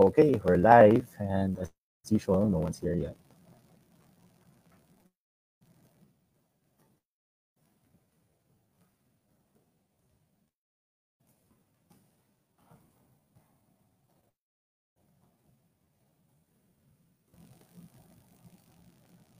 Okay, 0.00 0.40
we're 0.44 0.56
live, 0.56 1.04
and 1.20 1.58
as 1.60 1.70
usual, 2.08 2.48
no 2.48 2.56
one's 2.56 2.80
here 2.80 2.94
yet. 2.96 3.16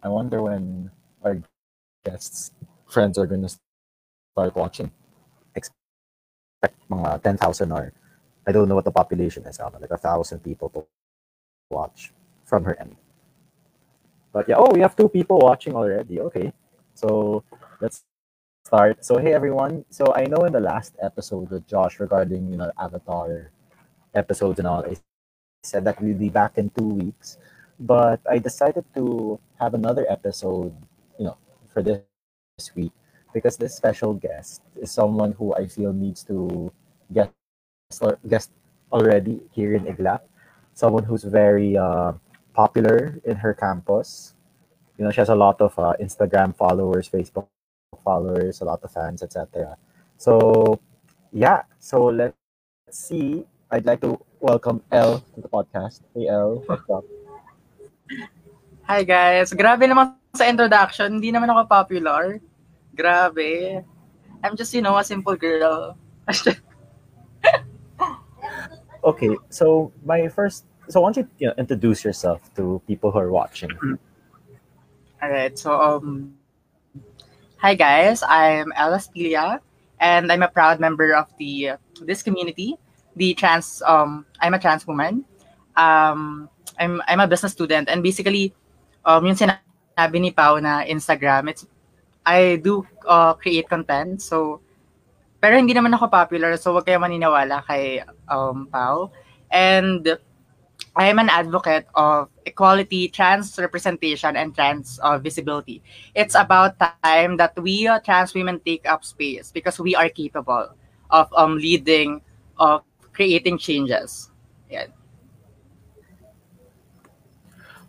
I 0.02 0.08
wonder 0.08 0.42
when 0.42 0.90
our 1.24 1.40
guests, 2.04 2.52
friends 2.88 3.18
are 3.18 3.26
going 3.26 3.42
to 3.42 3.48
start 4.36 4.56
watching. 4.56 4.92
Expect 5.56 5.78
mga 6.90 7.22
10,000 7.22 7.72
or 7.72 7.92
I 8.46 8.52
don't 8.52 8.68
know 8.68 8.74
what 8.74 8.84
the 8.84 8.92
population 8.92 9.44
is, 9.46 9.60
uh, 9.60 9.70
like 9.80 9.90
a 9.90 9.98
thousand 9.98 10.40
people 10.40 10.68
to 10.70 10.86
watch 11.70 12.12
from 12.44 12.64
her 12.64 12.78
end. 12.80 12.96
But 14.32 14.48
yeah, 14.48 14.56
oh, 14.58 14.70
we 14.72 14.80
have 14.80 14.96
two 14.96 15.08
people 15.08 15.38
watching 15.38 15.74
already. 15.74 16.20
Okay, 16.20 16.52
so 16.94 17.42
let's 17.80 18.04
start. 18.64 19.04
So 19.04 19.18
hey 19.18 19.32
everyone. 19.32 19.84
So 19.90 20.14
I 20.14 20.24
know 20.24 20.44
in 20.44 20.52
the 20.52 20.60
last 20.60 20.96
episode 21.02 21.50
with 21.50 21.66
Josh 21.66 22.00
regarding 22.00 22.50
you 22.50 22.56
know 22.56 22.70
Avatar 22.78 23.50
episodes 24.14 24.58
and 24.58 24.68
all, 24.68 24.84
I 24.84 24.96
said 25.62 25.84
that 25.84 26.00
we'll 26.00 26.16
be 26.16 26.30
back 26.30 26.58
in 26.58 26.70
two 26.70 26.88
weeks, 26.88 27.38
but 27.78 28.20
I 28.30 28.38
decided 28.38 28.84
to 28.94 29.38
have 29.58 29.74
another 29.74 30.06
episode, 30.08 30.74
you 31.18 31.26
know, 31.26 31.36
for 31.72 31.82
this 31.82 32.04
week 32.74 32.92
because 33.32 33.56
this 33.56 33.76
special 33.76 34.14
guest 34.14 34.62
is 34.76 34.90
someone 34.90 35.32
who 35.32 35.54
I 35.54 35.66
feel 35.66 35.92
needs 35.92 36.24
to 36.24 36.72
get 37.12 37.32
guest 38.26 38.50
already 38.92 39.42
here 39.50 39.74
in 39.74 39.84
Iglap. 39.84 40.20
Someone 40.74 41.02
who's 41.02 41.24
very 41.24 41.76
uh, 41.76 42.12
popular 42.54 43.18
in 43.24 43.36
her 43.36 43.54
campus. 43.54 44.34
You 44.98 45.04
know, 45.04 45.10
she 45.10 45.20
has 45.20 45.28
a 45.28 45.34
lot 45.34 45.60
of 45.60 45.76
uh, 45.78 45.94
Instagram 46.00 46.54
followers, 46.54 47.08
Facebook 47.08 47.46
followers, 48.04 48.60
a 48.60 48.64
lot 48.64 48.80
of 48.82 48.90
fans, 48.92 49.22
etc. 49.22 49.76
So, 50.16 50.78
yeah. 51.32 51.62
So 51.78 52.06
let's 52.06 52.36
see. 52.90 53.44
I'd 53.70 53.86
like 53.86 54.00
to 54.02 54.18
welcome 54.40 54.82
Elle 54.90 55.18
to 55.34 55.40
the 55.40 55.48
podcast. 55.48 56.00
Hey 56.14 56.26
what's 56.66 56.86
up? 56.90 57.04
Hi 58.86 59.02
guys. 59.02 59.54
Grabe 59.54 59.86
naman 59.86 60.18
sa 60.34 60.46
introduction. 60.46 61.18
Hindi 61.18 61.30
naman 61.30 61.50
ako 61.50 61.66
popular. 61.66 62.38
Grabe. 62.94 63.82
I'm 64.42 64.54
just, 64.56 64.74
you 64.74 64.82
know, 64.82 64.98
a 64.98 65.04
simple 65.04 65.36
girl. 65.36 65.94
okay, 69.10 69.34
so 69.50 69.90
my 70.06 70.28
first, 70.28 70.64
so 70.88 71.02
why 71.02 71.12
don't 71.12 71.26
you, 71.26 71.28
you 71.38 71.46
know, 71.48 71.54
introduce 71.58 72.04
yourself 72.04 72.38
to 72.54 72.80
people 72.86 73.10
who 73.10 73.18
are 73.18 73.30
watching? 73.30 73.70
All 75.22 75.30
right, 75.30 75.58
so 75.58 75.74
um, 75.74 76.34
hi 77.58 77.74
guys, 77.74 78.22
I'm 78.22 78.72
Ella 78.76 79.02
Stilia, 79.02 79.60
and 79.98 80.30
I'm 80.30 80.42
a 80.42 80.48
proud 80.48 80.80
member 80.80 81.12
of 81.12 81.26
the 81.38 81.76
this 82.06 82.22
community, 82.22 82.78
the 83.16 83.34
trans. 83.34 83.82
Um, 83.84 84.24
I'm 84.40 84.54
a 84.54 84.58
trans 84.62 84.86
woman. 84.86 85.26
Um, 85.76 86.48
I'm 86.78 87.02
I'm 87.10 87.20
a 87.20 87.26
business 87.26 87.52
student, 87.52 87.90
and 87.90 88.02
basically, 88.02 88.54
um, 89.04 89.26
yung 89.26 89.36
sinabi 89.36 90.16
ni 90.22 90.30
Pau 90.30 90.56
na 90.62 90.86
Instagram, 90.86 91.50
it's 91.50 91.66
I 92.24 92.62
do 92.62 92.86
uh, 93.04 93.34
create 93.34 93.68
content, 93.68 94.22
so 94.22 94.62
Pero 95.40 95.56
hindi 95.56 95.72
naman 95.72 95.96
ako 95.96 96.12
popular, 96.12 96.52
so 96.60 96.76
wag 96.76 96.84
kayo 96.84 97.00
maniniwala 97.00 97.64
kay 97.64 98.04
um. 98.28 98.68
And 99.50 100.04
I 100.96 101.06
am 101.08 101.18
an 101.18 101.30
advocate 101.32 101.86
of 101.94 102.28
equality, 102.44 103.08
trans 103.08 103.58
representation, 103.58 104.36
and 104.36 104.54
trans 104.54 105.00
uh, 105.00 105.18
visibility. 105.18 105.82
It's 106.14 106.34
about 106.34 106.76
time 107.04 107.36
that 107.38 107.56
we 107.56 107.88
uh, 107.88 108.00
trans 108.00 108.34
women 108.34 108.60
take 108.60 108.86
up 108.88 109.04
space 109.04 109.50
because 109.50 109.80
we 109.80 109.96
are 109.96 110.08
capable 110.08 110.76
of 111.10 111.32
um, 111.34 111.56
leading, 111.56 112.20
of 112.58 112.82
creating 113.12 113.58
changes. 113.58 114.30
Yeah. 114.70 114.86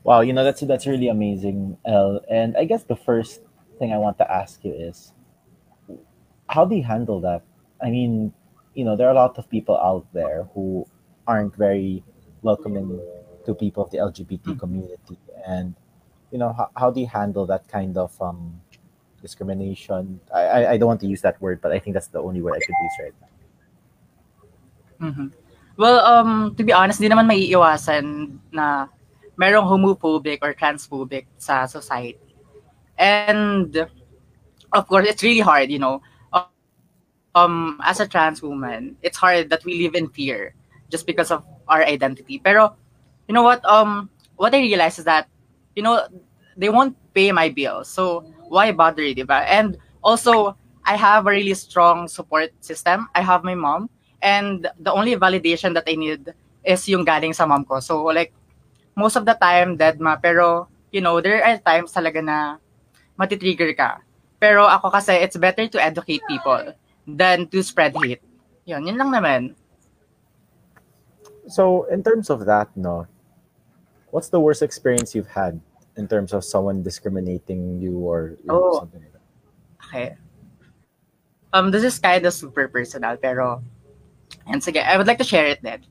Wow, 0.03 0.21
you 0.21 0.33
know 0.33 0.43
that's 0.43 0.61
that's 0.61 0.87
really 0.87 1.09
amazing. 1.09 1.77
And 1.85 2.57
I 2.57 2.65
guess 2.65 2.83
the 2.83 2.95
first 2.95 3.41
thing 3.77 3.93
I 3.93 3.97
want 3.97 4.17
to 4.17 4.25
ask 4.31 4.63
you 4.63 4.73
is, 4.73 5.13
how 6.51 6.65
do 6.65 6.75
you 6.75 6.83
handle 6.83 7.19
that? 7.21 7.41
I 7.81 7.89
mean, 7.89 8.33
you 8.75 8.83
know, 8.83 8.95
there 8.95 9.07
are 9.07 9.11
a 9.11 9.15
lot 9.15 9.37
of 9.39 9.49
people 9.49 9.77
out 9.79 10.05
there 10.13 10.43
who 10.53 10.85
aren't 11.25 11.55
very 11.55 12.03
welcoming 12.41 12.99
to 13.45 13.55
people 13.55 13.83
of 13.83 13.91
the 13.91 13.97
LGBT 13.97 14.43
mm-hmm. 14.43 14.59
community, 14.59 15.17
and 15.47 15.73
you 16.29 16.37
know, 16.37 16.53
how, 16.53 16.69
how 16.75 16.91
do 16.91 16.99
you 16.99 17.07
handle 17.07 17.45
that 17.47 17.67
kind 17.67 17.97
of 17.97 18.11
um, 18.21 18.61
discrimination? 19.21 20.19
I, 20.33 20.41
I, 20.41 20.71
I 20.73 20.77
don't 20.77 20.87
want 20.87 21.01
to 21.01 21.07
use 21.07 21.21
that 21.21 21.41
word, 21.41 21.61
but 21.61 21.71
I 21.71 21.79
think 21.79 21.95
that's 21.95 22.07
the 22.07 22.19
only 22.21 22.41
word 22.41 22.55
I 22.55 22.59
could 22.59 22.75
use 22.83 22.97
right 22.99 23.13
now. 23.21 23.27
Mm-hmm. 25.07 25.27
Well, 25.77 25.99
um, 26.05 26.53
to 26.55 26.63
be 26.63 26.73
honest, 26.73 26.99
di 26.99 27.07
naman 27.09 27.25
maiiwasan 27.25 28.37
na 28.51 28.87
merong 29.39 29.65
homophobic 29.65 30.39
or 30.43 30.53
transphobic 30.53 31.25
sa 31.37 31.65
society. 31.65 32.19
And 32.99 33.87
of 34.73 34.87
course, 34.87 35.07
it's 35.07 35.23
really 35.23 35.39
hard, 35.39 35.71
you 35.71 35.79
know, 35.79 36.03
um 37.35 37.79
as 37.83 37.99
a 37.99 38.07
trans 38.07 38.41
woman, 38.41 38.95
it's 39.01 39.17
hard 39.17 39.49
that 39.49 39.63
we 39.63 39.81
live 39.81 39.95
in 39.95 40.09
fear 40.09 40.53
just 40.89 41.05
because 41.07 41.31
of 41.31 41.45
our 41.67 41.83
identity. 41.83 42.39
Pero 42.43 42.75
you 43.27 43.33
know 43.33 43.43
what 43.43 43.63
um 43.65 44.09
what 44.35 44.53
I 44.53 44.59
realized 44.59 44.99
is 44.99 45.05
that 45.05 45.27
you 45.75 45.83
know 45.83 46.03
they 46.57 46.69
won't 46.69 46.95
pay 47.13 47.31
my 47.31 47.49
bills. 47.49 47.87
So 47.87 48.27
why 48.51 48.71
bother, 48.71 49.03
diba? 49.15 49.47
And 49.47 49.77
also 50.03 50.57
I 50.83 50.97
have 50.97 51.27
a 51.27 51.31
really 51.31 51.53
strong 51.53 52.07
support 52.07 52.51
system. 52.59 53.07
I 53.15 53.21
have 53.21 53.43
my 53.43 53.55
mom 53.55 53.89
and 54.21 54.67
the 54.79 54.91
only 54.91 55.15
validation 55.15 55.73
that 55.75 55.87
I 55.87 55.95
need 55.95 56.33
is 56.63 56.87
yung 56.89 57.05
galing 57.05 57.33
sa 57.33 57.45
mom 57.45 57.63
ko. 57.65 57.79
So 57.79 58.03
like 58.11 58.33
most 58.95 59.15
of 59.15 59.25
the 59.25 59.33
time 59.39 59.77
dead 59.77 60.03
ma 60.03 60.19
pero 60.19 60.67
you 60.91 60.99
know 60.99 61.21
there 61.21 61.39
are 61.39 61.57
times 61.63 61.95
talaga 61.95 62.19
na 62.19 62.37
matitrigger 63.15 63.71
ka. 63.77 64.03
Pero 64.41 64.65
ako 64.65 64.89
kasi 64.91 65.13
it's 65.21 65.37
better 65.37 65.69
to 65.69 65.79
educate 65.79 66.25
people 66.27 66.73
than 67.17 67.47
to 67.47 67.63
spread 67.63 67.95
hate. 67.95 68.21
Yun, 68.65 68.85
yun 68.85 68.97
lang 68.97 69.11
naman. 69.11 69.41
So, 71.47 71.83
in 71.89 72.03
terms 72.03 72.29
of 72.29 72.45
that, 72.45 72.69
no, 72.77 73.07
what's 74.11 74.29
the 74.29 74.39
worst 74.39 74.61
experience 74.61 75.15
you've 75.15 75.29
had 75.29 75.59
in 75.97 76.07
terms 76.07 76.33
of 76.33 76.45
someone 76.45 76.83
discriminating 76.83 77.81
you 77.81 77.97
or 77.97 78.37
you 78.39 78.47
know, 78.47 78.71
oh. 78.71 78.79
something 78.79 79.01
like 79.01 79.13
that? 79.13 79.25
Okay. 79.87 80.07
Um, 81.53 81.71
this 81.71 81.83
is 81.83 81.99
kind 81.99 82.25
of 82.25 82.33
super 82.33 82.67
personal, 82.67 83.17
pero, 83.17 83.61
and 84.47 84.61
sige, 84.61 84.79
I 84.79 84.95
would 84.95 85.07
like 85.07 85.17
to 85.17 85.27
share 85.27 85.47
it 85.47 85.59
then. 85.61 85.83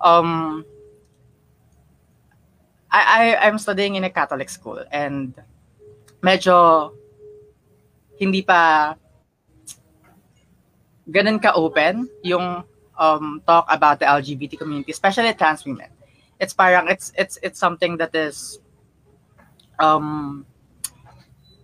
Um, 0.00 0.66
I, 2.90 3.36
I, 3.36 3.46
I'm 3.46 3.58
studying 3.58 3.94
in 3.94 4.04
a 4.04 4.10
Catholic 4.10 4.50
school 4.50 4.84
and 4.92 5.34
medyo 6.22 6.92
hindi 8.18 8.42
pa 8.42 8.94
ganun 11.10 11.40
ka-open 11.40 12.08
yung 12.22 12.62
um, 12.98 13.40
talk 13.46 13.66
about 13.68 13.98
the 13.98 14.06
LGBT 14.06 14.58
community, 14.58 14.92
especially 14.92 15.32
trans 15.32 15.64
women. 15.64 15.88
It's 16.40 16.52
parang, 16.52 16.88
it's, 16.88 17.12
it's, 17.16 17.38
it's 17.42 17.58
something 17.58 17.96
that 17.96 18.14
is, 18.14 18.60
um, 19.78 20.44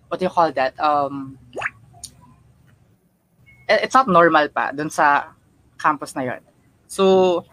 what 0.09 0.19
do 0.19 0.27
you 0.27 0.31
call 0.31 0.53
that? 0.53 0.78
Um, 0.81 1.38
it's 3.69 3.94
not 3.94 4.09
normal 4.09 4.49
pa 4.49 4.72
dun 4.72 4.91
sa 4.91 5.32
campus 5.78 6.15
na 6.16 6.22
yon. 6.22 6.41
So, 6.87 7.44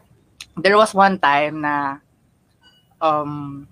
there 0.58 0.78
was 0.78 0.94
one 0.94 1.20
time 1.20 1.62
na 1.62 1.98
um, 3.00 3.68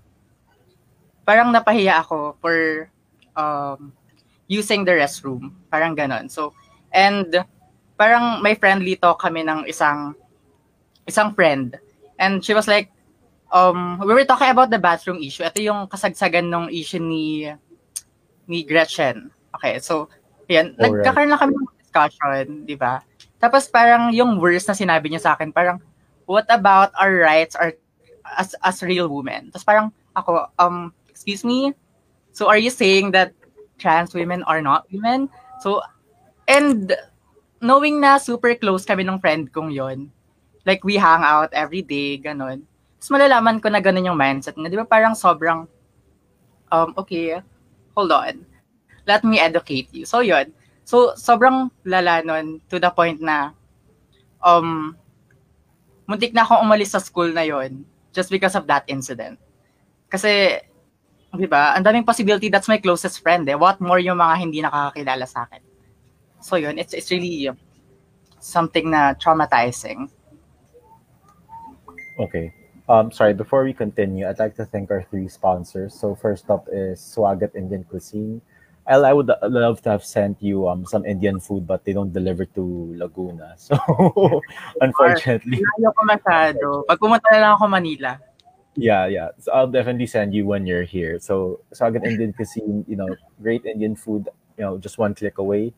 parang 1.26 1.52
napahiya 1.52 2.00
ako 2.02 2.36
for 2.40 2.88
um, 3.36 3.92
using 4.48 4.84
the 4.84 4.92
restroom. 4.92 5.52
Parang 5.70 5.94
ganon. 5.94 6.30
So, 6.30 6.54
and 6.92 7.44
parang 8.00 8.40
may 8.40 8.56
friendly 8.56 8.96
talk 8.96 9.20
kami 9.20 9.44
ng 9.44 9.68
isang 9.68 10.16
isang 11.04 11.36
friend. 11.36 11.76
And 12.16 12.40
she 12.40 12.56
was 12.56 12.64
like, 12.64 12.88
um, 13.52 14.00
we 14.00 14.16
were 14.16 14.24
talking 14.24 14.48
about 14.48 14.72
the 14.72 14.80
bathroom 14.80 15.20
issue. 15.20 15.44
Ito 15.44 15.60
yung 15.60 15.84
kasagsagan 15.92 16.48
ng 16.48 16.72
issue 16.72 16.96
ni 16.96 17.44
ni 18.48 18.64
Gretchen. 18.64 19.28
Okay, 19.60 19.76
so, 19.84 20.08
yan. 20.48 20.72
Alright. 20.80 21.04
Nagkakaroon 21.04 21.28
lang 21.28 21.42
kami 21.44 21.52
ng 21.52 21.68
discussion, 21.76 22.44
di 22.64 22.76
ba? 22.80 23.04
Tapos 23.36 23.68
parang 23.68 24.08
yung 24.16 24.40
words 24.40 24.64
na 24.64 24.72
sinabi 24.72 25.12
niya 25.12 25.20
sa 25.20 25.32
akin, 25.36 25.52
parang, 25.52 25.76
what 26.24 26.48
about 26.48 26.96
our 26.96 27.20
rights 27.20 27.52
are 27.52 27.76
as 28.40 28.56
as 28.64 28.80
real 28.80 29.12
women? 29.12 29.52
Tapos 29.52 29.66
parang 29.68 29.86
ako, 30.16 30.48
um, 30.56 30.96
excuse 31.12 31.44
me? 31.44 31.76
So 32.32 32.48
are 32.48 32.60
you 32.60 32.72
saying 32.72 33.12
that 33.12 33.36
trans 33.76 34.16
women 34.16 34.40
are 34.48 34.62
not 34.64 34.88
women? 34.88 35.28
So, 35.60 35.82
and 36.48 36.94
knowing 37.60 38.00
na 38.00 38.16
super 38.16 38.56
close 38.56 38.88
kami 38.88 39.04
ng 39.04 39.20
friend 39.20 39.52
kong 39.52 39.70
yon 39.70 40.08
like 40.64 40.84
we 40.84 40.96
hang 40.96 41.24
out 41.24 41.52
every 41.52 41.80
day, 41.80 42.20
ganon. 42.20 42.64
Tapos 43.00 43.10
malalaman 43.12 43.60
ko 43.60 43.72
na 43.72 43.80
ganun 43.80 44.12
yung 44.12 44.20
mindset 44.20 44.56
na, 44.60 44.68
di 44.68 44.76
ba 44.76 44.84
parang 44.84 45.16
sobrang, 45.16 45.64
um, 46.68 46.90
okay, 47.00 47.40
hold 47.96 48.12
on. 48.12 48.44
Let 49.08 49.24
me 49.24 49.40
educate 49.40 49.88
you. 49.92 50.04
So, 50.04 50.20
yun. 50.20 50.52
So, 50.84 51.16
sobrang 51.16 51.72
lala 51.88 52.20
nun 52.20 52.60
to 52.68 52.76
the 52.76 52.92
point 52.92 53.24
na, 53.24 53.56
um, 54.44 54.96
muntik 56.04 56.36
na 56.36 56.44
akong 56.44 56.60
umalis 56.60 56.92
sa 56.92 57.00
school 57.00 57.32
na 57.32 57.46
yon 57.46 57.84
just 58.12 58.28
because 58.28 58.52
of 58.52 58.68
that 58.68 58.84
incident. 58.84 59.40
Kasi, 60.12 60.60
di 61.32 61.48
ba, 61.48 61.72
ang 61.78 61.86
daming 61.86 62.04
possibility 62.04 62.50
that's 62.52 62.68
my 62.68 62.76
closest 62.82 63.22
friend 63.24 63.48
eh. 63.48 63.56
What 63.56 63.80
more 63.80 64.02
yung 64.02 64.20
mga 64.20 64.34
hindi 64.36 64.60
nakakakilala 64.60 65.24
sa 65.24 65.48
akin. 65.48 65.69
So 66.40 66.56
yun, 66.56 66.78
it's, 66.78 66.94
it's 66.94 67.10
really 67.10 67.50
something 68.40 68.90
na 68.90 69.14
traumatizing. 69.14 70.10
Okay. 72.18 72.52
Um, 72.88 73.12
sorry, 73.12 73.34
before 73.34 73.62
we 73.62 73.72
continue, 73.72 74.26
I'd 74.28 74.38
like 74.38 74.56
to 74.56 74.64
thank 74.64 74.90
our 74.90 75.02
three 75.02 75.28
sponsors. 75.28 75.94
So 75.94 76.14
first 76.14 76.50
up 76.50 76.66
is 76.72 76.98
Swagat 76.98 77.54
Indian 77.54 77.84
Cuisine. 77.84 78.42
El, 78.88 79.04
I 79.04 79.12
would 79.12 79.30
love 79.46 79.80
to 79.82 79.90
have 79.90 80.04
sent 80.04 80.42
you 80.42 80.66
um 80.66 80.84
some 80.84 81.04
Indian 81.06 81.38
food, 81.38 81.66
but 81.66 81.84
they 81.84 81.92
don't 81.92 82.12
deliver 82.12 82.44
to 82.58 82.94
Laguna. 82.98 83.54
So, 83.58 83.76
unfortunately. 84.80 85.62
Ayaw 85.78 85.94
ko 85.94 86.02
masyado. 86.02 86.66
Pag 86.90 86.98
pumunta 86.98 87.30
na 87.30 87.38
lang 87.38 87.52
ako 87.54 87.70
Manila. 87.70 88.18
Yeah, 88.74 89.06
yeah. 89.06 89.30
So 89.38 89.52
I'll 89.52 89.70
definitely 89.70 90.10
send 90.10 90.34
you 90.34 90.46
when 90.46 90.66
you're 90.66 90.82
here. 90.88 91.22
So, 91.22 91.60
Swagat 91.70 92.02
Indian 92.02 92.32
Cuisine, 92.32 92.82
you 92.88 92.96
know, 92.96 93.14
great 93.38 93.62
Indian 93.62 93.94
food, 93.94 94.26
you 94.58 94.64
know, 94.64 94.78
just 94.78 94.98
one 94.98 95.14
click 95.14 95.38
away. 95.38 95.70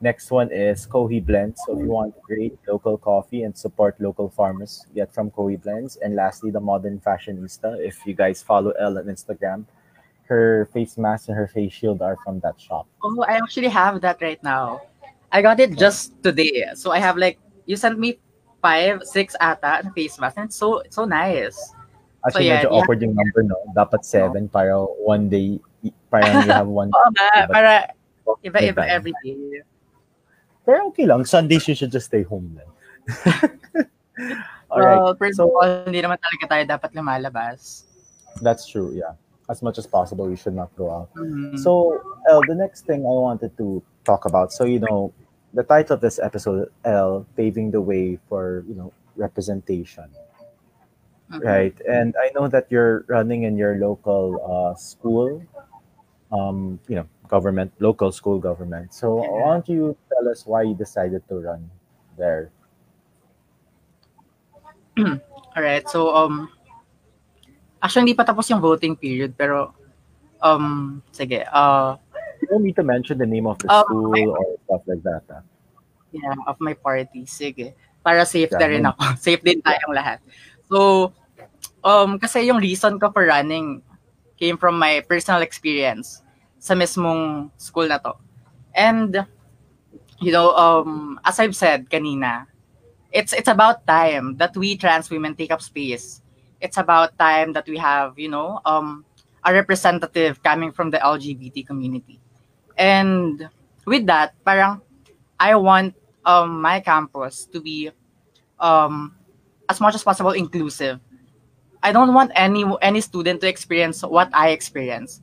Next 0.00 0.30
one 0.30 0.50
is 0.50 0.86
Kohi 0.86 1.20
Blends. 1.20 1.60
So 1.66 1.76
if 1.76 1.84
you 1.84 1.92
want 1.92 2.16
great 2.22 2.56
local 2.66 2.96
coffee 2.96 3.42
and 3.44 3.52
support 3.56 4.00
local 4.00 4.30
farmers, 4.30 4.86
get 4.94 5.12
from 5.12 5.30
Kohi 5.30 5.60
Blends. 5.60 5.96
And 5.96 6.16
lastly, 6.16 6.50
the 6.50 6.60
Modern 6.60 7.00
Fashionista. 7.04 7.76
If 7.76 8.00
you 8.06 8.14
guys 8.14 8.40
follow 8.40 8.72
Elle 8.80 8.96
on 8.98 9.04
Instagram, 9.12 9.66
her 10.24 10.70
face 10.72 10.96
mask 10.96 11.28
and 11.28 11.36
her 11.36 11.48
face 11.48 11.72
shield 11.72 12.00
are 12.00 12.16
from 12.24 12.40
that 12.40 12.56
shop. 12.58 12.86
Oh, 13.04 13.24
I 13.28 13.36
actually 13.36 13.68
have 13.68 14.00
that 14.00 14.22
right 14.22 14.40
now. 14.42 14.80
I 15.32 15.42
got 15.42 15.60
it 15.60 15.76
just 15.76 16.16
today. 16.22 16.64
So 16.74 16.92
I 16.92 16.98
have 16.98 17.18
like 17.20 17.36
you 17.66 17.76
sent 17.76 17.98
me 18.00 18.18
five, 18.62 19.04
six 19.04 19.36
ata 19.38 19.84
na 19.84 19.90
face 19.92 20.16
mask 20.18 20.36
and 20.40 20.46
it's 20.48 20.56
so 20.56 20.80
so 20.88 21.04
nice. 21.04 21.60
Actually, 22.24 22.32
So, 22.32 22.38
yeah, 22.48 22.56
medyo 22.60 22.68
yeah. 22.72 22.76
awkward 22.80 23.00
yung 23.04 23.14
number, 23.16 23.42
no? 23.44 23.56
Dapat 23.76 24.04
seven 24.04 24.48
para 24.48 24.80
one 24.80 25.28
day, 25.28 25.60
parang 26.12 26.44
you 26.44 26.52
have 26.52 26.68
one. 26.80 26.88
Oo 26.88 27.08
nga, 27.16 27.28
Iba- 27.44 27.52
para 27.52 27.72
iba-iba 28.44 28.82
Iba. 28.84 28.92
every 28.92 29.12
day. 29.24 29.60
Pero 30.70 30.86
okay 30.94 31.06
lang. 31.10 31.26
Sundays, 31.26 31.66
you 31.66 31.74
should 31.74 31.90
just 31.90 32.06
stay 32.06 32.22
home 32.22 32.54
then. 32.54 32.70
All 34.70 34.78
right. 34.78 34.96
Well, 35.02 35.16
first 35.18 35.36
So- 35.42 35.50
of 35.50 35.58
all, 35.58 35.82
hindi 35.82 35.98
naman 35.98 36.22
talaga 36.22 36.44
tayo 36.46 36.62
dapat 36.78 36.94
lumalabas. 36.94 37.90
That's 38.38 38.70
true, 38.70 38.94
yeah. 38.94 39.18
As 39.50 39.66
much 39.66 39.82
as 39.82 39.86
possible, 39.90 40.30
you 40.30 40.38
should 40.38 40.54
not 40.54 40.70
go 40.78 40.94
out. 40.94 41.10
Mhm. 41.18 41.58
So, 41.58 41.98
El, 42.30 42.46
the 42.46 42.54
next 42.54 42.86
thing 42.86 43.02
I 43.02 43.10
wanted 43.10 43.50
to 43.58 43.82
talk 44.06 44.22
about, 44.30 44.54
so 44.54 44.62
you 44.62 44.78
know, 44.78 45.10
the 45.50 45.66
title 45.66 45.98
of 45.98 46.00
this 46.00 46.22
episode, 46.22 46.70
L, 46.86 47.26
paving 47.34 47.74
the 47.74 47.82
way 47.82 48.22
for 48.30 48.62
you 48.70 48.78
know 48.78 48.94
representation, 49.18 50.06
Mhm. 51.34 51.42
right? 51.42 51.74
And 51.90 52.14
I 52.14 52.30
know 52.38 52.46
that 52.46 52.70
you're 52.70 53.02
running 53.10 53.42
in 53.42 53.58
your 53.58 53.74
local 53.82 54.38
uh, 54.38 54.78
school, 54.78 55.42
um, 56.30 56.78
you 56.88 56.96
know, 56.96 57.06
government, 57.28 57.70
local 57.78 58.10
school 58.10 58.38
government. 58.38 58.94
So, 58.94 59.22
Yeah. 59.22 59.30
why 59.30 59.48
don't 59.58 59.68
you 59.68 59.96
tell 60.10 60.26
us 60.30 60.46
why 60.46 60.62
you 60.62 60.74
decided 60.74 61.22
to 61.28 61.34
run 61.42 61.70
there? 62.18 62.50
Alright, 65.56 65.88
so 65.88 66.14
um 66.14 66.50
actually 67.80 68.02
hindi 68.10 68.14
pa 68.18 68.26
tapos 68.26 68.46
yung 68.50 68.60
voting 68.62 68.94
period 68.94 69.34
pero 69.38 69.72
um 70.42 70.98
sige, 71.10 71.42
uh 71.46 71.96
You 72.40 72.48
don't 72.56 72.64
need 72.64 72.76
to 72.80 72.86
mention 72.86 73.20
the 73.20 73.28
name 73.28 73.44
of 73.44 73.60
the 73.60 73.68
Oh, 73.68 73.84
school 73.84 74.32
my- 74.32 74.32
or 74.32 74.46
stuff 74.64 74.82
like 74.88 75.02
that. 75.04 75.24
ah. 75.28 75.42
yeah, 76.10 76.34
of 76.48 76.56
my 76.58 76.72
party. 76.72 77.28
Sige. 77.28 77.76
Para 78.00 78.24
safe 78.24 78.48
Yeah, 78.48 78.60
na 78.60 78.66
rin 78.66 78.84
ako. 78.88 79.00
safe 79.28 79.42
din 79.44 79.60
tayong 79.60 79.92
lahat. 79.92 80.18
So 80.72 81.12
um 81.84 82.16
kasi 82.16 82.48
yung 82.48 82.60
reason 82.60 82.96
ko 82.96 83.12
for 83.12 83.28
running 83.28 83.84
came 84.40 84.56
from 84.56 84.78
my 84.80 85.04
personal 85.06 85.42
experience 85.44 86.22
sa 86.58 86.74
mismong 86.74 87.52
school 87.60 87.86
na 87.88 88.00
to. 88.00 88.16
And 88.74 89.26
you 90.20 90.32
know, 90.32 90.52
um 90.56 91.20
as 91.24 91.38
I've 91.40 91.56
said 91.56 91.88
kanina, 91.90 92.46
it's 93.12 93.32
it's 93.32 93.48
about 93.48 93.86
time 93.86 94.36
that 94.38 94.56
we 94.56 94.76
trans 94.76 95.10
women 95.10 95.34
take 95.34 95.50
up 95.52 95.62
space. 95.62 96.22
It's 96.60 96.76
about 96.76 97.16
time 97.18 97.52
that 97.54 97.66
we 97.68 97.78
have, 97.78 98.18
you 98.18 98.28
know, 98.28 98.60
um 98.66 99.04
a 99.44 99.52
representative 99.52 100.42
coming 100.42 100.72
from 100.72 100.90
the 100.90 100.98
LGBT 101.02 101.64
community. 101.66 102.20
And 102.76 103.48
with 103.86 104.06
that, 104.06 104.34
parang 104.44 104.80
I 105.40 105.56
want 105.56 105.94
um 106.24 106.60
my 106.60 106.80
campus 106.80 107.46
to 107.52 107.60
be 107.60 107.90
um 108.60 109.16
as 109.68 109.80
much 109.80 109.94
as 109.94 110.04
possible 110.04 110.32
inclusive. 110.32 111.00
I 111.82 111.92
don't 111.92 112.12
want 112.14 112.32
any 112.34 112.64
any 112.82 113.00
student 113.00 113.40
to 113.42 113.48
experience 113.48 114.02
what 114.02 114.28
I 114.34 114.50
experience 114.50 115.20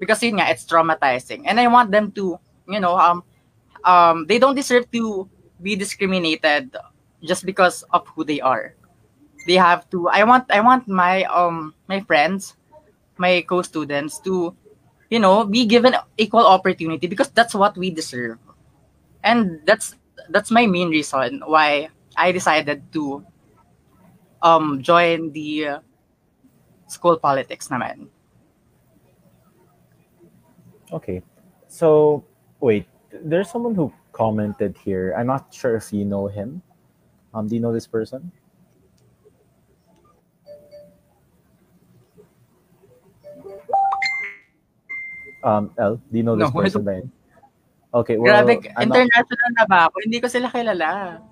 because 0.00 0.22
yun 0.22 0.40
nga 0.40 0.48
it's 0.50 0.64
traumatizing 0.64 1.44
and 1.46 1.60
I 1.60 1.68
want 1.68 1.90
them 1.92 2.12
to 2.16 2.38
you 2.68 2.80
know 2.80 2.96
um 2.96 3.22
um 3.84 4.26
they 4.26 4.38
don't 4.38 4.56
deserve 4.56 4.90
to 4.92 5.28
be 5.62 5.76
discriminated 5.76 6.76
just 7.24 7.44
because 7.46 7.82
of 7.92 8.06
who 8.14 8.24
they 8.24 8.40
are. 8.40 8.74
They 9.46 9.56
have 9.56 9.88
to 9.90 10.08
I 10.08 10.24
want 10.24 10.46
I 10.50 10.60
want 10.60 10.88
my 10.88 11.24
um 11.30 11.74
my 11.88 12.00
friends, 12.00 12.56
my 13.18 13.42
co-students 13.46 14.20
to 14.28 14.54
you 15.10 15.20
know 15.20 15.44
be 15.44 15.66
given 15.66 15.96
equal 16.18 16.46
opportunity 16.46 17.06
because 17.06 17.30
that's 17.30 17.54
what 17.54 17.76
we 17.76 17.90
deserve. 17.90 18.38
And 19.24 19.60
that's 19.66 19.94
that's 20.30 20.50
my 20.50 20.66
main 20.66 20.90
reason 20.90 21.42
why 21.46 21.90
I 22.16 22.32
decided 22.32 22.92
to 22.94 23.24
um 24.42 24.82
join 24.82 25.32
the 25.32 25.78
school 26.88 27.16
politics 27.16 27.68
naman. 27.68 28.08
Okay. 30.92 31.22
So, 31.68 32.24
wait, 32.60 32.88
there's 33.12 33.50
someone 33.50 33.74
who 33.76 33.92
commented 34.12 34.76
here. 34.82 35.14
I'm 35.16 35.26
not 35.28 35.52
sure 35.52 35.76
if 35.76 35.92
you 35.92 36.04
know 36.04 36.26
him. 36.26 36.62
Um, 37.34 37.46
do 37.46 37.54
you 37.54 37.60
know 37.60 37.72
this 37.72 37.86
person? 37.86 38.32
Um, 45.44 45.70
L, 45.78 45.96
do 46.10 46.16
you 46.16 46.24
know 46.24 46.34
this 46.36 46.50
No, 46.52 46.60
person? 46.60 47.12
Okay, 47.94 48.16
well, 48.18 48.44
Grabe, 48.44 48.68
I'm 48.76 48.88
not- 48.88 49.08
na 49.56 49.64
ba 49.64 49.88
ako? 49.88 50.02
Hindi 50.04 50.20
ko 50.20 50.28
sila 50.28 50.50
kilala. 50.50 51.22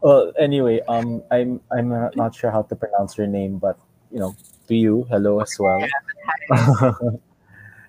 well, 0.00 0.32
anyway, 0.38 0.80
um, 0.88 1.20
I'm 1.30 1.60
I'm 1.74 1.90
not 2.14 2.32
sure 2.32 2.50
how 2.54 2.62
to 2.62 2.74
pronounce 2.76 3.18
your 3.18 3.26
name, 3.26 3.58
but 3.58 3.76
you 4.14 4.20
know, 4.22 4.32
to 4.68 4.74
you, 4.74 5.06
hello 5.10 5.40
as 5.40 5.56
well. 5.58 5.80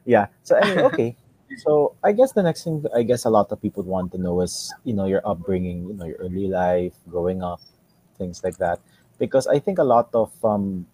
yeah. 0.06 0.28
So 0.44 0.56
anyway, 0.56 0.84
okay. 0.84 1.16
So 1.58 1.96
I 2.04 2.12
guess 2.12 2.32
the 2.32 2.44
next 2.44 2.64
thing 2.64 2.84
I 2.96 3.04
guess 3.04 3.26
a 3.26 3.30
lot 3.30 3.52
of 3.52 3.62
people 3.62 3.84
want 3.84 4.12
to 4.14 4.18
know 4.18 4.42
is 4.42 4.74
you 4.84 4.94
know 4.94 5.06
your 5.06 5.22
upbringing, 5.26 5.88
you 5.88 5.94
know 5.94 6.06
your 6.06 6.18
early 6.18 6.48
life, 6.48 6.94
growing 7.10 7.44
up, 7.44 7.62
things 8.18 8.44
like 8.44 8.58
that. 8.58 8.80
Because 9.18 9.48
I 9.48 9.60
think 9.60 9.80
a 9.80 9.84
lot 9.84 10.10
of 10.14 10.32
um, 10.44 10.86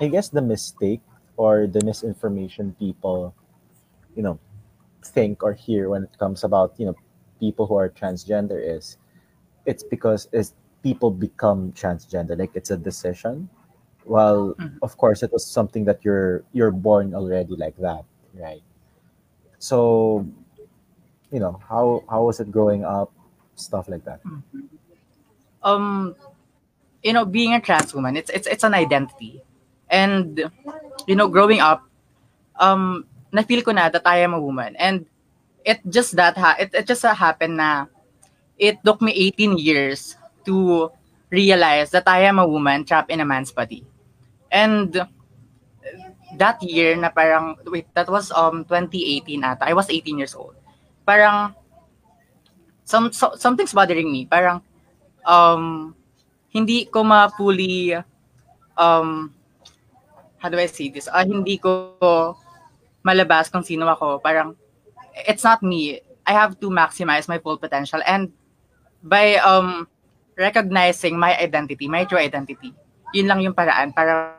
I 0.00 0.08
guess 0.08 0.28
the 0.28 0.42
mistake 0.42 1.00
or 1.36 1.66
the 1.66 1.84
misinformation 1.84 2.76
people, 2.78 3.34
you 4.14 4.22
know, 4.22 4.38
think 5.04 5.42
or 5.42 5.52
hear 5.54 5.88
when 5.88 6.04
it 6.04 6.18
comes 6.18 6.44
about 6.44 6.74
you 6.76 6.86
know 6.86 6.96
people 7.38 7.66
who 7.66 7.74
are 7.74 7.88
transgender 7.88 8.60
is 8.60 8.98
it's 9.64 9.82
because 9.82 10.28
is 10.32 10.54
people 10.82 11.10
become 11.10 11.72
transgender 11.72 12.38
like 12.38 12.50
it's 12.54 12.70
a 12.70 12.76
decision 12.76 13.48
well 14.04 14.54
Mhm. 14.58 14.78
of 14.82 14.96
course 14.96 15.22
it 15.22 15.32
was 15.32 15.44
something 15.44 15.84
that 15.84 16.00
you're 16.04 16.42
you're 16.52 16.70
born 16.72 17.14
already 17.14 17.56
like 17.56 17.76
that 17.78 18.04
right? 18.34 18.62
So 19.58 20.26
you 21.30 21.38
know 21.40 21.60
how 21.68 22.02
how 22.10 22.24
was 22.24 22.40
it 22.40 22.50
growing 22.50 22.84
up? 22.84 23.12
Stuff 23.56 23.88
like 23.88 24.04
that. 24.04 24.20
Um 25.62 26.14
you 27.02 27.12
know 27.12 27.24
being 27.24 27.54
a 27.54 27.60
trans 27.60 27.94
woman 27.94 28.16
it's 28.16 28.30
it's 28.30 28.46
it's 28.46 28.64
an 28.64 28.74
identity. 28.74 29.42
And 29.90 30.50
you 31.06 31.16
know 31.16 31.28
growing 31.28 31.60
up 31.60 31.84
um 32.58 33.06
na 33.32 33.42
feel 33.42 33.62
ko 33.62 33.72
na 33.72 33.88
that 33.90 34.06
I 34.06 34.18
am 34.24 34.34
a 34.34 34.40
woman. 34.40 34.76
And 34.76 35.06
it 35.64 35.80
just 35.88 36.16
that 36.16 36.36
ha 36.38 36.56
it, 36.58 36.74
it 36.74 36.86
just 36.86 37.04
uh, 37.04 37.14
happened 37.14 37.58
na 37.58 37.86
it 38.58 38.78
took 38.84 39.02
me 39.02 39.12
18 39.12 39.58
years 39.58 40.16
to 40.46 40.90
realize 41.30 41.90
that 41.92 42.08
I 42.08 42.24
am 42.26 42.38
a 42.38 42.48
woman 42.48 42.84
trapped 42.84 43.10
in 43.10 43.20
a 43.20 43.26
man's 43.28 43.52
body 43.52 43.84
and 44.50 45.06
that 46.38 46.62
year 46.62 46.94
na 46.94 47.10
parang 47.10 47.56
wait 47.66 47.86
that 47.94 48.06
was 48.06 48.30
um 48.34 48.62
2018 48.66 49.42
ata 49.42 49.66
I 49.66 49.74
was 49.74 49.90
18 49.90 50.18
years 50.18 50.34
old 50.34 50.54
parang 51.02 51.54
some 52.86 53.10
so, 53.10 53.34
something's 53.34 53.74
bothering 53.74 54.10
me 54.10 54.26
parang 54.26 54.62
um 55.26 55.94
hindi 56.50 56.86
ko 56.86 57.02
ma 57.02 57.30
fully 57.30 57.94
um 58.78 59.34
how 60.40 60.48
do 60.48 60.58
I 60.58 60.66
say 60.66 60.88
this? 60.88 61.06
Uh, 61.06 61.22
hindi 61.22 61.60
ko 61.60 61.94
malabas 63.04 63.52
kung 63.52 63.62
sino 63.62 63.86
ako. 63.86 64.18
Parang, 64.24 64.56
it's 65.28 65.44
not 65.44 65.62
me. 65.62 66.00
I 66.24 66.32
have 66.32 66.58
to 66.64 66.72
maximize 66.72 67.28
my 67.28 67.38
full 67.38 67.60
potential. 67.60 68.00
And 68.08 68.32
by 69.04 69.36
um 69.44 69.86
recognizing 70.36 71.20
my 71.20 71.36
identity, 71.36 71.88
my 71.88 72.08
true 72.08 72.18
identity, 72.18 72.72
yun 73.12 73.26
lang 73.26 73.40
yung 73.40 73.54
paraan 73.54 73.94
para, 73.94 74.38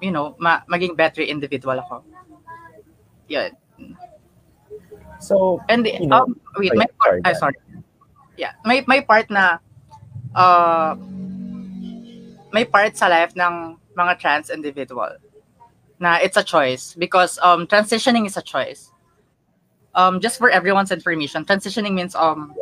you 0.00 0.10
know, 0.10 0.36
ma- 0.38 0.62
maging 0.68 0.96
better 0.96 1.22
individual 1.22 1.78
ako. 1.78 2.04
Yun. 3.28 3.50
So, 5.20 5.60
And, 5.68 5.86
you 5.86 6.06
know, 6.06 6.28
um, 6.28 6.40
wait, 6.58 6.72
oh, 6.72 6.78
my 6.78 6.84
yeah, 6.84 6.96
part, 7.00 7.10
sorry, 7.10 7.22
go 7.22 7.32
sorry. 7.32 7.56
Yeah, 8.36 8.52
may, 8.64 8.84
may 8.86 9.00
part 9.00 9.30
na, 9.30 9.58
uh, 10.34 10.94
may 12.52 12.64
part 12.64 12.96
sa 12.96 13.08
life 13.08 13.34
ng 13.34 13.78
mga 13.98 14.18
trans 14.18 14.50
individual 14.50 15.10
na 15.98 16.18
it's 16.22 16.36
a 16.36 16.42
choice 16.42 16.94
because 16.98 17.38
um 17.42 17.66
transitioning 17.66 18.26
is 18.26 18.36
a 18.36 18.42
choice. 18.42 18.90
Um 19.94 20.20
just 20.20 20.38
for 20.38 20.50
everyone's 20.50 20.90
information, 20.90 21.44
transitioning 21.44 21.94
means 21.94 22.14
um 22.14 22.54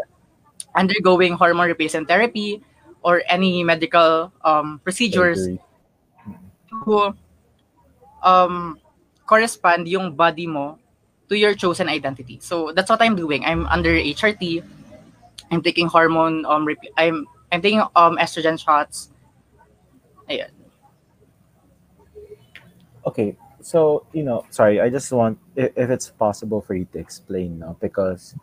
undergoing 0.76 1.34
hormone 1.34 1.68
replacement 1.68 2.08
therapy 2.08 2.64
or 3.02 3.22
any 3.28 3.62
medical 3.64 4.32
um 4.44 4.80
procedures 4.84 5.48
to 6.70 7.14
um 8.22 8.78
correspond 9.26 9.88
yung 9.88 10.14
body 10.14 10.46
mo 10.46 10.78
to 11.28 11.38
your 11.38 11.54
chosen 11.54 11.88
identity. 11.88 12.38
So 12.42 12.72
that's 12.72 12.90
what 12.90 13.00
I'm 13.00 13.16
doing. 13.16 13.44
I'm 13.44 13.66
under 13.66 13.90
HRT. 13.90 14.62
I'm 15.50 15.62
taking 15.62 15.86
hormone 15.88 16.44
um 16.46 16.64
rep- 16.66 16.92
I'm 16.96 17.26
I'm 17.50 17.62
taking 17.62 17.80
um 17.96 18.16
estrogen 18.16 18.58
shots. 18.58 19.10
Ayun. 20.28 20.50
Okay, 23.06 23.36
so 23.60 24.06
you 24.12 24.22
know, 24.22 24.46
sorry, 24.50 24.80
I 24.80 24.88
just 24.88 25.10
want 25.12 25.38
if, 25.56 25.72
if 25.76 25.90
it's 25.90 26.10
possible 26.10 26.60
for 26.60 26.74
you 26.74 26.86
to 26.92 26.98
explain 26.98 27.58
now 27.58 27.76
because 27.80 28.34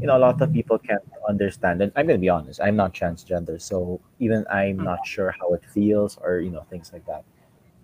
you 0.00 0.06
know 0.06 0.16
a 0.16 0.22
lot 0.22 0.40
of 0.40 0.52
people 0.52 0.78
can't 0.78 1.02
understand, 1.28 1.82
and 1.82 1.92
I'm 1.96 2.06
gonna 2.06 2.18
be 2.18 2.28
honest, 2.28 2.60
I'm 2.60 2.76
not 2.76 2.94
transgender, 2.94 3.60
so 3.60 4.00
even 4.18 4.46
I'm 4.50 4.78
not 4.78 5.06
sure 5.06 5.34
how 5.38 5.52
it 5.54 5.62
feels 5.72 6.18
or 6.22 6.40
you 6.40 6.50
know 6.50 6.64
things 6.70 6.92
like 6.92 7.06
that. 7.06 7.24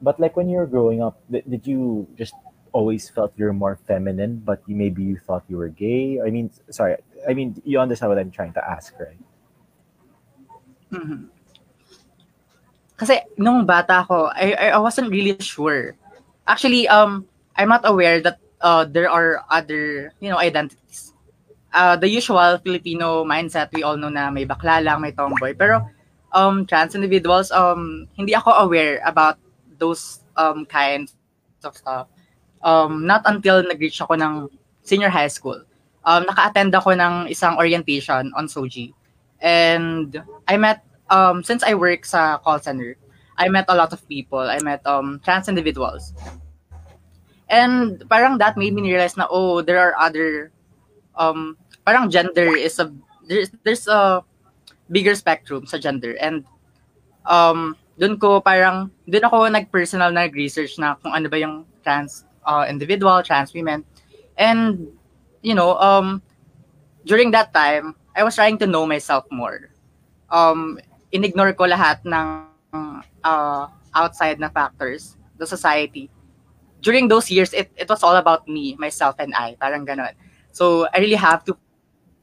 But 0.02 0.20
like 0.20 0.36
when 0.36 0.48
you 0.48 0.58
were 0.58 0.66
growing 0.66 1.02
up, 1.02 1.18
did, 1.30 1.48
did 1.48 1.66
you 1.66 2.06
just 2.16 2.34
always 2.72 3.08
felt 3.08 3.32
you're 3.36 3.52
more 3.52 3.78
feminine, 3.86 4.42
but 4.44 4.62
you 4.66 4.76
maybe 4.76 5.02
you 5.02 5.16
thought 5.16 5.44
you 5.48 5.56
were 5.56 5.70
gay? 5.70 6.20
I 6.20 6.30
mean, 6.30 6.50
sorry, 6.70 6.96
I 7.28 7.34
mean 7.34 7.60
you 7.64 7.80
understand 7.80 8.10
what 8.10 8.18
I'm 8.18 8.30
trying 8.30 8.52
to 8.54 8.62
ask, 8.62 8.92
right? 9.00 9.18
Mhm. 10.92 11.30
Kasi 12.94 13.22
nung 13.38 13.66
bata 13.66 14.06
ako, 14.06 14.30
I, 14.30 14.54
I 14.54 14.66
I 14.76 14.78
wasn't 14.78 15.10
really 15.10 15.34
sure. 15.42 15.98
Actually, 16.46 16.86
um, 16.86 17.26
I'm 17.56 17.68
not 17.68 17.82
aware 17.82 18.20
that 18.22 18.38
uh, 18.60 18.84
there 18.84 19.10
are 19.10 19.42
other, 19.50 20.12
you 20.20 20.30
know, 20.30 20.38
identities. 20.38 21.13
Uh, 21.74 21.96
the 21.98 22.06
usual 22.06 22.56
Filipino 22.62 23.26
mindset, 23.26 23.68
we 23.74 23.82
all 23.82 23.98
know 23.98 24.08
na 24.08 24.30
may 24.30 24.46
bakla 24.46 24.78
lang, 24.78 25.02
may 25.02 25.10
tomboy. 25.10 25.58
Pero 25.58 25.82
um, 26.30 26.64
trans 26.66 26.94
individuals, 26.94 27.50
um, 27.50 28.06
hindi 28.14 28.34
ako 28.34 28.54
aware 28.62 29.02
about 29.04 29.38
those 29.78 30.22
um, 30.36 30.64
kinds 30.66 31.18
of 31.64 31.74
stuff. 31.76 32.06
Um, 32.62 33.06
not 33.06 33.22
until 33.26 33.66
nag-reach 33.66 34.00
ako 34.00 34.14
ng 34.14 34.48
senior 34.82 35.10
high 35.10 35.28
school. 35.28 35.58
Um, 36.04 36.24
naka-attend 36.30 36.70
ako 36.74 36.94
ng 36.94 37.26
isang 37.26 37.58
orientation 37.58 38.30
on 38.38 38.46
Soji. 38.46 38.94
And 39.40 40.22
I 40.48 40.56
met 40.56 40.84
um 41.10 41.44
since 41.44 41.62
I 41.62 41.74
work 41.74 42.04
sa 42.04 42.38
call 42.38 42.60
center, 42.60 42.96
I 43.36 43.48
met 43.48 43.66
a 43.68 43.76
lot 43.76 43.92
of 43.92 44.06
people. 44.08 44.40
I 44.40 44.58
met 44.60 44.80
um 44.86 45.20
trans 45.24 45.48
individuals. 45.48 46.14
And 47.48 48.02
parang 48.08 48.38
that 48.38 48.56
made 48.56 48.72
me 48.72 48.82
realize 48.88 49.16
na 49.16 49.28
oh, 49.28 49.60
there 49.60 49.78
are 49.78 49.92
other 50.00 50.52
um 51.16 51.56
parang 51.84 52.10
gender 52.10 52.56
is 52.56 52.80
a 52.80 52.90
there's 53.28 53.52
there's 53.62 53.86
a 53.88 54.24
bigger 54.90 55.14
spectrum 55.14 55.64
sa 55.64 55.78
gender 55.80 56.16
and 56.20 56.44
um 57.24 57.76
doon 57.96 58.18
ko 58.18 58.42
parang 58.42 58.90
doon 59.06 59.24
ako 59.24 59.36
nag-personal 59.48 60.10
na 60.10 60.26
research 60.32 60.76
na 60.82 60.98
kung 60.98 61.14
ano 61.14 61.30
ba 61.30 61.38
yung 61.38 61.62
trans 61.86 62.26
uh, 62.44 62.66
individual, 62.68 63.22
trans 63.22 63.54
women. 63.54 63.84
And 64.36 64.88
you 65.44 65.54
know, 65.54 65.78
um 65.78 66.20
during 67.04 67.30
that 67.32 67.52
time, 67.52 67.94
I 68.16 68.24
was 68.24 68.34
trying 68.34 68.58
to 68.58 68.66
know 68.66 68.86
myself 68.86 69.24
more. 69.30 69.70
Um, 70.32 70.80
inignore 71.12 71.56
ko 71.56 71.64
lahat 71.68 72.00
ng 72.08 72.48
uh, 73.22 73.66
outside 73.94 74.40
na 74.40 74.48
factors, 74.48 75.16
the 75.38 75.46
society. 75.46 76.10
During 76.80 77.08
those 77.08 77.30
years, 77.30 77.52
it, 77.52 77.70
it 77.76 77.88
was 77.88 78.02
all 78.02 78.16
about 78.16 78.48
me, 78.48 78.76
myself, 78.76 79.16
and 79.18 79.34
I. 79.34 79.56
Parang 79.60 79.86
ganon. 79.86 80.12
So, 80.52 80.88
I 80.92 80.98
really 80.98 81.20
have 81.20 81.44
to 81.44 81.56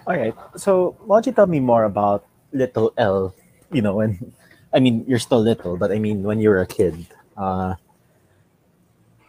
All 0.06 0.16
right. 0.16 0.34
So, 0.56 0.96
why 1.04 1.16
don't 1.16 1.26
you 1.26 1.32
tell 1.32 1.46
me 1.46 1.60
more 1.60 1.84
about 1.84 2.24
little 2.52 2.92
L? 2.96 3.34
You 3.72 3.82
know, 3.82 3.96
when 3.96 4.32
I 4.72 4.80
mean 4.80 5.04
you're 5.06 5.18
still 5.18 5.40
little, 5.40 5.76
but 5.76 5.90
I 5.92 5.98
mean 5.98 6.22
when 6.22 6.40
you 6.40 6.48
were 6.50 6.60
a 6.60 6.66
kid. 6.66 7.06
Uh, 7.36 7.74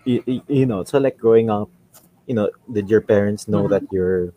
you, 0.05 0.41
you 0.47 0.65
know, 0.65 0.83
so 0.83 0.97
like 0.97 1.17
growing 1.17 1.49
up, 1.49 1.69
you 2.27 2.33
know, 2.33 2.49
did 2.71 2.89
your 2.89 3.01
parents 3.01 3.47
know 3.47 3.67
Mhm. 3.67 3.69
that 3.69 3.83
you're 3.91 4.33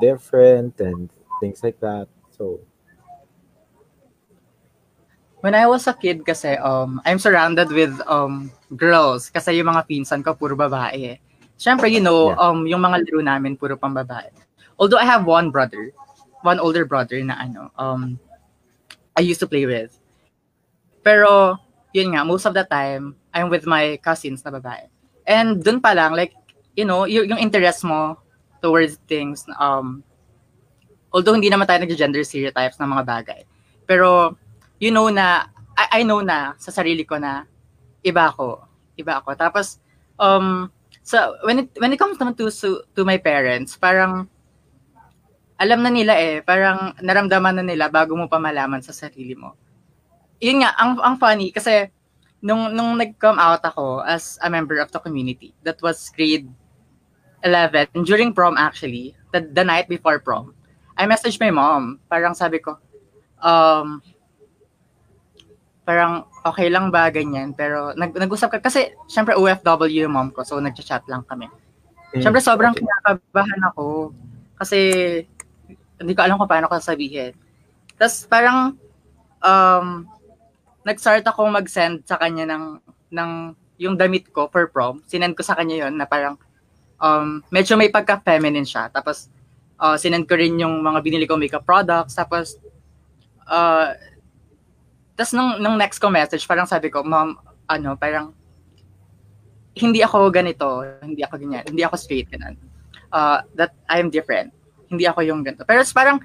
different 0.00 0.80
and 0.80 1.10
things 1.40 1.60
like 1.62 1.78
that? 1.80 2.08
So, 2.32 2.60
When 5.42 5.58
I 5.58 5.66
was 5.66 5.90
a 5.90 5.92
kid 5.92 6.22
kasi, 6.22 6.54
um, 6.62 7.02
I'm 7.02 7.18
surrounded 7.18 7.74
with 7.74 7.90
um, 8.06 8.46
girls 8.78 9.26
kasi 9.26 9.58
yung 9.58 9.74
mga 9.74 9.90
pinsan 9.90 10.22
ko 10.22 10.38
puro 10.38 10.54
babae. 10.54 11.18
Siyempre, 11.58 11.90
you 11.90 11.98
know, 11.98 12.30
Yeah. 12.30 12.38
um, 12.38 12.62
yung 12.70 12.78
mga 12.78 13.02
laro 13.02 13.20
namin 13.26 13.58
puro 13.58 13.74
pang 13.74 13.90
babae. 13.90 14.30
Although 14.78 15.02
I 15.02 15.06
have 15.06 15.26
one 15.26 15.50
brother, 15.50 15.90
one 16.46 16.62
older 16.62 16.86
brother 16.86 17.18
na 17.26 17.34
ano, 17.42 17.74
um, 17.74 18.22
I 19.18 19.26
used 19.26 19.42
to 19.42 19.50
play 19.50 19.66
with. 19.66 19.90
Pero, 21.02 21.58
yun 21.90 22.14
nga, 22.14 22.22
most 22.22 22.46
of 22.46 22.54
the 22.54 22.62
time, 22.62 23.18
I'm 23.34 23.50
with 23.50 23.66
my 23.66 23.98
cousins 23.98 24.46
na 24.46 24.54
babae. 24.54 24.86
And 25.26 25.58
dun 25.58 25.82
pa 25.82 25.90
lang, 25.90 26.14
like, 26.14 26.38
you 26.78 26.86
know, 26.86 27.02
yung 27.02 27.34
interest 27.42 27.82
mo 27.82 28.14
towards 28.62 29.02
things, 29.10 29.44
um, 29.58 30.06
although 31.10 31.34
hindi 31.34 31.50
naman 31.50 31.66
tayo 31.66 31.82
nag-gender 31.82 32.22
stereotypes 32.22 32.78
ng 32.78 32.88
mga 32.88 33.04
bagay. 33.04 33.40
Pero, 33.84 34.38
you 34.78 34.94
know 34.94 35.10
na, 35.10 35.50
I, 35.74 36.00
I 36.00 36.02
know 36.06 36.22
na 36.22 36.54
sa 36.56 36.70
sarili 36.70 37.02
ko 37.02 37.18
na 37.18 37.44
iba 38.06 38.30
ako. 38.30 38.62
Iba 38.94 39.20
ako. 39.20 39.34
Tapos, 39.34 39.82
um, 40.22 40.70
so, 41.02 41.36
when 41.42 41.66
it, 41.66 41.68
when 41.82 41.92
it 41.92 41.98
comes 41.98 42.16
naman 42.16 42.38
to, 42.38 42.48
to, 42.48 42.86
to 42.94 43.02
my 43.02 43.18
parents, 43.18 43.74
parang, 43.74 44.30
alam 45.58 45.82
na 45.82 45.90
nila 45.90 46.14
eh, 46.16 46.38
parang 46.40 46.94
naramdaman 47.02 47.60
na 47.60 47.66
nila 47.66 47.90
bago 47.90 48.14
mo 48.14 48.30
pa 48.30 48.38
malaman 48.38 48.80
sa 48.80 48.94
sarili 48.94 49.34
mo. 49.34 49.58
Yun 50.42 50.62
nga, 50.62 50.74
ang, 50.78 50.98
ang 50.98 51.18
funny, 51.18 51.54
kasi 51.54 51.90
nung, 52.42 52.74
nung 52.74 52.98
nag-come 52.98 53.38
out 53.38 53.62
ako 53.62 54.02
as 54.02 54.38
a 54.42 54.50
member 54.50 54.82
of 54.82 54.90
the 54.90 54.98
community, 54.98 55.54
that 55.62 55.78
was 55.82 56.10
grade 56.10 56.50
11, 57.42 58.06
during 58.06 58.32
prom 58.32 58.56
actually, 58.56 59.14
the, 59.34 59.42
the 59.42 59.64
night 59.64 59.88
before 59.88 60.18
prom, 60.18 60.54
I 60.96 61.06
messaged 61.06 61.40
my 61.40 61.50
mom. 61.50 61.98
Parang 62.06 62.34
sabi 62.34 62.62
ko, 62.62 62.78
um, 63.42 64.00
parang 65.82 66.30
okay 66.46 66.70
lang 66.70 66.94
ba 66.94 67.10
ganyan 67.10 67.50
pero 67.58 67.90
nag 67.98 68.14
nag-usap 68.14 68.58
ka 68.58 68.70
kasi 68.70 68.94
syempre 69.10 69.34
OFW 69.34 70.06
yung 70.06 70.14
mom 70.14 70.30
ko 70.30 70.46
so 70.46 70.62
nagcha-chat 70.62 71.02
lang 71.10 71.26
kami. 71.26 71.50
Syempre 72.14 72.38
sobrang 72.38 72.70
okay. 72.70 72.86
kinakabahan 72.86 73.62
ako 73.72 74.14
kasi 74.62 74.78
hindi 75.98 76.14
ko 76.14 76.22
alam 76.22 76.38
kung 76.38 76.50
paano 76.50 76.70
ko 76.70 76.78
sabihin. 76.78 77.34
Tapos 77.98 78.30
parang 78.30 78.78
um 79.42 80.06
nag-start 80.86 81.26
ako 81.26 81.50
mag-send 81.50 82.06
sa 82.06 82.18
kanya 82.18 82.46
ng 82.46 82.78
ng 83.10 83.30
yung 83.82 83.98
damit 83.98 84.30
ko 84.30 84.46
for 84.54 84.70
prom. 84.70 85.02
Sinend 85.10 85.34
ko 85.34 85.42
sa 85.42 85.58
kanya 85.58 85.86
yon 85.86 85.98
na 85.98 86.06
parang 86.06 86.38
um 87.02 87.42
medyo 87.50 87.74
may 87.74 87.90
pagka-feminine 87.90 88.64
siya. 88.64 88.86
Tapos 88.94 89.26
uh, 89.82 89.98
sinend 89.98 90.30
ko 90.30 90.38
rin 90.38 90.54
yung 90.62 90.78
mga 90.80 91.02
binili 91.02 91.26
ko 91.26 91.34
makeup 91.34 91.66
products. 91.66 92.14
Tapos 92.14 92.56
uh, 93.50 93.92
tapos 95.12 95.32
nung, 95.36 95.60
nung 95.60 95.76
next 95.76 96.00
ko 96.00 96.08
message, 96.08 96.42
parang 96.48 96.64
sabi 96.64 96.88
ko, 96.88 97.04
mom, 97.04 97.36
ano, 97.68 97.94
parang, 98.00 98.32
hindi 99.76 100.00
ako 100.00 100.32
ganito, 100.32 100.84
hindi 101.04 101.20
ako 101.20 101.34
ganyan, 101.36 101.64
hindi 101.68 101.84
ako 101.84 101.94
straight, 102.00 102.28
ganun. 102.32 102.56
Uh, 103.12 103.44
that 103.56 103.76
I'm 103.92 104.08
different. 104.08 104.52
Hindi 104.88 105.04
ako 105.04 105.20
yung 105.24 105.44
ganito. 105.44 105.68
Pero 105.68 105.84
parang, 105.92 106.20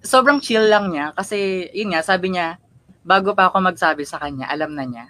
sobrang 0.00 0.38
chill 0.38 0.70
lang 0.70 0.94
niya, 0.94 1.10
kasi, 1.18 1.66
yun 1.74 1.90
nga, 1.92 2.02
sabi 2.06 2.30
niya, 2.30 2.62
bago 3.02 3.34
pa 3.34 3.50
ako 3.50 3.58
magsabi 3.58 4.06
sa 4.06 4.22
kanya, 4.22 4.46
alam 4.46 4.72
na 4.72 4.86
niya. 4.86 5.06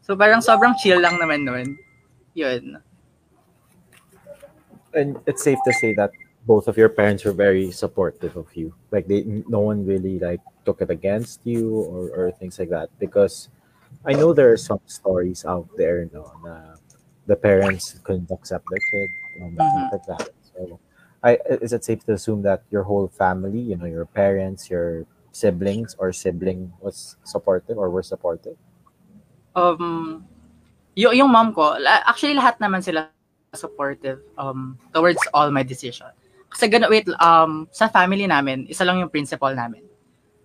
So 0.00 0.16
parang 0.16 0.40
sobrang 0.40 0.72
chill 0.80 0.96
lang 0.96 1.20
naman 1.20 1.44
nun. 1.44 1.76
Yun. 2.32 2.80
And 4.98 5.14
it's 5.30 5.46
safe 5.46 5.62
to 5.62 5.72
say 5.78 5.94
that 5.94 6.10
both 6.42 6.66
of 6.66 6.74
your 6.74 6.90
parents 6.90 7.22
were 7.22 7.30
very 7.32 7.70
supportive 7.70 8.34
of 8.34 8.50
you. 8.58 8.74
Like 8.90 9.06
they, 9.06 9.22
no 9.46 9.60
one 9.60 9.86
really 9.86 10.18
like 10.18 10.42
took 10.66 10.82
it 10.82 10.90
against 10.90 11.38
you 11.46 11.70
or, 11.70 12.10
or 12.10 12.32
things 12.32 12.58
like 12.58 12.70
that. 12.70 12.90
Because 12.98 13.48
I 14.04 14.12
know 14.18 14.34
there 14.34 14.50
are 14.50 14.58
some 14.58 14.82
stories 14.86 15.44
out 15.46 15.70
there, 15.78 16.10
no, 16.10 16.32
na 16.42 16.74
the 17.30 17.36
parents 17.36 18.00
couldn't 18.02 18.30
accept 18.30 18.66
their 18.66 18.82
kid, 18.90 19.10
um, 19.38 19.54
Mhm. 19.54 19.70
things 19.70 19.92
like 19.92 20.06
that. 20.10 20.26
So, 20.50 20.80
I 21.22 21.38
is 21.62 21.72
it 21.72 21.84
safe 21.84 22.02
to 22.06 22.18
assume 22.18 22.42
that 22.42 22.62
your 22.70 22.82
whole 22.82 23.06
family, 23.06 23.58
you 23.58 23.76
know, 23.76 23.86
your 23.86 24.06
parents, 24.06 24.70
your 24.70 25.06
siblings 25.30 25.94
or 25.98 26.10
sibling 26.10 26.72
was 26.80 27.14
supportive 27.22 27.78
or 27.78 27.90
were 27.90 28.02
supportive? 28.02 28.56
Um, 29.54 30.24
yung, 30.94 31.14
yung 31.14 31.30
mom 31.30 31.54
ko, 31.54 31.74
actually 31.86 32.34
lahat 32.38 32.58
naman 32.62 32.82
sila 32.82 33.10
supportive 33.54 34.20
um, 34.36 34.76
towards 34.92 35.20
all 35.32 35.50
my 35.50 35.62
decision. 35.62 36.08
Kasi 36.48 36.68
gano, 36.68 36.88
wait, 36.88 37.08
um, 37.20 37.68
sa 37.72 37.88
family 37.88 38.24
namin, 38.24 38.64
isa 38.68 38.84
lang 38.84 39.00
yung 39.00 39.12
principle 39.12 39.52
namin. 39.52 39.84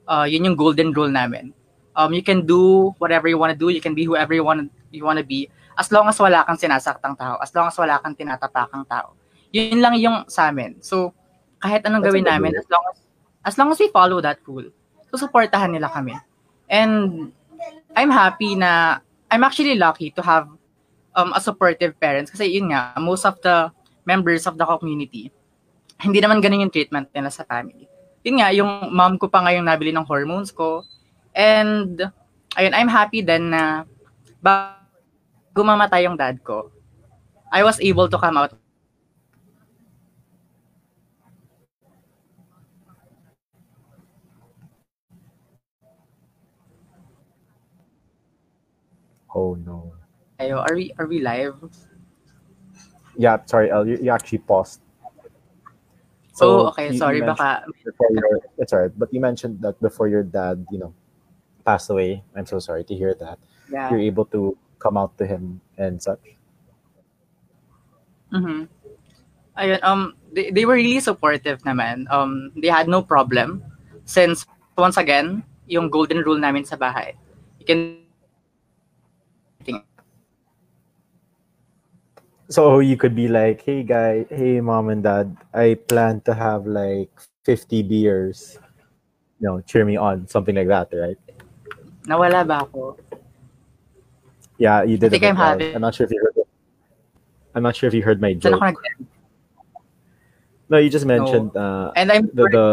Uh, 0.08 0.28
yun 0.28 0.44
yung 0.44 0.56
golden 0.60 0.92
rule 0.92 1.12
namin. 1.12 1.56
Um, 1.96 2.12
you 2.12 2.24
can 2.24 2.44
do 2.44 2.92
whatever 2.98 3.28
you 3.28 3.38
want 3.38 3.54
to 3.54 3.60
do, 3.60 3.70
you 3.70 3.80
can 3.80 3.96
be 3.96 4.04
whoever 4.04 4.34
you 4.34 4.44
want 4.44 4.68
you 4.92 5.06
want 5.06 5.22
to 5.22 5.26
be, 5.26 5.48
as 5.78 5.92
long 5.94 6.10
as 6.10 6.18
wala 6.20 6.44
kang 6.44 6.58
sinasaktang 6.58 7.16
tao, 7.16 7.38
as 7.40 7.54
long 7.54 7.70
as 7.70 7.78
wala 7.78 8.02
kang 8.02 8.18
tinatapakang 8.18 8.84
tao. 8.90 9.14
Yun 9.54 9.80
lang 9.80 9.96
yung 10.02 10.26
sa 10.28 10.50
amin. 10.50 10.82
So, 10.82 11.14
kahit 11.62 11.86
anong 11.86 12.04
That's 12.04 12.14
gawin 12.18 12.26
namin, 12.26 12.52
rule. 12.58 12.62
as 12.62 12.68
long 12.68 12.84
as, 12.90 12.98
as 13.46 13.56
long 13.58 13.70
as 13.72 13.78
we 13.80 13.88
follow 13.94 14.20
that 14.20 14.42
rule, 14.50 14.68
susuportahan 15.14 15.72
nila 15.72 15.88
kami. 15.94 16.18
And 16.68 17.30
I'm 17.96 18.10
happy 18.10 18.58
na 18.58 19.00
I'm 19.30 19.46
actually 19.46 19.78
lucky 19.78 20.10
to 20.18 20.22
have 20.26 20.50
um, 21.15 21.34
a 21.34 21.41
supportive 21.41 21.98
parents 21.98 22.29
kasi 22.34 22.50
yun 22.50 22.74
nga, 22.74 22.93
most 23.00 23.25
of 23.25 23.38
the 23.41 23.70
members 24.05 24.46
of 24.46 24.58
the 24.58 24.65
community, 24.65 25.32
hindi 26.01 26.20
naman 26.20 26.43
ganun 26.43 26.67
yung 26.67 26.74
treatment 26.74 27.08
nila 27.15 27.32
sa 27.32 27.48
family. 27.48 27.88
Yun 28.25 28.38
nga, 28.39 28.50
yung 28.51 28.91
mom 28.91 29.15
ko 29.15 29.27
pa 29.32 29.43
ngayong 29.43 29.67
nabili 29.67 29.91
ng 29.96 30.08
hormones 30.08 30.51
ko. 30.51 30.84
And, 31.36 32.00
ayun, 32.55 32.74
I'm 32.75 32.91
happy 32.91 33.24
then 33.24 33.51
na 33.51 33.88
bago 34.43 35.60
mamatay 35.63 36.05
yung 36.08 36.20
dad 36.20 36.43
ko, 36.43 36.72
I 37.53 37.62
was 37.63 37.79
able 37.79 38.10
to 38.10 38.17
come 38.17 38.36
out 38.36 38.58
Oh 49.34 49.55
no. 49.55 49.93
Ayo, 50.40 50.58
are 50.60 50.75
we 50.75 50.94
are 50.98 51.06
we 51.08 51.20
live? 51.22 51.56
Yeah, 53.18 53.38
sorry, 53.46 53.70
El, 53.70 53.88
you, 53.88 53.98
you 54.02 54.12
actually 54.12 54.40
paused. 54.42 54.82
So, 56.34 56.74
okay, 56.74 56.88
you- 56.90 56.94
you 56.94 57.00
sorry, 57.00 57.22
mentioned 57.22 57.38
baka 57.38 57.70
before 57.86 58.10
your 58.10 58.25
it's 58.58 58.74
alright, 58.74 58.94
but 58.98 59.13
you 59.13 59.22
mentioned 59.22 59.62
that 59.62 59.78
before 59.82 60.08
your 60.10 60.24
dad, 60.25 60.66
you 60.74 60.80
know, 60.82 60.94
passed 61.63 61.90
away. 61.94 62.24
I'm 62.36 62.46
so 62.50 62.58
sorry 62.58 62.84
to 62.86 62.96
hear 62.96 63.13
that. 63.22 63.38
yeah. 63.72 63.90
You're 63.90 64.02
able 64.02 64.25
to 64.34 64.58
come 64.80 64.98
out 64.98 65.16
to 65.18 65.25
him 65.25 65.62
and 65.78 66.02
such. 66.02 66.20
Mhm. 68.34 68.68
Ayun, 69.58 69.80
um, 69.86 70.18
they, 70.34 70.50
they 70.50 70.66
were 70.66 70.74
really 70.74 71.00
supportive 71.00 71.62
naman. 71.63 72.10
Um, 72.10 72.52
they 72.58 72.68
had 72.74 72.90
no 72.90 73.02
problem 73.06 73.62
since, 74.06 74.46
once 74.75 74.98
again, 74.98 75.46
yung 75.70 75.90
golden 75.90 76.25
rule 76.25 76.42
namin 76.42 76.66
sa 76.66 76.75
bahay. 76.75 77.13
You 77.62 77.66
can 77.70 77.80
So 82.49 82.79
you 82.79 82.97
could 82.97 83.15
be 83.15 83.27
like, 83.27 83.62
hey 83.63 83.84
guy, 83.84 84.25
hey 84.29 84.60
mom 84.62 84.89
and 84.89 85.01
dad, 85.03 85.36
I 85.53 85.75
plan 85.75 86.21
to 86.21 86.34
have 86.34 86.67
like 86.67 87.10
50 87.45 87.82
beers. 87.84 88.60
You 89.39 89.47
know, 89.47 89.62
cheer 89.62 89.86
me 89.86 89.95
on, 89.97 90.27
something 90.27 90.56
like 90.56 90.67
that, 90.67 90.89
right? 90.93 91.17
nawala 92.03 92.43
ba 92.43 92.67
ako? 92.67 92.99
Yeah, 94.60 94.84
you 94.84 94.97
did. 94.99 95.08
I 95.08 95.10
think 95.17 95.23
I'm 95.23 95.36
having- 95.39 95.75
I'm 95.75 95.82
not 95.82 95.95
sure 95.95 96.06
if 96.06 96.12
you 96.12 96.19
heard 96.19 96.36
it. 96.38 96.47
I'm 97.56 97.63
not 97.63 97.75
sure 97.75 97.88
if 97.88 97.93
you 97.93 98.03
heard 98.03 98.19
my 98.19 98.34
joke. 98.34 98.62
No, 100.69 100.77
you 100.77 100.89
just 100.89 101.06
mentioned 101.06 101.56
uh, 101.56 101.91
And 101.95 102.12
I'm 102.12 102.27
the, 102.34 102.47
the 102.49 102.65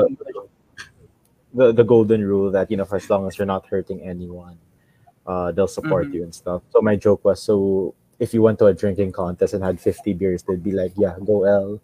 the 1.53 1.73
the 1.73 1.85
golden 1.85 2.25
rule 2.25 2.51
that 2.51 2.71
you 2.71 2.77
know 2.77 2.85
for 2.87 2.97
as 2.97 3.11
long 3.11 3.27
as 3.27 3.37
you're 3.39 3.47
not 3.47 3.67
hurting 3.67 4.01
anyone 4.03 4.55
uh 5.27 5.51
they'll 5.51 5.67
support 5.67 6.07
Mhm. 6.07 6.15
you 6.15 6.23
and 6.23 6.33
stuff 6.33 6.63
so 6.71 6.81
my 6.81 6.95
joke 6.95 7.25
was 7.27 7.43
so 7.43 7.91
if 8.21 8.33
you 8.33 8.43
went 8.43 8.59
to 8.61 8.67
a 8.67 8.75
drinking 8.75 9.11
contest 9.11 9.55
and 9.55 9.65
had 9.65 9.81
50 9.81 10.13
beers 10.15 10.45
they'd 10.45 10.63
be 10.63 10.73
like 10.73 10.93
yeah 10.97 11.17
go 11.25 11.43
l 11.45 11.81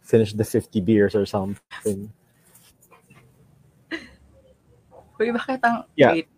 finish 0.00 0.32
the 0.32 0.44
50 0.44 0.80
beers 0.80 1.14
or 1.14 1.26
something. 1.26 2.12
Uy, 5.18 5.32
bakit 5.32 5.58
ang... 5.64 5.82
Yeah. 5.96 6.12
Wait, 6.12 6.28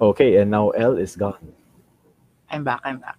okay 0.00 0.36
and 0.36 0.50
now 0.50 0.70
l 0.70 0.96
is 1.00 1.16
gone. 1.16 1.52
I'm 2.50 2.62
back, 2.62 2.80
I'm 2.84 3.00
back. 3.00 3.18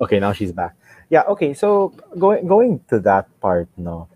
okay 0.00 0.20
now 0.20 0.32
she's 0.32 0.52
back. 0.52 0.76
Yeah 1.08 1.22
okay 1.30 1.54
so 1.54 1.94
going 2.18 2.46
going 2.46 2.80
to 2.90 3.00
that 3.00 3.28
part 3.40 3.68
no. 3.76 4.08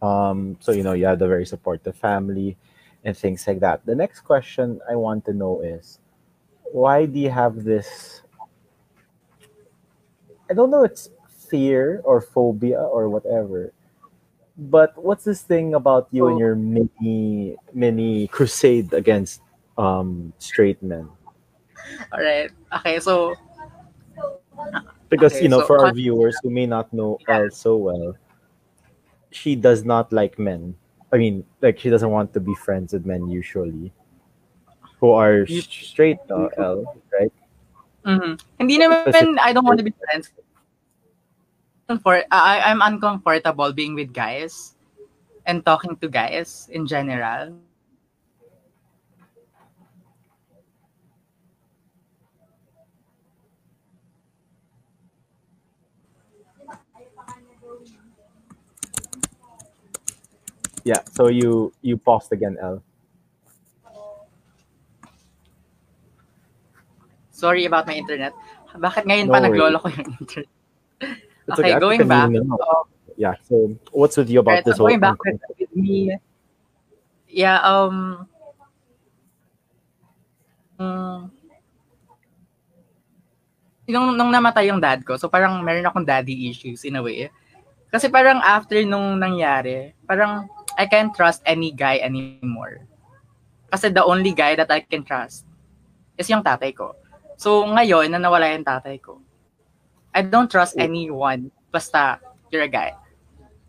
Um 0.00 0.56
so 0.60 0.72
you 0.72 0.82
know 0.82 0.94
you 0.94 1.06
have 1.06 1.18
the 1.18 1.28
very 1.28 1.44
supportive 1.44 1.96
family 1.96 2.56
and 3.04 3.16
things 3.16 3.46
like 3.46 3.60
that 3.60 3.84
the 3.86 3.94
next 3.94 4.20
question 4.20 4.80
i 4.88 4.94
want 4.94 5.24
to 5.24 5.32
know 5.32 5.60
is 5.60 5.98
why 6.72 7.04
do 7.06 7.18
you 7.18 7.30
have 7.30 7.64
this 7.64 8.22
i 10.50 10.54
don't 10.54 10.70
know 10.70 10.84
it's 10.84 11.10
fear 11.50 12.00
or 12.04 12.20
phobia 12.20 12.80
or 12.80 13.08
whatever 13.08 13.72
but 14.56 14.92
what's 14.96 15.24
this 15.24 15.42
thing 15.42 15.74
about 15.74 16.08
you 16.12 16.26
and 16.28 16.36
Oh. 16.36 16.38
your 16.38 16.54
mini 16.54 17.56
mini 17.72 18.28
crusade 18.28 18.92
against 18.92 19.40
um 19.78 20.32
straight 20.38 20.82
men 20.82 21.08
Alright. 22.12 22.50
Okay, 22.76 23.00
so, 23.00 23.34
because 25.08 25.32
Okay, 25.32 25.42
you 25.42 25.48
know 25.48 25.60
so 25.60 25.66
for 25.66 25.78
our 25.80 25.92
viewers 25.92 26.38
who 26.42 26.50
may 26.50 26.66
not 26.66 26.92
know 26.92 27.18
Elle 27.28 27.50
so 27.50 27.76
well 27.76 28.14
she 29.30 29.56
does 29.56 29.84
not 29.84 30.12
like 30.12 30.38
men 30.38 30.76
i 31.12 31.16
mean 31.20 31.44
like 31.60 31.78
she 31.78 31.90
doesn't 31.92 32.10
want 32.10 32.32
to 32.32 32.40
be 32.40 32.54
friends 32.56 32.92
with 32.92 33.04
men 33.06 33.28
usually 33.28 33.92
who 34.98 35.12
are 35.12 35.44
You- 35.46 35.60
s- 35.60 35.68
straight 35.68 36.18
uh, 36.30 36.48
Elle, 36.56 36.84
right 37.12 37.32
mhm. 38.04 38.40
hindi 38.58 38.78
naman, 38.80 39.38
I 39.38 39.52
don't 39.52 39.64
want 39.66 39.78
to 39.78 39.86
be 39.86 39.94
friends. 40.08 40.32
For, 42.00 42.24
I, 42.32 42.72
I'm 42.72 42.80
uncomfortable 42.80 43.72
being 43.74 43.94
with 43.94 44.14
guys 44.16 44.74
and 45.44 45.60
talking 45.66 45.96
to 46.00 46.08
guys 46.08 46.70
in 46.72 46.86
general. 46.86 47.52
Yeah 60.84 61.00
so 61.10 61.28
you 61.28 61.72
you 61.82 61.96
paused 61.96 62.32
again 62.32 62.56
Elle. 62.60 62.82
Sorry 67.32 67.66
about 67.66 67.90
my 67.90 67.98
internet. 67.98 68.32
Bakit 68.70 69.02
ngayon 69.02 69.26
No 69.26 69.34
pa 69.34 69.42
naglolo 69.42 69.76
ko 69.82 69.88
yung 69.90 70.08
internet? 70.20 70.52
It's 71.50 71.58
Okay, 71.58 71.74
going 71.82 72.06
back. 72.06 72.30
Um, 72.30 72.86
yeah 73.18 73.34
so 73.42 73.74
what's 73.90 74.16
with 74.16 74.30
you 74.30 74.40
about 74.40 74.62
Right, 74.62 74.64
this 74.64 74.78
so 74.78 74.86
whole 74.86 74.94
going 74.94 75.02
back 75.02 75.18
with, 75.26 75.42
with 75.58 75.72
me, 75.74 76.16
yeah, 77.32 77.58
um, 77.64 78.28
mm, 80.76 81.32
nung, 83.88 84.12
nung 84.16 84.30
namatay 84.30 84.68
yung 84.68 84.80
dad 84.80 85.00
ko, 85.00 85.16
so 85.16 85.32
parang 85.32 85.64
meron 85.64 85.88
akong 85.88 86.04
daddy 86.04 86.52
issues 86.52 86.84
in 86.84 87.00
a 87.00 87.02
way. 87.02 87.32
Kasi 87.88 88.12
parang 88.12 88.40
after 88.44 88.80
nung 88.84 89.16
nangyari, 89.16 89.96
parang 90.04 90.48
I 90.78 90.86
can't 90.86 91.14
trust 91.14 91.42
any 91.46 91.72
guy 91.72 91.98
anymore. 91.98 92.86
Kasi 93.72 93.88
the 93.88 94.04
only 94.04 94.32
guy 94.32 94.56
that 94.56 94.70
I 94.70 94.80
can 94.84 95.04
trust 95.04 95.44
is 96.18 96.28
yung 96.28 96.44
tatay 96.44 96.76
ko. 96.76 96.94
So 97.36 97.64
ngayon, 97.64 98.12
na 98.12 98.20
nawala 98.20 98.52
yung 98.52 98.64
tatay 98.64 99.00
ko, 99.00 99.20
I 100.12 100.22
don't 100.22 100.50
trust 100.50 100.76
oh. 100.76 100.84
anyone 100.84 101.50
basta 101.72 102.20
you're 102.52 102.62
a 102.64 102.68
guy. 102.68 102.92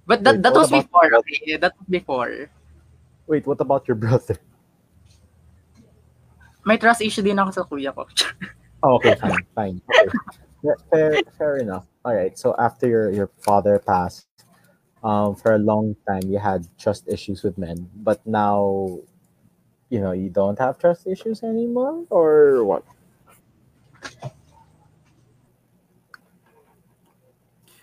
But 0.06 0.28
that, 0.28 0.36
Wait, 0.36 0.44
that 0.44 0.54
was 0.54 0.68
before, 0.68 1.08
okay? 1.24 1.39
Eh, 1.48 1.58
that 1.63 1.72
was 1.80 1.88
before. 1.88 2.52
wait 3.28 3.48
what 3.48 3.60
about 3.62 3.88
your 3.88 3.96
brother 3.96 4.38
May 6.66 6.78
trust 6.78 7.02
issue 7.02 7.22
din 7.22 7.39
ako 7.39 7.52
sa 7.52 7.63
kuya 7.68 7.92
ko. 7.92 8.08
oh, 8.84 8.96
okay 8.96 9.16
fine 9.16 9.44
fine 9.56 9.78
okay. 9.88 10.08
Fair 10.92 11.20
fair 11.36 11.56
enough 11.60 11.84
all 12.08 12.16
right 12.16 12.39
so 12.39 12.56
after 12.56 12.88
your 12.88 13.12
your 13.12 13.28
father 13.44 13.84
passed 13.84 14.32
um 15.04 15.36
for 15.36 15.54
a 15.54 15.58
long 15.60 15.96
time 16.08 16.22
you 16.26 16.39
had 16.39 16.68
trust 16.80 17.08
issues 17.08 17.44
with 17.44 17.58
men 17.58 17.89
but 17.96 18.26
now 18.26 18.98
you 19.89 20.00
know 20.02 20.12
you 20.12 20.30
don't 20.30 20.60
have 20.60 20.78
trust 20.80 21.08
issues 21.08 21.44
anymore, 21.44 22.06
or 22.10 22.63
what? 22.63 22.84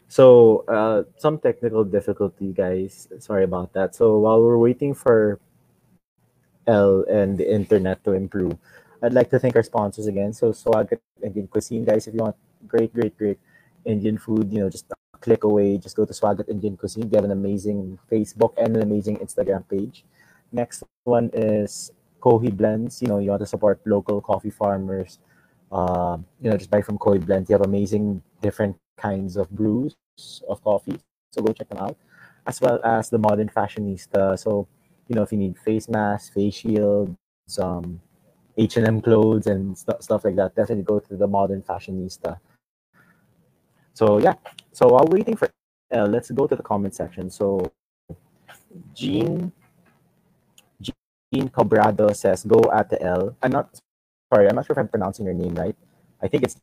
So, 0.08 0.64
uh, 0.68 1.04
some 1.18 1.38
technical 1.38 1.84
difficulty, 1.84 2.52
guys. 2.52 3.08
Sorry 3.18 3.44
about 3.44 3.72
that. 3.74 3.94
So, 3.94 4.18
while 4.18 4.42
we're 4.42 4.58
waiting 4.58 4.92
for 4.94 5.38
L 6.66 7.04
and 7.08 7.36
the 7.38 7.46
internet 7.50 8.04
to 8.04 8.12
improve, 8.12 8.56
I'd 9.02 9.12
like 9.14 9.30
to 9.30 9.38
thank 9.38 9.56
our 9.56 9.62
sponsors 9.62 10.06
again. 10.06 10.32
So, 10.32 10.52
Swagat 10.52 11.00
Indian 11.22 11.46
Cuisine, 11.48 11.84
guys. 11.84 12.06
If 12.06 12.14
you 12.14 12.20
want 12.20 12.36
great, 12.68 12.92
great, 12.92 13.16
great 13.16 13.38
Indian 13.84 14.18
food, 14.18 14.52
you 14.52 14.60
know, 14.60 14.70
just 14.70 14.86
click 15.20 15.44
away. 15.44 15.78
Just 15.78 15.96
go 15.96 16.04
to 16.04 16.12
Swagat 16.12 16.48
Indian 16.48 16.76
Cuisine. 16.76 17.08
They 17.08 17.16
have 17.16 17.24
an 17.24 17.30
amazing 17.30 17.98
Facebook 18.10 18.52
and 18.56 18.76
an 18.76 18.82
amazing 18.82 19.18
Instagram 19.18 19.68
page. 19.68 20.04
Next 20.52 20.82
one 21.04 21.30
is 21.32 21.92
Kohi 22.20 22.54
Blends. 22.54 23.02
You 23.02 23.08
know, 23.08 23.18
you 23.18 23.30
want 23.30 23.40
to 23.40 23.46
support 23.46 23.80
local 23.86 24.20
coffee 24.20 24.50
farmers. 24.50 25.18
Um, 25.70 26.26
you 26.40 26.50
know, 26.50 26.56
just 26.56 26.70
buy 26.70 26.82
from 26.82 26.98
Kohi 26.98 27.24
Blends. 27.24 27.48
They 27.48 27.54
have 27.54 27.64
amazing 27.64 28.22
different 28.42 28.76
kinds 28.96 29.36
of 29.36 29.48
brews 29.50 29.96
of 30.48 30.62
coffee. 30.62 30.98
So 31.32 31.42
go 31.42 31.52
check 31.52 31.68
them 31.68 31.78
out. 31.78 31.96
As 32.46 32.60
well 32.60 32.80
as 32.84 33.10
the 33.10 33.18
modern 33.18 33.48
fashionista. 33.48 34.38
So, 34.38 34.66
you 35.08 35.14
know, 35.14 35.22
if 35.22 35.32
you 35.32 35.38
need 35.38 35.58
face 35.58 35.88
masks, 35.88 36.30
face 36.30 36.54
shields, 36.54 37.16
um, 37.60 38.00
H&M 38.56 39.00
clothes 39.00 39.46
and 39.46 39.76
st- 39.76 40.02
stuff 40.02 40.24
like 40.24 40.36
that, 40.36 40.54
definitely 40.54 40.84
go 40.84 40.98
to 40.98 41.16
the 41.16 41.26
modern 41.26 41.62
fashionista. 41.62 42.38
So 43.94 44.18
yeah. 44.18 44.34
So 44.72 44.88
while 44.88 45.06
waiting 45.08 45.36
for 45.36 45.50
L, 45.90 46.06
let's 46.06 46.30
go 46.30 46.46
to 46.46 46.56
the 46.56 46.62
comment 46.62 46.94
section. 46.94 47.30
So 47.30 47.72
Jean 48.94 49.52
Jean 50.82 51.48
Cobrado 51.48 52.14
says, 52.14 52.44
go 52.44 52.60
at 52.72 52.90
the 52.90 53.00
L. 53.02 53.36
I'm 53.42 53.52
not 53.52 53.78
sorry, 54.32 54.48
I'm 54.48 54.56
not 54.56 54.66
sure 54.66 54.74
if 54.74 54.78
I'm 54.78 54.88
pronouncing 54.88 55.24
your 55.26 55.34
name 55.34 55.54
right. 55.54 55.76
I 56.22 56.28
think 56.28 56.44
it's 56.44 56.56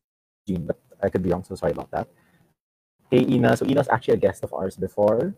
Jean, 0.47 0.65
but 0.65 0.79
I 1.01 1.09
could 1.09 1.23
be 1.23 1.31
wrong, 1.31 1.43
so 1.43 1.55
sorry 1.55 1.71
about 1.71 1.91
that. 1.91 2.07
Hey 3.11 3.23
Ina, 3.23 3.55
so 3.57 3.65
Ina's 3.65 3.87
actually 3.89 4.15
a 4.15 4.17
guest 4.17 4.43
of 4.43 4.53
ours 4.53 4.75
before. 4.75 5.33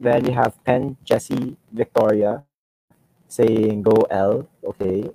Then 0.00 0.24
you 0.24 0.32
have 0.32 0.62
Pen, 0.64 0.96
Jesse, 1.04 1.56
Victoria 1.72 2.42
saying 3.28 3.82
go 3.82 4.06
L, 4.10 4.48
okay. 4.64 5.10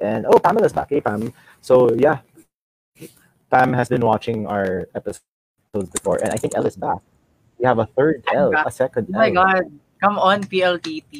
And 0.00 0.26
oh 0.26 0.38
Pamela's 0.38 0.72
back. 0.72 0.90
Hey 0.90 1.00
Pam. 1.00 1.32
So 1.60 1.94
yeah. 1.94 2.18
Pam 3.50 3.72
has 3.72 3.88
been 3.88 4.04
watching 4.04 4.46
our 4.46 4.88
episodes 4.94 5.90
before, 5.92 6.18
and 6.22 6.32
I 6.32 6.36
think 6.36 6.56
L 6.56 6.66
is 6.66 6.76
back. 6.76 7.00
We 7.58 7.66
have 7.66 7.78
a 7.78 7.86
third 7.86 8.24
L, 8.34 8.52
a 8.54 8.70
second 8.70 9.08
Oh 9.10 9.18
my 9.18 9.28
L. 9.28 9.34
God. 9.34 9.64
Come 10.02 10.18
on, 10.18 10.44
PLDT. 10.44 11.12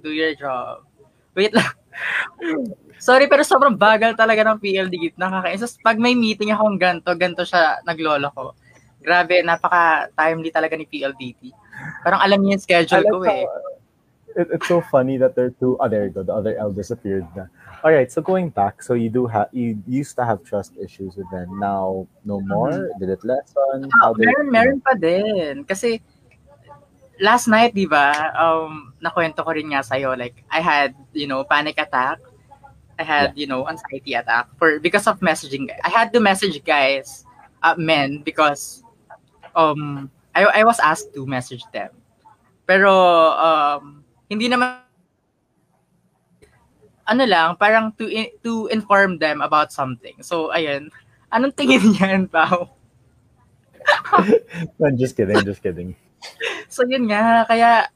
Do 0.00 0.10
your 0.10 0.34
job. 0.34 0.86
Wait 1.34 1.52
lang. 1.52 1.68
Sorry, 3.00 3.28
pero 3.28 3.44
sobrang 3.44 3.76
bagal 3.76 4.16
talaga 4.16 4.44
ng 4.48 4.60
PLDT. 4.60 5.16
Nakakainis. 5.16 5.80
Pag 5.80 6.00
may 6.00 6.16
meeting 6.16 6.52
akong 6.52 6.76
ganto, 6.80 7.12
ganto 7.16 7.44
siya 7.44 7.80
naglolo 7.84 8.28
ko. 8.32 8.44
Grabe, 9.00 9.40
napaka-timely 9.40 10.52
talaga 10.52 10.76
ni 10.76 10.84
PLDT. 10.84 11.52
Parang 12.04 12.20
alam 12.20 12.40
niya 12.44 12.56
yung 12.56 12.64
schedule 12.64 13.00
like 13.00 13.12
ko 13.12 13.18
eh. 13.24 13.44
how 13.44 13.70
it, 14.36 14.48
it's 14.52 14.68
so 14.68 14.80
funny 14.80 15.16
that 15.18 15.34
there 15.34 15.46
are 15.46 15.56
two. 15.58 15.76
Oh, 15.80 15.88
there 15.88 16.04
you 16.04 16.10
go. 16.10 16.22
The 16.22 16.34
other 16.34 16.56
L 16.56 16.72
disappeared. 16.72 17.26
Na. 17.34 17.46
All 17.82 17.92
right. 17.92 18.12
So 18.12 18.20
going 18.20 18.50
back, 18.50 18.82
so 18.82 18.92
you 18.92 19.08
do 19.08 19.26
have 19.26 19.48
you 19.52 19.80
used 19.88 20.16
to 20.16 20.24
have 20.24 20.44
trust 20.44 20.76
issues 20.76 21.16
with 21.16 21.28
them. 21.32 21.58
Now 21.58 22.06
no 22.24 22.40
more. 22.40 22.92
Did 23.00 23.08
it 23.08 23.24
lessen? 23.24 23.88
Ah, 24.00 24.10
How 24.10 24.12
did 24.12 24.28
meron, 24.28 24.48
meron 24.52 24.78
pa 24.84 24.92
din. 24.92 25.64
Kasi 25.64 26.04
last 27.20 27.46
night, 27.48 27.76
di 27.76 27.84
ba, 27.86 28.32
um, 28.36 28.92
nakwento 28.98 29.44
ko 29.44 29.52
rin 29.52 29.70
nga 29.70 29.84
sa'yo, 29.84 30.16
like, 30.16 30.42
I 30.50 30.60
had, 30.60 30.96
you 31.12 31.28
know, 31.28 31.44
panic 31.44 31.76
attack. 31.76 32.18
I 32.98 33.04
had, 33.04 33.32
you 33.36 33.46
know, 33.48 33.64
anxiety 33.64 34.12
attack 34.12 34.52
for 34.60 34.76
because 34.80 35.08
of 35.08 35.20
messaging. 35.20 35.72
I 35.84 35.88
had 35.88 36.12
to 36.12 36.20
message 36.20 36.60
guys, 36.64 37.24
uh, 37.62 37.76
men, 37.76 38.20
because 38.20 38.84
um, 39.56 40.10
I, 40.34 40.44
I 40.44 40.64
was 40.64 40.80
asked 40.80 41.12
to 41.14 41.24
message 41.24 41.64
them. 41.72 41.92
Pero, 42.68 42.92
um, 43.40 44.04
hindi 44.28 44.48
naman, 44.48 44.84
ano 47.10 47.26
lang, 47.26 47.58
parang 47.58 47.90
to, 47.98 48.06
in- 48.06 48.30
to 48.46 48.70
inform 48.70 49.18
them 49.18 49.42
about 49.42 49.74
something. 49.74 50.14
So, 50.22 50.54
ayun. 50.54 50.94
Anong 51.34 51.54
tingin 51.58 51.82
niyan, 51.94 52.30
Pao? 52.30 52.70
I'm 54.84 54.96
just 54.98 55.16
kidding. 55.16 55.40
Just 55.44 55.62
kidding. 55.62 55.96
So 56.70 56.86
yun 56.86 57.10
nga, 57.10 57.42
kaya 57.50 57.90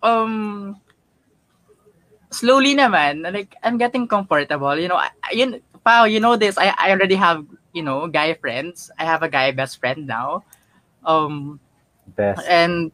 um 0.00 0.72
slowly 2.32 2.72
naman, 2.72 3.26
like 3.28 3.52
I'm 3.60 3.76
getting 3.76 4.08
comfortable. 4.08 4.72
You 4.78 4.88
know, 4.88 4.96
I, 4.96 5.10
yun, 5.34 5.60
Pao, 5.84 6.04
you 6.08 6.20
know 6.20 6.36
this. 6.36 6.56
I, 6.56 6.72
I 6.78 6.90
already 6.94 7.16
have, 7.16 7.44
you 7.74 7.82
know, 7.82 8.06
guy 8.08 8.34
friends. 8.34 8.90
I 8.96 9.04
have 9.04 9.22
a 9.22 9.28
guy 9.28 9.50
best 9.52 9.80
friend 9.80 10.06
now. 10.06 10.44
Um 11.04 11.60
Best. 12.16 12.40
and 12.48 12.92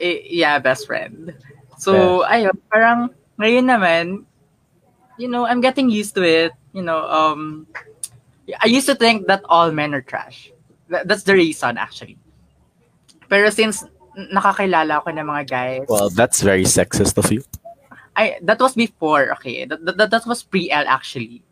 eh, 0.00 0.20
yeah, 0.28 0.58
best 0.58 0.86
friend. 0.86 1.32
So 1.78 2.26
ayun, 2.26 2.58
parang 2.68 3.14
ngayon 3.38 3.66
naman, 3.70 4.04
you 5.16 5.30
know, 5.30 5.46
I'm 5.46 5.62
getting 5.62 5.88
used 5.88 6.14
to 6.18 6.22
it. 6.22 6.52
You 6.74 6.82
know, 6.82 7.06
um 7.06 7.66
I 8.62 8.66
used 8.66 8.86
to 8.86 8.94
think 8.94 9.26
that 9.26 9.42
all 9.48 9.70
men 9.70 9.94
are 9.94 10.02
trash. 10.02 10.50
That, 10.88 11.06
that's 11.06 11.22
the 11.22 11.34
reason 11.34 11.78
actually. 11.78 12.18
Pero 13.28 13.50
since 13.50 13.84
nakakilala 14.16 15.04
ko 15.04 15.14
ng 15.14 15.26
mga 15.26 15.44
guys, 15.46 15.86
Well, 15.86 16.10
that's 16.10 16.42
very 16.42 16.64
sexist 16.64 17.18
of 17.18 17.30
you. 17.30 17.44
I 18.18 18.42
that 18.42 18.58
was 18.58 18.74
before, 18.74 19.30
okay. 19.38 19.64
That 19.64 19.84
that, 19.84 20.10
that 20.10 20.24
was 20.26 20.42
pre-L 20.42 20.86
actually. 20.90 21.46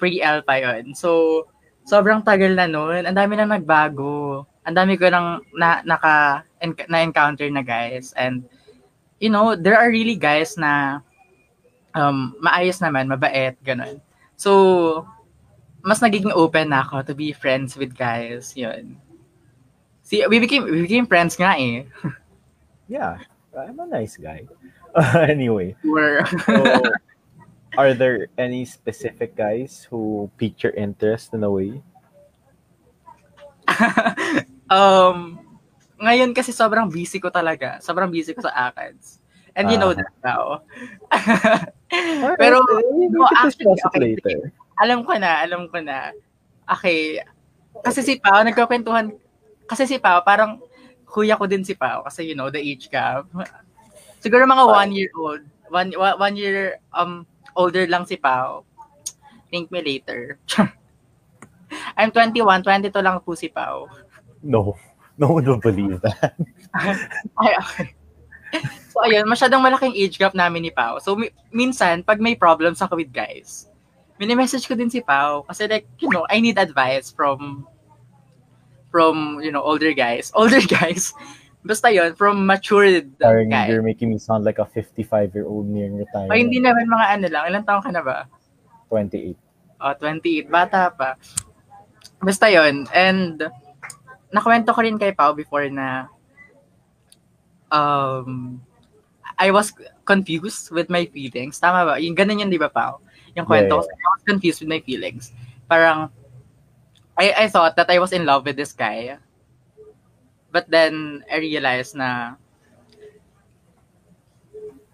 Pre-L 0.00 0.40
pa 0.48 0.56
yun. 0.56 0.96
So, 0.96 1.44
sobrang 1.84 2.24
tagal 2.24 2.56
na 2.56 2.64
noon. 2.64 3.04
Ang 3.04 3.16
dami 3.18 3.36
na 3.36 3.44
nagbago. 3.44 4.48
Ang 4.64 4.76
dami 4.76 4.96
ko 4.96 5.12
nang 5.12 5.44
na, 5.52 5.84
naka, 5.84 6.48
en- 6.64 6.88
na-encounter 6.88 7.52
na 7.52 7.60
guys. 7.60 8.16
And, 8.16 8.48
you 9.20 9.28
know, 9.28 9.52
there 9.52 9.76
are 9.76 9.92
really 9.92 10.16
guys 10.16 10.56
na 10.56 11.04
um, 11.94 12.34
maayos 12.40 12.78
naman, 12.82 13.08
mabait, 13.08 13.56
ganun. 13.62 14.00
So, 14.36 15.06
mas 15.82 16.00
nagiging 16.00 16.32
open 16.32 16.70
na 16.70 16.84
ako 16.84 17.02
to 17.08 17.14
be 17.14 17.32
friends 17.32 17.76
with 17.76 17.96
guys. 17.96 18.52
Yun. 18.56 18.96
See, 20.02 20.26
we 20.26 20.40
became, 20.40 20.64
we 20.64 20.82
became 20.84 21.06
friends 21.06 21.36
nga 21.36 21.54
eh. 21.56 21.86
Yeah, 22.90 23.22
I'm 23.54 23.78
a 23.78 23.86
nice 23.86 24.18
guy. 24.18 24.50
anyway, 25.30 25.78
We're, 25.86 26.26
so 26.42 26.82
are 27.78 27.94
there 27.94 28.26
any 28.34 28.66
specific 28.66 29.38
guys 29.38 29.86
who 29.86 30.26
piqued 30.34 30.66
your 30.66 30.74
interest 30.74 31.30
in 31.30 31.46
a 31.46 31.50
way? 31.50 31.78
um, 34.66 35.38
ngayon 36.02 36.34
kasi 36.34 36.50
sobrang 36.50 36.90
busy 36.90 37.22
ko 37.22 37.30
talaga. 37.30 37.78
Sobrang 37.78 38.10
busy 38.10 38.34
ko 38.34 38.42
sa 38.42 38.50
ACADS. 38.74 39.22
And 39.54 39.70
you 39.70 39.78
know 39.78 39.94
Ah. 39.94 39.98
that 40.02 40.14
now. 40.26 40.42
Pero, 42.38 42.62
no, 42.62 43.26
actually, 43.34 43.66
okay, 43.66 44.00
later. 44.00 44.38
alam 44.80 45.02
ko 45.02 45.12
na, 45.18 45.42
alam 45.42 45.66
ko 45.68 45.82
na. 45.82 46.14
Okay. 46.64 47.20
Kasi 47.82 48.00
si 48.06 48.14
Pao, 48.22 48.40
nagkakwentuhan. 48.46 49.12
Kasi 49.66 49.86
si 49.86 49.96
Pao, 49.98 50.22
parang 50.22 50.62
kuya 51.10 51.34
ko 51.34 51.50
din 51.50 51.66
si 51.66 51.74
Pao. 51.74 52.06
Kasi 52.06 52.30
you 52.30 52.36
know, 52.38 52.48
the 52.48 52.62
age 52.62 52.88
gap. 52.88 53.26
Siguro 54.22 54.46
mga 54.46 54.64
one 54.70 54.92
year 54.94 55.10
old. 55.18 55.42
One, 55.70 55.90
one 55.94 56.16
one 56.18 56.34
year 56.34 56.82
um 56.94 57.26
older 57.54 57.86
lang 57.86 58.06
si 58.06 58.14
Pao. 58.14 58.62
Think 59.50 59.70
me 59.74 59.82
later. 59.82 60.38
I'm 61.98 62.10
21, 62.10 62.62
22 62.62 62.90
lang 63.02 63.22
po 63.22 63.34
si 63.34 63.50
Pao. 63.50 63.86
No, 64.42 64.74
no 65.18 65.38
one 65.38 65.46
will 65.46 65.62
believe 65.62 66.00
that. 66.02 66.34
Ay, 67.38 67.54
okay. 67.58 67.86
So, 68.90 69.06
ayun, 69.06 69.26
masyadong 69.30 69.62
malaking 69.62 69.94
age 69.94 70.18
gap 70.18 70.34
namin 70.34 70.66
ni 70.66 70.72
Pao. 70.74 70.98
So, 70.98 71.14
mi- 71.14 71.30
minsan, 71.54 72.02
pag 72.02 72.18
may 72.18 72.34
problems 72.34 72.82
ako 72.82 72.98
with 72.98 73.14
guys, 73.14 73.70
mini-message 74.18 74.66
ko 74.66 74.74
din 74.74 74.90
si 74.90 75.00
Pao. 75.00 75.46
Kasi 75.46 75.70
like, 75.70 75.86
you 76.02 76.10
know, 76.10 76.26
I 76.26 76.42
need 76.42 76.58
advice 76.58 77.14
from, 77.14 77.64
from, 78.90 79.38
you 79.40 79.54
know, 79.54 79.62
older 79.62 79.94
guys. 79.94 80.32
Older 80.38 80.60
guys. 80.60 81.14
Basta 81.60 81.92
yun, 81.92 82.16
from 82.16 82.48
matured 82.48 83.12
Darling, 83.20 83.52
guys. 83.52 83.68
you're 83.68 83.84
making 83.84 84.08
me 84.08 84.16
sound 84.16 84.48
like 84.48 84.58
a 84.58 84.64
55-year-old 84.64 85.68
nearing 85.68 86.00
retirement. 86.00 86.32
O 86.32 86.40
hindi 86.40 86.56
naman 86.56 86.88
mga 86.88 87.06
ano 87.20 87.26
lang. 87.28 87.44
Ilang 87.52 87.64
taon 87.68 87.84
ka 87.84 87.92
na 87.92 88.00
ba? 88.00 88.24
28. 88.88 89.36
O, 89.78 89.94
28. 89.94 90.48
Bata 90.48 90.88
pa. 90.90 91.20
Basta 92.18 92.48
yun. 92.48 92.88
And, 92.90 93.44
nakwento 94.32 94.74
ko 94.74 94.80
rin 94.82 94.98
kay 94.98 95.12
Pao 95.12 95.36
before 95.36 95.68
na 95.70 96.08
um, 97.70 98.60
I 99.40 99.50
was 99.50 99.72
confused 100.04 100.70
with 100.70 100.90
my 100.92 101.06
feelings. 101.08 101.56
Tama 101.56 101.86
ba? 101.86 101.94
Yung 101.96 102.14
ganun 102.14 102.44
yun, 102.44 102.52
di 102.52 102.60
ba, 102.60 102.68
Pao? 102.68 103.00
Yung 103.32 103.46
kwento 103.48 103.80
ko, 103.80 103.82
Yeah, 103.86 103.96
I 103.96 104.08
was 104.12 104.24
confused 104.26 104.60
with 104.60 104.68
my 104.68 104.84
feelings. 104.84 105.32
Parang, 105.64 106.10
I, 107.16 107.46
I 107.46 107.46
thought 107.48 107.74
that 107.76 107.88
I 107.88 107.98
was 107.98 108.12
in 108.12 108.26
love 108.26 108.44
with 108.44 108.56
this 108.56 108.76
guy. 108.76 109.16
But 110.52 110.68
then, 110.68 111.24
I 111.30 111.38
realized 111.38 111.96
na, 111.96 112.36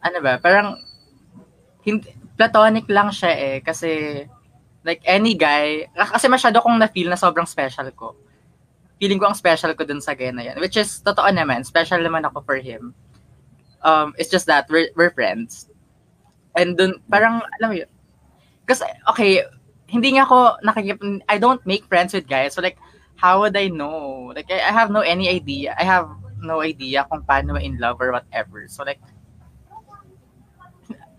ano 0.04 0.18
ba, 0.22 0.38
parang, 0.38 0.78
hindi, 1.82 2.12
platonic 2.36 2.86
lang 2.86 3.10
siya 3.10 3.32
eh. 3.34 3.56
Kasi, 3.64 4.22
like, 4.84 5.02
any 5.02 5.34
guy, 5.34 5.90
kasi 5.90 6.30
masyado 6.30 6.62
kong 6.62 6.78
na-feel 6.78 7.10
na 7.10 7.18
sobrang 7.18 7.48
special 7.48 7.90
ko. 7.96 8.14
Feeling 9.00 9.20
ko 9.20 9.28
ang 9.28 9.36
special 9.36 9.74
ko 9.76 9.84
dun 9.84 10.00
sa 10.00 10.16
guy 10.16 10.32
na 10.32 10.42
yan. 10.42 10.60
Which 10.60 10.76
is, 10.76 11.00
totoo 11.04 11.28
naman, 11.28 11.64
special 11.64 12.00
naman 12.00 12.24
ako 12.24 12.40
for 12.44 12.56
him. 12.56 12.94
Um, 13.84 14.14
it's 14.16 14.30
just 14.30 14.46
that, 14.46 14.66
we're, 14.68 14.88
we're 14.96 15.12
friends. 15.12 15.68
And 16.56 16.76
dun, 16.76 17.04
parang, 17.10 17.44
alam 17.60 17.68
mo 17.68 17.76
yun, 17.76 17.90
kasi, 18.66 18.84
okay, 19.08 19.46
hindi 19.86 20.18
nga 20.18 20.26
ako 20.26 20.58
nakikip, 20.66 20.98
I 21.28 21.38
don't 21.38 21.62
make 21.64 21.86
friends 21.86 22.12
with 22.12 22.26
guys. 22.26 22.54
So 22.54 22.62
like, 22.62 22.78
how 23.14 23.40
would 23.40 23.56
I 23.56 23.68
know? 23.68 24.32
Like, 24.34 24.50
I, 24.50 24.58
I 24.68 24.72
have 24.74 24.90
no 24.90 25.00
any 25.00 25.28
idea. 25.28 25.74
I 25.78 25.84
have 25.84 26.10
no 26.42 26.60
idea 26.60 27.06
kung 27.10 27.22
paano 27.22 27.62
in 27.62 27.78
love 27.78 28.00
or 28.00 28.12
whatever. 28.12 28.66
So 28.68 28.82
like, 28.82 29.00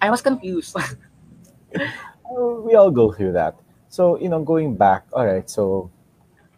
I 0.01 0.09
was 0.09 0.21
confused. 0.21 0.75
we 2.67 2.75
all 2.75 2.91
go 2.91 3.11
through 3.11 3.33
that. 3.33 3.55
So, 3.89 4.19
you 4.19 4.29
know, 4.29 4.43
going 4.43 4.75
back, 4.75 5.05
all 5.13 5.25
right, 5.25 5.49
so, 5.49 5.89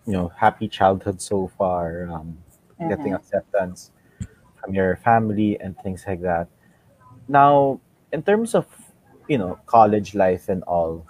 you 0.05 0.13
know, 0.13 0.31
happy 0.35 0.67
childhood 0.67 1.21
so 1.21 1.51
far, 1.57 2.09
um, 2.11 2.37
mm-hmm. 2.79 2.89
getting 2.89 3.13
acceptance 3.13 3.91
from 4.61 4.73
your 4.73 4.97
family 4.97 5.59
and 5.59 5.77
things 5.83 6.03
like 6.07 6.21
that. 6.21 6.47
Now, 7.27 7.79
in 8.11 8.23
terms 8.23 8.55
of, 8.55 8.65
you 9.27 9.37
know, 9.37 9.59
college 9.65 10.15
life 10.15 10.49
and 10.49 10.63
all, 10.63 11.05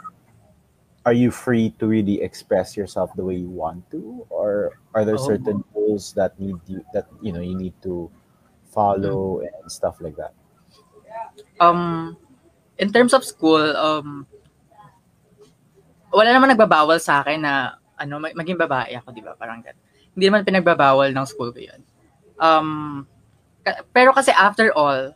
are 1.05 1.13
you 1.13 1.31
free 1.31 1.71
to 1.79 1.87
really 1.87 2.21
express 2.21 2.75
yourself 2.75 3.09
the 3.15 3.23
way 3.23 3.35
you 3.35 3.49
want 3.49 3.81
to 3.89 4.25
or 4.29 4.77
are 4.93 5.05
there 5.05 5.17
oh. 5.17 5.27
certain 5.27 5.63
rules 5.73 6.13
that 6.13 6.37
need 6.39 6.59
you 6.67 6.83
that 6.93 7.07
you 7.21 7.31
know 7.31 7.41
you 7.41 7.55
need 7.55 7.73
to 7.81 8.11
follow 8.69 9.41
mm. 9.41 9.47
and 9.49 9.71
stuff 9.71 9.97
like 10.01 10.15
that 10.15 10.33
um 11.59 12.17
in 12.77 12.91
terms 12.91 13.13
of 13.13 13.23
school 13.23 13.73
um 13.73 14.27
wala 16.13 16.29
naman 16.29 16.53
nagbabawal 16.53 17.01
sa 17.01 17.25
akin 17.25 17.41
na 17.41 17.78
ano 17.99 18.23
maging 18.23 18.57
babae 18.57 18.95
ako 18.97 19.11
di 19.11 19.21
ba 19.21 19.35
parang 19.35 19.59
ganun. 19.59 19.83
hindi 20.15 20.25
naman 20.25 20.47
pinagbabawal 20.47 21.11
ng 21.11 21.25
school 21.27 21.51
ko 21.51 21.59
yun 21.59 21.81
um 22.39 23.03
pero 23.91 24.15
kasi 24.15 24.31
after 24.31 24.71
all 24.73 25.13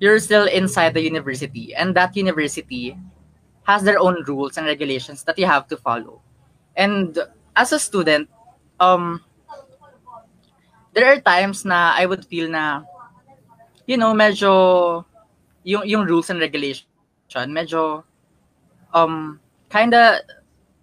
you're 0.00 0.18
still 0.18 0.48
inside 0.48 0.94
the 0.94 1.04
university 1.04 1.74
and 1.76 1.94
that 1.94 2.16
university 2.16 2.96
has 3.64 3.84
their 3.84 4.00
own 4.00 4.24
rules 4.26 4.56
and 4.56 4.66
regulations 4.66 5.22
that 5.24 5.38
you 5.38 5.46
have 5.46 5.68
to 5.68 5.76
follow. 5.76 6.20
And 6.74 7.16
as 7.54 7.72
a 7.72 7.78
student, 7.78 8.28
um, 8.80 9.20
there 10.94 11.06
are 11.06 11.20
times 11.20 11.64
na 11.64 11.94
I 11.94 12.06
would 12.06 12.24
feel 12.24 12.48
na, 12.48 12.82
you 13.86 13.96
know, 13.96 14.14
medyo, 14.14 15.04
yung, 15.62 15.86
yung 15.86 16.08
rules 16.08 16.30
and 16.30 16.40
regulation, 16.40 16.88
medyo, 17.52 18.02
um, 18.94 19.38
kinda, 19.68 20.24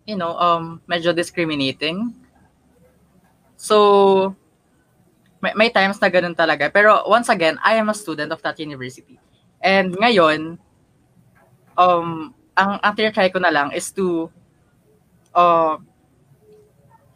you 0.08 0.16
know, 0.16 0.40
um, 0.40 0.80
medyo 0.88 1.12
discriminating. 1.12 2.16
So, 3.60 4.34
may, 5.44 5.54
may 5.54 5.70
times 5.70 6.00
na 6.00 6.08
ganun 6.08 6.34
talaga. 6.34 6.72
Pero 6.72 7.04
once 7.06 7.28
again, 7.28 7.60
I 7.60 7.76
am 7.76 7.92
a 7.92 7.94
student 7.94 8.32
of 8.32 8.42
that 8.42 8.58
university. 8.58 9.20
And 9.60 9.94
ngayon, 10.00 10.58
um, 11.76 12.34
ang 12.58 12.80
ang 12.82 12.96
try 12.96 13.30
ko 13.30 13.38
na 13.38 13.52
lang 13.54 13.76
is 13.76 13.92
to 13.94 14.32
uh, 15.36 15.78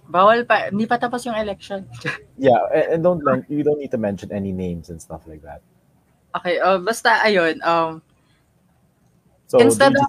bawal 0.06 0.44
pa 0.44 0.70
hindi 0.70 0.86
pa 0.86 1.00
tapos 1.00 1.24
yung 1.26 1.40
election. 1.40 1.88
yeah, 2.38 2.60
and, 2.92 3.02
don't 3.02 3.24
you 3.48 3.64
don't 3.64 3.80
need 3.80 3.96
to 3.96 4.02
mention 4.02 4.30
any 4.30 4.52
names 4.52 4.92
and 4.92 5.02
stuff 5.02 5.24
like 5.26 5.42
that. 5.42 5.64
Okay, 6.36 6.60
uh, 6.60 6.78
basta 6.78 7.24
ayun 7.24 7.58
um 7.64 8.04
so 9.52 9.60
instead 9.60 9.92
of 9.92 10.08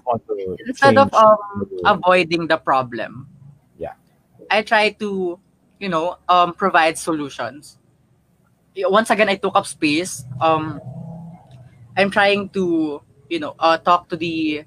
instead 0.63 0.95
of 0.95 1.11
um, 1.13 1.67
avoiding 1.83 2.47
the 2.47 2.55
problem. 2.55 3.27
Yeah. 3.75 3.99
I 4.47 4.63
try 4.63 4.95
to 5.03 5.35
you 5.83 5.89
know 5.91 6.15
um 6.31 6.55
provide 6.55 6.95
solutions. 6.95 7.75
Once 8.87 9.11
again 9.11 9.27
I 9.27 9.35
took 9.35 9.59
up 9.59 9.67
space 9.67 10.23
um 10.39 10.79
I'm 11.99 12.07
trying 12.07 12.47
to 12.55 13.03
you 13.27 13.39
know 13.43 13.59
uh, 13.59 13.77
talk 13.83 14.07
to 14.09 14.15
the 14.15 14.63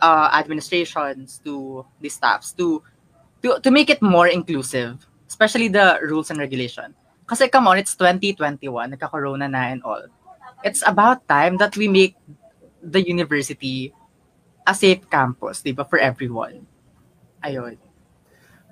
uh, 0.00 0.28
administrations 0.32 1.36
to 1.44 1.84
the 2.00 2.08
staffs 2.08 2.56
to 2.56 2.80
to 3.44 3.60
to 3.60 3.68
make 3.70 3.92
it 3.92 4.00
more 4.00 4.32
inclusive, 4.32 4.96
especially 5.28 5.68
the 5.68 6.00
rules 6.08 6.32
and 6.32 6.40
regulation. 6.40 6.96
Kasi 7.28 7.52
come 7.52 7.68
on, 7.68 7.76
it's 7.76 7.94
2021, 7.94 8.66
nagka-corona 8.96 9.46
na 9.46 9.70
and 9.70 9.84
all. 9.84 10.02
It's 10.64 10.82
about 10.82 11.22
time 11.28 11.60
that 11.62 11.76
we 11.76 11.86
make 11.86 12.16
the 12.82 13.00
university 13.00 13.92
a 14.66 14.74
safe 14.74 15.08
campus, 15.08 15.62
di 15.62 15.72
ba, 15.72 15.84
for 15.84 15.98
everyone. 15.98 16.66
Ayun. 17.44 17.76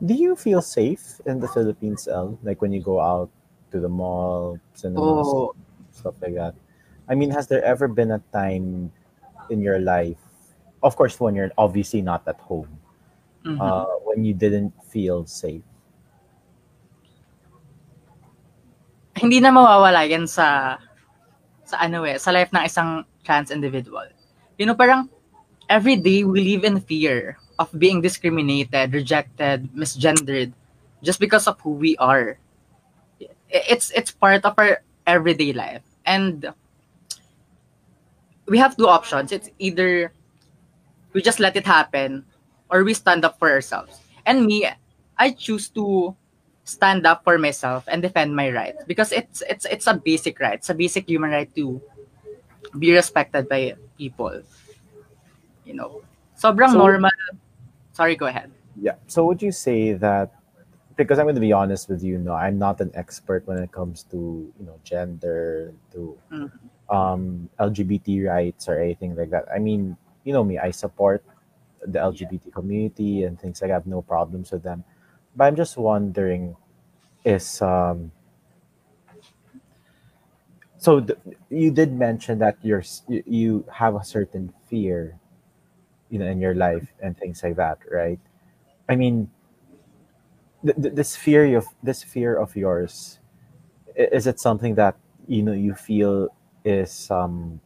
Do 0.04 0.14
you 0.14 0.36
feel 0.36 0.62
safe 0.62 1.20
in 1.26 1.40
the 1.40 1.48
Philippines, 1.48 2.06
El? 2.06 2.38
Like 2.42 2.62
when 2.62 2.72
you 2.72 2.80
go 2.80 3.00
out 3.00 3.30
to 3.72 3.80
the 3.80 3.88
mall, 3.88 4.60
cinemas, 4.74 5.26
oh. 5.26 5.56
stuff 5.90 6.14
like 6.22 6.34
that? 6.34 6.54
I 7.08 7.14
mean, 7.14 7.30
has 7.30 7.48
there 7.48 7.64
ever 7.64 7.88
been 7.88 8.12
a 8.12 8.22
time 8.32 8.92
in 9.50 9.60
your 9.60 9.80
life 9.80 10.20
of 10.82 10.96
course 10.96 11.18
when 11.18 11.34
you're 11.34 11.50
obviously 11.58 12.02
not 12.02 12.22
at 12.26 12.38
home 12.40 12.68
mm-hmm. 13.44 13.60
uh, 13.60 13.84
when 14.04 14.24
you 14.24 14.34
didn't 14.34 14.72
feel 14.84 15.26
safe 15.26 15.62
hindi 19.16 19.40
na 19.40 19.50
mawawala 19.50 20.06
yan 20.06 20.26
sa 20.30 20.78
sa 21.66 21.76
ano 21.82 22.06
eh 22.06 22.16
sa 22.16 22.30
life 22.30 22.54
ng 22.54 22.64
isang 22.64 23.02
trans 23.28 23.52
individual 23.52 24.08
you 24.56 24.64
know 24.64 24.74
parang 24.74 25.12
every 25.68 25.96
day 25.96 26.24
we 26.24 26.40
live 26.56 26.64
in 26.64 26.80
fear 26.80 27.36
of 27.60 27.68
being 27.76 28.00
discriminated 28.00 28.96
rejected 28.96 29.68
misgendered 29.76 30.52
just 31.04 31.20
because 31.20 31.44
of 31.44 31.60
who 31.60 31.76
we 31.76 31.92
are 32.00 32.40
it's 33.52 33.92
it's 33.92 34.10
part 34.10 34.44
of 34.44 34.54
our 34.56 34.80
everyday 35.06 35.52
life 35.52 35.84
and 36.06 36.48
we 38.48 38.56
have 38.56 38.76
two 38.76 38.88
options 38.88 39.32
it's 39.32 39.50
either 39.58 40.12
we 41.12 41.22
just 41.22 41.40
let 41.40 41.56
it 41.56 41.66
happen 41.66 42.24
or 42.70 42.84
we 42.84 42.94
stand 42.94 43.24
up 43.24 43.38
for 43.38 43.50
ourselves. 43.50 44.00
And 44.26 44.46
me, 44.46 44.68
I 45.16 45.30
choose 45.30 45.68
to 45.70 46.14
stand 46.64 47.06
up 47.06 47.24
for 47.24 47.38
myself 47.38 47.84
and 47.88 48.02
defend 48.02 48.36
my 48.36 48.50
rights 48.50 48.84
because 48.86 49.10
it's 49.10 49.42
it's 49.48 49.64
it's 49.64 49.86
a 49.86 49.94
basic 49.94 50.38
right. 50.40 50.60
It's 50.60 50.70
a 50.70 50.74
basic 50.74 51.08
human 51.08 51.30
right 51.30 51.50
to 51.56 51.80
be 52.76 52.92
respected 52.92 53.48
by 53.48 53.76
people. 53.96 54.42
You 55.64 55.74
know, 55.74 56.02
sobrang 56.36 56.72
so, 56.72 56.78
normal. 56.78 57.10
Sorry, 57.92 58.16
go 58.16 58.26
ahead. 58.26 58.50
Yeah. 58.80 58.96
So 59.06 59.24
would 59.26 59.42
you 59.42 59.52
say 59.52 59.92
that 59.94 60.32
because 60.96 61.18
I'm 61.18 61.26
going 61.26 61.36
to 61.36 61.40
be 61.40 61.52
honest 61.52 61.88
with 61.88 62.02
you, 62.02 62.18
no, 62.18 62.34
I'm 62.34 62.58
not 62.58 62.80
an 62.80 62.90
expert 62.94 63.46
when 63.46 63.58
it 63.58 63.70
comes 63.70 64.02
to 64.10 64.52
you 64.58 64.66
know 64.66 64.78
gender, 64.84 65.72
to 65.92 66.18
mm-hmm. 66.32 66.94
um, 66.94 67.48
LGBT 67.58 68.26
rights 68.26 68.68
or 68.68 68.82
anything 68.82 69.14
like 69.14 69.30
that. 69.30 69.46
I 69.54 69.58
mean, 69.58 69.96
you 70.24 70.32
know 70.32 70.44
me, 70.44 70.58
I 70.58 70.70
support 70.70 71.24
the 71.86 71.98
LGBT 71.98 72.52
community 72.52 73.24
and 73.24 73.38
things. 73.38 73.62
Like 73.62 73.70
I 73.70 73.74
have 73.74 73.86
no 73.86 74.02
problems 74.02 74.50
with 74.50 74.62
them. 74.62 74.84
But 75.36 75.44
I'm 75.44 75.56
just 75.56 75.76
wondering 75.76 76.56
is 77.24 77.62
um 77.62 78.10
so 80.78 81.00
th- 81.00 81.18
you 81.50 81.70
did 81.70 81.92
mention 81.92 82.38
that 82.38 82.56
you're 82.62 82.82
you 83.08 83.64
have 83.72 83.94
a 83.96 84.04
certain 84.04 84.52
fear 84.68 85.18
you 86.10 86.18
know 86.18 86.26
in 86.26 86.40
your 86.40 86.54
life 86.54 86.88
and 87.02 87.18
things 87.18 87.42
like 87.42 87.56
that 87.56 87.78
right 87.90 88.20
i 88.88 88.96
mean 88.96 89.30
th- 90.64 90.76
th- 90.80 90.94
this 90.94 91.16
fear 91.16 91.56
of 91.56 91.66
this 91.82 92.02
fear 92.02 92.36
of 92.36 92.54
yours 92.56 93.18
is 93.96 94.26
it 94.26 94.40
something 94.40 94.76
that 94.76 94.96
you 95.28 95.42
know 95.42 95.52
you 95.52 95.74
feel 95.74 96.28
is 96.64 97.10
um 97.10 97.60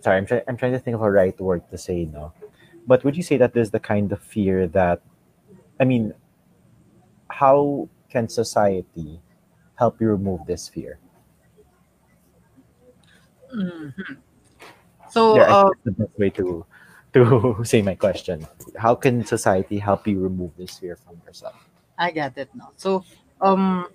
sorry, 0.00 0.16
I'm 0.18 0.26
trying 0.26 0.42
I'm 0.48 0.56
trying 0.56 0.72
to 0.72 0.78
think 0.78 0.94
of 0.94 1.02
a 1.02 1.10
right 1.10 1.38
word 1.40 1.68
to 1.70 1.78
say, 1.78 2.04
no. 2.04 2.32
But 2.86 3.04
would 3.04 3.16
you 3.16 3.22
say 3.22 3.36
that 3.38 3.52
there's 3.54 3.70
the 3.70 3.80
kind 3.80 4.12
of 4.12 4.22
fear 4.22 4.66
that 4.68 5.00
I 5.80 5.84
mean, 5.84 6.14
how 7.30 7.88
can 8.10 8.28
society 8.28 9.20
help 9.76 10.00
you 10.00 10.08
remove 10.08 10.46
this 10.46 10.68
fear? 10.68 10.98
Mm-hmm. 13.54 14.14
So 15.10 15.36
yeah, 15.36 15.48
uh, 15.48 15.70
the 15.84 15.92
best 15.92 16.18
way 16.18 16.30
to 16.36 16.64
to 17.14 17.56
say 17.64 17.82
my 17.82 17.94
question. 17.94 18.46
How 18.76 18.94
can 18.94 19.24
society 19.24 19.78
help 19.78 20.06
you 20.06 20.20
remove 20.20 20.52
this 20.56 20.78
fear 20.78 20.96
from 20.96 21.20
yourself? 21.26 21.56
I 21.98 22.10
get 22.10 22.36
it 22.36 22.52
now. 22.54 22.70
So 22.76 23.04
um 23.40 23.88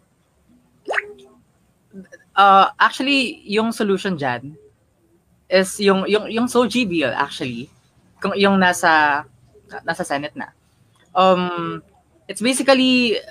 uh 2.36 2.74
actually 2.80 3.46
yung 3.46 3.72
solution 3.72 4.18
dyan 4.18 4.58
is 5.50 5.78
yung 5.80 6.10
yung 6.10 6.26
yung 6.32 6.48
SOGIE 6.50 6.90
bill 6.90 7.14
actually 7.14 7.70
kung 8.18 8.34
yung 8.36 8.58
nasa 8.58 9.24
nasa 9.86 10.04
Senate 10.04 10.34
na. 10.36 10.50
Um 11.14 11.84
it's 12.28 12.42
basically 12.42 13.22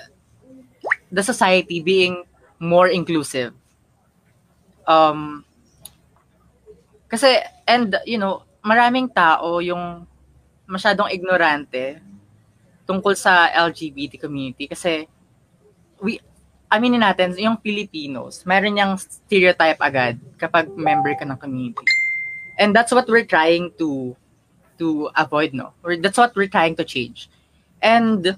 the 1.11 1.21
society 1.23 1.83
being 1.83 2.23
more 2.63 2.87
inclusive. 2.87 3.51
Um 4.87 5.43
kasi 7.13 7.37
and 7.69 7.93
you 8.09 8.17
know 8.17 8.41
maraming 8.65 9.05
tao 9.05 9.61
yung 9.61 10.09
masyadong 10.65 11.13
ignorante 11.13 12.01
tungkol 12.89 13.13
sa 13.13 13.53
LGBT 13.53 14.17
community 14.17 14.65
kasi 14.65 15.05
we 16.01 16.17
aminin 16.73 17.05
natin 17.05 17.37
yung 17.37 17.61
Filipinos, 17.61 18.41
meron 18.49 18.73
yung 18.73 18.97
stereotype 18.97 19.77
agad 19.77 20.17
kapag 20.41 20.73
member 20.73 21.13
ka 21.13 21.21
ng 21.21 21.37
community. 21.37 21.85
And 22.57 22.73
that's 22.73 22.89
what 22.89 23.05
we're 23.05 23.29
trying 23.29 23.69
to 23.77 24.17
to 24.81 25.13
avoid, 25.13 25.53
no? 25.53 25.77
Or 25.85 25.93
that's 25.93 26.17
what 26.17 26.33
we're 26.33 26.49
trying 26.49 26.73
to 26.81 26.85
change. 26.85 27.29
And 27.85 28.33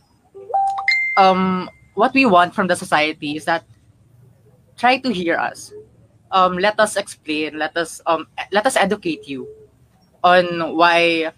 um 1.16 1.72
what 1.96 2.12
we 2.12 2.28
want 2.28 2.52
from 2.52 2.68
the 2.68 2.76
society 2.76 3.40
is 3.40 3.48
that 3.48 3.64
try 4.76 5.00
to 5.00 5.10
hear 5.16 5.40
us. 5.40 5.72
Um, 6.36 6.60
let 6.60 6.76
us 6.84 7.00
explain. 7.00 7.56
Let 7.56 7.80
us 7.80 8.04
um, 8.04 8.28
let 8.52 8.68
us 8.68 8.76
educate 8.76 9.24
you 9.24 9.48
on 10.20 10.76
why 10.76 11.32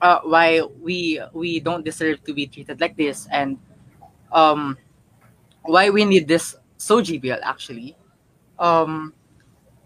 uh, 0.00 0.20
why 0.24 0.64
we 0.80 1.20
we 1.36 1.60
don't 1.60 1.84
deserve 1.84 2.24
to 2.24 2.32
be 2.32 2.48
treated 2.48 2.80
like 2.80 2.96
this 2.96 3.28
and 3.28 3.60
um, 4.32 4.80
why 5.68 5.92
we 5.92 6.08
need 6.08 6.24
this 6.24 6.56
SOGIE 6.80 7.20
bill 7.20 7.38
actually. 7.44 8.00
Um, 8.56 9.12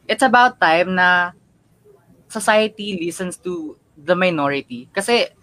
it's 0.07 0.23
about 0.23 0.63
time 0.63 0.95
na 0.95 1.35
society 2.31 3.03
listens 3.03 3.37
to 3.43 3.75
the 3.99 4.15
minority. 4.15 4.87
Kasi 4.95 5.35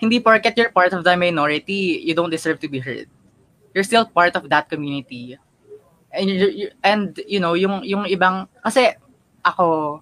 hindi 0.00 0.24
porket 0.24 0.56
you're 0.56 0.72
part 0.72 0.96
of 0.96 1.04
the 1.04 1.16
minority, 1.20 2.00
you 2.00 2.16
don't 2.16 2.32
deserve 2.32 2.64
to 2.64 2.68
be 2.72 2.80
heard. 2.80 3.12
You're 3.76 3.84
still 3.84 4.08
part 4.08 4.34
of 4.40 4.48
that 4.48 4.72
community. 4.72 5.36
And 6.10 6.28
and 6.82 7.06
you 7.26 7.38
know, 7.38 7.54
yung 7.54 7.86
yung 7.86 8.04
ibang 8.10 8.50
kasi 8.66 8.94
ako 9.46 10.00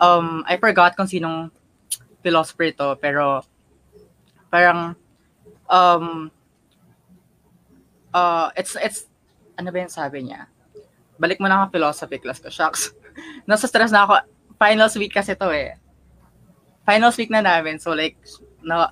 um 0.00 0.42
I 0.48 0.56
forgot 0.56 0.96
kung 0.96 1.06
sinong 1.06 1.52
philosopher 2.24 2.72
to 2.72 2.96
pero 2.96 3.44
parang 4.48 4.96
um 5.68 6.32
uh 8.16 8.48
it's 8.56 8.74
it's 8.80 9.06
ano 9.60 9.68
ba 9.68 9.84
yung 9.84 9.92
sabi 9.92 10.24
niya? 10.24 10.48
Balik 11.20 11.36
mo 11.36 11.44
na 11.44 11.68
ang 11.68 11.72
philosophy 11.72 12.16
class 12.16 12.40
ko. 12.40 12.48
Shucks. 12.48 12.96
Nasa 13.48 13.68
stress 13.68 13.92
na 13.92 14.08
ako. 14.08 14.24
Finals 14.56 14.96
week 14.96 15.12
kasi 15.12 15.36
to 15.36 15.52
eh. 15.52 15.76
Finals 16.88 17.20
week 17.20 17.28
na 17.28 17.44
namin. 17.44 17.76
So 17.76 17.92
like, 17.92 18.16
na, 18.64 18.88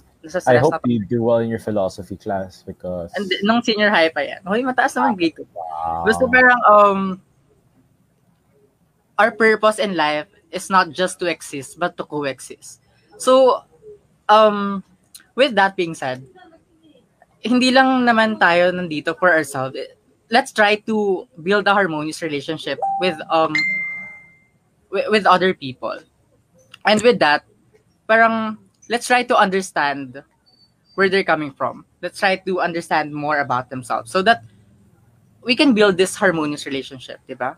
I 0.47 0.59
hope 0.59 0.83
you 0.85 1.05
do 1.05 1.23
well 1.23 1.39
in 1.39 1.49
your 1.49 1.63
philosophy 1.63 2.17
class 2.17 2.63
because 2.67 3.13
And 3.15 3.31
nung 3.43 3.63
senior 3.63 3.89
high 3.89 4.11
pa 4.11 4.21
yan. 4.21 4.43
Hoy, 4.43 4.67
mataas 4.67 4.99
naman 4.99 5.15
grade 5.15 5.39
ko. 5.39 5.47
wow. 5.55 6.05
Gusto 6.05 6.27
parang, 6.27 6.61
um, 6.67 7.01
our 9.19 9.31
purpose 9.31 9.79
in 9.79 9.95
life 9.95 10.27
is 10.51 10.71
not 10.71 10.91
just 10.91 11.19
to 11.21 11.27
exist, 11.27 11.79
but 11.79 11.97
to 11.97 12.05
coexist. 12.05 12.83
So, 13.19 13.63
um, 14.29 14.83
with 15.35 15.55
that 15.55 15.77
being 15.77 15.95
said, 15.95 16.23
hindi 17.43 17.71
lang 17.71 18.03
naman 18.07 18.39
tayo 18.39 18.75
nandito 18.75 19.15
for 19.19 19.31
ourselves. 19.31 19.79
Let's 20.31 20.53
try 20.53 20.77
to 20.87 21.27
build 21.41 21.67
a 21.67 21.75
harmonious 21.75 22.21
relationship 22.21 22.79
with 23.01 23.17
um 23.31 23.55
with, 24.91 25.09
with 25.09 25.25
other 25.27 25.55
people. 25.55 25.99
And 26.85 27.01
with 27.03 27.19
that, 27.21 27.45
parang 28.07 28.59
let's 28.89 29.07
try 29.07 29.23
to 29.23 29.37
understand 29.37 30.23
where 30.95 31.09
they're 31.09 31.25
coming 31.25 31.53
from. 31.53 31.85
Let's 32.03 32.19
try 32.19 32.37
to 32.37 32.61
understand 32.61 33.15
more 33.15 33.39
about 33.39 33.71
themselves 33.71 34.11
so 34.11 34.23
that 34.23 34.43
we 35.43 35.55
can 35.55 35.73
build 35.73 35.97
this 35.97 36.17
harmonious 36.17 36.67
relationship, 36.67 37.21
di 37.29 37.35
ba? 37.35 37.57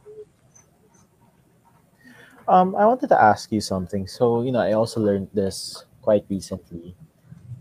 Um, 2.46 2.74
I 2.74 2.84
wanted 2.84 3.08
to 3.08 3.20
ask 3.20 3.50
you 3.52 3.60
something. 3.60 4.06
So, 4.06 4.42
you 4.42 4.52
know, 4.52 4.60
I 4.60 4.72
also 4.72 5.00
learned 5.00 5.28
this 5.32 5.84
quite 6.02 6.24
recently. 6.28 6.94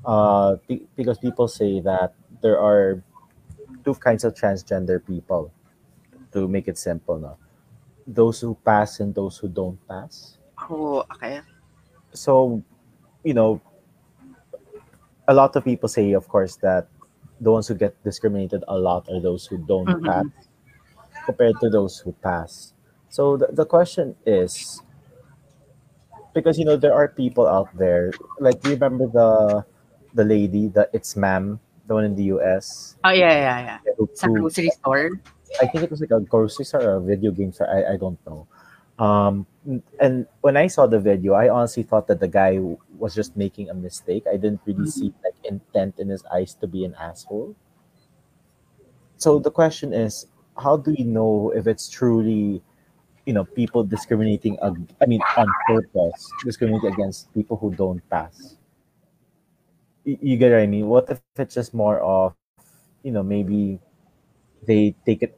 Uh, 0.03 0.57
be- 0.67 0.87
because 0.95 1.17
people 1.19 1.47
say 1.47 1.79
that 1.81 2.13
there 2.41 2.59
are 2.59 3.03
two 3.85 3.93
kinds 3.95 4.23
of 4.23 4.33
transgender 4.33 4.99
people. 5.05 5.53
To 6.33 6.47
make 6.47 6.67
it 6.67 6.77
simple, 6.77 7.17
no? 7.17 7.37
Those 8.05 8.41
who 8.41 8.53
pass 8.65 8.99
and 8.99 9.13
those 9.15 9.37
who 9.37 9.47
don't 9.47 9.79
pass. 9.87 10.37
Oh, 10.69 11.05
okay. 11.15 11.41
So, 12.13 12.61
you 13.23 13.33
know, 13.33 13.61
a 15.27 15.33
lot 15.33 15.55
of 15.55 15.63
people 15.63 15.87
say, 15.89 16.11
of 16.13 16.27
course, 16.27 16.55
that 16.57 16.87
the 17.39 17.51
ones 17.51 17.67
who 17.67 17.75
get 17.75 17.95
discriminated 18.03 18.63
a 18.67 18.77
lot 18.77 19.07
are 19.09 19.19
those 19.19 19.45
who 19.45 19.57
don't 19.57 19.87
Mhm. 19.87 20.03
pass 20.03 20.25
compared 21.25 21.59
to 21.61 21.69
those 21.69 21.99
who 21.99 22.11
pass. 22.23 22.73
So 23.09 23.37
the, 23.37 23.47
the 23.51 23.65
question 23.65 24.15
is 24.25 24.81
because 26.33 26.57
you 26.59 26.65
know 26.65 26.77
there 26.77 26.93
are 26.93 27.07
people 27.07 27.47
out 27.47 27.69
there 27.77 28.11
like 28.39 28.61
do 28.61 28.69
you 28.69 28.75
remember 28.75 29.07
the 29.07 29.65
the 30.13 30.23
lady 30.23 30.67
the 30.67 30.89
it's 30.93 31.15
ma'am 31.15 31.59
the 31.87 31.93
one 31.93 32.03
in 32.05 32.15
the 32.15 32.23
US 32.35 32.95
Oh, 33.03 33.09
yeah, 33.11 33.31
yeah, 33.31 33.59
yeah. 33.63 33.77
who, 33.97 34.09
who- 34.21 34.41
grocery 34.41 34.69
store. 34.69 35.11
I 35.61 35.65
think 35.65 35.83
it 35.83 35.89
was 35.91 36.01
like 36.01 36.11
a 36.11 36.19
grocery 36.19 36.65
store 36.65 36.81
or 36.83 36.95
a 36.97 37.01
video 37.01 37.31
game 37.31 37.51
store. 37.51 37.65
I, 37.67 37.93
I 37.93 37.97
don't 37.97 38.19
know. 38.27 38.45
Um, 39.03 39.47
and 39.99 40.27
when 40.41 40.57
I 40.57 40.67
saw 40.67 40.85
the 40.85 40.99
video, 40.99 41.33
I 41.33 41.49
honestly 41.49 41.81
thought 41.83 42.05
that 42.07 42.19
the 42.19 42.27
guy 42.27 42.59
was 42.99 43.15
just 43.15 43.35
making 43.37 43.69
a 43.69 43.73
mistake. 43.73 44.27
I 44.27 44.37
didn't 44.37 44.61
really 44.65 44.85
Mhm. 44.85 44.91
see 44.91 45.13
like 45.23 45.35
intent 45.43 45.99
in 45.99 46.09
his 46.09 46.23
eyes 46.27 46.53
to 46.61 46.67
be 46.67 46.85
an 46.85 46.95
asshole. 46.95 47.55
So 49.17 49.39
the 49.39 49.51
question 49.51 49.93
is, 49.93 50.27
how 50.57 50.77
do 50.77 50.93
we 50.97 51.03
know 51.03 51.51
if 51.55 51.67
it's 51.67 51.89
truly, 51.89 52.61
you 53.25 53.33
know, 53.33 53.45
people 53.45 53.83
discriminating? 53.83 54.57
I 54.61 55.05
mean, 55.05 55.21
on 55.37 55.47
purpose, 55.67 56.31
discriminating 56.43 56.93
against 56.93 57.33
people 57.33 57.57
who 57.57 57.71
don't 57.75 58.03
pass. 58.09 58.57
You 60.05 60.37
get 60.37 60.51
what 60.51 60.61
I 60.61 60.67
mean? 60.67 60.87
What 60.87 61.09
if 61.09 61.21
it's 61.37 61.55
just 61.55 61.73
more 61.73 61.99
of, 61.99 62.35
you 63.03 63.11
know, 63.11 63.23
maybe 63.23 63.79
they 64.65 64.95
take 65.05 65.21
it 65.23 65.37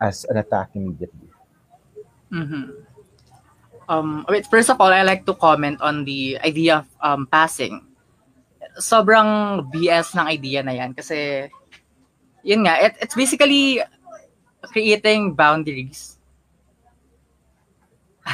as 0.00 0.24
an 0.28 0.36
attack 0.36 0.70
immediately. 0.74 1.28
Mm-hmm. 2.32 2.89
Um, 3.90 4.24
wait, 4.30 4.46
first 4.46 4.70
of 4.70 4.78
all, 4.78 4.94
I 4.94 5.02
like 5.02 5.26
to 5.26 5.34
comment 5.34 5.82
on 5.82 6.06
the 6.06 6.38
idea 6.46 6.78
of 6.78 6.86
um, 7.02 7.26
passing. 7.26 7.82
Sobrang 8.78 9.66
BS 9.66 10.14
ng 10.14 10.30
idea 10.30 10.62
na 10.62 10.70
yan 10.70 10.94
kasi 10.94 11.50
yun 12.46 12.62
nga, 12.62 12.78
it, 12.78 12.94
it's 13.02 13.18
basically 13.18 13.82
creating 14.70 15.34
boundaries. 15.34 16.22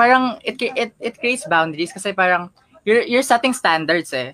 parang 0.00 0.40
it, 0.40 0.56
it 0.56 0.96
it 0.98 1.14
creates 1.20 1.44
boundaries 1.44 1.92
kasi 1.92 2.16
parang 2.16 2.48
you're 2.88 3.04
you're 3.04 3.22
setting 3.26 3.52
standards 3.52 4.10
eh 4.16 4.32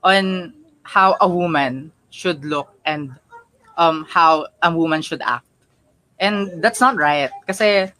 on 0.00 0.56
how 0.88 1.20
a 1.20 1.28
woman 1.28 1.92
should 2.08 2.40
look 2.48 2.72
and 2.88 3.12
um 3.76 4.08
how 4.08 4.48
a 4.64 4.72
woman 4.72 5.04
should 5.04 5.20
act. 5.20 5.44
And 6.16 6.64
that's 6.64 6.80
not 6.80 6.96
right 6.96 7.28
kasi 7.44 7.92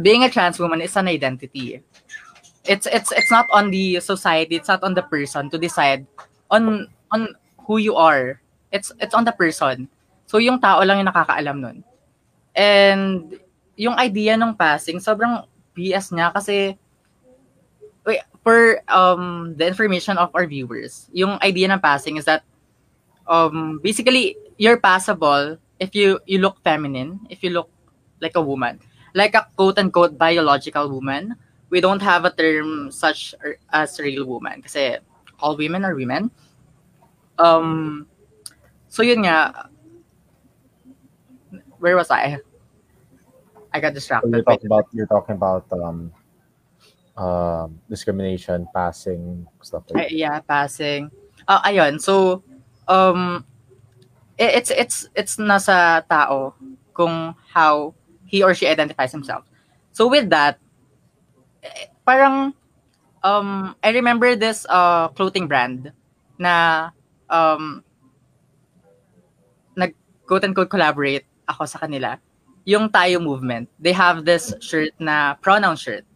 being 0.00 0.24
a 0.24 0.30
trans 0.30 0.58
woman 0.58 0.80
is 0.80 0.96
an 0.96 1.08
identity. 1.08 1.82
It's 2.64 2.86
it's 2.86 3.10
it's 3.12 3.30
not 3.30 3.50
on 3.50 3.70
the 3.70 4.00
society, 4.00 4.56
it's 4.56 4.68
not 4.68 4.82
on 4.82 4.94
the 4.94 5.02
person 5.02 5.50
to 5.50 5.58
decide 5.58 6.06
on 6.50 6.88
on 7.10 7.34
who 7.66 7.76
you 7.76 7.96
are. 7.96 8.40
It's 8.70 8.92
it's 9.02 9.14
on 9.14 9.24
the 9.24 9.34
person. 9.34 9.90
So 10.30 10.38
yung 10.38 10.62
tao 10.62 10.80
lang 10.80 11.02
yung 11.02 11.10
nakakaalam 11.10 11.58
nun. 11.60 11.78
And 12.54 13.36
yung 13.76 13.98
idea 13.98 14.38
ng 14.38 14.54
passing, 14.54 15.02
sobrang 15.02 15.44
BS 15.74 16.14
niya 16.14 16.30
kasi 16.32 16.78
wait, 18.06 18.22
for 18.46 18.80
um 18.88 19.54
the 19.58 19.66
information 19.66 20.16
of 20.16 20.30
our 20.32 20.46
viewers, 20.46 21.10
yung 21.10 21.36
idea 21.42 21.66
ng 21.68 21.82
passing 21.82 22.16
is 22.16 22.24
that 22.24 22.46
um 23.26 23.82
basically 23.82 24.38
you're 24.56 24.78
passable 24.78 25.58
if 25.82 25.98
you 25.98 26.22
you 26.30 26.38
look 26.38 26.62
feminine, 26.62 27.18
if 27.26 27.42
you 27.42 27.50
look 27.50 27.66
like 28.22 28.38
a 28.38 28.44
woman, 28.44 28.78
like 29.14 29.34
a 29.34 29.46
quote 29.56 29.78
unquote 29.78 30.16
biological 30.18 30.88
woman. 30.90 31.36
We 31.70 31.80
don't 31.80 32.02
have 32.02 32.24
a 32.24 32.30
term 32.30 32.90
such 32.92 33.34
as 33.72 33.98
real 34.00 34.26
woman 34.26 34.60
kasi 34.62 34.98
all 35.40 35.56
women 35.56 35.84
are 35.84 35.94
women. 35.96 36.30
Um 37.38 38.06
so 38.88 39.02
yun 39.02 39.24
nga 39.24 39.68
where 41.78 41.96
was 41.96 42.10
I? 42.10 42.38
I 43.72 43.80
got 43.80 43.94
So 43.94 43.94
distracted. 43.94 44.30
you're 44.30 44.44
talking 44.44 44.66
about 44.66 44.86
you're 44.92 45.06
talking 45.08 45.34
about 45.34 45.64
um, 45.72 46.12
um, 47.16 47.80
discrimination, 47.88 48.66
passing 48.74 49.46
stuff 49.62 49.84
like 49.90 50.12
Ay, 50.12 50.22
yeah, 50.24 50.40
passing. 50.40 51.10
Ah, 51.48 51.62
ayun. 51.66 51.98
So, 52.00 52.42
um, 52.88 53.44
i- 54.38 54.54
it's 54.60 54.70
it's 54.70 55.08
it's 55.16 55.36
nasa 55.36 56.04
tao 56.08 56.54
kung 56.94 57.34
how 57.52 57.94
he 58.32 58.40
or 58.40 58.56
she 58.56 58.64
identifies 58.64 59.12
himself. 59.12 59.44
So 59.92 60.08
with 60.08 60.32
that, 60.32 60.56
parang 62.08 62.56
um 63.20 63.76
I 63.84 63.92
remember 63.92 64.32
this 64.34 64.64
uh 64.72 65.12
clothing 65.12 65.46
brand 65.46 65.92
na 66.40 66.88
um 67.28 67.84
nag 69.76 69.92
quote 70.24 70.48
unquote 70.48 70.72
collaborate 70.72 71.28
ako 71.44 71.68
sa 71.68 71.78
kanila. 71.78 72.16
Yung 72.64 72.88
Tayo 72.88 73.20
movement. 73.20 73.68
They 73.76 73.92
have 73.92 74.24
this 74.24 74.56
shirt 74.64 74.96
na 74.96 75.36
pronoun 75.36 75.76
shirt. 75.76 76.08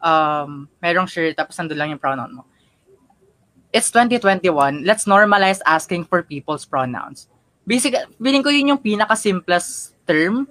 um, 0.00 0.68
merong 0.82 1.08
shirt 1.08 1.36
tapos 1.36 1.56
nandun 1.60 1.78
lang 1.78 1.90
yung 1.94 2.02
pronoun 2.02 2.40
mo. 2.40 2.42
It's 3.70 3.92
2021. 3.94 4.82
Let's 4.82 5.06
normalize 5.06 5.62
asking 5.62 6.10
for 6.10 6.26
people's 6.26 6.66
pronouns. 6.66 7.30
Basic, 7.62 7.94
feeling 8.18 8.42
ko 8.42 8.50
yun 8.50 8.74
yung 8.74 8.82
pinaka-simplest 8.82 9.94
term 10.08 10.48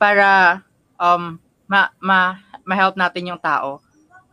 para 0.00 0.64
um, 0.96 1.36
ma, 1.68 1.92
ma, 2.00 2.40
ma-help 2.64 2.96
natin 2.96 3.28
yung 3.28 3.38
tao 3.38 3.84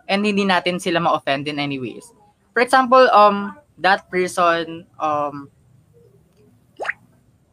and 0.08 0.24
hindi 0.24 0.48
natin 0.48 0.80
sila 0.80 1.04
ma-offend 1.04 1.48
in 1.52 1.60
any 1.60 1.78
ways. 1.78 2.16
For 2.56 2.64
example, 2.64 3.12
um, 3.12 3.60
that 3.84 4.10
person, 4.10 4.88
um, 4.98 5.52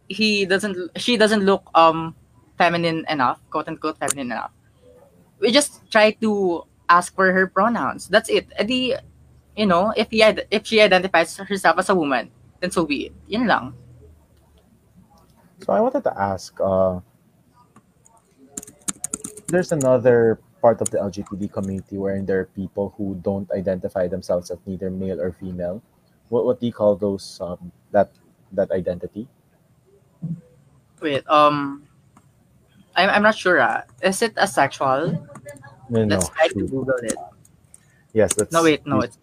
he 0.09 0.47
doesn't, 0.47 0.79
she 0.97 1.19
doesn't 1.19 1.43
look 1.43 1.67
um, 1.75 2.15
feminine 2.57 3.05
enough, 3.11 3.43
quote 3.51 3.67
unquote 3.67 3.99
feminine 3.99 4.31
enough. 4.31 4.55
We 5.41 5.51
just 5.51 5.83
try 5.91 6.13
to 6.23 6.63
ask 6.89 7.15
for 7.15 7.33
her 7.33 7.47
pronouns. 7.47 8.09
That's 8.09 8.31
it. 8.31 8.47
Edi, 8.59 8.95
you 9.57 9.67
know, 9.67 9.93
if 9.97 10.11
he 10.11 10.23
if 10.23 10.67
she 10.67 10.81
identifies 10.81 11.37
herself 11.37 11.79
as 11.79 11.91
a 11.91 11.95
woman, 11.95 12.31
then 12.61 12.71
so 12.71 12.87
be 12.87 13.11
it. 13.11 13.15
Yun 13.27 13.47
lang. 13.47 13.75
So 15.67 15.73
I 15.73 15.81
wanted 15.81 16.05
to 16.05 16.15
ask, 16.17 16.55
uh, 16.61 17.01
there's 19.55 19.73
another 19.73 20.41
part 20.61 20.81
of 20.81 20.91
the 20.91 20.99
LGBT 20.99 21.53
community 21.53 21.97
wherein 21.97 22.27
there 22.27 22.41
are 22.41 22.51
people 22.59 22.93
who 22.99 23.15
don't 23.23 23.51
identify 23.53 24.09
themselves 24.09 24.51
as 24.51 24.59
neither 24.67 24.91
male 24.91 25.21
or 25.21 25.31
female. 25.33 25.83
What 26.29 26.45
what 26.45 26.59
do 26.59 26.67
you 26.67 26.73
call 26.73 26.97
those 26.97 27.39
um, 27.41 27.71
that 27.93 28.11
that 28.53 28.73
identity? 28.73 29.29
Wait, 31.01 31.23
um, 31.29 31.87
I'm 32.97 33.11
I'm 33.11 33.23
not 33.23 33.37
sure. 33.37 33.61
Ah. 33.61 33.85
Is 34.03 34.23
it 34.23 34.35
asexual? 34.37 35.15
No, 35.91 36.05
no. 36.05 36.17
Let's 36.17 36.29
try 36.31 36.49
to. 36.49 36.67
Google 36.67 36.99
it. 37.05 37.15
Yes, 38.13 38.35
that's 38.35 38.51
No, 38.51 38.63
wait, 38.63 38.87
no, 38.87 39.01
it's 39.01 39.19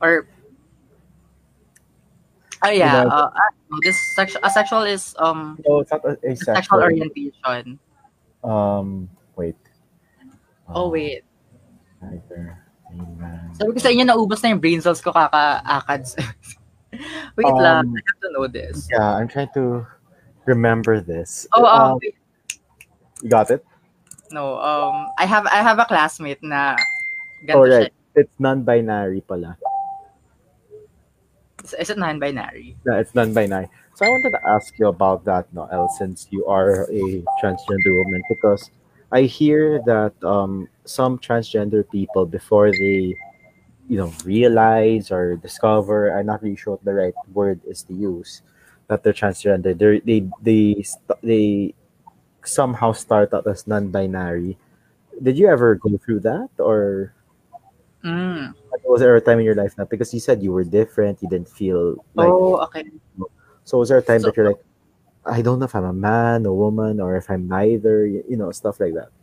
or. 0.00 0.26
Oh 2.62 2.68
yeah, 2.68 3.04
uh, 3.04 3.30
ah, 3.32 3.50
no, 3.70 3.78
this 3.82 3.96
sexual 4.14 4.40
asexual 4.44 4.82
is 4.84 5.14
um 5.18 5.56
No, 5.66 5.80
it's 5.80 5.90
not 5.90 6.04
a, 6.04 6.18
a 6.24 6.36
sexual 6.36 6.54
sexual. 6.56 6.82
orientation. 6.82 7.78
Um, 8.42 9.08
wait. 9.36 9.56
Oh 10.68 10.86
Um, 10.86 10.92
wait. 10.92 11.22
Neither 12.00 12.56
female. 12.88 13.40
Sabi 13.54 13.70
ko 13.76 13.78
sa 13.78 13.90
inyo, 13.92 14.04
naubos 14.08 14.40
na 14.42 14.50
yung 14.56 14.62
brain 14.62 14.80
cells 14.80 15.00
ko 15.04 15.12
kaka-akads. 15.12 16.16
wait 17.38 17.54
lang, 17.60 17.86
Um, 17.86 17.94
I 17.94 18.00
have 18.00 18.20
to 18.24 18.28
know 18.32 18.46
this. 18.48 18.88
Yeah, 18.90 19.14
I'm 19.14 19.28
trying 19.28 19.52
to 19.54 19.84
remember 20.46 21.00
this. 21.00 21.46
Oh, 21.52 21.64
um, 21.66 21.96
Um, 21.96 21.98
you 23.22 23.28
got 23.28 23.50
it? 23.50 23.60
no, 24.32 24.56
um, 24.62 25.10
I 25.18 25.26
have 25.26 25.44
I 25.50 25.58
have 25.58 25.82
a 25.82 25.84
classmate 25.84 26.38
na 26.40 26.78
Oh, 27.50 27.66
ganito 27.66 27.82
right. 27.88 27.92
It's 28.14 28.32
non-binary 28.38 29.22
pala. 29.26 29.58
Is, 31.64 31.74
is 31.74 31.90
it 31.90 31.98
non-binary? 31.98 32.76
No, 32.86 32.96
it's 32.98 33.14
non-binary. 33.14 33.68
So 34.00 34.06
I 34.06 34.08
wanted 34.08 34.30
to 34.32 34.40
ask 34.48 34.72
you 34.78 34.88
about 34.88 35.26
that, 35.26 35.52
Noel, 35.52 35.86
since 35.92 36.26
you 36.30 36.46
are 36.46 36.88
a 36.88 37.20
transgender 37.36 37.92
woman, 37.92 38.22
because 38.30 38.70
I 39.12 39.28
hear 39.28 39.78
that 39.84 40.16
um, 40.24 40.70
some 40.86 41.18
transgender 41.18 41.84
people, 41.84 42.24
before 42.24 42.72
they, 42.72 43.12
you 43.92 43.98
know, 44.00 44.10
realize 44.24 45.10
or 45.10 45.36
discover, 45.36 46.16
I'm 46.16 46.24
not 46.24 46.42
really 46.42 46.56
sure 46.56 46.80
what 46.80 46.84
the 46.86 46.94
right 46.94 47.14
word 47.34 47.60
is 47.68 47.82
to 47.82 47.92
use, 47.92 48.40
that 48.88 49.04
they're 49.04 49.12
transgender. 49.12 49.76
They're, 49.76 50.00
they 50.00 50.24
they 50.40 50.82
they 51.22 51.74
somehow 52.42 52.92
start 52.92 53.34
out 53.34 53.46
as 53.46 53.66
non-binary. 53.66 54.56
Did 55.20 55.36
you 55.36 55.46
ever 55.52 55.74
go 55.74 56.00
through 56.00 56.20
that, 56.20 56.48
or 56.56 57.12
Mm. 58.00 58.54
was 58.88 59.02
there 59.02 59.14
a 59.14 59.20
time 59.20 59.40
in 59.40 59.44
your 59.44 59.54
life 59.54 59.76
that 59.76 59.90
because 59.90 60.14
you 60.14 60.20
said 60.20 60.42
you 60.42 60.52
were 60.52 60.64
different, 60.64 61.20
you 61.20 61.28
didn't 61.28 61.52
feel 61.52 62.00
like 62.14 62.32
oh, 62.32 62.64
okay. 62.64 62.88
So 63.70 63.78
was 63.78 63.94
there 63.94 64.02
a 64.02 64.04
time 64.04 64.18
So- 64.18 64.34
that 64.34 64.36
you're 64.36 64.50
like, 64.50 64.62
I 65.22 65.46
don't 65.46 65.62
know 65.62 65.70
if 65.70 65.76
I'm 65.78 65.86
a 65.86 65.94
man, 65.94 66.42
a 66.42 66.52
woman, 66.52 66.98
or 66.98 67.14
if 67.14 67.30
I'm 67.30 67.46
neither, 67.46 68.02
you 68.02 68.34
know, 68.34 68.50
stuff 68.50 68.80
like 68.82 68.98
that. 68.98 69.14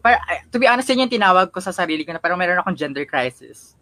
Par, 0.00 0.16
to 0.48 0.56
be 0.56 0.64
honest, 0.64 0.88
yun 0.88 1.04
yung 1.04 1.12
tinawag 1.12 1.52
ko 1.52 1.60
sa 1.60 1.74
sarili 1.74 2.06
ko 2.06 2.16
na 2.16 2.22
parang 2.22 2.40
meron 2.40 2.56
akong 2.56 2.78
gender 2.78 3.04
crisis. 3.04 3.76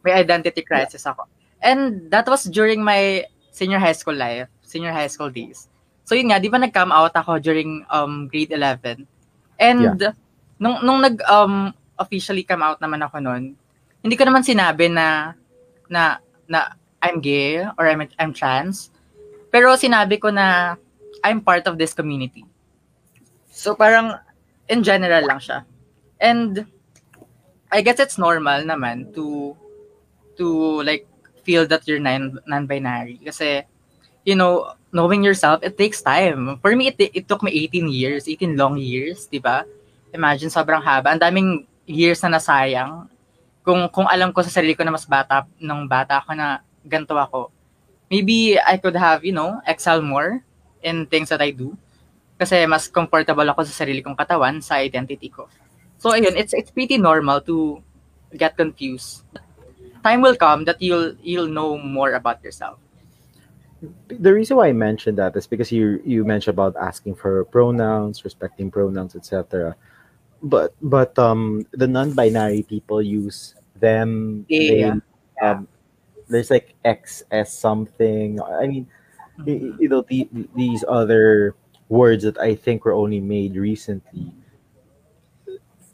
May 0.00 0.16
identity 0.16 0.62
crisis 0.64 1.04
ako. 1.04 1.28
And 1.60 2.08
that 2.08 2.24
was 2.24 2.48
during 2.48 2.80
my 2.80 3.26
senior 3.50 3.82
high 3.82 3.92
school 3.92 4.16
life, 4.16 4.48
senior 4.62 4.94
high 4.94 5.10
school 5.10 5.28
days. 5.28 5.68
So 6.06 6.14
yun 6.14 6.32
nga, 6.32 6.40
di 6.40 6.48
ba 6.48 6.62
nag-come 6.62 6.94
out 6.94 7.12
ako 7.12 7.42
during 7.42 7.84
um, 7.90 8.30
grade 8.30 8.54
11? 8.54 9.04
And 9.60 9.98
nung, 10.62 10.80
nung 10.80 11.02
nag 11.02 11.20
um, 11.26 11.74
officially 11.98 12.46
come 12.46 12.62
out 12.62 12.78
naman 12.80 13.02
ako 13.02 13.18
nun, 13.18 13.58
hindi 14.00 14.14
ko 14.16 14.24
naman 14.24 14.46
sinabi 14.46 14.88
na 14.88 15.34
na 15.90 16.20
na 16.48 16.76
I'm 17.04 17.20
gay 17.20 17.60
or 17.60 17.84
I'm 17.84 18.00
I'm 18.16 18.32
trans. 18.32 18.88
Pero 19.52 19.76
sinabi 19.76 20.16
ko 20.16 20.32
na 20.32 20.80
I'm 21.20 21.44
part 21.44 21.68
of 21.68 21.76
this 21.76 21.92
community. 21.92 22.48
So 23.52 23.76
parang 23.76 24.16
in 24.72 24.80
general 24.80 25.28
lang 25.28 25.44
siya. 25.44 25.68
And 26.16 26.64
I 27.68 27.84
guess 27.84 28.00
it's 28.00 28.16
normal 28.16 28.64
naman 28.64 29.12
to 29.12 29.52
to 30.40 30.80
like 30.82 31.04
feel 31.44 31.68
that 31.68 31.84
you're 31.84 32.00
non 32.00 32.40
non-binary 32.48 33.20
kasi 33.20 33.68
you 34.24 34.34
know, 34.34 34.72
knowing 34.90 35.22
yourself, 35.22 35.60
it 35.62 35.76
takes 35.76 36.00
time. 36.00 36.58
For 36.64 36.74
me, 36.74 36.88
it, 36.88 36.96
it 36.98 37.28
took 37.28 37.44
me 37.44 37.52
18 37.68 37.88
years, 37.88 38.26
18 38.26 38.56
long 38.56 38.80
years, 38.80 39.28
di 39.28 39.38
ba? 39.38 39.68
Imagine, 40.12 40.48
sobrang 40.48 40.80
haba. 40.80 41.12
Ang 41.12 41.20
daming 41.20 41.50
years 41.84 42.24
na 42.24 42.40
nasayang. 42.40 43.06
Kung, 43.60 43.88
kung 43.92 44.08
alam 44.08 44.32
ko 44.32 44.40
sa 44.40 44.52
sarili 44.52 44.72
ko 44.72 44.82
na 44.84 44.92
mas 44.96 45.04
bata, 45.04 45.44
nung 45.60 45.84
bata 45.84 46.24
ako 46.24 46.32
na 46.32 46.64
ganito 46.86 47.16
ako, 47.16 47.50
maybe 48.10 48.60
I 48.60 48.76
could 48.76 48.96
have, 48.96 49.24
you 49.24 49.32
know, 49.32 49.60
excel 49.66 50.02
more 50.02 50.44
in 50.82 51.06
things 51.06 51.28
that 51.28 51.40
I 51.40 51.50
do. 51.50 51.76
Kasi 52.38 52.66
mas 52.66 52.88
comfortable 52.88 53.46
ako 53.48 53.64
sa 53.64 53.84
sarili 53.84 54.04
kong 54.04 54.16
katawan, 54.16 54.60
sa 54.60 54.82
identity 54.82 55.28
ko. 55.28 55.48
So, 55.98 56.12
ayun, 56.12 56.36
it's, 56.36 56.52
it's 56.52 56.70
pretty 56.70 56.98
normal 56.98 57.40
to 57.48 57.80
get 58.36 58.56
confused. 58.56 59.24
Time 60.02 60.20
will 60.20 60.36
come 60.36 60.64
that 60.66 60.82
you'll, 60.82 61.14
you'll 61.22 61.48
know 61.48 61.78
more 61.78 62.12
about 62.12 62.44
yourself. 62.44 62.76
The 64.08 64.32
reason 64.32 64.56
why 64.56 64.68
I 64.68 64.72
mentioned 64.72 65.18
that 65.18 65.36
is 65.36 65.46
because 65.46 65.70
you 65.70 66.00
you 66.04 66.24
mentioned 66.24 66.56
about 66.56 66.72
asking 66.80 67.16
for 67.16 67.44
pronouns, 67.44 68.24
respecting 68.24 68.70
pronouns, 68.70 69.14
etc. 69.14 69.76
But 70.40 70.72
but 70.80 71.18
um 71.18 71.66
the 71.72 71.86
non-binary 71.86 72.64
people 72.64 73.02
use 73.02 73.54
them. 73.76 74.46
Yeah. 74.48 74.96
they, 75.36 75.44
um, 75.44 75.68
there's 76.28 76.50
like 76.50 76.74
XS 76.84 77.48
something. 77.48 78.40
I 78.40 78.66
mean, 78.66 78.86
y- 79.38 79.72
you 79.78 79.88
know 79.88 80.02
the, 80.02 80.28
these 80.54 80.84
other 80.86 81.54
words 81.88 82.24
that 82.24 82.38
I 82.38 82.54
think 82.54 82.84
were 82.84 82.94
only 82.94 83.20
made 83.20 83.56
recently. 83.56 84.32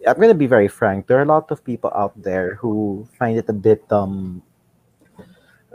I'm 0.06 0.18
gonna 0.18 0.34
be 0.34 0.46
very 0.48 0.68
frank. 0.68 1.06
There 1.06 1.18
are 1.18 1.28
a 1.28 1.28
lot 1.28 1.50
of 1.50 1.64
people 1.64 1.92
out 1.94 2.16
there 2.16 2.54
who 2.56 3.06
find 3.18 3.36
it 3.36 3.48
a 3.48 3.56
bit 3.56 3.84
um. 3.92 4.42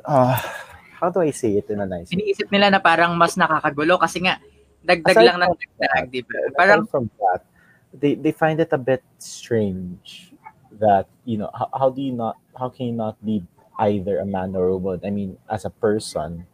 Uh, 0.04 0.38
how 1.00 1.10
do 1.10 1.22
I 1.22 1.32
say 1.32 1.58
it 1.58 1.70
in 1.70 1.80
a 1.82 1.86
nice 1.86 2.10
way? 2.10 2.18
Iniisip 2.18 2.50
nila 2.50 2.70
na 2.72 2.80
parang 2.82 3.14
mas 3.18 3.38
nakakagulo 3.38 4.02
kasi 4.02 4.26
nga, 4.26 4.42
dagdag 4.82 5.14
Aside 5.14 5.28
lang 5.30 5.38
ng 5.42 5.54
dagdag, 5.54 6.06
di 6.10 6.22
ba? 6.26 6.38
Parang, 6.58 6.86
from 6.90 7.10
that, 7.22 7.46
they 7.94 8.18
they 8.18 8.34
find 8.34 8.58
it 8.58 8.74
a 8.74 8.82
bit 8.82 9.06
strange 9.18 10.34
that 10.82 11.08
you 11.24 11.38
know 11.38 11.50
how, 11.54 11.70
how 11.74 11.90
do 11.90 12.02
you 12.02 12.12
not 12.12 12.36
how 12.58 12.68
can 12.68 12.90
you 12.90 12.96
not 12.98 13.16
be 13.24 13.44
either 13.80 14.20
a 14.20 14.26
man 14.26 14.56
or 14.56 14.68
a 14.70 14.78
woman? 14.78 15.02
I 15.06 15.10
mean, 15.10 15.38
as 15.50 15.66
a 15.66 15.70
person, 15.70 16.46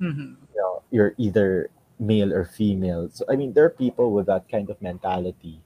mhm. 0.00 0.36
you 0.54 0.58
know, 0.60 0.82
you're 0.90 1.14
either 1.18 1.70
male 1.98 2.32
or 2.32 2.44
female. 2.44 3.08
So 3.12 3.24
I 3.28 3.36
mean, 3.36 3.52
there 3.52 3.64
are 3.64 3.74
people 3.74 4.12
with 4.12 4.26
that 4.26 4.48
kind 4.48 4.70
of 4.70 4.80
mentality. 4.82 5.60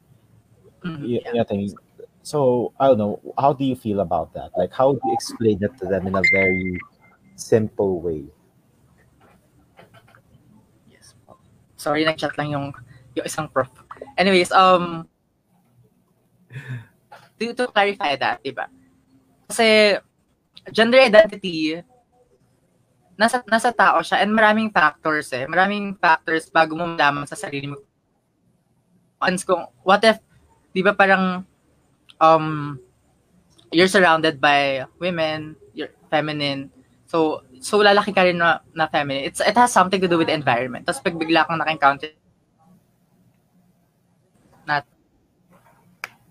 Mhm. 0.85 1.03
You, 1.03 1.21
you 1.25 1.35
know 1.35 1.45
I 1.49 1.57
mean? 1.57 1.75
So 2.23 2.73
I 2.79 2.89
don't 2.89 2.99
know. 2.99 3.21
How 3.39 3.53
do 3.53 3.65
you 3.65 3.77
feel 3.77 4.01
about 4.01 4.33
that? 4.35 4.51
Like, 4.57 4.73
how 4.73 4.93
do 4.93 5.01
you 5.05 5.15
explain 5.15 5.59
it 5.63 5.77
to 5.79 5.87
them 5.87 6.07
in 6.07 6.15
a 6.15 6.23
very 6.33 6.79
simple 7.37 8.01
way? 8.01 8.25
Yes. 10.89 11.15
Sorry, 11.77 12.05
nag-chat 12.05 12.37
lang 12.37 12.53
yung, 12.53 12.67
yung 13.17 13.25
isang 13.25 13.49
prof. 13.49 13.73
Anyways, 14.19 14.53
um, 14.53 15.09
to, 17.41 17.55
to 17.55 17.67
clarify 17.73 18.17
that, 18.17 18.45
di 18.45 18.53
ba? 18.53 18.69
Kasi, 19.49 19.97
gender 20.73 20.99
identity, 20.99 21.83
nasa, 23.21 23.45
nasa 23.45 23.71
tao 23.75 24.01
siya 24.01 24.25
and 24.25 24.33
maraming 24.33 24.73
factors 24.73 25.29
eh. 25.37 25.45
Maraming 25.45 25.99
factors 26.01 26.49
bago 26.49 26.73
mo 26.79 26.89
malaman 26.89 27.29
sa 27.29 27.37
sarili 27.37 27.69
mo. 27.69 27.77
Once 29.21 29.45
kung, 29.45 29.69
what 29.85 30.01
if, 30.03 30.17
di 30.73 30.81
ba 30.81 30.97
parang, 30.97 31.45
um, 32.17 32.81
you're 33.69 33.91
surrounded 33.91 34.41
by 34.41 34.89
women, 34.97 35.55
you're 35.77 35.93
feminine, 36.09 36.73
so, 37.05 37.45
so 37.61 37.85
lalaki 37.85 38.17
ka 38.17 38.25
rin 38.25 38.41
na, 38.41 38.65
na 38.73 38.89
feminine. 38.89 39.29
It's, 39.29 39.45
it 39.45 39.55
has 39.61 39.69
something 39.69 40.01
to 40.01 40.09
do 40.09 40.17
with 40.17 40.33
environment. 40.33 40.89
Tapos 40.89 41.05
pag 41.05 41.19
bigla 41.21 41.45
kang 41.45 41.61
naka-encounter 41.61 42.17
na 44.65 44.81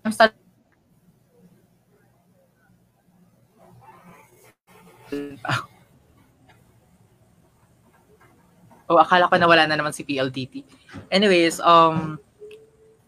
I'm 0.02 0.12
studying. 5.10 5.38
Oh, 8.90 8.98
akala 8.98 9.30
ko 9.30 9.38
nawala 9.38 9.70
na 9.70 9.78
naman 9.78 9.94
si 9.94 10.02
PLDT. 10.02 10.66
Anyways, 11.10 11.62
um, 11.62 12.18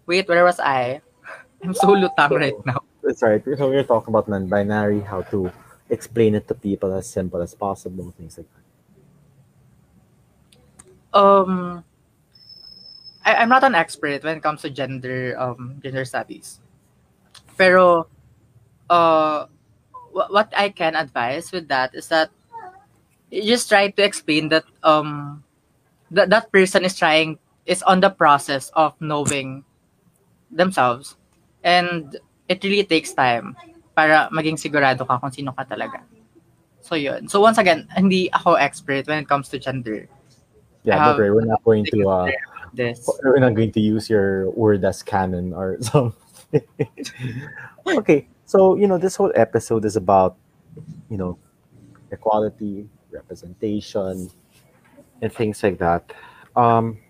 wait, 0.07 0.29
where 0.31 0.45
was 0.47 0.63
I? 0.63 1.03
I'm 1.65 1.75
so 1.75 1.95
lutang 1.95 2.39
right 2.39 2.55
now. 2.67 2.83
That's 3.03 3.23
right. 3.23 3.43
So 3.43 3.67
we're 3.67 3.83
talking 3.83 4.15
about 4.15 4.31
non-binary, 4.31 5.01
how 5.03 5.23
to 5.35 5.51
explain 5.91 6.35
it 6.39 6.47
to 6.49 6.55
people 6.55 6.95
as 6.95 7.11
simple 7.11 7.43
as 7.43 7.55
possible, 7.55 8.15
things 8.15 8.39
like 8.39 8.47
that. 8.47 8.63
Um, 11.19 11.85
I, 13.27 13.43
I'm 13.43 13.51
not 13.51 13.65
an 13.65 13.75
expert 13.75 14.23
when 14.23 14.39
it 14.39 14.43
comes 14.43 14.63
to 14.63 14.71
gender 14.71 15.35
um 15.39 15.83
gender 15.83 16.07
studies. 16.07 16.63
Pero 17.59 18.07
uh 18.87 19.47
wh- 20.13 20.31
what 20.31 20.53
I 20.57 20.69
can 20.71 20.95
advise 20.95 21.51
with 21.53 21.69
that 21.69 21.95
is 21.95 22.09
that 22.09 22.31
you 23.31 23.43
just 23.43 23.69
try 23.69 23.89
to 23.91 24.03
explain 24.05 24.49
that 24.51 24.65
um 24.83 25.43
that 26.11 26.31
that 26.31 26.53
person 26.53 26.85
is 26.85 26.97
trying 26.97 27.39
is 27.67 27.83
on 27.83 28.01
the 28.01 28.11
process 28.11 28.71
of 28.77 28.95
knowing 29.01 29.65
themselves 30.51 31.17
and 31.65 32.17
it 32.49 32.63
really 32.65 32.85
takes 32.85 33.13
time 33.13 33.57
para 33.97 34.29
maging 34.33 34.61
sigurado 34.61 35.07
ka 35.07 35.19
kung 35.19 35.33
sino 35.33 35.53
ka 35.53 35.65
talaga. 35.65 36.01
So 36.83 36.97
yun. 36.97 37.29
So 37.29 37.41
once 37.41 37.59
again, 37.59 37.87
hindi 37.95 38.29
ako 38.33 38.55
expert 38.59 39.07
when 39.07 39.23
it 39.23 39.29
comes 39.29 39.49
to 39.55 39.59
gender. 39.59 40.09
Yeah, 40.83 40.99
Um, 40.99 41.15
don't 41.15 41.19
worry. 41.19 41.31
We're 41.31 41.47
not 41.47 41.63
going 41.65 41.87
to 41.87 41.99
uh, 42.09 42.29
This. 42.75 43.07
we're 43.23 43.39
not 43.39 43.55
going 43.55 43.71
to 43.73 43.81
use 43.81 44.11
your 44.11 44.51
word 44.51 44.85
as 44.85 45.03
canon 45.03 45.53
or 45.53 45.79
something. 45.85 46.17
okay, 47.87 48.27
so 48.53 48.77
you 48.77 48.87
know 48.87 49.01
this 49.01 49.17
whole 49.17 49.33
episode 49.35 49.89
is 49.89 49.97
about 49.97 50.37
you 51.09 51.17
know 51.17 51.39
equality, 52.13 52.85
representation, 53.09 54.29
and 55.25 55.33
things 55.33 55.63
like 55.65 55.81
that. 55.81 56.13
Um, 56.55 57.01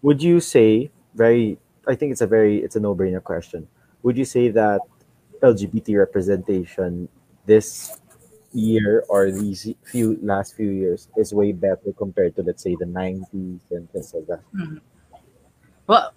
would 0.00 0.22
you 0.22 0.40
say 0.40 0.90
very? 1.14 1.60
I 1.86 1.94
think 1.94 2.12
it's 2.16 2.24
a 2.24 2.26
very 2.26 2.64
it's 2.64 2.76
a 2.76 2.80
no-brainer 2.80 3.22
question. 3.22 3.68
Would 4.02 4.16
you 4.16 4.24
say 4.24 4.48
that 4.56 4.80
LGBT 5.44 5.98
representation 6.00 7.12
this 7.44 8.00
year 8.56 9.04
or 9.12 9.30
these 9.30 9.68
few 9.84 10.16
last 10.22 10.56
few 10.56 10.70
years 10.70 11.12
is 11.20 11.34
way 11.36 11.52
better 11.52 11.92
compared 11.92 12.34
to 12.36 12.42
let's 12.42 12.62
say 12.62 12.74
the 12.80 12.88
90s 12.88 13.60
and 13.70 13.84
things 13.92 14.14
like 14.16 14.26
that? 14.32 14.40
Well, 15.86 16.16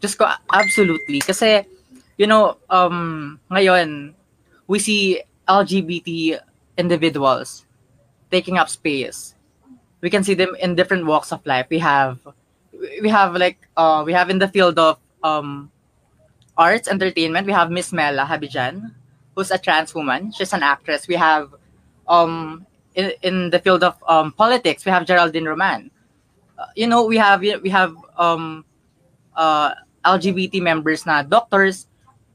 just 0.00 0.16
ko 0.16 0.24
absolutely 0.48 1.20
kasi 1.20 1.68
you 2.16 2.26
know, 2.26 2.56
um 2.70 3.40
ngayon 3.50 4.14
we 4.66 4.78
see 4.78 5.20
LGBT 5.48 6.40
individuals 6.78 7.66
taking 8.30 8.58
up 8.58 8.68
space. 8.68 9.34
We 10.00 10.10
can 10.10 10.24
see 10.24 10.34
them 10.34 10.54
in 10.60 10.74
different 10.74 11.06
walks 11.06 11.32
of 11.32 11.44
life. 11.46 11.66
We 11.70 11.78
have 11.80 12.20
we 13.00 13.08
have 13.08 13.34
like 13.36 13.58
uh 13.76 14.02
we 14.04 14.12
have 14.12 14.30
in 14.30 14.38
the 14.38 14.48
field 14.48 14.78
of 14.78 14.98
um 15.22 15.70
arts 16.56 16.88
entertainment, 16.88 17.46
we 17.46 17.52
have 17.52 17.70
Miss 17.70 17.92
Mela 17.92 18.24
Habijan, 18.24 18.94
who's 19.34 19.50
a 19.50 19.58
trans 19.58 19.94
woman. 19.94 20.30
She's 20.32 20.52
an 20.52 20.62
actress. 20.62 21.08
We 21.08 21.16
have 21.16 21.54
um 22.08 22.66
in, 22.94 23.12
in 23.22 23.50
the 23.50 23.58
field 23.58 23.82
of 23.82 23.96
um 24.08 24.32
politics, 24.32 24.84
we 24.84 24.92
have 24.92 25.06
Geraldine 25.06 25.46
Roman. 25.46 25.90
Uh, 26.58 26.66
you 26.76 26.86
know, 26.86 27.04
we 27.04 27.16
have 27.16 27.40
we 27.40 27.70
have 27.70 27.96
um 28.16 28.64
uh, 29.36 29.74
LGBT 30.04 30.62
members 30.62 31.06
na 31.06 31.22
doctors, 31.22 31.88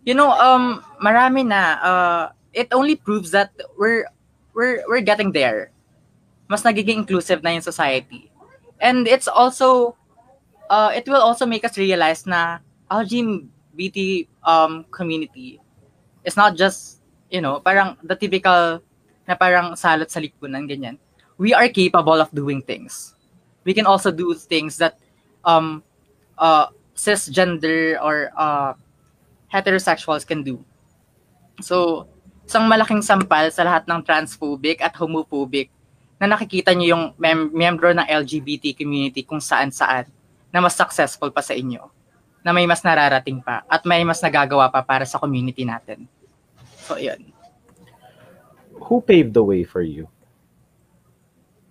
you 0.09 0.17
know, 0.17 0.33
um, 0.33 0.81
marami 0.97 1.45
na. 1.45 1.77
Uh, 1.85 2.23
it 2.49 2.73
only 2.73 2.97
proves 2.97 3.29
that 3.29 3.53
we're 3.77 4.09
we're 4.57 4.81
we're 4.89 5.05
getting 5.05 5.29
there. 5.29 5.69
Mas 6.49 6.65
nagiging 6.65 7.05
inclusive 7.05 7.45
na 7.45 7.53
yung 7.53 7.61
society. 7.61 8.33
And 8.81 9.05
it's 9.05 9.29
also 9.29 9.93
uh, 10.65 10.89
it 10.97 11.05
will 11.05 11.21
also 11.21 11.45
make 11.45 11.61
us 11.61 11.77
realize 11.77 12.25
na 12.25 12.57
LGBT 12.89 14.25
um 14.49 14.81
community 14.89 15.61
is 16.25 16.33
not 16.33 16.57
just, 16.57 17.05
you 17.29 17.37
know, 17.37 17.61
parang 17.61 17.93
the 18.01 18.17
typical 18.17 18.81
na 19.29 19.37
parang 19.37 19.77
salot 19.77 20.09
sa 20.09 20.17
lipunan 20.17 20.65
ganyan. 20.65 20.97
We 21.37 21.53
are 21.53 21.69
capable 21.69 22.17
of 22.17 22.33
doing 22.33 22.65
things. 22.65 23.13
We 23.61 23.77
can 23.77 23.85
also 23.85 24.09
do 24.09 24.33
things 24.33 24.81
that 24.81 24.97
um 25.45 25.85
uh 26.41 26.73
cisgender 26.97 28.01
or 28.01 28.33
uh, 28.33 28.73
heterosexuals 29.49 30.23
can 30.23 30.45
do. 30.45 30.61
So, 31.59 32.07
isang 32.45 32.69
malaking 32.69 33.03
sampal 33.03 33.49
sa 33.51 33.65
lahat 33.65 33.89
ng 33.89 33.99
transphobic 34.05 34.79
at 34.79 34.95
homophobic 34.95 35.69
na 36.21 36.29
nakikita 36.29 36.73
niyo 36.73 36.95
yung 36.95 37.05
mem- 37.17 37.51
membro 37.51 37.89
ng 37.91 38.05
LGBT 38.05 38.77
community 38.77 39.25
kung 39.25 39.41
saan-saan 39.41 40.07
na 40.49 40.59
mas 40.61 40.73
successful 40.73 41.29
pa 41.29 41.41
sa 41.45 41.53
inyo, 41.53 41.89
na 42.41 42.55
may 42.55 42.65
mas 42.65 42.81
nararating 42.81 43.43
pa 43.43 43.61
at 43.67 43.83
may 43.83 44.01
mas 44.07 44.23
nagagawa 44.23 44.71
pa 44.71 44.81
para 44.81 45.03
sa 45.03 45.19
community 45.19 45.67
natin. 45.67 46.07
So, 46.87 46.97
yun. 46.97 47.33
Who 48.89 49.03
paved 49.03 49.35
the 49.35 49.43
way 49.43 49.67
for 49.67 49.83
you? 49.83 50.07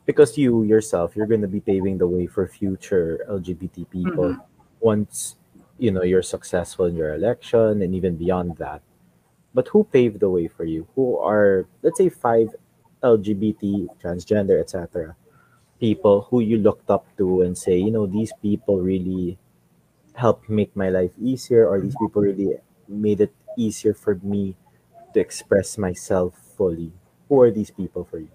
Because 0.05 0.37
you 0.37 0.64
yourself, 0.64 1.16
you're 1.16 1.29
going 1.29 1.45
to 1.45 1.51
be 1.51 1.61
paving 1.61 1.99
the 1.99 2.09
way 2.09 2.29
for 2.29 2.49
future 2.49 3.24
LGBT 3.29 3.89
people 3.89 4.37
once 4.81 5.38
you 5.79 5.91
know 5.91 6.03
you're 6.03 6.22
successful 6.22 6.87
in 6.87 6.97
your 6.97 7.14
election 7.14 7.83
and 7.83 7.95
even 7.95 8.16
beyond 8.16 8.57
that. 8.59 8.83
But 9.55 9.68
who 9.68 9.85
paved 9.85 10.20
the 10.20 10.31
way 10.31 10.49
for 10.49 10.64
you? 10.64 10.87
Who 10.95 11.18
are 11.18 11.66
let's 11.83 11.99
say 11.99 12.09
five 12.09 12.55
LGBT, 13.03 13.89
transgender, 14.03 14.61
etc. 14.61 15.16
people 15.79 16.26
who 16.31 16.41
you 16.41 16.59
looked 16.59 16.91
up 16.91 17.07
to 17.16 17.43
and 17.43 17.57
say, 17.57 17.79
you 17.79 17.91
know, 17.91 18.07
these 18.07 18.33
people 18.43 18.81
really 18.83 19.39
helped 20.14 20.51
make 20.51 20.74
my 20.74 20.91
life 20.91 21.14
easier, 21.22 21.66
or 21.66 21.81
these 21.81 21.95
people 21.95 22.22
really 22.22 22.59
made 22.89 23.20
it 23.20 23.33
easier 23.57 23.95
for 23.95 24.18
me 24.22 24.57
to 25.14 25.20
express 25.20 25.79
myself 25.79 26.35
fully. 26.57 26.93
Who 27.29 27.41
are 27.43 27.51
these 27.51 27.70
people 27.70 28.05
for 28.05 28.18
you? 28.18 28.31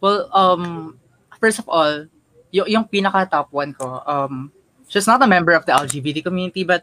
Well, 0.00 0.30
um, 0.32 0.98
first 1.38 1.58
of 1.58 1.68
all, 1.68 2.06
yung, 2.50 2.68
yung 2.70 2.84
pinaka 2.86 3.30
top 3.30 3.48
one 3.50 3.74
ko, 3.74 4.02
um, 4.06 4.52
she's 4.90 5.06
not 5.06 5.22
a 5.22 5.30
member 5.30 5.54
of 5.54 5.64
the 5.64 5.72
LGBT 5.72 6.26
community, 6.26 6.66
but 6.66 6.82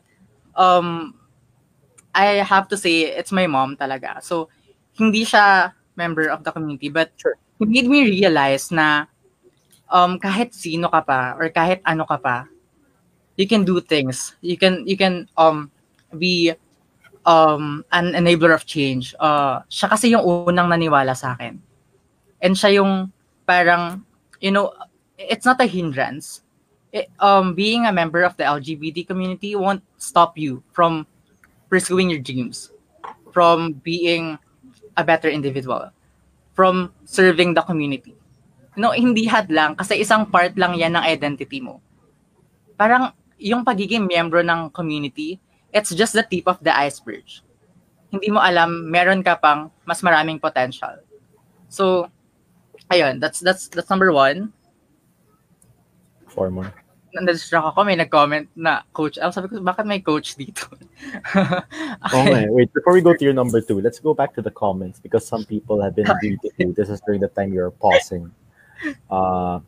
um, 0.56 1.14
I 2.16 2.40
have 2.42 2.72
to 2.72 2.78
say 2.80 3.12
it's 3.12 3.36
my 3.36 3.46
mom 3.46 3.76
talaga. 3.76 4.24
So, 4.24 4.50
hindi 4.96 5.28
siya 5.28 5.76
member 6.00 6.32
of 6.32 6.42
the 6.48 6.52
community, 6.56 6.90
but 6.90 7.12
Sure. 7.20 7.36
it 7.60 7.68
made 7.68 7.86
me 7.86 8.08
realize 8.08 8.72
na 8.72 9.06
um, 9.92 10.18
kahit 10.18 10.56
sino 10.56 10.88
ka 10.88 11.04
pa 11.04 11.36
or 11.36 11.52
kahit 11.52 11.84
ano 11.86 12.08
ka 12.08 12.18
pa, 12.18 12.48
you 13.36 13.46
can 13.46 13.68
do 13.68 13.78
things. 13.84 14.34
You 14.42 14.58
can 14.58 14.88
you 14.88 14.98
can 14.98 15.30
um 15.38 15.70
be 16.18 16.56
um 17.28 17.84
an 17.92 18.16
enabler 18.16 18.56
of 18.56 18.66
change. 18.66 19.14
Uh, 19.20 19.62
siya 19.70 19.92
kasi 19.92 20.16
yung 20.16 20.24
unang 20.24 20.72
naniwala 20.72 21.14
sa 21.14 21.36
akin. 21.38 21.60
And 22.42 22.56
siya 22.56 22.82
yung 22.82 23.12
parang 23.46 24.02
you 24.42 24.50
know, 24.50 24.74
it's 25.18 25.46
not 25.46 25.62
a 25.62 25.70
hindrance. 25.70 26.42
Um 27.20 27.54
being 27.54 27.86
a 27.86 27.94
member 27.94 28.24
of 28.24 28.38
the 28.38 28.46
LGBT 28.46 29.08
community 29.08 29.54
won't 29.54 29.84
stop 29.98 30.38
you 30.38 30.64
from 30.72 31.06
pursuing 31.70 32.10
your 32.10 32.24
dreams, 32.24 32.72
from 33.32 33.78
being 33.84 34.40
a 34.96 35.04
better 35.04 35.30
individual, 35.30 35.92
from 36.56 36.92
serving 37.06 37.54
the 37.54 37.62
community. 37.62 38.16
No, 38.78 38.94
hindi 38.94 39.26
hadlang 39.26 39.78
kasi 39.78 40.02
isang 40.02 40.30
part 40.30 40.58
lang 40.58 40.78
yan 40.78 40.98
ng 40.98 41.04
identity 41.06 41.62
mo. 41.62 41.82
Parang 42.78 43.14
yung 43.38 43.66
pagiging 43.66 44.06
miyembro 44.06 44.42
ng 44.42 44.70
community, 44.74 45.42
it's 45.74 45.94
just 45.94 46.14
the 46.14 46.26
tip 46.26 46.46
of 46.50 46.58
the 46.62 46.74
iceberg. 46.74 47.26
Hindi 48.10 48.30
mo 48.34 48.42
alam, 48.42 48.90
meron 48.90 49.22
ka 49.22 49.38
pang 49.38 49.70
mas 49.86 50.02
maraming 50.02 50.42
potential. 50.42 51.02
So, 51.68 52.08
ayun, 52.90 53.20
that's 53.20 53.44
that's 53.44 53.68
that's 53.68 53.90
number 53.90 54.14
one. 54.14 54.54
Four 56.30 56.50
more. 56.50 56.72
Nadistract 57.22 57.74
ako, 57.74 57.84
may 57.84 57.96
nag-comment 57.96 58.48
na 58.56 58.82
coach. 58.94 59.18
Ako 59.18 59.32
sabi 59.34 59.48
ko, 59.50 59.62
bakit 59.62 59.86
may 59.86 60.00
coach 60.02 60.36
dito? 60.38 60.68
Okay, 62.14 62.48
wait. 62.50 62.74
Before 62.74 62.94
we 62.94 63.02
go 63.02 63.14
to 63.14 63.24
your 63.24 63.34
number 63.34 63.62
two, 63.62 63.82
let's 63.82 64.00
go 64.00 64.14
back 64.14 64.34
to 64.36 64.42
the 64.42 64.50
comments 64.52 65.00
because 65.00 65.28
some 65.28 65.46
people 65.46 65.82
have 65.82 65.96
been 65.96 66.08
you. 66.58 66.74
This 66.74 66.90
is 66.90 67.02
during 67.06 67.22
the 67.22 67.30
time 67.30 67.54
you're 67.54 67.72
pausing. 67.72 68.32
Uh, 69.10 69.60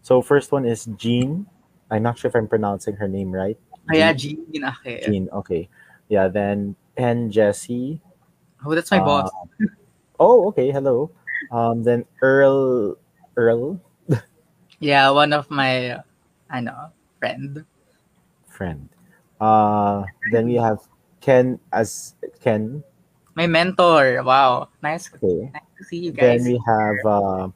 so 0.00 0.22
first 0.22 0.52
one 0.52 0.64
is 0.64 0.88
Jean. 0.96 1.44
I'm 1.90 2.02
not 2.02 2.16
sure 2.18 2.28
if 2.28 2.36
I'm 2.36 2.48
pronouncing 2.48 2.96
her 2.96 3.08
name 3.08 3.32
right. 3.32 3.58
Kaya 3.88 4.14
Jean 4.14 4.46
Ginake. 4.48 5.04
Jean. 5.04 5.28
Okay. 5.44 5.68
Yeah. 6.08 6.28
Then 6.28 6.76
Pen 6.96 7.30
Jesse. 7.30 8.00
Oh, 8.64 8.74
that's 8.74 8.90
my 8.90 9.00
Uh, 9.00 9.04
boss. 9.04 9.30
Oh, 10.20 10.48
okay. 10.48 10.70
Hello. 10.70 11.10
Um, 11.50 11.82
then 11.82 12.06
Earl. 12.22 12.96
Earl 13.36 13.80
Yeah, 14.80 15.08
one 15.10 15.32
of 15.32 15.50
my, 15.50 15.96
uh, 15.96 16.02
ano, 16.52 16.92
friend. 17.18 17.64
friend. 18.46 18.88
Uh, 19.40 20.04
then 20.30 20.46
we 20.46 20.54
have 20.54 20.78
Ken 21.20 21.58
as 21.72 22.14
Ken. 22.44 22.84
My 23.34 23.48
mentor. 23.48 24.22
Wow. 24.22 24.68
Nice. 24.82 25.08
Okay. 25.08 25.50
Nice 25.50 25.72
to 25.78 25.84
see 25.84 25.98
you 25.98 26.12
guys. 26.12 26.44
Then 26.44 26.52
we 26.52 26.60
have 26.68 26.98
uh, 27.08 27.48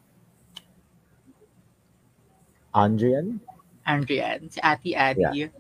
Andrian. 2.75 3.39
Andrian. 3.87 4.51
Si 4.51 4.59
Ate 4.65 4.97
Addy. 4.97 5.53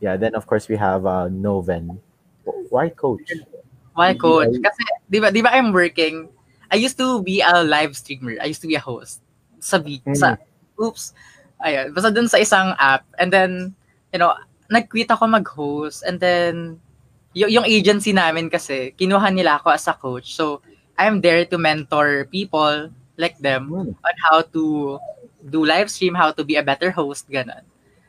Yeah. 0.00 0.16
Then 0.16 0.34
of 0.34 0.46
course 0.46 0.68
we 0.68 0.76
have 0.76 1.04
uh, 1.04 1.28
Noven. 1.28 1.98
Why 2.70 2.88
coach? 2.88 3.28
Why 3.92 4.14
coach? 4.14 4.54
Kasi, 4.62 4.82
di 5.10 5.18
ba, 5.18 5.34
di 5.34 5.42
ba 5.42 5.50
I'm 5.50 5.74
working, 5.74 6.30
I 6.70 6.76
used 6.76 6.96
to 7.02 7.20
be 7.22 7.42
a 7.42 7.64
live 7.64 7.96
streamer. 7.96 8.38
I 8.40 8.46
used 8.46 8.62
to 8.62 8.70
be 8.70 8.78
a 8.78 8.80
host. 8.80 9.20
Sa, 9.58 9.82
Mm. 9.82 10.14
sa 10.14 10.38
oops. 10.78 11.12
Ayun. 11.62 11.94
Basta 11.94 12.10
dun 12.12 12.28
sa 12.28 12.38
isang 12.38 12.74
app. 12.78 13.04
And 13.18 13.32
then, 13.32 13.74
you 14.12 14.18
know, 14.18 14.34
nag-quit 14.70 15.10
ako 15.10 15.26
mag-host. 15.26 16.02
And 16.06 16.20
then, 16.20 16.78
y- 17.34 17.50
yung 17.50 17.64
agency 17.66 18.12
namin 18.12 18.50
kasi, 18.50 18.92
kinuha 18.94 19.30
nila 19.32 19.58
ako 19.60 19.68
as 19.72 19.86
a 19.88 19.94
coach. 19.94 20.34
So, 20.34 20.60
I'm 20.98 21.20
there 21.20 21.44
to 21.46 21.58
mentor 21.58 22.26
people 22.30 22.90
like 23.16 23.38
them 23.38 23.70
Hmm. 23.70 23.94
on 24.04 24.14
how 24.30 24.42
to 24.54 24.98
do 25.42 25.64
live 25.64 25.90
stream, 25.90 26.14
how 26.14 26.30
to 26.32 26.44
be 26.44 26.56
a 26.56 26.62
better 26.64 26.90
host, 26.90 27.30
ganun. 27.30 27.62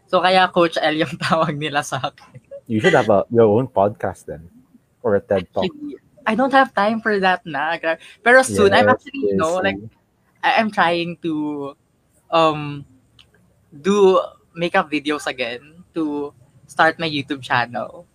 So, 0.09 0.21
kaya 0.21 0.47
Coach 0.49 0.77
L 0.81 0.95
yung 0.97 1.15
tawag 1.23 1.57
nila 1.57 1.81
sa 1.85 2.01
akin. 2.01 2.41
You 2.67 2.79
should 2.79 2.93
have 2.93 3.09
a, 3.09 3.25
your 3.29 3.47
own 3.47 3.67
podcast 3.67 4.25
then, 4.25 4.49
or 5.01 5.15
a 5.15 5.21
TED 5.21 5.47
talk. 5.53 5.71
Actually, 5.71 5.97
I 6.25 6.35
don't 6.35 6.53
have 6.53 6.73
time 6.73 7.01
for 7.01 7.19
that 7.19 7.45
na. 7.45 7.77
Pero 8.23 8.41
soon, 8.43 8.73
I'm 8.73 8.87
Yes, 8.87 8.89
actually, 8.89 9.29
you 9.31 9.35
yes, 9.35 9.37
know, 9.37 9.57
like, 9.61 9.79
I'm 10.43 10.71
trying 10.71 11.17
to 11.23 11.75
um 12.31 12.85
do 13.73 14.21
makeup 14.55 14.91
videos 14.91 15.27
again 15.27 15.83
to 15.93 16.33
start 16.67 16.99
my 16.99 17.09
YouTube 17.09 17.41
channel. 17.41 18.05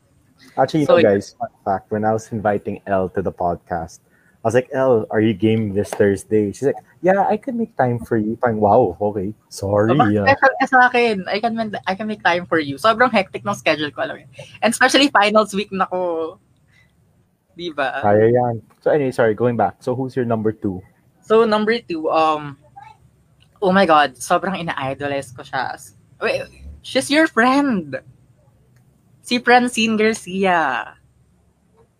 Actually, 0.58 0.80
you 0.80 0.86
So- 0.86 0.96
know, 0.98 1.02
guys, 1.02 1.34
fun 1.38 1.50
fact, 1.64 1.90
when 1.90 2.04
I 2.04 2.12
was 2.12 2.30
inviting 2.30 2.80
Elle 2.86 3.08
to 3.10 3.22
the 3.22 3.32
podcast, 3.32 4.00
I 4.44 4.48
was 4.48 4.54
like, 4.54 4.68
Elle, 4.76 5.06
are 5.08 5.24
you 5.24 5.32
game 5.32 5.72
this 5.72 5.88
Thursday? 5.88 6.52
She's 6.52 6.68
like, 6.68 6.76
yeah, 7.00 7.24
I 7.24 7.38
could 7.40 7.56
make 7.56 7.72
time 7.80 7.98
for 7.98 8.20
you. 8.20 8.36
Parang, 8.36 8.60
wow, 8.60 8.92
okay. 9.00 9.32
Sorry. 9.48 9.96
Ah. 9.96 10.36
sa 10.68 10.92
akin? 10.92 11.24
I 11.24 11.40
can 11.40 11.56
I 11.88 11.94
can 11.96 12.04
make 12.04 12.20
time 12.20 12.44
for 12.44 12.60
you. 12.60 12.76
Sobrang 12.76 13.08
hectic 13.08 13.40
ng 13.40 13.56
schedule 13.56 13.88
ko 13.88 14.04
alam. 14.04 14.20
And 14.60 14.68
especially 14.68 15.08
finals 15.08 15.56
week 15.56 15.72
na 15.72 15.88
ko. 15.88 16.36
Di 17.56 17.72
ba? 17.72 18.04
Kaya 18.04 18.36
yan. 18.36 18.60
So 18.84 18.92
anyway, 18.92 19.16
sorry, 19.16 19.32
going 19.32 19.56
back. 19.56 19.80
So 19.80 19.96
who's 19.96 20.12
your 20.12 20.28
number 20.28 20.52
two? 20.52 20.84
So 21.24 21.48
number 21.48 21.80
two, 21.80 22.12
um, 22.12 22.60
oh 23.64 23.72
my 23.72 23.88
God, 23.88 24.20
sobrang 24.20 24.60
ina-idolize 24.60 25.32
ko 25.32 25.40
siya. 25.40 25.80
Wait, 26.20 26.44
she's 26.84 27.08
your 27.08 27.24
friend. 27.24 27.96
Si 29.24 29.40
Francine 29.40 29.96
Garcia. 29.96 30.92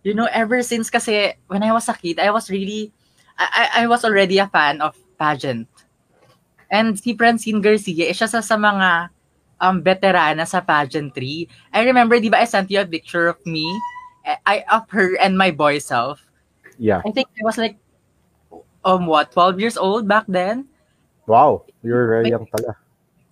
You 0.05 0.13
know, 0.13 0.29
ever 0.29 0.61
since 0.61 0.93
kasi 0.93 1.33
when 1.49 1.65
I 1.65 1.73
was 1.73 1.89
a 1.89 1.97
kid, 1.97 2.21
I 2.21 2.29
was 2.29 2.53
really, 2.53 2.93
I, 3.33 3.49
I, 3.49 3.83
I 3.83 3.83
was 3.89 4.05
already 4.05 4.37
a 4.37 4.45
fan 4.45 4.77
of 4.77 4.93
pageant. 5.17 5.65
And 6.69 6.93
si 6.93 7.17
Francine 7.17 7.65
Garcia, 7.65 8.13
isa 8.13 8.29
sa, 8.29 8.45
sa 8.45 8.61
mga 8.61 9.09
um, 9.57 9.81
veterana 9.81 10.45
sa 10.45 10.61
pageantry. 10.61 11.49
I 11.73 11.81
remember, 11.81 12.21
di 12.21 12.29
ba, 12.29 12.45
I 12.45 12.45
sent 12.45 12.69
you 12.69 12.77
a 12.77 12.85
picture 12.85 13.25
of 13.25 13.41
me, 13.41 13.65
I, 14.45 14.61
of 14.69 14.85
her 14.93 15.17
and 15.17 15.33
my 15.33 15.49
boy 15.49 15.81
self. 15.81 16.21
Yeah. 16.77 17.01
I 17.01 17.09
think 17.09 17.25
I 17.33 17.41
was 17.41 17.57
like, 17.57 17.81
um, 18.85 19.09
what, 19.09 19.33
12 19.33 19.59
years 19.59 19.77
old 19.77 20.07
back 20.07 20.29
then? 20.29 20.69
Wow, 21.25 21.65
you're 21.81 22.05
very 22.05 22.29
young 22.29 22.45
pala. 22.45 22.77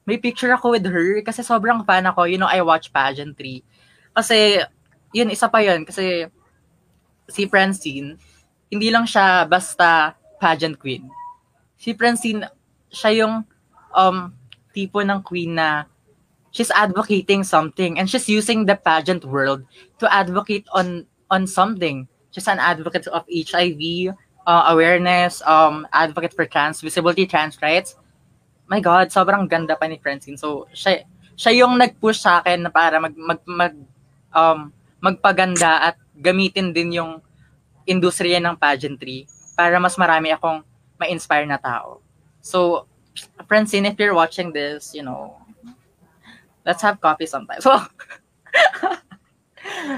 May 0.03 0.17
picture 0.17 0.51
ako 0.51 0.75
with 0.75 0.85
her 0.89 1.21
kasi 1.21 1.45
sobrang 1.45 1.85
fan 1.85 2.03
ako. 2.09 2.25
You 2.25 2.41
know, 2.41 2.49
I 2.49 2.59
watch 2.65 2.91
pageantry. 2.91 3.63
Kasi, 4.11 4.59
yun, 5.15 5.31
isa 5.31 5.47
pa 5.47 5.63
yun. 5.63 5.85
Kasi, 5.87 6.27
si 7.29 7.47
Francine, 7.47 8.19
hindi 8.67 8.89
lang 8.89 9.05
siya 9.05 9.47
basta 9.47 10.17
pageant 10.41 10.75
queen. 10.81 11.07
Si 11.77 11.93
Francine, 11.93 12.49
siya 12.91 13.23
yung 13.23 13.47
um, 13.95 14.33
tipo 14.73 14.99
ng 14.99 15.21
queen 15.21 15.55
na 15.55 15.85
she's 16.51 16.73
advocating 16.73 17.45
something 17.45 17.97
and 17.97 18.09
she's 18.09 18.27
using 18.27 18.65
the 18.65 18.75
pageant 18.75 19.23
world 19.25 19.63
to 20.01 20.05
advocate 20.11 20.65
on 20.73 21.05
on 21.29 21.45
something. 21.45 22.09
She's 22.33 22.49
an 22.49 22.57
advocate 22.57 23.05
of 23.07 23.25
HIV 23.29 24.13
uh, 24.45 24.71
awareness, 24.71 25.41
um, 25.43 25.87
advocate 25.91 26.33
for 26.33 26.45
trans 26.45 26.81
visibility, 26.81 27.25
trans 27.25 27.59
rights. 27.61 27.95
My 28.67 28.79
God, 28.79 29.11
sobrang 29.11 29.49
ganda 29.49 29.75
pa 29.75 29.87
ni 29.87 29.99
Francine. 29.99 30.39
So, 30.39 30.67
siya, 30.71 31.03
siya 31.35 31.65
yung 31.65 31.77
nag-push 31.77 32.23
sa 32.23 32.39
akin 32.39 32.67
na 32.67 32.71
para 32.71 32.99
mag, 32.99 33.15
mag, 33.15 33.41
mag, 33.43 33.73
um, 34.31 34.71
magpaganda 35.03 35.91
at 35.91 35.95
gamitin 36.15 36.71
din 36.71 36.95
yung 36.95 37.19
industriya 37.83 38.39
ng 38.39 38.55
pageantry 38.55 39.27
para 39.53 39.75
mas 39.77 39.99
marami 39.99 40.31
akong 40.31 40.63
ma-inspire 40.95 41.43
na 41.43 41.59
tao. 41.59 41.99
So, 42.39 42.87
Francine, 43.47 43.85
if 43.85 43.99
you're 43.99 44.15
watching 44.15 44.55
this, 44.55 44.95
you 44.95 45.03
know, 45.03 45.35
let's 46.65 46.81
have 46.81 46.99
coffee 46.99 47.27
sometime. 47.27 47.59
So, 47.59 47.75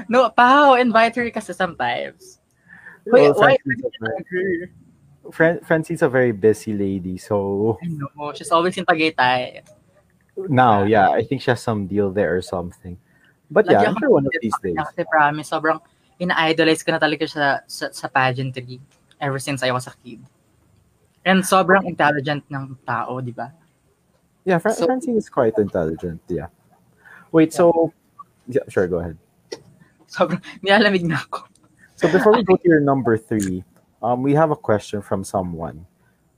no, 0.08 0.30
Pao, 0.30 0.74
invite 0.74 1.16
her 1.16 1.30
kasi 1.30 1.54
sometimes. 1.54 2.38
Wait, 3.06 3.30
Well, 3.30 3.34
why 3.34 3.56
Francine's 3.62 3.94
a 4.02 4.22
very. 4.30 4.70
Fran- 5.32 5.60
Francine's 5.62 6.02
a 6.02 6.08
very 6.08 6.30
busy 6.32 6.72
lady, 6.72 7.18
so 7.18 7.78
I 7.82 7.86
know, 7.86 8.32
she's 8.34 8.50
always 8.50 8.76
in 8.78 8.86
Tagaytay. 8.86 9.62
now, 10.48 10.84
yeah, 10.84 11.10
I 11.10 11.22
think 11.24 11.42
she 11.42 11.50
has 11.50 11.62
some 11.62 11.86
deal 11.86 12.10
there 12.10 12.36
or 12.36 12.42
something. 12.42 12.98
But 13.50 13.66
yeah, 13.66 13.82
Lagi 13.82 13.86
I'm 13.90 13.96
sure 13.98 14.10
one 14.10 14.26
of 14.26 14.34
these 14.42 14.54
days. 14.62 14.78
Kasi 14.78 15.02
promise, 15.06 15.50
sobrang 15.50 15.78
ina-idolize 16.18 16.82
ko 16.86 16.92
na 16.94 16.98
talaga 17.02 17.26
siya 17.26 17.62
sa, 17.66 17.90
sa 17.90 18.06
pageantry 18.06 18.78
ever 19.18 19.38
since 19.38 19.62
I 19.62 19.70
was 19.70 19.86
a 19.86 19.94
kid. 20.02 20.22
And 21.26 21.42
sobrang 21.42 21.86
intelligent 21.86 22.46
ng 22.50 22.78
tao, 22.86 23.18
di 23.18 23.34
ba? 23.34 23.50
Yeah, 24.46 24.58
Fra- 24.58 24.74
So- 24.74 24.86
Francine 24.86 25.18
is 25.18 25.26
quite 25.30 25.58
intelligent. 25.58 26.22
Yeah. 26.30 26.54
Wait, 27.34 27.50
so 27.50 27.90
yeah, 28.46 28.62
sure, 28.70 28.86
go 28.86 28.98
ahead. 29.02 29.18
Sobrang 30.06 30.38
nilalamig 30.62 31.02
na 31.02 31.18
ako. 31.18 31.50
So 31.96 32.10
before 32.12 32.32
we 32.32 32.42
go 32.42 32.56
to 32.56 32.68
your 32.68 32.80
number 32.80 33.16
three, 33.16 33.64
um, 34.02 34.22
we 34.22 34.34
have 34.34 34.50
a 34.50 34.56
question 34.56 35.00
from 35.02 35.24
someone. 35.24 35.86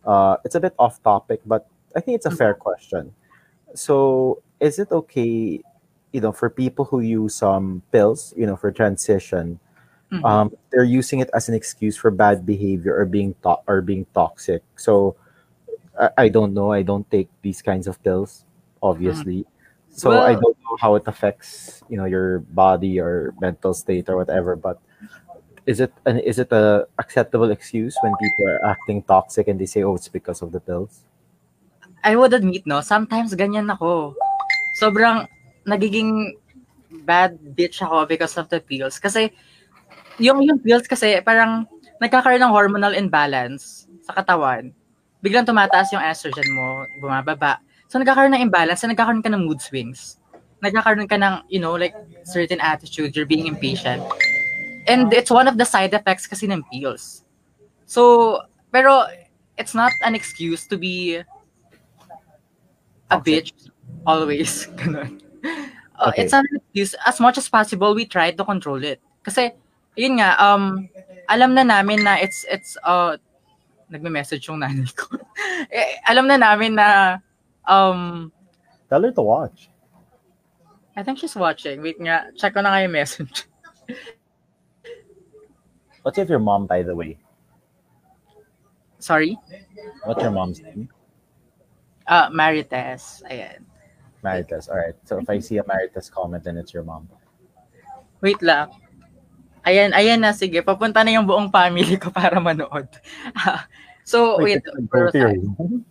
Uh, 0.04 0.36
it's 0.44 0.54
a 0.54 0.60
bit 0.60 0.74
off 0.78 1.02
topic, 1.02 1.40
but 1.44 1.66
I 1.96 2.00
think 2.00 2.16
it's 2.16 2.26
a 2.26 2.30
fair 2.30 2.54
question. 2.54 3.12
So, 3.74 4.40
is 4.60 4.78
it 4.78 4.90
okay, 4.92 5.60
you 6.12 6.20
know, 6.20 6.32
for 6.32 6.48
people 6.48 6.84
who 6.84 7.00
use 7.00 7.34
some 7.34 7.82
pills, 7.92 8.32
you 8.36 8.46
know, 8.46 8.56
for 8.56 8.70
transition, 8.72 9.58
Mhm. 10.12 10.24
um, 10.24 10.46
they're 10.70 10.88
using 10.88 11.18
it 11.20 11.28
as 11.34 11.48
an 11.50 11.54
excuse 11.54 11.96
for 11.96 12.10
bad 12.10 12.46
behavior 12.46 12.96
or 12.96 13.04
being 13.04 13.34
to- 13.42 13.60
or 13.66 13.82
being 13.82 14.06
toxic. 14.14 14.62
So, 14.76 15.16
I, 15.98 16.10
I 16.16 16.28
don't 16.30 16.54
know. 16.54 16.72
I 16.72 16.80
don't 16.82 17.04
take 17.10 17.28
these 17.42 17.60
kinds 17.60 17.86
of 17.86 18.00
pills, 18.02 18.44
obviously. 18.82 19.44
So 19.90 20.12
I 20.14 20.32
don't 20.34 20.56
know 20.64 20.76
how 20.80 20.94
it 20.94 21.02
affects, 21.10 21.82
you 21.90 21.96
know, 21.98 22.04
your 22.06 22.38
body 22.54 23.00
or 23.00 23.34
mental 23.40 23.74
state 23.74 24.08
or 24.08 24.16
whatever. 24.16 24.54
But 24.54 24.78
is 25.68 25.84
it 25.84 25.92
an 26.08 26.16
is 26.24 26.40
it 26.40 26.48
a 26.48 26.88
acceptable 26.96 27.52
excuse 27.52 27.92
when 28.00 28.16
people 28.16 28.48
are 28.48 28.64
acting 28.64 29.04
toxic 29.04 29.52
and 29.52 29.60
they 29.60 29.68
say, 29.68 29.84
"Oh, 29.84 30.00
it's 30.00 30.08
because 30.08 30.40
of 30.40 30.48
the 30.48 30.64
pills"? 30.64 31.04
I 32.00 32.16
would 32.16 32.32
admit, 32.32 32.64
no, 32.64 32.80
sometimes 32.80 33.36
ganyan 33.36 33.68
ako. 33.68 34.16
Sobrang 34.80 35.28
nagiging 35.68 36.40
bad 37.04 37.36
bitch 37.52 37.84
ako 37.84 38.08
because 38.08 38.38
of 38.40 38.48
the 38.48 38.62
pills. 38.64 38.96
Kasi, 38.96 39.28
yung, 40.16 40.40
yung 40.46 40.62
pills 40.62 40.86
kasi, 40.86 41.20
parang 41.20 41.66
nagkakaroon 42.00 42.40
ng 42.40 42.54
hormonal 42.54 42.94
imbalance 42.94 43.90
sa 44.06 44.14
katawan. 44.14 44.70
Biglang 45.20 45.44
tumataas 45.44 45.90
yung 45.90 46.00
estrogen 46.00 46.48
mo, 46.54 46.86
bumababa. 47.02 47.58
So, 47.90 47.98
nagkakaroon 47.98 48.38
ng 48.38 48.46
imbalance, 48.46 48.86
so 48.86 48.88
nagkakaroon 48.88 49.26
ka 49.26 49.34
ng 49.34 49.44
mood 49.44 49.58
swings. 49.58 50.22
Nagkakaroon 50.62 51.10
ka 51.10 51.18
ng, 51.18 51.50
you 51.50 51.58
know, 51.58 51.74
like, 51.74 51.98
certain 52.22 52.62
attitude, 52.62 53.18
you're 53.18 53.28
being 53.28 53.50
impatient. 53.50 54.00
And 54.88 55.12
it's 55.12 55.30
one 55.30 55.46
of 55.46 55.58
the 55.58 55.64
side 55.64 55.92
effects 55.92 56.26
kasi 56.26 56.48
ng 56.48 56.64
pills. 56.72 57.24
So, 57.84 58.40
pero, 58.72 59.04
it's 59.56 59.74
not 59.74 59.92
an 60.04 60.14
excuse 60.14 60.66
to 60.68 60.76
be 60.78 61.20
a 63.10 63.20
bitch 63.20 63.52
always. 64.06 64.66
Ganun. 64.80 65.20
Uh, 65.98 66.14
Okay. 66.14 66.22
It's 66.22 66.32
not 66.32 66.46
an 66.46 66.62
excuse. 66.62 66.94
As 67.04 67.18
much 67.18 67.38
as 67.38 67.48
possible, 67.48 67.94
we 67.94 68.06
try 68.06 68.30
to 68.30 68.44
control 68.44 68.82
it. 68.84 69.02
Kasi, 69.26 69.50
yun 69.98 70.22
nga, 70.22 70.38
um, 70.38 70.88
alam 71.28 71.54
na 71.58 71.66
namin 71.66 72.06
na 72.06 72.14
it's, 72.22 72.46
it's, 72.46 72.78
uh, 72.86 73.18
nagme-message 73.90 74.46
yung 74.46 74.62
nanay 74.62 74.86
ko. 74.94 75.18
eh, 75.74 75.98
alam 76.06 76.30
na 76.30 76.38
namin 76.38 76.78
na, 76.78 77.18
um, 77.66 78.30
Tell 78.88 79.02
her 79.02 79.10
to 79.10 79.22
watch. 79.22 79.68
I 80.96 81.02
think 81.02 81.18
she's 81.18 81.34
watching. 81.34 81.82
Wait 81.82 81.98
nga, 81.98 82.30
check 82.38 82.54
ko 82.54 82.62
na 82.62 82.78
yung 82.78 82.94
message. 82.94 83.44
What's 86.08 86.16
if 86.16 86.30
your 86.32 86.40
mom, 86.40 86.64
by 86.64 86.80
the 86.80 86.96
way? 86.96 87.18
Sorry? 88.98 89.36
What's 90.08 90.22
your 90.24 90.32
mom's 90.32 90.56
name? 90.64 90.88
Uh, 92.06 92.30
Marites. 92.32 93.20
Ayan. 93.28 93.60
Maritas. 94.24 94.70
All 94.72 94.80
right. 94.80 94.96
So 95.04 95.18
if 95.20 95.28
I 95.28 95.38
see 95.38 95.58
a 95.58 95.62
Maritas 95.64 96.10
comment, 96.10 96.44
then 96.44 96.56
it's 96.56 96.72
your 96.72 96.82
mom. 96.82 97.12
Wait 98.24 98.40
lang. 98.40 98.72
Ayan, 99.68 99.92
ayan 99.92 100.24
na, 100.24 100.32
sige. 100.32 100.64
Papunta 100.64 101.04
na 101.04 101.12
yung 101.12 101.28
buong 101.28 101.52
family 101.52 102.00
ko 102.00 102.08
para 102.08 102.40
manood. 102.40 102.88
so, 104.08 104.40
wait. 104.40 104.64
Wait, 104.64 104.88
go 104.88 105.10
to 105.12 105.18
your 105.18 105.36
room? 105.36 105.84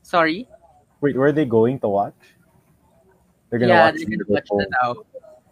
Sorry? 0.00 0.48
Wait, 1.02 1.12
were 1.12 1.28
they 1.30 1.44
going 1.44 1.76
to 1.84 1.88
watch? 1.92 2.16
They're 3.50 3.60
gonna 3.60 3.76
Yeah, 3.76 3.84
watch. 3.92 4.00
they're 4.00 4.08
gonna 4.08 4.24
the 4.24 4.32
watch 4.32 4.48
na 4.48 4.64
whole- 4.80 5.04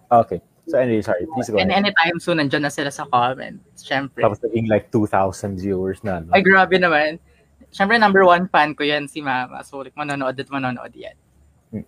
daw. 0.09 0.21
Okay. 0.25 0.41
So 0.73 0.81
anyway, 0.81 1.05
sorry. 1.05 1.29
Please 1.29 1.53
go 1.53 1.61
And 1.61 1.69
ahead. 1.69 1.85
anytime 1.85 2.17
soon, 2.17 2.41
nandiyan 2.41 2.65
na 2.65 2.73
sila 2.73 2.89
sa 2.89 3.05
comments. 3.05 3.85
Siyempre. 3.85 4.25
Tapos 4.25 4.41
naging 4.41 4.73
like 4.73 4.89
2,000 4.89 5.61
viewers 5.61 6.01
na. 6.01 6.25
No? 6.25 6.33
Ay, 6.33 6.41
grabe 6.41 6.81
naman. 6.81 7.21
Siyempre, 7.69 8.01
number 8.01 8.25
one 8.25 8.49
fan 8.49 8.73
ko 8.73 8.81
yan, 8.81 9.05
si 9.05 9.21
Mama. 9.21 9.61
So, 9.69 9.85
like, 9.85 9.93
manonood 9.93 10.33
at 10.33 10.49
manonood 10.49 10.97
yan. 10.97 11.13
Hmm. 11.77 11.85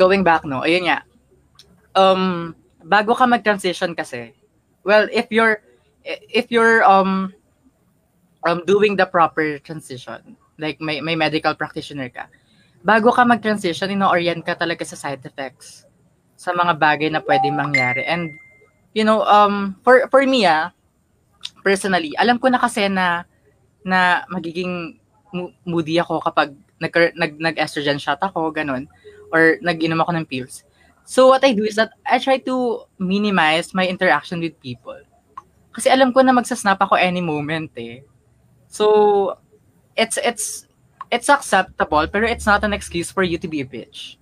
Going 0.00 0.24
back, 0.24 0.48
no? 0.48 0.64
Ayun 0.64 0.88
nga. 0.88 1.04
Um, 1.92 2.56
bago 2.80 3.12
ka 3.12 3.28
mag-transition 3.28 3.92
kasi, 3.92 4.32
well, 4.80 5.04
if 5.12 5.28
you're, 5.28 5.60
if 6.08 6.48
you're, 6.48 6.80
um, 6.88 7.36
um, 8.48 8.64
doing 8.64 8.96
the 8.96 9.04
proper 9.04 9.60
transition, 9.60 10.40
like, 10.56 10.80
may, 10.80 11.04
may 11.04 11.20
medical 11.20 11.52
practitioner 11.52 12.08
ka, 12.08 12.32
bago 12.80 13.12
ka 13.12 13.28
mag-transition, 13.28 13.92
ino-orient 13.92 14.40
ka 14.40 14.56
talaga 14.56 14.88
sa 14.88 14.96
side 14.96 15.20
effects 15.28 15.84
sa 16.42 16.50
mga 16.50 16.74
bagay 16.74 17.06
na 17.14 17.22
pwede 17.22 17.54
mangyari. 17.54 18.02
And, 18.02 18.34
you 18.98 19.06
know, 19.06 19.22
um, 19.22 19.78
for, 19.86 20.10
for 20.10 20.26
me, 20.26 20.42
ah, 20.42 20.74
personally, 21.62 22.10
alam 22.18 22.42
ko 22.42 22.50
na 22.50 22.58
kasi 22.58 22.90
na 22.90 23.22
na 23.86 24.26
magiging 24.26 24.98
mo- 25.30 25.54
moody 25.62 26.02
ako 26.02 26.18
kapag 26.18 26.50
nag, 26.82 26.90
nag, 27.14 27.32
nag-estrogen 27.38 28.02
shot 28.02 28.18
ako, 28.18 28.50
ganun, 28.50 28.90
or 29.30 29.62
nag-inom 29.62 30.02
ako 30.02 30.18
ng 30.18 30.26
pills. 30.26 30.66
So 31.06 31.30
what 31.30 31.46
I 31.46 31.54
do 31.54 31.62
is 31.62 31.78
that 31.78 31.94
I 32.02 32.18
try 32.18 32.42
to 32.46 32.86
minimize 32.98 33.74
my 33.74 33.86
interaction 33.86 34.42
with 34.42 34.58
people. 34.58 34.98
Kasi 35.70 35.90
alam 35.90 36.10
ko 36.10 36.22
na 36.22 36.34
magsasnap 36.34 36.78
ako 36.82 36.98
any 36.98 37.22
moment 37.22 37.70
eh. 37.78 38.02
So 38.66 39.38
it's 39.94 40.18
it's 40.22 40.66
it's 41.12 41.28
acceptable 41.28 42.06
pero 42.08 42.24
it's 42.24 42.46
not 42.46 42.64
an 42.64 42.72
excuse 42.72 43.10
for 43.10 43.22
you 43.22 43.36
to 43.38 43.48
be 43.48 43.62
a 43.62 43.68
bitch. 43.68 44.16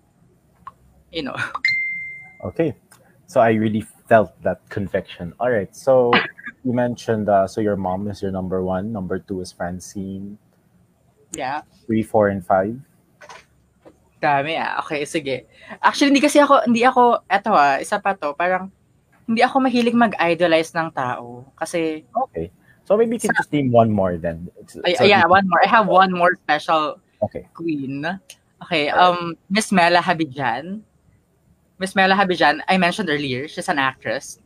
You 1.12 1.28
know. 1.28 1.36
Okay. 2.44 2.74
So 3.26 3.40
I 3.40 3.52
really 3.52 3.86
felt 4.08 4.34
that 4.42 4.66
conviction. 4.68 5.34
All 5.38 5.50
right. 5.50 5.70
So 5.74 6.12
you 6.64 6.72
mentioned 6.72 7.28
uh, 7.28 7.46
so 7.46 7.60
your 7.60 7.76
mom 7.76 8.08
is 8.08 8.22
your 8.22 8.32
number 8.32 8.62
one. 8.62 8.92
Number 8.92 9.18
two 9.18 9.40
is 9.40 9.52
Francine. 9.52 10.38
Yeah. 11.32 11.62
Three, 11.86 12.02
four, 12.02 12.28
and 12.28 12.44
five. 12.44 12.74
Dami 14.20 14.58
ah. 14.58 14.82
Okay, 14.84 15.06
sige. 15.06 15.46
Actually, 15.80 16.12
hindi 16.12 16.20
kasi 16.20 16.42
ako, 16.42 16.66
hindi 16.66 16.82
ako, 16.84 17.24
eto 17.30 17.54
ah, 17.54 17.80
isa 17.80 18.02
pa 18.02 18.12
to, 18.18 18.34
parang, 18.34 18.68
hindi 19.24 19.40
ako 19.40 19.62
mahilig 19.62 19.94
mag-idolize 19.94 20.74
ng 20.74 20.90
tao. 20.92 21.46
Kasi, 21.56 22.04
Okay. 22.28 22.50
So 22.84 22.98
maybe 22.98 23.16
you 23.16 23.22
can 23.22 23.30
just 23.38 23.54
name 23.54 23.70
one 23.70 23.94
more 23.94 24.18
then. 24.18 24.50
It's, 24.58 24.74
ay, 24.82 24.98
so 24.98 25.06
yeah, 25.06 25.22
one 25.22 25.46
more. 25.46 25.62
I 25.62 25.70
have 25.70 25.86
one 25.86 26.10
more 26.10 26.34
special 26.42 26.98
Okay. 27.22 27.46
queen. 27.54 28.02
Okay, 28.66 28.90
um, 28.90 29.38
Miss 29.48 29.70
Mela 29.70 30.02
Habijan. 30.02 30.82
Miss 31.80 31.96
Mela 31.96 32.14
Habijan, 32.14 32.60
I 32.68 32.76
mentioned 32.76 33.08
earlier, 33.08 33.48
she's 33.48 33.68
an 33.68 33.80
actress. 33.80 34.38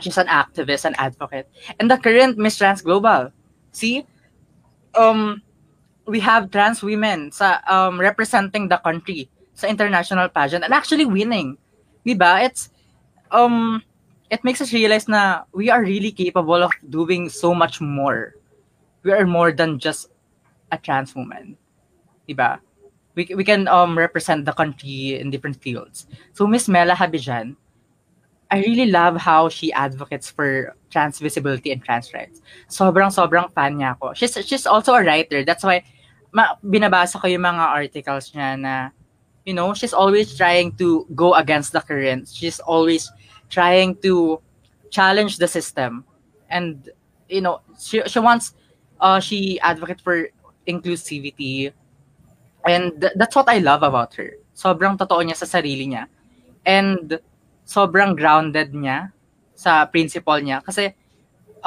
She's 0.00 0.16
an 0.16 0.26
activist, 0.26 0.86
an 0.86 0.96
advocate. 0.96 1.46
And 1.78 1.90
the 1.90 1.98
current 1.98 2.38
Miss 2.38 2.56
Trans 2.56 2.80
Global. 2.80 3.30
See? 3.72 4.06
Um, 4.96 5.42
we 6.06 6.18
have 6.20 6.50
trans 6.50 6.82
women 6.82 7.30
sa 7.30 7.60
um, 7.68 8.00
representing 8.00 8.68
the 8.68 8.78
country 8.78 9.28
sa 9.54 9.68
international 9.68 10.28
pageant 10.28 10.64
and 10.64 10.72
actually 10.72 11.04
winning. 11.04 11.56
Diba? 12.06 12.42
It's 12.42 12.70
um 13.30 13.82
it 14.30 14.42
makes 14.42 14.60
us 14.60 14.72
realize 14.72 15.06
na 15.06 15.44
we 15.52 15.70
are 15.70 15.84
really 15.84 16.10
capable 16.10 16.62
of 16.62 16.72
doing 16.88 17.28
so 17.28 17.54
much 17.54 17.80
more. 17.80 18.34
We 19.04 19.12
are 19.12 19.26
more 19.26 19.52
than 19.52 19.78
just 19.78 20.08
a 20.72 20.78
trans 20.78 21.14
woman. 21.14 21.56
Diba? 22.28 22.58
We, 23.14 23.28
we 23.36 23.44
can 23.44 23.68
um 23.68 23.98
represent 23.98 24.44
the 24.44 24.52
country 24.52 25.20
in 25.20 25.30
different 25.30 25.60
fields. 25.60 26.06
So 26.32 26.46
Miss 26.46 26.68
Mela 26.68 26.94
Habijan, 26.94 27.56
I 28.50 28.60
really 28.60 28.86
love 28.86 29.16
how 29.16 29.48
she 29.48 29.72
advocates 29.72 30.30
for 30.30 30.76
trans 30.90 31.18
visibility 31.18 31.72
and 31.72 31.84
trans 31.84 32.12
rights. 32.12 32.40
Sobrang 32.68 33.12
sobrang 33.12 33.52
fan 33.52 33.80
niya 33.80 33.96
ako. 33.96 34.12
She's 34.14 34.32
she's 34.44 34.66
also 34.66 34.94
a 34.94 35.04
writer. 35.04 35.44
That's 35.44 35.64
why 35.64 35.84
ma, 36.32 36.56
binabasa 36.64 37.20
ko 37.20 37.28
yung 37.28 37.44
mga 37.44 37.64
articles 37.68 38.32
niya 38.32 38.60
na 38.60 38.74
you 39.44 39.54
know, 39.54 39.74
she's 39.74 39.92
always 39.92 40.36
trying 40.36 40.72
to 40.76 41.06
go 41.14 41.34
against 41.34 41.72
the 41.72 41.80
current. 41.80 42.28
She's 42.28 42.60
always 42.60 43.10
trying 43.50 43.96
to 44.06 44.40
challenge 44.90 45.38
the 45.38 45.48
system. 45.48 46.04
And 46.48 46.88
you 47.28 47.40
know, 47.40 47.60
she 47.78 48.02
she 48.06 48.18
wants 48.18 48.54
uh 49.00 49.20
she 49.20 49.60
advocate 49.60 50.00
for 50.00 50.28
inclusivity. 50.68 51.72
And 52.66 53.00
th- 53.00 53.14
that's 53.18 53.34
what 53.34 53.48
I 53.50 53.58
love 53.58 53.82
about 53.82 54.14
her. 54.14 54.38
Sobrang 54.54 54.94
totoo 54.94 55.22
niya 55.22 55.36
sa 55.38 55.48
sarili 55.48 55.90
niya. 55.90 56.06
And 56.62 57.18
sobrang 57.66 58.14
grounded 58.14 58.70
niya 58.74 59.10
sa 59.54 59.86
principle 59.86 60.38
niya. 60.38 60.62
Kasi, 60.62 60.94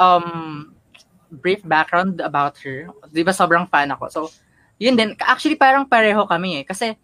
um, 0.00 0.72
brief 1.28 1.60
background 1.66 2.20
about 2.24 2.56
her. 2.64 2.88
Di 3.12 3.20
ba 3.20 3.32
sobrang 3.36 3.68
fan 3.68 3.92
ako. 3.92 4.04
So, 4.08 4.20
yun 4.80 4.96
din. 4.96 5.16
Actually, 5.20 5.56
parang 5.60 5.84
pareho 5.84 6.24
kami 6.24 6.62
eh. 6.62 6.64
Kasi, 6.64 6.96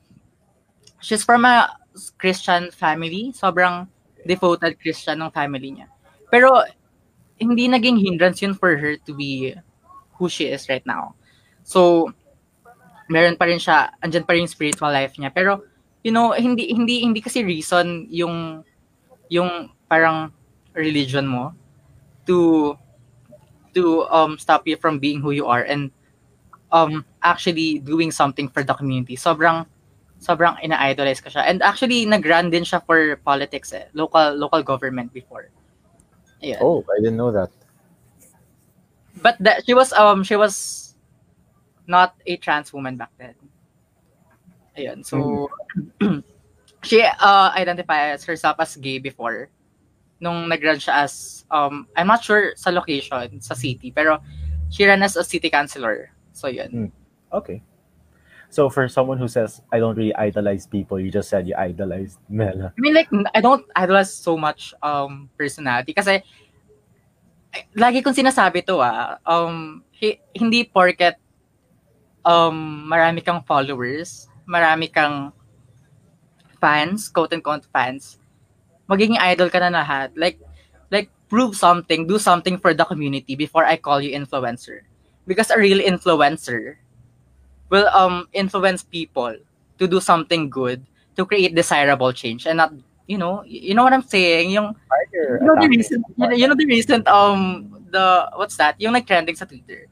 she's 1.01 1.25
from 1.25 1.45
a 1.45 1.69
Christian 2.17 2.73
family. 2.73 3.33
Sobrang 3.37 3.89
devoted 4.25 4.81
Christian 4.81 5.21
ng 5.21 5.33
family 5.35 5.77
niya. 5.77 5.89
Pero, 6.33 6.65
hindi 7.37 7.67
naging 7.69 7.99
hindrance 7.99 8.41
yun 8.41 8.55
for 8.55 8.79
her 8.79 8.97
to 9.03 9.13
be 9.13 9.53
who 10.17 10.31
she 10.31 10.47
is 10.49 10.65
right 10.71 10.87
now. 10.87 11.19
So, 11.67 12.13
meron 13.13 13.37
pa 13.37 13.45
rin 13.45 13.61
siya, 13.61 13.93
andyan 14.01 14.25
pa 14.25 14.33
rin 14.33 14.49
yung 14.49 14.57
spiritual 14.57 14.89
life 14.89 15.13
niya. 15.21 15.29
Pero, 15.29 15.61
you 16.01 16.09
know, 16.09 16.33
hindi 16.33 16.73
hindi 16.73 17.05
hindi 17.05 17.21
kasi 17.21 17.45
reason 17.45 18.09
yung 18.09 18.65
yung 19.29 19.69
parang 19.93 20.33
religion 20.73 21.29
mo 21.29 21.53
to 22.25 22.73
to 23.77 24.09
um 24.09 24.41
stop 24.41 24.65
you 24.65 24.81
from 24.81 24.97
being 24.97 25.21
who 25.21 25.37
you 25.37 25.45
are 25.45 25.65
and 25.69 25.93
um 26.73 27.05
actually 27.21 27.79
doing 27.85 28.09
something 28.09 28.49
for 28.49 28.65
the 28.65 28.73
community. 28.73 29.17
Sobrang 29.17 29.69
sobrang 30.23 30.57
ina-idolize 30.65 31.21
ko 31.21 31.29
siya. 31.29 31.45
And 31.45 31.61
actually 31.61 32.07
nag-run 32.09 32.49
din 32.49 32.65
siya 32.65 32.81
for 32.81 33.21
politics 33.21 33.77
eh, 33.77 33.93
local 33.93 34.33
local 34.39 34.65
government 34.65 35.13
before. 35.13 35.53
Ayun. 36.41 36.59
Oh, 36.63 36.79
I 36.89 37.05
didn't 37.05 37.21
know 37.21 37.31
that. 37.31 37.51
But 39.21 39.37
that 39.45 39.69
she 39.69 39.75
was 39.75 39.93
um 39.93 40.25
she 40.25 40.35
was 40.35 40.82
not 41.87 42.15
a 42.27 42.37
trans 42.37 42.73
woman 42.73 42.97
back 42.97 43.11
then. 43.19 43.35
Ayun. 44.79 45.05
So 45.05 45.51
she 46.83 47.03
uh 47.03 47.51
identifies 47.55 48.25
herself 48.25 48.57
as 48.59 48.77
gay 48.77 48.99
before 48.99 49.51
nung 50.23 50.47
nag-run 50.47 50.79
siya 50.79 51.07
as 51.07 51.45
um 51.51 51.87
I'm 51.97 52.07
not 52.07 52.23
sure 52.23 52.55
sa 52.55 52.71
location 52.71 53.43
sa 53.43 53.55
city 53.55 53.91
pero 53.91 54.23
she 54.71 54.87
ran 54.87 55.03
as 55.03 55.17
a 55.17 55.25
city 55.25 55.51
councilor. 55.51 56.11
So 56.33 56.49
yun. 56.49 56.91
Okay. 57.33 57.63
So 58.53 58.69
for 58.69 58.89
someone 58.89 59.17
who 59.17 59.29
says 59.29 59.61
I 59.73 59.81
don't 59.81 59.97
really 59.97 60.15
idolize 60.15 60.67
people, 60.67 61.01
you 61.01 61.11
just 61.11 61.29
said 61.29 61.49
you 61.49 61.57
idolized 61.57 62.21
Mela. 62.29 62.73
I 62.77 62.81
mean 62.81 62.95
like 62.95 63.09
I 63.35 63.41
don't 63.41 63.65
idolize 63.77 64.13
so 64.13 64.37
much 64.37 64.73
um 64.83 65.29
personality 65.37 65.93
kasi 65.93 66.23
lagi 67.77 68.01
kong 68.01 68.17
sinasabi 68.17 68.65
to 68.65 68.81
ah 68.81 69.21
um 69.29 69.85
hi- 69.93 70.21
hindi 70.33 70.65
porket 70.65 71.21
um 72.25 72.87
marami 72.87 73.25
kang 73.25 73.43
followers, 73.43 74.29
marami 74.47 74.91
kang 74.93 75.33
fans, 76.63 77.09
quote 77.11 77.35
unquote 77.35 77.67
fans, 77.75 78.19
magiging 78.87 79.19
idol 79.19 79.51
ka 79.51 79.59
na 79.59 79.71
lahat. 79.71 80.15
Like 80.15 80.39
like 80.91 81.11
prove 81.27 81.57
something, 81.57 82.07
do 82.07 82.19
something 82.19 82.59
for 82.59 82.75
the 82.75 82.85
community 82.85 83.35
before 83.35 83.65
I 83.65 83.77
call 83.77 84.01
you 84.01 84.15
influencer. 84.15 84.87
Because 85.27 85.51
a 85.51 85.59
real 85.59 85.79
influencer 85.79 86.83
will 87.73 87.89
um 87.97 88.29
influence 88.37 88.85
people 88.85 89.33
to 89.81 89.85
do 89.89 89.99
something 89.99 90.53
good 90.53 90.85
to 91.17 91.25
create 91.25 91.57
desirable 91.57 92.13
change 92.13 92.47
and 92.47 92.61
not 92.61 92.73
you 93.09 93.17
know 93.17 93.43
you 93.49 93.75
know 93.75 93.83
what 93.83 93.97
I'm 93.97 94.05
saying 94.05 94.53
yung 94.53 94.77
you 95.41 95.41
know 95.41 95.57
the 95.57 95.69
recent 95.69 96.05
you 96.17 96.29
know, 96.29 96.37
you 96.37 96.47
know 96.49 96.55
the 96.55 96.69
recent 96.69 97.09
um 97.09 97.73
the 97.89 98.29
what's 98.37 98.57
that 98.61 98.77
yung 98.77 98.93
nag-trending 98.93 99.37
sa 99.37 99.49
Twitter 99.49 99.89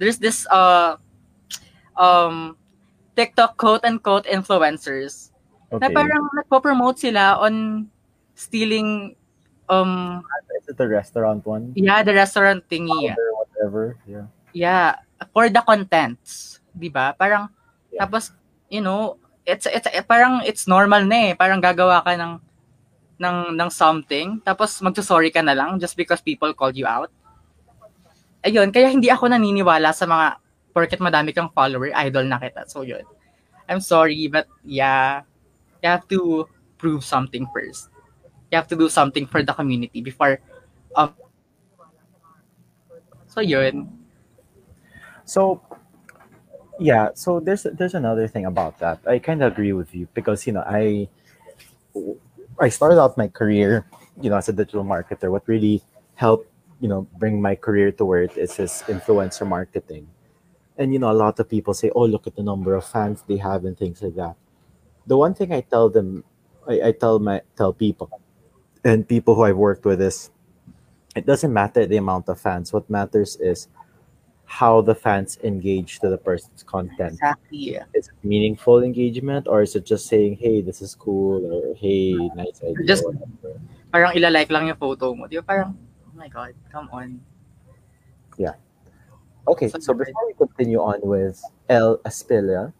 there's 0.00 0.16
this 0.16 0.48
uh 0.48 0.96
um 1.98 2.54
TikTok 3.12 3.58
quote 3.58 3.82
unquote 3.84 4.24
influencers 4.30 5.34
na 5.68 5.84
Okay. 5.84 5.92
parang 5.92 6.24
nagpo-promote 6.32 6.96
sila 6.96 7.36
on 7.42 7.84
stealing 8.32 9.12
um 9.68 10.22
Is 10.56 10.70
it 10.72 10.78
the 10.78 10.88
restaurant 10.88 11.44
one? 11.44 11.74
yeah 11.76 12.00
the 12.00 12.14
restaurant 12.14 12.64
thingy 12.70 13.12
Or 13.12 13.44
whatever. 13.44 13.82
Yeah. 14.06 14.26
yeah 14.54 14.86
for 15.34 15.50
the 15.50 15.60
contents 15.60 16.62
'di 16.72 16.88
ba 16.88 17.12
parang 17.12 17.50
Yeah. 17.88 18.04
tapos 18.04 18.30
you 18.68 18.84
know 18.84 19.16
it's 19.48 19.64
it's 19.64 19.88
eh, 19.88 20.04
parang 20.04 20.44
it's 20.44 20.68
normal 20.68 21.08
na 21.08 21.32
eh 21.32 21.34
parang 21.34 21.56
gagawa 21.56 22.04
ka 22.04 22.12
ng 22.14 22.36
ng 23.16 23.36
ng 23.56 23.70
something 23.72 24.38
tapos 24.44 24.76
magso-sorry 24.84 25.32
ka 25.32 25.40
na 25.40 25.56
lang 25.56 25.80
just 25.80 25.96
because 25.96 26.20
people 26.20 26.52
called 26.52 26.76
you 26.76 26.84
out. 26.84 27.08
Ayun, 28.44 28.70
kaya 28.70 28.86
hindi 28.92 29.10
ako 29.10 29.26
naniniwala 29.26 29.90
sa 29.90 30.06
mga 30.06 30.38
porket 30.78 31.02
madami 31.02 31.34
kang 31.34 31.50
follower, 31.50 31.90
idol 31.90 32.22
na 32.22 32.38
kita. 32.38 32.62
So 32.70 32.86
yun. 32.86 33.02
I'm 33.66 33.82
sorry, 33.82 34.30
but 34.30 34.46
yeah, 34.62 35.26
you 35.82 35.90
have 35.90 36.06
to 36.14 36.46
prove 36.78 37.02
something 37.02 37.50
first. 37.50 37.90
You 38.54 38.62
have 38.62 38.70
to 38.70 38.78
do 38.78 38.86
something 38.86 39.26
for 39.26 39.42
the 39.42 39.50
community 39.50 39.98
before 39.98 40.38
um 40.94 41.10
So 43.26 43.42
yun. 43.42 43.90
So 45.26 45.60
yeah, 46.78 47.10
so 47.14 47.42
there's 47.42 47.66
there's 47.74 47.94
another 47.98 48.30
thing 48.30 48.46
about 48.46 48.78
that. 48.78 49.02
I 49.02 49.18
kind 49.18 49.42
of 49.42 49.52
agree 49.52 49.74
with 49.74 49.94
you 49.94 50.06
because 50.14 50.46
you 50.46 50.54
know 50.54 50.62
I 50.62 51.10
I 52.58 52.68
started 52.70 52.98
out 52.98 53.18
my 53.18 53.28
career, 53.28 53.84
you 54.22 54.30
know, 54.30 54.36
as 54.36 54.48
a 54.48 54.54
digital 54.54 54.82
marketer. 54.82 55.30
What 55.30 55.46
really 55.46 55.82
helped, 56.14 56.50
you 56.80 56.88
know, 56.88 57.06
bring 57.18 57.42
my 57.42 57.54
career 57.54 57.92
to 57.92 58.04
where 58.04 58.22
it 58.22 58.34
is 58.38 58.58
is 58.58 58.82
influencer 58.88 59.46
marketing. 59.46 60.08
And 60.78 60.92
you 60.92 60.98
know, 60.98 61.10
a 61.10 61.18
lot 61.18 61.38
of 61.40 61.48
people 61.48 61.74
say, 61.74 61.90
"Oh, 61.94 62.06
look 62.06 62.26
at 62.26 62.36
the 62.36 62.42
number 62.42 62.74
of 62.74 62.86
fans 62.86 63.22
they 63.26 63.36
have 63.36 63.66
and 63.66 63.76
things 63.76 64.00
like 64.00 64.14
that." 64.14 64.36
The 65.06 65.16
one 65.18 65.34
thing 65.34 65.52
I 65.52 65.60
tell 65.60 65.90
them, 65.90 66.22
I, 66.66 66.88
I 66.88 66.92
tell 66.92 67.18
my 67.18 67.42
tell 67.56 67.72
people, 67.72 68.08
and 68.84 69.02
people 69.06 69.34
who 69.34 69.42
I've 69.42 69.58
worked 69.58 69.84
with 69.84 70.00
is, 70.00 70.30
it 71.16 71.26
doesn't 71.26 71.52
matter 71.52 71.84
the 71.84 71.98
amount 71.98 72.28
of 72.28 72.40
fans. 72.40 72.72
What 72.72 72.88
matters 72.88 73.36
is 73.36 73.66
how 74.48 74.80
the 74.80 74.94
fans 74.94 75.38
engage 75.44 76.00
to 76.00 76.08
the 76.08 76.16
person's 76.16 76.62
content. 76.62 77.20
Exactly. 77.20 77.76
Is 77.92 78.08
it 78.08 78.16
meaningful 78.24 78.82
engagement 78.82 79.46
or 79.46 79.60
is 79.60 79.76
it 79.76 79.84
just 79.84 80.06
saying, 80.06 80.38
hey, 80.40 80.62
this 80.62 80.80
is 80.80 80.94
cool 80.94 81.44
or 81.44 81.74
hey, 81.76 82.16
nice 82.34 82.62
idea? 82.64 82.86
Just-? 82.88 83.04
Parang 83.92 84.16
ilalike 84.16 84.48
lang 84.50 84.72
yung 84.72 84.80
photo 84.80 85.12
mo. 85.14 85.28
Di 85.28 85.36
ba? 85.36 85.44
Parang, 85.44 85.76
oh 85.76 86.16
my 86.16 86.28
God, 86.32 86.56
come 86.72 86.88
on. 86.92 87.20
Okay, 89.48 89.68
So 89.80 89.94
before 89.94 90.26
we 90.26 90.34
continue 90.34 90.78
on 90.78 91.00
with 91.00 91.40
El 91.70 91.96
Aspilla, 92.04 92.72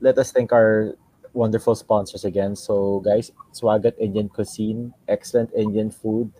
let 0.00 0.16
us 0.16 0.30
thank 0.30 0.52
our 0.52 0.94
wonderful 1.32 1.74
sponsors 1.74 2.24
again. 2.24 2.54
So, 2.54 3.00
guys, 3.00 3.32
Swagat 3.52 3.98
Indian 3.98 4.28
Cuisine, 4.28 4.94
excellent 5.08 5.50
Indian 5.56 5.90
food. 5.90 6.30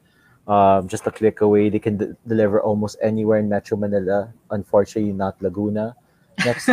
Um, 0.46 0.86
just 0.86 1.06
a 1.06 1.10
click 1.10 1.40
away, 1.40 1.70
they 1.70 1.80
can 1.80 1.96
de- 1.96 2.16
deliver 2.26 2.62
almost 2.62 2.96
anywhere 3.02 3.38
in 3.38 3.48
Metro 3.48 3.76
Manila. 3.76 4.32
Unfortunately, 4.50 5.12
not 5.12 5.42
Laguna. 5.42 5.96
Next 6.44 6.70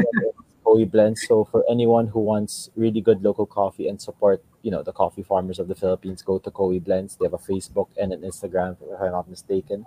Koi 0.63 0.85
Blends. 0.93 1.25
So, 1.27 1.43
for 1.43 1.65
anyone 1.67 2.05
who 2.05 2.19
wants 2.19 2.69
really 2.75 3.01
good 3.01 3.23
local 3.23 3.47
coffee 3.47 3.87
and 3.87 3.99
support, 3.99 4.43
you 4.61 4.69
know, 4.69 4.83
the 4.83 4.93
coffee 4.93 5.23
farmers 5.23 5.57
of 5.57 5.67
the 5.67 5.75
Philippines, 5.75 6.21
go 6.21 6.37
to 6.37 6.51
Koi 6.51 6.79
Blends. 6.79 7.17
They 7.17 7.25
have 7.25 7.33
a 7.33 7.41
Facebook 7.41 7.89
and 7.97 8.13
an 8.13 8.21
Instagram, 8.21 8.77
if 8.79 9.01
I'm 9.01 9.11
not 9.11 9.27
mistaken. 9.27 9.85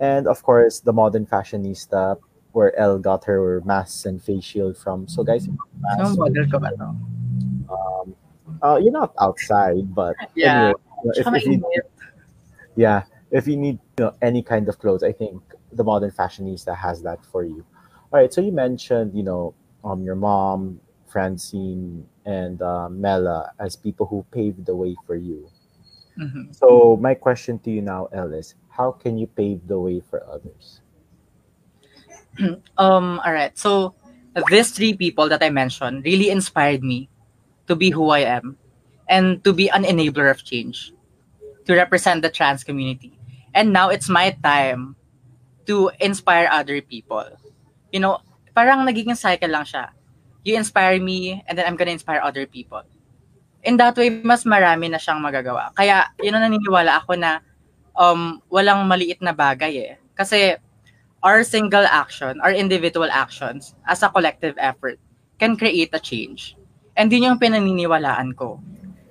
And 0.00 0.28
of 0.28 0.42
course, 0.42 0.80
the 0.80 0.92
modern 0.92 1.26
fashionista, 1.26 2.18
where 2.52 2.74
Elle 2.78 2.98
got 2.98 3.24
her 3.24 3.60
mask 3.64 4.06
and 4.06 4.22
face 4.22 4.44
shield 4.44 4.76
from. 4.76 5.06
So, 5.08 5.22
guys, 5.22 5.46
if 5.46 5.52
you 5.52 5.58
have 5.90 5.98
Anong 5.98 6.16
masks, 6.16 6.18
model 6.18 6.46
ka 6.50 6.58
ba 6.58 6.70
to? 6.76 6.84
um, 7.70 8.16
uh, 8.62 8.76
you're 8.82 8.92
not 8.92 9.14
outside, 9.20 9.94
but 9.94 10.16
Yeah. 10.34 10.52
anyway, 10.52 10.74
you 10.74 11.04
know, 11.04 11.12
if, 11.16 11.26
if 11.34 11.46
you, 11.46 11.58
mainit. 11.58 11.86
yeah, 12.76 13.02
if 13.30 13.46
you 13.46 13.56
need 13.56 13.78
you 13.98 14.06
know 14.06 14.14
any 14.22 14.42
kind 14.42 14.68
of 14.68 14.78
clothes, 14.78 15.02
I 15.02 15.12
think 15.12 15.42
the 15.72 15.84
modern 15.84 16.10
fashionista 16.10 16.76
has 16.76 17.02
that 17.02 17.24
for 17.24 17.44
you. 17.44 17.64
All 18.12 18.20
right, 18.20 18.32
so 18.32 18.40
you 18.40 18.52
mentioned 18.52 19.14
you 19.14 19.22
know 19.22 19.54
um 19.84 20.02
your 20.02 20.16
mom, 20.16 20.80
Francine, 21.06 22.06
and 22.24 22.60
uh, 22.62 22.88
Mela 22.88 23.52
as 23.60 23.76
people 23.76 24.06
who 24.06 24.24
paved 24.32 24.66
the 24.66 24.74
way 24.74 24.96
for 25.06 25.14
you. 25.14 25.48
Mhm. 26.18 26.50
So 26.56 26.96
my 27.00 27.14
question 27.14 27.58
to 27.60 27.70
you 27.70 27.82
now, 27.82 28.08
Ellis, 28.10 28.54
how 28.68 28.90
can 28.90 29.18
you 29.18 29.26
pave 29.28 29.62
the 29.68 29.78
way 29.78 30.00
for 30.00 30.24
others? 30.26 30.80
Um, 32.78 33.20
all 33.26 33.34
right. 33.34 33.56
So 33.58 33.94
these 34.50 34.70
three 34.70 34.94
people 34.94 35.28
that 35.28 35.42
I 35.42 35.50
mentioned 35.50 36.04
really 36.04 36.30
inspired 36.30 36.82
me 36.82 37.10
to 37.66 37.74
be 37.74 37.90
who 37.90 38.10
I 38.10 38.20
am 38.20 38.56
and 39.08 39.42
to 39.44 39.52
be 39.52 39.68
an 39.70 39.82
enabler 39.82 40.30
of 40.30 40.44
change, 40.44 40.92
to 41.66 41.74
represent 41.74 42.22
the 42.22 42.30
trans 42.30 42.62
community. 42.62 43.18
And 43.54 43.72
now 43.72 43.88
it's 43.88 44.08
my 44.08 44.36
time 44.42 44.94
to 45.66 45.90
inspire 46.00 46.48
other 46.50 46.80
people. 46.80 47.26
You 47.92 48.00
know, 48.00 48.20
parang 48.54 48.86
nagiging 48.86 49.16
cycle 49.16 49.50
lang 49.50 49.64
siya. 49.64 49.90
You 50.44 50.56
inspire 50.56 51.00
me 51.00 51.42
and 51.48 51.58
then 51.58 51.66
I'm 51.66 51.76
gonna 51.76 51.92
inspire 51.92 52.20
other 52.22 52.46
people. 52.46 52.82
In 53.66 53.76
that 53.82 53.96
way, 53.98 54.08
mas 54.22 54.46
marami 54.46 54.86
na 54.86 55.02
siyang 55.02 55.18
magagawa. 55.18 55.74
Kaya, 55.74 56.14
yun 56.22 56.38
ang 56.38 56.46
naniniwala 56.46 57.02
ako 57.02 57.18
na 57.18 57.42
um, 57.98 58.38
walang 58.46 58.86
maliit 58.86 59.18
na 59.18 59.34
bagay 59.34 59.74
eh. 59.82 59.94
Kasi 60.14 60.54
our 61.22 61.42
single 61.42 61.84
action, 61.86 62.38
our 62.40 62.54
individual 62.54 63.10
actions, 63.10 63.74
as 63.86 64.02
a 64.02 64.08
collective 64.08 64.54
effort, 64.58 64.98
can 65.38 65.58
create 65.58 65.90
a 65.94 66.02
change. 66.02 66.54
And 66.98 67.10
yun 67.10 67.34
yung 67.34 67.38
pinaniniwalaan 67.38 68.34
ko. 68.34 68.58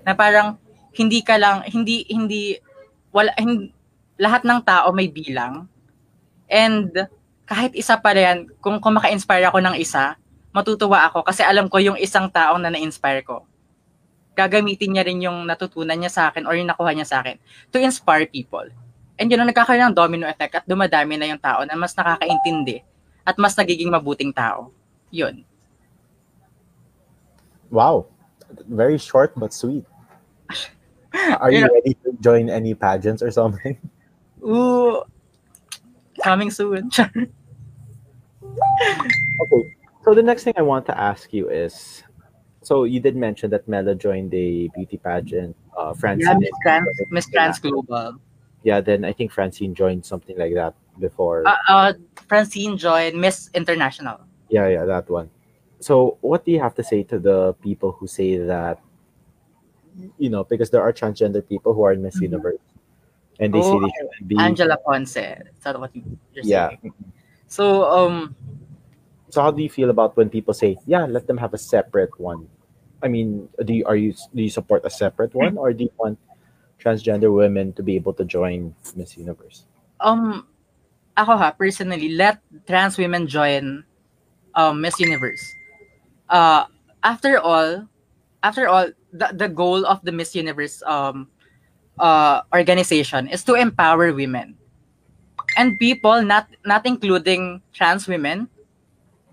Na 0.04 0.16
parang, 0.16 0.60
hindi 0.96 1.22
ka 1.22 1.38
lang, 1.38 1.64
hindi, 1.68 2.08
hindi, 2.10 2.58
wala, 3.12 3.32
hindi, 3.38 3.72
lahat 4.18 4.44
ng 4.44 4.60
tao 4.66 4.90
may 4.92 5.08
bilang. 5.08 5.70
And 6.50 6.90
kahit 7.48 7.78
isa 7.78 7.96
pa 8.00 8.12
yan, 8.12 8.50
kung, 8.60 8.82
kung 8.82 8.98
maka-inspire 8.98 9.48
ako 9.48 9.62
ng 9.64 9.76
isa, 9.80 10.20
matutuwa 10.52 11.06
ako 11.06 11.22
kasi 11.22 11.46
alam 11.46 11.70
ko 11.70 11.78
yung 11.78 12.00
isang 12.02 12.28
taong 12.28 12.60
na 12.60 12.74
na-inspire 12.74 13.22
ko. 13.22 13.46
Gagamitin 14.34 14.98
niya 14.98 15.06
rin 15.06 15.22
yung 15.22 15.46
natutunan 15.46 15.98
niya 15.98 16.10
sa 16.10 16.22
akin 16.30 16.50
or 16.50 16.58
yung 16.58 16.70
nakuha 16.70 16.98
niya 16.98 17.06
sa 17.06 17.22
akin 17.22 17.38
to 17.70 17.78
inspire 17.78 18.26
people. 18.26 18.66
And 19.18 19.30
yun, 19.30 19.42
ang 19.42 19.50
nagkakaroon 19.50 19.92
ng 19.92 19.98
domino 19.98 20.30
effect 20.30 20.62
at 20.62 20.66
dumadami 20.70 21.18
na 21.18 21.26
yung 21.26 21.42
tao 21.42 21.66
na 21.66 21.74
mas 21.74 21.98
nakakaintindi 21.98 22.86
at 23.26 23.36
mas 23.42 23.58
nagiging 23.58 23.90
mabuting 23.90 24.30
tao. 24.30 24.70
Yun. 25.10 25.42
Wow, 27.74 28.08
very 28.70 28.98
short 28.98 29.34
but 29.36 29.52
sweet. 29.52 29.84
Are 31.42 31.52
you 31.52 31.60
You 31.60 31.66
know- 31.68 31.74
ready 31.74 31.94
to 32.06 32.14
join 32.22 32.48
any 32.50 32.78
pageants 32.78 33.20
or 33.22 33.32
something? 33.32 33.76
Ooh, 34.46 35.02
coming 36.22 36.52
soon. 36.52 36.90
Okay. 39.42 39.76
So 40.04 40.14
the 40.14 40.24
next 40.24 40.44
thing 40.44 40.54
I 40.58 40.62
want 40.62 40.86
to 40.88 40.98
ask 40.98 41.34
you 41.34 41.50
is, 41.50 42.04
so 42.62 42.84
you 42.86 43.00
did 43.00 43.16
mention 43.16 43.50
that 43.52 43.68
Mela 43.68 43.94
joined 43.94 44.34
a 44.34 44.68
beauty 44.74 44.98
pageant. 44.98 45.56
Uh, 45.78 45.94
Francine, 45.94 46.26
yeah, 46.28 46.38
Miss 46.40 46.50
Trans, 46.64 46.88
Miss 47.12 47.26
Trans 47.30 47.60
Global. 47.60 48.18
Yeah, 48.68 48.84
then 48.84 49.08
I 49.08 49.14
think 49.16 49.32
Francine 49.32 49.72
joined 49.72 50.04
something 50.04 50.36
like 50.36 50.52
that 50.60 50.76
before. 51.00 51.48
Uh, 51.48 51.56
uh, 51.72 51.94
Francine 52.28 52.76
joined 52.76 53.16
Miss 53.16 53.48
International. 53.56 54.20
yeah, 54.52 54.68
yeah, 54.68 54.84
that 54.84 55.08
one. 55.08 55.32
So 55.80 56.18
what 56.20 56.44
do 56.44 56.52
you 56.52 56.60
have 56.60 56.76
to 56.76 56.84
say 56.84 57.04
to 57.08 57.16
the 57.18 57.56
people 57.64 57.96
who 57.96 58.08
say 58.12 58.36
that, 58.44 58.84
you 60.20 60.28
know, 60.28 60.44
because 60.44 60.68
there 60.70 60.84
are 60.84 60.92
transgender 60.92 61.40
people 61.40 61.72
who 61.72 61.84
are 61.88 61.94
in 61.96 62.04
Miss 62.04 62.20
Mhm. 62.20 62.28
Universe, 62.36 62.60
and 63.40 63.56
they 63.56 63.64
say 63.64 63.72
Oh, 63.72 63.80
they 63.80 63.92
shouldn't 63.96 64.28
be. 64.28 64.36
Angela 64.36 64.76
Ponce. 64.84 65.16
Is 65.16 65.64
that 65.64 65.80
what 65.80 65.96
you- 65.96 66.20
you're 66.36 66.44
Yeah. 66.44 66.76
saying? 66.76 66.92
So, 67.48 67.88
um, 67.88 68.36
So 69.32 69.40
how 69.44 69.52
do 69.52 69.64
you 69.64 69.70
feel 69.72 69.92
about 69.92 70.16
when 70.16 70.28
people 70.32 70.54
say, 70.56 70.76
"Yeah, 70.88 71.04
let 71.08 71.28
them 71.28 71.36
have 71.40 71.54
a 71.54 71.60
separate 71.60 72.16
one"? 72.20 72.48
I 73.04 73.08
mean, 73.12 73.48
do 73.64 73.72
you 73.76 73.84
are 73.88 73.96
you 73.96 74.12
do 74.36 74.40
you 74.44 74.50
support 74.52 74.84
a 74.88 74.90
separate 74.92 75.36
one, 75.36 75.56
or 75.60 75.72
do 75.76 75.84
you 75.88 75.94
want 76.00 76.16
transgender 76.88 77.28
women 77.28 77.76
to 77.76 77.84
be 77.84 78.00
able 78.00 78.16
to 78.16 78.24
join 78.24 78.72
Miss 78.96 79.20
Universe? 79.20 79.68
um, 80.00 80.46
ako 81.18 81.38
ha, 81.38 81.52
personally, 81.52 82.10
let 82.14 82.40
trans 82.68 82.98
women 82.98 83.28
join 83.28 83.84
um, 84.56 84.82
Miss 84.82 85.00
Universe. 85.00 85.42
Uh, 86.30 86.66
after 87.04 87.40
all, 87.40 87.88
after 88.44 88.68
all, 88.68 88.90
the, 89.14 89.30
the 89.34 89.50
goal 89.50 89.86
of 89.86 90.02
the 90.04 90.12
Miss 90.12 90.36
Universe 90.36 90.84
um, 90.86 91.28
uh, 92.00 92.42
organization 92.54 93.28
is 93.28 93.44
to 93.46 93.56
empower 93.56 94.14
women. 94.14 94.56
And 95.56 95.80
people, 95.80 96.22
not 96.22 96.48
not 96.66 96.86
including 96.86 97.62
trans 97.74 98.06
women, 98.06 98.50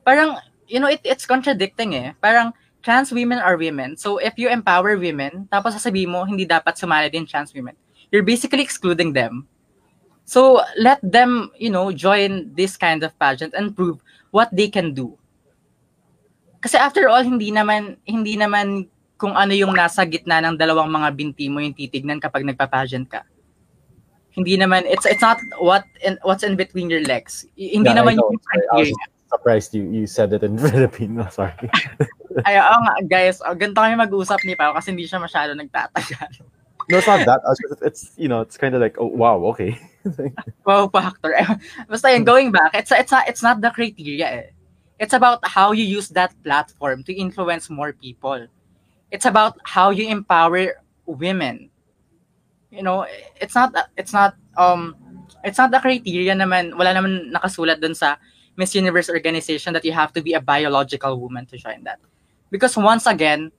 parang, 0.07 0.39
you 0.69 0.81
know, 0.81 0.89
it, 0.89 1.01
it's 1.05 1.27
contradicting 1.27 1.95
eh. 1.95 2.13
Parang, 2.23 2.55
trans 2.85 3.09
women 3.09 3.41
are 3.41 3.57
women. 3.57 3.97
So, 3.97 4.20
if 4.20 4.37
you 4.37 4.53
empower 4.53 5.01
women, 5.01 5.49
tapos 5.49 5.72
sasabihin 5.72 6.12
mo, 6.12 6.28
hindi 6.28 6.45
dapat 6.45 6.76
sumali 6.76 7.09
din 7.09 7.24
trans 7.24 7.51
women, 7.57 7.72
you're 8.12 8.22
basically 8.22 8.61
excluding 8.61 9.16
them. 9.16 9.49
So 10.24 10.64
let 10.80 11.01
them, 11.05 11.53
you 11.61 11.68
know, 11.68 11.93
join 11.93 12.53
this 12.57 12.76
kind 12.80 13.05
of 13.05 13.12
pageant 13.20 13.53
and 13.53 13.76
prove 13.76 14.01
what 14.32 14.49
they 14.53 14.68
can 14.68 14.97
do. 14.97 15.16
Kasi 16.64 16.80
after 16.80 17.12
all, 17.12 17.20
hindi 17.20 17.53
naman 17.53 18.01
hindi 18.09 18.41
naman 18.41 18.89
kung 19.20 19.37
ano 19.37 19.53
yung 19.53 19.76
nasa 19.76 20.09
gitna 20.09 20.41
ng 20.41 20.57
dalawang 20.57 20.89
mga 20.89 21.09
binti 21.12 21.47
mo 21.53 21.61
yung 21.61 21.76
titignan 21.76 22.18
kapag 22.18 22.49
nagpa-pageant 22.49 23.05
ka. 23.05 23.20
Hindi 24.32 24.57
naman 24.57 24.89
it's 24.89 25.05
it's 25.05 25.20
not 25.20 25.39
what 25.61 25.85
in, 26.01 26.16
what's 26.24 26.43
in 26.43 26.57
between 26.57 26.89
your 26.89 27.05
legs. 27.05 27.45
Hindi 27.55 27.93
Yeah, 27.93 28.01
naman 28.01 28.16
yung 28.16 28.32
Sorry, 28.41 28.64
I 28.72 28.76
was 28.80 28.91
surprised 29.28 29.70
you 29.76 29.85
you 29.93 30.09
said 30.09 30.32
it 30.32 30.41
in 30.41 30.57
Filipino. 30.72 31.28
Sorry. 31.28 31.68
Ay, 32.43 32.59
oo 32.59 32.78
nga, 32.82 32.95
guys, 33.07 33.39
oh, 33.47 33.55
ganito 33.55 33.78
kami 33.78 33.95
mag-usap 33.95 34.43
ni 34.43 34.59
Pao 34.59 34.74
kasi 34.74 34.91
hindi 34.91 35.07
siya 35.07 35.22
masyado 35.22 35.55
nagtatagal. 35.55 36.43
No, 36.89 36.99
it's 36.99 37.07
not 37.07 37.24
that. 37.24 37.41
It's 37.80 38.12
you 38.16 38.28
know, 38.28 38.41
it's 38.41 38.57
kind 38.57 38.74
of 38.74 38.80
like, 38.80 38.97
oh 38.99 39.07
wow, 39.07 39.41
okay. 39.55 39.78
Wow 40.68 40.89
factor. 40.93 41.32
Basta 41.89 42.12
yun, 42.12 42.24
going 42.24 42.53
back, 42.53 42.74
it's 42.74 42.93
it's 42.93 43.12
not 43.12 43.24
it's 43.28 43.43
not 43.43 43.61
the 43.61 43.70
criteria 43.70 44.26
eh. 44.28 44.49
It's 45.01 45.16
about 45.16 45.41
how 45.49 45.72
you 45.72 45.85
use 45.85 46.09
that 46.12 46.37
platform 46.45 47.03
to 47.05 47.12
influence 47.12 47.70
more 47.70 47.93
people. 47.93 48.47
It's 49.11 49.24
about 49.24 49.57
how 49.64 49.91
you 49.91 50.09
empower 50.09 50.85
women. 51.07 51.70
You 52.70 52.82
know, 52.82 53.07
it's 53.41 53.55
not 53.55 53.72
it's 53.97 54.12
not 54.12 54.37
um 54.61 54.97
it's 55.43 55.57
not 55.57 55.70
the 55.70 55.80
criteria 55.80 56.37
naman 56.37 56.76
wala 56.76 56.93
naman 56.93 57.32
nakasulat 57.32 57.80
dun 57.80 57.97
sa 57.97 58.20
Miss 58.57 58.74
Universe 58.76 59.09
organization 59.09 59.72
that 59.72 59.85
you 59.85 59.93
have 59.93 60.12
to 60.12 60.22
be 60.22 60.37
a 60.37 60.41
biological 60.41 61.18
woman 61.18 61.47
to 61.49 61.57
join 61.57 61.82
that. 61.85 61.99
Because 62.51 62.77
once 62.77 63.07
again, 63.07 63.51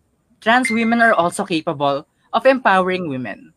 trans 0.42 0.70
women 0.70 1.02
are 1.02 1.14
also 1.14 1.46
capable 1.46 2.06
of 2.32 2.46
empowering 2.46 3.10
women. 3.10 3.52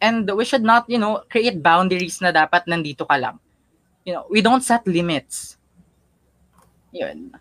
And 0.00 0.24
we 0.32 0.44
should 0.48 0.64
not, 0.64 0.88
you 0.88 0.96
know, 0.96 1.20
create 1.28 1.60
boundaries 1.60 2.24
na 2.24 2.32
dapat 2.32 2.64
nandito 2.64 3.04
ka 3.04 3.20
lang. 3.20 3.36
You 4.08 4.16
know, 4.16 4.24
we 4.32 4.40
don't 4.40 4.64
set 4.64 4.86
limits. 4.88 5.60
Yun. 6.90 7.36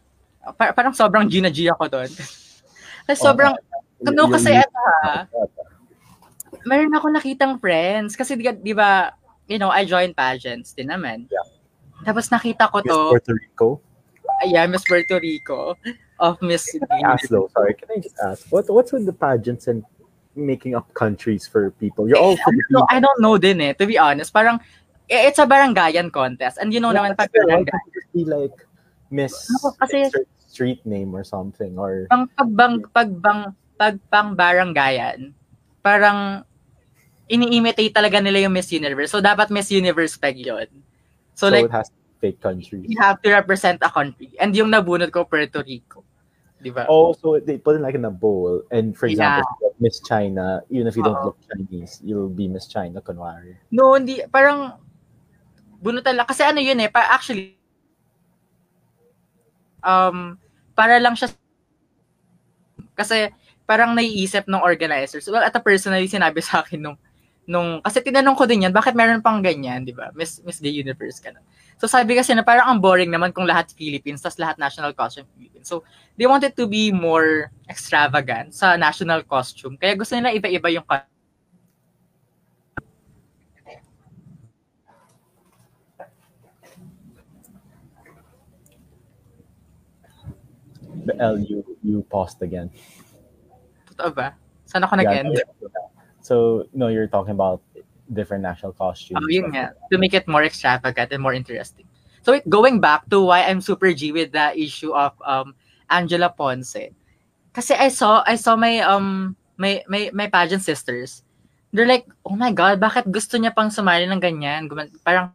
Pa- 0.60 0.76
parang 0.76 0.92
sobrang 0.92 1.24
Gina 1.32 1.48
G 1.48 1.72
ako 1.72 1.88
doon. 1.88 2.12
Kasi 3.08 3.18
sobrang, 3.18 3.56
no, 4.04 4.28
You- 4.28 4.34
kasi 4.36 4.54
eto 4.54 4.80
ha, 5.02 5.26
meron 6.68 6.94
ako 6.94 7.10
nakitang 7.10 7.58
friends. 7.58 8.14
Kasi 8.14 8.36
di, 8.38 8.46
di 8.46 8.74
ba, 8.76 9.16
you 9.50 9.58
know, 9.58 9.72
I 9.72 9.88
joined 9.88 10.14
pageants 10.14 10.76
din 10.78 10.92
naman. 10.94 11.26
Yeah. 11.32 11.48
Tapos 12.06 12.30
nakita 12.30 12.70
ko 12.70 12.84
Miss 12.84 12.92
to, 12.92 13.00
Puerto 13.16 13.34
Rico. 13.34 13.68
yeah, 14.46 14.68
Miss 14.70 14.86
Puerto 14.86 15.18
Rico 15.18 15.74
of 16.20 16.40
Miss 16.44 16.68
Can 16.72 16.84
I 16.92 17.02
ask 17.16 17.28
though? 17.28 17.50
Sorry, 17.56 17.74
can 17.74 17.90
I 17.96 18.00
just 18.00 18.16
ask 18.20 18.46
what 18.52 18.68
what's 18.70 18.92
with 18.92 19.08
the 19.08 19.16
pageants 19.16 19.68
and 19.68 19.84
making 20.36 20.76
up 20.76 20.92
countries 20.94 21.48
for 21.48 21.72
people? 21.80 22.08
You're 22.08 22.20
all 22.22 22.38
No. 22.70 22.86
I 22.92 23.00
don't 23.00 23.20
know 23.20 23.40
din 23.40 23.60
eh, 23.62 23.74
to 23.74 23.88
be 23.88 23.98
honest. 23.98 24.32
Parang, 24.32 24.60
eh, 25.10 25.28
it's 25.28 25.40
a 25.40 25.48
barangayan 25.48 26.12
contest. 26.12 26.60
And 26.60 26.72
you 26.72 26.80
know 26.80 26.92
Yeah, 26.92 27.02
naman, 27.12 27.18
pag 27.18 27.32
barangay, 27.32 27.72
just 27.96 28.10
be 28.14 28.24
like 28.28 28.56
Miss 29.10 29.34
No, 29.64 29.72
kasi- 29.80 30.12
street 30.50 30.82
name 30.86 31.14
or 31.14 31.24
something 31.24 31.78
or 31.78 32.10
pang 32.10 32.26
pagbang 32.36 32.82
pagbang 32.92 33.54
pagpang 33.80 34.36
barangayan, 34.36 35.32
parang 35.86 36.44
ini-imitate 37.30 37.94
talaga 37.94 38.18
nila 38.20 38.44
yung 38.44 38.54
Miss 38.58 38.74
Universe. 38.74 39.14
So 39.14 39.22
dapat 39.22 39.54
Miss 39.54 39.70
Universe 39.70 40.18
peg 40.18 40.42
yun. 40.42 40.68
So, 41.38 41.48
so, 41.48 41.54
like 41.54 41.70
it 41.70 41.72
has 41.72 41.88
fake 42.20 42.42
countries. 42.42 42.84
you 42.90 43.00
have 43.00 43.22
to 43.24 43.32
represent 43.32 43.80
a 43.80 43.88
country. 43.88 44.34
And 44.42 44.52
yung 44.52 44.74
nabunod 44.74 45.14
ko 45.14 45.24
Puerto 45.24 45.64
Rico. 45.64 46.04
Di 46.60 46.76
ba? 46.76 46.84
Oh, 46.92 47.16
so 47.16 47.40
they 47.40 47.56
put 47.56 47.80
it 47.80 47.84
like 47.84 47.96
in 47.96 48.04
a 48.04 48.12
bowl, 48.12 48.68
and 48.68 48.92
for 48.92 49.08
example, 49.08 49.48
Miss 49.80 50.04
China, 50.04 50.60
even 50.68 50.92
if 50.92 51.00
you 51.00 51.04
don't 51.04 51.16
Oo. 51.24 51.32
look 51.32 51.40
Chinese, 51.48 52.04
you'll 52.04 52.28
be 52.28 52.52
Miss 52.52 52.68
China, 52.68 53.00
kunwari. 53.00 53.56
No, 53.72 53.96
hindi 53.96 54.20
parang 54.28 54.76
bunutan 55.80 56.20
lang 56.20 56.28
kasi 56.28 56.44
ano 56.44 56.60
yun 56.60 56.84
eh, 56.84 56.92
pa 56.92 57.16
actually 57.16 57.56
um 59.80 60.36
para 60.76 61.00
lang 61.00 61.16
siya 61.16 61.32
kasi 63.00 63.32
parang 63.64 63.96
naiisip 63.96 64.44
ng 64.44 64.60
organizers. 64.60 65.24
Well, 65.32 65.48
at 65.48 65.56
a 65.56 65.64
personally 65.64 66.12
sinabi 66.12 66.44
sa 66.44 66.60
akin 66.60 66.84
nung 66.84 67.00
nung 67.48 67.80
kasi 67.80 68.04
tinanong 68.04 68.36
ko 68.36 68.44
din 68.44 68.68
yan, 68.68 68.76
bakit 68.76 69.00
meron 69.00 69.24
pang 69.24 69.40
ganyan, 69.40 69.88
'di 69.88 69.96
ba? 69.96 70.12
Miss 70.12 70.44
Miss 70.44 70.60
Gay 70.60 70.76
Universe 70.76 71.24
ka 71.24 71.32
na. 71.32 71.40
So 71.80 71.88
sabi 71.88 72.20
kasi 72.20 72.36
na 72.36 72.44
parang 72.44 72.68
ang 72.68 72.84
boring 72.84 73.08
naman 73.08 73.32
kung 73.32 73.48
lahat 73.48 73.72
Philippines, 73.72 74.20
tas 74.20 74.36
lahat 74.36 74.60
national 74.60 74.92
costume. 74.92 75.26
So 75.70 75.86
they 76.18 76.26
wanted 76.26 76.58
to 76.58 76.66
be 76.66 76.90
more 76.90 77.54
extravagant 77.70 78.58
sa 78.58 78.74
national 78.74 79.22
costume. 79.22 79.78
Kaya 79.78 79.94
gusto 79.94 80.18
nila 80.18 80.34
iba-iba 80.34 80.74
yung 80.74 80.86
The 91.06 91.16
L 91.22 91.38
you 91.38 91.62
you 91.86 92.02
paused 92.10 92.42
again. 92.42 92.74
Totoo 93.94 94.10
ba? 94.14 94.34
Saan 94.66 94.86
ako 94.86 94.98
Yeah, 94.98 95.22
nag-end? 95.26 95.38
So 96.22 96.66
no, 96.74 96.90
you're 96.90 97.10
talking 97.10 97.34
about 97.38 97.62
different 98.14 98.42
national 98.42 98.74
costumes. 98.74 99.22
Oh, 99.22 99.30
yun 99.30 99.54
nga. 99.54 99.74
To 99.94 99.98
make 99.98 100.14
it 100.18 100.26
more 100.26 100.42
extravagant 100.42 101.14
and 101.14 101.22
more 101.22 101.34
interesting. 101.34 101.86
So 102.30 102.38
going 102.46 102.78
back 102.78 103.10
to 103.10 103.26
why 103.26 103.42
I'm 103.42 103.58
super 103.58 103.90
G 103.90 104.14
with 104.14 104.38
the 104.38 104.54
issue 104.54 104.94
of 104.94 105.18
um 105.26 105.58
Angela 105.90 106.30
Ponce. 106.30 106.94
Kasi 107.58 107.74
I 107.74 107.90
saw 107.90 108.22
I 108.22 108.38
saw 108.38 108.54
my 108.54 108.86
um 108.86 109.34
my 109.58 109.82
my 109.90 110.14
my 110.14 110.30
pageant 110.30 110.62
sisters. 110.62 111.26
They're 111.74 111.90
like, 111.90 112.06
"Oh 112.22 112.38
my 112.38 112.54
god, 112.54 112.78
bakit 112.78 113.10
gusto 113.10 113.42
niya 113.42 113.50
pang 113.50 113.74
sumali 113.74 114.06
ng 114.06 114.22
ganyan?" 114.22 114.70
Parang 115.02 115.34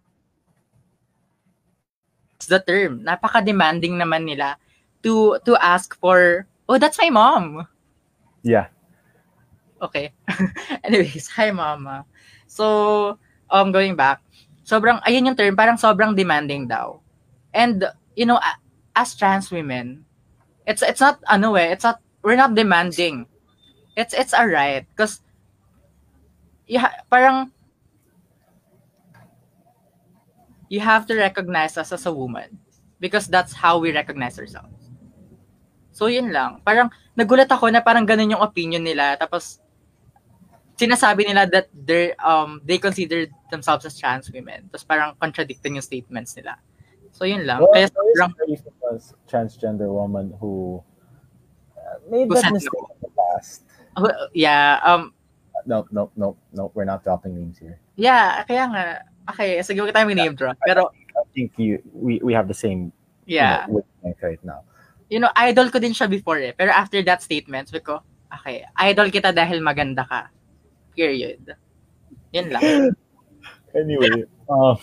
it's 2.38 2.46
the 2.46 2.62
term. 2.62 3.02
Napaka-demanding 3.02 3.98
naman 3.98 4.30
nila 4.30 4.54
to 5.02 5.42
to 5.42 5.58
ask 5.58 5.98
for, 5.98 6.46
"Oh, 6.70 6.78
that's 6.78 7.02
my 7.02 7.10
mom." 7.10 7.66
Yeah. 8.46 8.70
Okay. 9.82 10.14
Anyways, 10.86 11.26
hi 11.26 11.50
mama. 11.50 12.06
So, 12.46 13.18
um 13.50 13.74
going 13.74 13.98
back, 13.98 14.22
sobrang 14.64 14.98
ayun 15.04 15.28
yung 15.30 15.38
term, 15.38 15.54
parang 15.54 15.76
sobrang 15.76 16.16
demanding 16.16 16.66
daw. 16.66 16.98
And 17.52 17.84
you 18.16 18.26
know, 18.26 18.40
as 18.96 19.14
trans 19.14 19.52
women, 19.52 20.08
it's 20.66 20.82
it's 20.82 21.00
not 21.00 21.20
ano 21.28 21.54
eh, 21.54 21.70
it's 21.70 21.84
not 21.84 22.00
we're 22.24 22.40
not 22.40 22.56
demanding. 22.56 23.28
It's 23.94 24.16
it's 24.16 24.32
a 24.32 24.42
right 24.42 24.88
because 24.90 25.20
yeah, 26.66 26.90
parang 27.12 27.52
you 30.72 30.80
have 30.80 31.06
to 31.06 31.14
recognize 31.14 31.76
us 31.76 31.92
as 31.92 32.08
a 32.08 32.12
woman 32.12 32.58
because 32.98 33.28
that's 33.28 33.52
how 33.52 33.78
we 33.78 33.92
recognize 33.92 34.40
ourselves. 34.40 34.90
So 35.94 36.10
yun 36.10 36.34
lang. 36.34 36.58
Parang 36.66 36.90
nagulat 37.14 37.46
ako 37.46 37.70
na 37.70 37.84
parang 37.84 38.02
ganun 38.02 38.34
yung 38.34 38.42
opinion 38.42 38.82
nila 38.82 39.14
tapos 39.14 39.62
sinasabi 40.74 41.26
nila 41.30 41.46
that 41.46 41.70
they 41.72 42.12
um 42.18 42.58
they 42.66 42.78
consider 42.78 43.26
themselves 43.50 43.86
as 43.86 43.94
trans 43.98 44.30
women. 44.30 44.66
Tapos 44.70 44.84
parang 44.86 45.10
contradicting 45.18 45.78
yung 45.78 45.86
statements 45.86 46.34
nila. 46.34 46.58
So 47.14 47.24
yun 47.24 47.46
lang. 47.46 47.62
Well, 47.62 47.70
Kaya 47.70 47.86
sobrang 47.94 48.34
transgender 49.30 49.86
woman 49.86 50.34
who 50.42 50.82
uh, 51.78 51.98
made 52.10 52.26
Who 52.26 52.34
that 52.34 52.50
mistake 52.50 52.74
in 52.74 52.98
the 53.06 53.10
past. 53.14 53.62
yeah, 54.34 54.82
um 54.82 55.14
No, 55.64 55.86
no, 55.88 56.10
no, 56.12 56.36
no. 56.52 56.68
We're 56.74 56.84
not 56.84 57.00
dropping 57.06 57.38
names 57.38 57.56
here. 57.56 57.80
yeah, 57.96 58.44
kaya 58.44 58.68
nga 58.68 58.84
okay, 59.32 59.62
sige 59.64 59.80
wag 59.80 59.94
tayo 59.94 60.10
name 60.12 60.36
drop. 60.36 60.58
Pero 60.60 60.92
I 61.14 61.24
think 61.32 61.56
you 61.56 61.80
we, 61.94 62.20
we 62.20 62.34
have 62.34 62.50
the 62.50 62.58
same 62.58 62.92
yeah, 63.24 63.64
you 63.70 63.80
know, 63.80 64.12
right 64.20 64.42
now. 64.44 64.60
you 65.08 65.22
know, 65.22 65.30
idol 65.38 65.70
ko 65.70 65.78
din 65.78 65.94
siya 65.96 66.10
before 66.10 66.36
eh. 66.42 66.52
Pero 66.52 66.68
after 66.74 67.00
that 67.06 67.22
statement, 67.22 67.70
sabi 67.70 67.80
ko, 67.80 68.02
okay, 68.28 68.66
idol 68.82 69.08
kita 69.08 69.32
dahil 69.32 69.62
maganda 69.62 70.04
ka. 70.04 70.28
Period. 70.96 71.56
Yun 72.32 72.50
lang. 72.50 72.62
Anyway, 73.74 74.22
uh, 74.46 74.76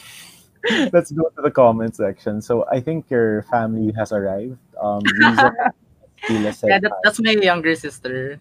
let's 0.91 1.16
go 1.16 1.32
to 1.32 1.41
the 1.41 1.49
comment 1.49 1.95
section. 1.95 2.41
So 2.41 2.68
I 2.68 2.84
think 2.84 3.07
your 3.07 3.43
family 3.47 3.95
has 3.95 4.12
arrived. 4.12 4.59
Um, 4.76 4.99
Yeah, 6.30 6.78
that, 6.78 6.91
that's 7.03 7.18
my 7.18 7.34
younger 7.34 7.74
sister. 7.74 8.38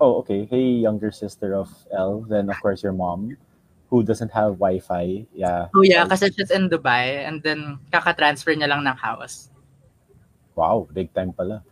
"Oh, 0.00 0.18
okay. 0.24 0.50
Hey, 0.50 0.82
younger 0.82 1.12
sister 1.12 1.54
of 1.54 1.70
L. 1.94 2.26
Then 2.26 2.50
of 2.50 2.58
course 2.58 2.82
your 2.82 2.92
mom, 2.92 3.36
who 3.86 4.02
doesn't 4.02 4.34
have 4.34 4.58
Wi-Fi. 4.58 5.26
Yeah. 5.34 5.70
Oh 5.74 5.82
yeah, 5.82 6.06
kasi 6.06 6.30
she's 6.34 6.50
in 6.50 6.70
Dubai 6.70 7.26
and 7.26 7.42
then 7.42 7.78
kaka-transfer 7.94 8.50
niya 8.54 8.74
lang 8.74 8.82
ng 8.82 8.98
house. 8.98 9.50
Wow, 10.58 10.90
big 10.90 11.14
time 11.14 11.30
pala. 11.30 11.62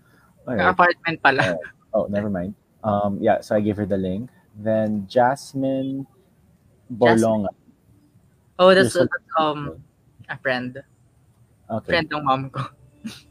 Apartment 0.46 1.18
pala. 1.22 1.59
Oh, 1.94 2.07
never 2.07 2.30
mind. 2.30 2.55
Um, 2.84 3.18
yeah. 3.20 3.40
So 3.40 3.57
I 3.57 3.61
gave 3.61 3.76
her 3.78 3.86
the 3.86 3.99
link. 3.99 4.30
Then 4.59 5.06
Jasmine 5.06 6.06
Borlonga. 6.90 7.54
Oh, 8.59 8.74
that's, 8.74 8.94
that's 8.94 9.09
um 9.38 9.78
a 10.28 10.36
friend. 10.38 10.82
Okay. 11.70 11.86
Friend 11.94 12.09
ng 12.11 12.24
mom 12.24 12.50
ko. 12.50 12.66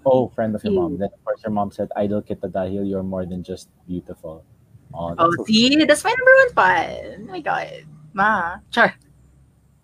Oh, 0.08 0.32
friend 0.32 0.56
of 0.56 0.64
your 0.64 0.74
mom. 0.74 0.98
Then 0.98 1.12
of 1.12 1.20
course 1.28 1.44
your 1.44 1.52
mom 1.52 1.70
said, 1.70 1.92
"Idol 2.00 2.24
kita 2.24 2.48
dahil 2.48 2.88
you're 2.88 3.04
more 3.04 3.28
than 3.28 3.44
just 3.44 3.68
beautiful." 3.86 4.42
Oh, 4.96 5.14
Oh, 5.20 5.28
that's 5.28 5.44
so 5.44 5.52
see? 5.52 5.76
That's 5.84 6.02
my 6.08 6.16
number 6.16 6.36
one 6.48 6.54
fan. 6.56 7.28
Oh 7.28 7.32
my 7.36 7.44
God. 7.44 7.84
Ma. 8.16 8.64
Char. 8.72 8.96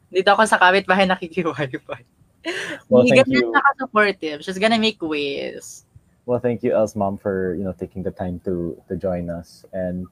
Dito 0.09 0.31
ako 0.31 0.47
sa 0.47 0.57
kapitbahay 0.57 1.05
nakikiwifi. 1.05 1.83
Well, 2.89 3.07
thank 3.07 3.27
you. 3.27 3.51
naka-supportive. 3.51 4.43
She's 4.43 4.59
gonna 4.59 4.79
make 4.79 4.99
ways. 4.99 5.85
Well, 6.25 6.39
thank 6.39 6.63
you, 6.63 6.75
Els 6.75 6.95
mom, 6.95 7.19
for 7.19 7.55
you 7.55 7.63
know 7.63 7.75
taking 7.75 8.03
the 8.03 8.11
time 8.11 8.39
to 8.47 8.75
to 8.87 8.95
join 8.95 9.27
us, 9.31 9.67
and 9.71 10.07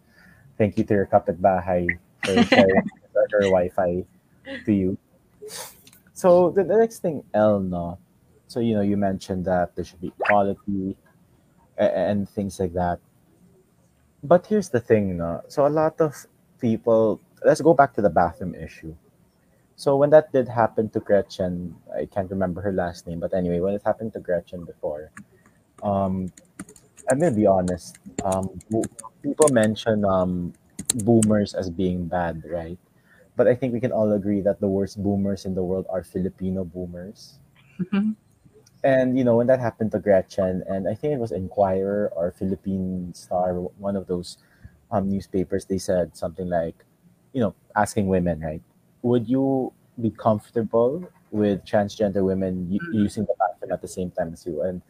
thank 0.57 0.77
you 0.77 0.83
to 0.85 0.93
your 0.93 1.05
kapitbahay 1.07 1.97
for 2.23 2.43
sharing 2.43 2.81
her 3.31 3.43
Wi-Fi 3.43 4.05
to 4.65 4.73
you. 4.73 4.97
So 6.13 6.51
the, 6.51 6.63
the 6.63 6.77
next 6.77 6.99
thing, 6.99 7.23
El, 7.33 7.59
no. 7.59 7.99
So 8.47 8.59
you 8.59 8.75
know 8.75 8.81
you 8.81 8.97
mentioned 8.97 9.45
that 9.45 9.75
there 9.75 9.85
should 9.85 10.01
be 10.01 10.09
equality 10.09 10.95
a- 11.77 11.97
and 11.97 12.29
things 12.29 12.59
like 12.59 12.73
that. 12.73 12.99
But 14.23 14.45
here's 14.47 14.69
the 14.69 14.79
thing, 14.79 15.17
no. 15.17 15.41
So 15.47 15.65
a 15.65 15.69
lot 15.69 15.99
of 16.01 16.13
people 16.59 17.19
let's 17.43 17.61
go 17.61 17.73
back 17.73 17.93
to 17.95 18.01
the 18.01 18.09
bathroom 18.09 18.55
issue. 18.55 18.95
So 19.75 19.95
when 19.97 20.09
that 20.11 20.31
did 20.31 20.47
happen 20.47 20.89
to 20.91 20.99
Gretchen, 20.99 21.75
I 21.95 22.05
can't 22.05 22.29
remember 22.29 22.61
her 22.61 22.73
last 22.73 23.07
name, 23.07 23.19
but 23.19 23.33
anyway, 23.33 23.59
when 23.59 23.73
it 23.73 23.81
happened 23.83 24.13
to 24.13 24.19
Gretchen 24.19 24.65
before, 24.65 25.11
um, 25.83 26.31
I'm 27.09 27.19
gonna 27.19 27.31
be 27.31 27.47
honest. 27.47 27.97
Um, 28.23 28.61
people 29.21 29.49
mention 29.49 30.05
um, 30.05 30.53
boomers 30.93 31.53
as 31.53 31.69
being 31.69 32.07
bad, 32.07 32.43
right? 32.45 32.77
But 33.35 33.47
I 33.47 33.55
think 33.55 33.73
we 33.73 33.79
can 33.79 33.91
all 33.91 34.11
agree 34.13 34.41
that 34.41 34.59
the 34.59 34.67
worst 34.67 35.01
boomers 35.01 35.45
in 35.45 35.55
the 35.55 35.63
world 35.63 35.85
are 35.89 36.03
Filipino 36.03 36.63
boomers. 36.65 37.39
Mhm. 37.79 38.15
And 38.83 39.17
you 39.17 39.23
know 39.23 39.37
when 39.37 39.47
that 39.47 39.59
happened 39.59 39.91
to 39.91 39.99
Gretchen, 39.99 40.63
and 40.67 40.87
I 40.87 40.95
think 40.95 41.13
it 41.13 41.19
was 41.19 41.31
Inquirer 41.31 42.11
or 42.15 42.31
Philippine 42.31 43.13
Star, 43.13 43.53
one 43.53 43.95
of 43.95 44.07
those 44.07 44.37
um, 44.89 45.09
newspapers. 45.09 45.65
They 45.65 45.77
said 45.77 46.17
something 46.17 46.49
like, 46.49 46.83
you 47.33 47.41
know, 47.41 47.53
asking 47.75 48.07
women, 48.07 48.39
right? 48.41 48.61
Would 49.03 49.29
you 49.29 49.73
be 50.01 50.09
comfortable 50.09 51.07
with 51.31 51.63
transgender 51.65 52.25
women 52.25 52.71
u- 52.71 52.81
Mm. 52.81 52.93
using 52.93 53.25
the 53.25 53.35
bathroom 53.37 53.71
at 53.71 53.81
the 53.81 53.87
same 53.87 54.09
time 54.11 54.33
as 54.33 54.45
you? 54.47 54.61
And 54.63 54.81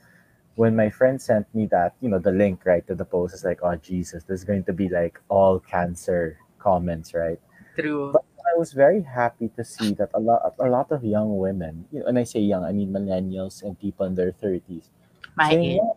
when 0.56 0.76
my 0.76 0.90
friend 0.90 1.22
sent 1.22 1.48
me 1.56 1.66
that, 1.68 1.96
you 2.02 2.10
know, 2.10 2.20
the 2.20 2.32
link 2.32 2.66
right 2.66 2.86
to 2.88 2.96
the 2.96 3.06
post, 3.06 3.34
it's 3.34 3.44
like, 3.44 3.60
oh 3.64 3.76
Jesus, 3.76 4.24
there's 4.24 4.44
going 4.44 4.64
to 4.66 4.74
be 4.74 4.90
like 4.90 5.20
all 5.30 5.60
cancer 5.60 6.38
comments, 6.60 7.14
right? 7.14 7.40
True. 7.78 8.12
But 8.12 8.24
I 8.54 8.58
was 8.58 8.74
very 8.74 9.02
happy 9.02 9.50
to 9.56 9.64
see 9.64 9.94
that 9.96 10.10
a 10.14 10.20
lot, 10.20 10.56
a 10.60 10.68
lot 10.70 10.92
of 10.92 11.04
young 11.04 11.38
women, 11.38 11.86
you 11.92 12.02
know, 12.02 12.08
and 12.08 12.20
I 12.20 12.24
say 12.24 12.40
young, 12.42 12.64
I 12.64 12.72
mean 12.74 12.92
millennials 12.92 13.64
and 13.64 13.80
people 13.80 14.06
in 14.06 14.16
their 14.16 14.32
thirties, 14.32 14.90
My 15.36 15.50
saying, 15.50 15.64
age. 15.64 15.80
yeah, 15.80 15.92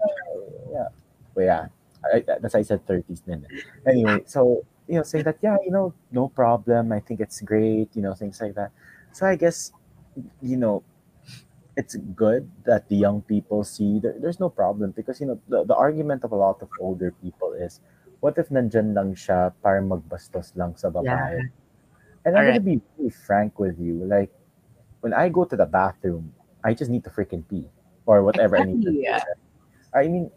yeah, 0.73 0.89
well, 1.35 1.47
yeah, 1.47 1.67
I, 2.05 2.17
I- 2.19 2.39
that's 2.41 2.55
why 2.55 2.61
I 2.61 2.63
said 2.63 2.87
thirties. 2.87 3.23
Then 3.27 3.47
anyway, 3.87 4.23
so 4.27 4.65
you 4.87 4.97
know, 4.97 5.03
saying 5.03 5.25
that, 5.25 5.39
yeah, 5.43 5.57
you 5.65 5.71
know, 5.71 5.95
no 6.13 6.29
problem. 6.29 6.93
I 6.93 7.01
think 7.01 7.21
it's 7.21 7.41
great, 7.41 7.89
you 7.95 8.03
know, 8.03 8.15
things 8.15 8.41
like 8.41 8.55
that. 8.55 8.71
So 9.13 9.27
I 9.27 9.37
guess, 9.37 9.73
you 10.43 10.57
know, 10.57 10.83
it's 11.77 11.97
good 12.15 12.51
that 12.65 12.89
the 12.89 12.97
young 12.97 13.23
people 13.23 13.65
see 13.65 13.99
there, 13.99 14.15
there's 14.19 14.39
no 14.39 14.49
problem 14.49 14.93
because 14.93 15.21
you 15.21 15.27
know 15.27 15.41
the, 15.49 15.65
the 15.65 15.75
argument 15.75 16.23
of 16.23 16.33
a 16.33 16.37
lot 16.37 16.63
of 16.63 16.69
older 16.79 17.11
people 17.23 17.53
is 17.53 17.81
what 18.21 18.39
if 18.39 18.49
nandyan 18.49 18.95
lang 18.95 19.15
siya 19.15 19.53
para 19.63 19.83
magbastos 19.83 20.55
lang 20.57 20.75
sa 20.79 20.89
babae? 20.89 21.43
And 22.25 22.39
I'm 22.39 22.47
gonna 22.47 22.61
be 22.63 22.81
really 22.97 23.11
frank 23.11 23.59
with 23.59 23.77
you 23.79 24.07
like 24.07 24.33
when 25.03 25.13
I 25.13 25.29
go 25.29 25.45
to 25.45 25.57
the 25.57 25.67
bathroom 25.67 26.33
I 26.65 26.73
just 26.73 26.91
need 26.91 27.05
to 27.05 27.11
freaking 27.11 27.45
pee 27.45 27.69
or 28.07 28.23
whatever 28.23 28.57
I 28.57 28.65
need 28.65 28.81
to 28.87 28.93
do. 28.95 29.05
I 29.93 30.09
mean 30.09 30.31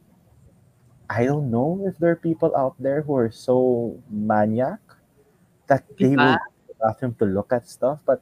I 1.08 1.24
don't 1.24 1.48
know 1.48 1.86
if 1.88 1.96
there 2.02 2.12
are 2.12 2.20
people 2.20 2.52
out 2.58 2.76
there 2.82 3.02
who 3.02 3.16
are 3.16 3.32
so 3.32 3.96
maniac 4.12 4.82
that 5.72 5.88
they 5.96 6.18
will 6.18 6.36
go 6.36 6.52
to 6.52 6.64
the 6.68 6.76
bathroom 6.82 7.14
to 7.20 7.26
look 7.26 7.54
at 7.54 7.70
stuff 7.70 8.04
but 8.04 8.20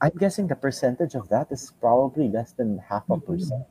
I'm 0.00 0.16
guessing 0.16 0.48
the 0.48 0.56
percentage 0.56 1.12
of 1.14 1.28
that 1.28 1.52
is 1.52 1.72
probably 1.76 2.32
less 2.32 2.56
than 2.56 2.80
half 2.88 3.04
a 3.12 3.20
Mhm. 3.20 3.24
percent 3.28 3.64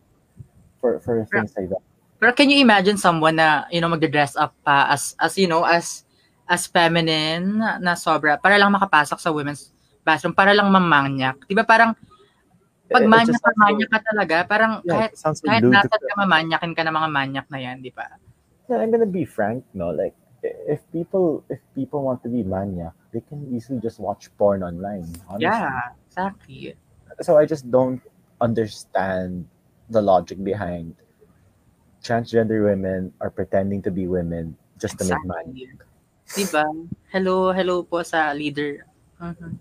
for 0.78 1.02
for 1.02 1.26
things 1.26 1.54
like 1.58 1.74
that. 1.74 1.82
Pero 2.22 2.32
can 2.36 2.52
you 2.52 2.60
imagine 2.62 3.00
someone 3.00 3.40
na, 3.40 3.66
you 3.74 3.80
know, 3.82 3.90
magde-dress 3.90 4.36
up 4.36 4.54
pa 4.62 4.92
as, 4.92 5.16
as 5.18 5.40
you 5.40 5.48
know, 5.48 5.64
as 5.64 6.04
as 6.52 6.68
feminine 6.68 7.58
na, 7.58 7.80
na 7.80 7.94
sobra 7.96 8.36
para 8.38 8.60
lang 8.60 8.74
makapasok 8.76 9.18
sa 9.18 9.32
women's 9.32 9.72
bathroom, 10.04 10.36
para 10.36 10.52
lang 10.54 10.68
mamanyak. 10.70 11.38
Di 11.48 11.56
ba 11.56 11.64
parang 11.64 11.96
pag 12.90 13.06
manyak 13.06 13.38
ka, 13.38 13.52
manyak 13.56 13.90
ka 13.90 14.00
talaga, 14.02 14.38
parang 14.50 14.82
Yeah, 14.82 15.08
kahit, 15.10 15.14
kahit 15.46 15.62
ludicrous. 15.62 16.10
ka 16.10 16.16
mamanyakin 16.18 16.74
ka 16.74 16.82
ng 16.82 16.96
mga 16.98 17.10
manyak 17.10 17.46
na 17.54 17.60
yan, 17.62 17.78
di 17.86 17.94
ba? 17.94 18.06
Yeah, 18.66 18.82
I'm 18.82 18.90
gonna 18.90 19.10
be 19.10 19.26
frank, 19.26 19.62
no. 19.78 19.90
Like, 19.94 20.14
if 20.44 20.82
people 20.92 21.46
if 21.54 21.62
people 21.78 22.02
want 22.02 22.22
to 22.26 22.30
be 22.30 22.42
maniac, 22.42 22.94
they 23.14 23.22
can 23.22 23.46
easily 23.54 23.78
just 23.80 24.02
watch 24.02 24.30
porn 24.38 24.62
online. 24.66 25.06
Honestly. 25.30 25.50
Yeah, 25.50 25.94
exactly. 26.28 26.76
So 27.22 27.38
I 27.38 27.46
just 27.46 27.70
don't 27.72 28.02
understand 28.42 29.48
the 29.90 30.02
logic 30.02 30.44
behind 30.44 30.96
transgender 32.04 32.64
women 32.64 33.12
are 33.20 33.30
pretending 33.30 33.82
to 33.84 33.92
be 33.92 34.08
women 34.08 34.56
just 34.80 34.98
to 35.00 35.04
make 35.04 35.20
money. 35.26 35.68
Exactly. 35.68 35.88
Di 36.32 36.44
ba? 36.48 36.64
Hello, 37.12 37.52
hello 37.52 37.84
po 37.84 38.04
sa 38.04 38.32
leader. 38.32 38.86
Um, 39.20 39.60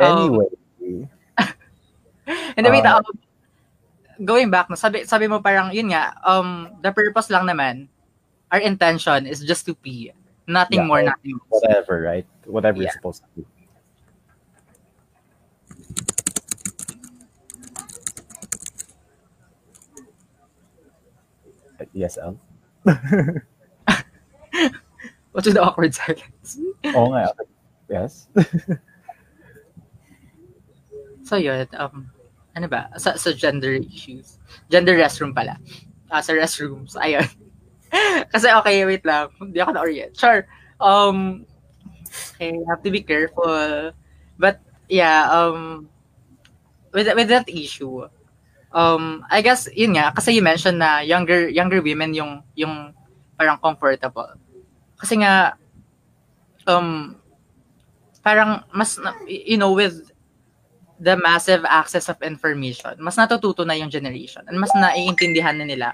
Anyway, 0.00 0.48
And 2.56 2.64
then, 2.64 2.72
wait, 2.72 2.88
Ah. 2.88 3.04
um, 3.04 3.04
going 4.24 4.48
back, 4.48 4.72
sabi, 4.72 5.04
sabi 5.04 5.28
mo 5.28 5.44
parang, 5.44 5.76
yun 5.76 5.92
nga, 5.92 6.16
um, 6.24 6.72
the 6.80 6.88
purpose 6.88 7.28
lang 7.28 7.44
naman, 7.44 7.84
our 8.48 8.64
intention 8.64 9.28
is 9.28 9.44
just 9.44 9.68
to 9.68 9.76
pee. 9.76 10.08
Nothing 10.48 10.82
Yeah, 10.82 10.88
more, 10.88 11.02
nothing 11.04 11.36
less. 11.36 11.52
whatever, 11.52 12.00
right? 12.00 12.24
Whatever 12.48 12.80
Yeah. 12.80 12.88
you're 12.88 12.96
supposed 12.96 13.28
to 13.28 13.30
do. 13.36 13.42
Uh, 21.90 21.98
Yes, 21.98 22.18
Al. 22.18 22.38
What's 25.32 25.46
the 25.52 25.62
awkward 25.62 25.94
silence? 25.94 26.58
Oo 26.94 27.10
nga. 27.14 27.34
Yes. 27.88 28.26
So, 31.30 31.38
yun, 31.38 31.62
um, 31.78 32.10
ano 32.58 32.66
ba? 32.66 32.90
Sa, 32.98 33.14
sa 33.14 33.30
gender 33.30 33.78
issues. 33.78 34.42
Gender 34.66 34.98
restroom 34.98 35.30
pala. 35.30 35.62
Ah, 36.10 36.18
sa 36.26 36.34
restrooms. 36.34 36.98
Ayun. 36.98 37.22
Kasi, 38.34 38.50
okay, 38.50 38.82
wait 38.82 39.06
lang. 39.06 39.30
Hindi 39.38 39.62
ako 39.62 39.78
na-orient. 39.78 40.10
Sure. 40.18 40.42
Um, 40.82 41.46
okay, 42.34 42.58
have 42.66 42.82
to 42.82 42.90
be 42.90 43.06
careful. 43.06 43.94
But, 44.42 44.58
yeah, 44.90 45.30
um, 45.30 45.86
with, 46.90 47.06
with 47.14 47.30
that 47.30 47.46
issue, 47.46 48.10
um, 48.72 49.24
I 49.30 49.42
guess, 49.42 49.68
yun 49.74 49.94
nga, 49.94 50.12
kasi 50.14 50.32
you 50.32 50.42
mentioned 50.42 50.78
na 50.78 51.00
younger, 51.00 51.48
younger 51.48 51.82
women 51.82 52.14
yung, 52.14 52.42
yung 52.54 52.94
parang 53.38 53.58
comfortable. 53.58 54.34
Kasi 54.98 55.20
nga, 55.20 55.56
um, 56.66 57.16
parang 58.22 58.62
mas, 58.74 58.98
you 59.26 59.56
know, 59.56 59.72
with 59.72 60.10
the 61.00 61.16
massive 61.16 61.64
access 61.64 62.12
of 62.12 62.20
information, 62.20 62.92
mas 63.00 63.16
natututo 63.16 63.64
na 63.64 63.72
yung 63.72 63.88
generation 63.88 64.44
and 64.46 64.60
mas 64.60 64.70
naiintindihan 64.76 65.56
na 65.56 65.64
nila 65.64 65.88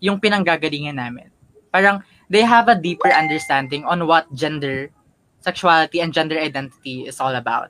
yung 0.00 0.16
pinanggagalingan 0.16 0.96
namin. 0.96 1.28
Parang 1.68 2.00
they 2.32 2.40
have 2.40 2.72
a 2.72 2.74
deeper 2.74 3.12
understanding 3.12 3.84
on 3.84 4.08
what 4.08 4.24
gender, 4.32 4.88
sexuality, 5.44 6.00
and 6.00 6.16
gender 6.16 6.40
identity 6.40 7.04
is 7.04 7.20
all 7.20 7.36
about. 7.36 7.68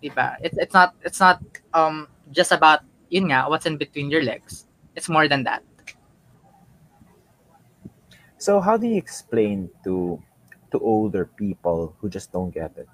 Diba? 0.00 0.40
It's, 0.40 0.56
it's 0.56 0.72
not 0.72 0.96
it's 1.04 1.20
not 1.20 1.44
um 1.76 2.08
just 2.32 2.52
about 2.56 2.80
yun 3.10 3.30
nga 3.30 3.46
what's 3.48 3.66
in 3.66 3.76
between 3.76 4.10
your 4.10 4.22
legs. 4.22 4.66
It's 4.94 5.08
more 5.08 5.28
than 5.28 5.44
that. 5.44 5.62
So 8.38 8.60
how 8.60 8.76
do 8.76 8.86
you 8.86 8.96
explain 8.96 9.70
to 9.84 10.20
to 10.70 10.76
older 10.80 11.24
people 11.24 11.96
who 12.00 12.08
just 12.08 12.32
don't 12.32 12.52
get 12.52 12.76
it? 12.76 12.88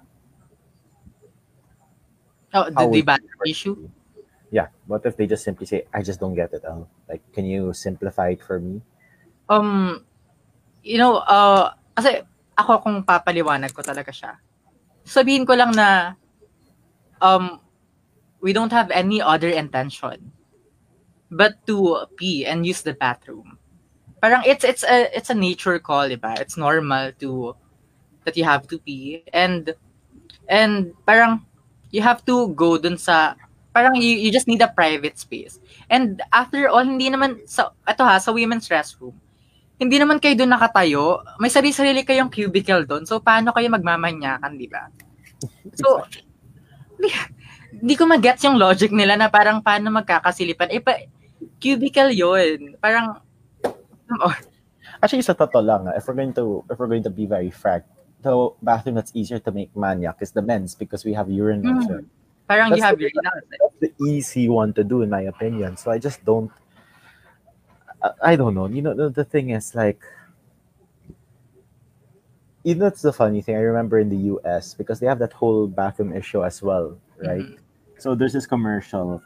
Oh, 2.53 2.69
the 2.69 3.01
debate 3.01 3.25
issue. 3.45 3.89
Yeah. 4.53 4.69
What 4.85 5.01
if 5.09 5.17
they 5.17 5.25
just 5.25 5.41
simply 5.41 5.65
say, 5.65 5.89
"I 5.89 6.05
just 6.05 6.21
don't 6.21 6.37
get 6.37 6.53
it"? 6.53 6.61
Al? 6.61 6.85
Like, 7.09 7.25
can 7.33 7.49
you 7.49 7.73
simplify 7.73 8.37
it 8.37 8.45
for 8.45 8.61
me? 8.61 8.85
Um, 9.49 10.05
you 10.85 11.01
know, 11.01 11.25
uh, 11.25 11.73
kasi 11.97 12.21
ako 12.53 12.85
kung 12.85 12.97
papaliwanag 13.01 13.73
ko 13.73 13.81
talaga 13.81 14.13
siya. 14.13 14.37
Sabihin 15.01 15.49
ko 15.49 15.57
lang 15.57 15.73
na 15.73 16.13
um, 17.17 17.62
we 18.43 18.51
don't 18.51 18.75
have 18.75 18.91
any 18.91 19.23
other 19.23 19.47
intention 19.47 20.35
but 21.31 21.55
to 21.65 22.05
pee 22.19 22.45
and 22.45 22.67
use 22.67 22.83
the 22.83 22.93
bathroom. 22.93 23.57
Parang 24.21 24.43
it's 24.45 24.63
it's 24.63 24.83
a 24.83 25.09
it's 25.15 25.31
a 25.31 25.35
nature 25.35 25.79
call, 25.79 26.05
diba? 26.05 26.37
It's 26.37 26.59
normal 26.59 27.15
to 27.23 27.55
that 28.27 28.37
you 28.37 28.43
have 28.43 28.67
to 28.67 28.77
pee 28.77 29.23
and 29.33 29.73
and 30.45 30.93
parang 31.07 31.47
you 31.89 32.03
have 32.03 32.21
to 32.27 32.53
go 32.53 32.77
dun 32.77 32.99
sa 32.99 33.33
parang 33.73 33.97
you, 33.97 34.13
you 34.13 34.29
just 34.29 34.47
need 34.47 34.61
a 34.61 34.69
private 34.69 35.17
space. 35.17 35.57
And 35.89 36.21
after 36.29 36.69
all, 36.69 36.85
hindi 36.85 37.09
naman 37.09 37.49
sa 37.49 37.73
ito 37.89 38.05
ha, 38.05 38.21
sa 38.21 38.29
women's 38.29 38.69
restroom, 38.69 39.17
hindi 39.81 39.97
naman 39.97 40.21
kayo 40.21 40.37
doon 40.37 40.53
nakatayo. 40.53 41.25
May 41.41 41.49
sarili-sarili 41.49 42.05
kayong 42.05 42.29
cubicle 42.29 42.85
doon. 42.85 43.09
So, 43.09 43.17
paano 43.19 43.49
kayo 43.49 43.67
magmamanyakan, 43.73 44.53
di 44.55 44.69
ba? 44.69 44.87
So, 45.73 46.05
hindi 47.81 47.95
ko 47.95 48.03
mag-gets 48.05 48.43
yung 48.43 48.57
logic 48.59 48.91
nila 48.91 49.17
na 49.17 49.27
parang 49.31 49.61
paano 49.63 49.89
magkakasilipan. 49.89 50.69
Eh, 50.69 50.81
pa, 50.83 50.97
cubicle 51.57 52.11
yun. 52.13 52.75
Parang, 52.77 53.17
oh, 54.21 54.35
Actually, 55.03 55.23
sa 55.23 55.35
totoo 55.35 55.59
lang, 55.59 55.83
ah, 55.91 55.95
if 55.99 56.07
we're 56.07 56.15
going 56.15 56.31
to 56.31 56.63
if 56.71 56.79
we're 56.79 56.87
going 56.87 57.03
to 57.03 57.11
be 57.11 57.27
very 57.27 57.51
frank, 57.51 57.83
the 58.23 58.31
bathroom 58.63 58.95
that's 58.95 59.11
easier 59.11 59.35
to 59.35 59.51
make 59.51 59.67
maniac 59.75 60.15
is 60.23 60.31
the 60.31 60.39
men's 60.41 60.75
because 60.75 61.03
we 61.03 61.11
have 61.11 61.27
urinals. 61.27 61.83
Mm. 61.91 62.07
parang 62.47 62.71
you 62.71 62.79
That's 62.79 62.95
have 62.95 62.99
the- 62.99 63.11
enough. 63.11 63.43
That's 63.51 63.79
the 63.83 63.91
easy 64.07 64.47
one 64.47 64.71
to 64.79 64.83
do, 64.83 65.01
in 65.03 65.09
my 65.11 65.27
opinion. 65.27 65.75
So 65.75 65.91
I 65.91 65.99
just 65.99 66.23
don't. 66.23 66.51
I, 67.99 68.31
I 68.31 68.35
don't 68.35 68.55
know. 68.55 68.67
You 68.67 68.81
know, 68.83 68.95
the, 69.09 69.23
thing 69.27 69.51
is 69.51 69.75
like, 69.75 69.99
you 72.63 72.75
know, 72.75 72.87
it's 72.87 73.01
the 73.01 73.11
funny 73.11 73.41
thing. 73.41 73.55
I 73.55 73.63
remember 73.63 73.99
in 73.99 74.07
the 74.09 74.23
U.S. 74.39 74.73
because 74.73 74.99
they 74.99 75.07
have 75.07 75.19
that 75.19 75.33
whole 75.33 75.67
bathroom 75.67 76.15
issue 76.15 76.43
as 76.43 76.61
well, 76.61 76.95
right? 77.19 77.43
Mhm. 77.43 77.57
So 78.03 78.15
there's 78.15 78.33
this 78.33 78.45
commercial, 78.45 79.23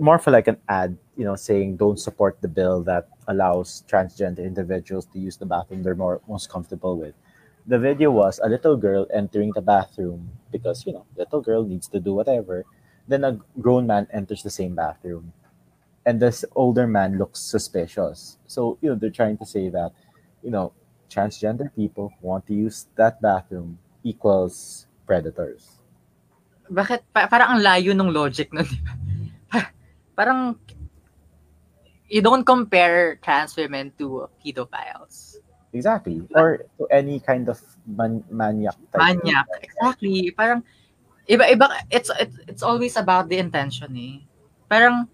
more 0.00 0.18
for 0.18 0.32
like 0.32 0.48
an 0.48 0.56
ad, 0.68 0.98
you 1.16 1.22
know, 1.24 1.36
saying 1.36 1.76
don't 1.76 2.00
support 2.00 2.36
the 2.42 2.48
bill 2.48 2.82
that 2.82 3.06
allows 3.28 3.84
transgender 3.86 4.44
individuals 4.44 5.06
to 5.12 5.20
use 5.20 5.36
the 5.36 5.46
bathroom 5.46 5.84
they're 5.84 5.94
more 5.94 6.20
most 6.26 6.50
comfortable 6.50 6.98
with. 6.98 7.14
The 7.64 7.78
video 7.78 8.10
was 8.10 8.40
a 8.42 8.48
little 8.48 8.76
girl 8.76 9.06
entering 9.14 9.52
the 9.54 9.62
bathroom 9.62 10.32
because 10.50 10.84
you 10.84 10.94
know, 10.94 11.06
little 11.16 11.40
girl 11.40 11.62
needs 11.62 11.86
to 11.94 12.00
do 12.00 12.12
whatever. 12.12 12.64
Then 13.06 13.22
a 13.22 13.38
grown 13.60 13.86
man 13.86 14.08
enters 14.12 14.42
the 14.42 14.50
same 14.50 14.74
bathroom, 14.74 15.32
and 16.04 16.18
this 16.18 16.44
older 16.56 16.88
man 16.88 17.18
looks 17.18 17.38
suspicious. 17.38 18.36
So 18.48 18.78
you 18.80 18.88
know, 18.88 18.96
they're 18.96 19.10
trying 19.14 19.38
to 19.38 19.46
say 19.46 19.68
that, 19.68 19.92
you 20.42 20.50
know, 20.50 20.72
transgender 21.08 21.72
people 21.76 22.12
want 22.20 22.48
to 22.48 22.54
use 22.54 22.88
that 22.96 23.22
bathroom 23.22 23.78
equals 24.02 24.88
predators. 25.06 25.78
Bakit? 26.70 27.00
Pa- 27.10 27.28
parang 27.30 27.56
ang 27.56 27.60
layo 27.62 27.92
ng 27.94 28.10
logic 28.10 28.50
nun. 28.52 28.66
di 28.72 28.80
ba? 28.82 28.92
Pa- 29.50 29.72
parang 30.14 30.58
you 32.06 32.22
don't 32.22 32.46
compare 32.46 33.18
trans 33.22 33.54
women 33.54 33.90
to 33.98 34.30
pedophiles. 34.42 35.38
Exactly. 35.74 36.22
Or 36.32 36.64
to 36.78 36.88
any 36.88 37.20
kind 37.20 37.50
of 37.50 37.60
man- 37.84 38.24
maniac 38.30 38.78
type. 38.90 39.02
Manyak. 39.02 39.46
Exactly. 39.60 40.32
Parang 40.32 40.64
iba-iba 41.26 41.66
it's, 41.90 42.08
it's 42.22 42.38
it's 42.46 42.62
always 42.62 42.94
about 42.94 43.28
the 43.28 43.36
intention 43.36 43.90
eh. 43.98 44.22
Parang 44.70 45.10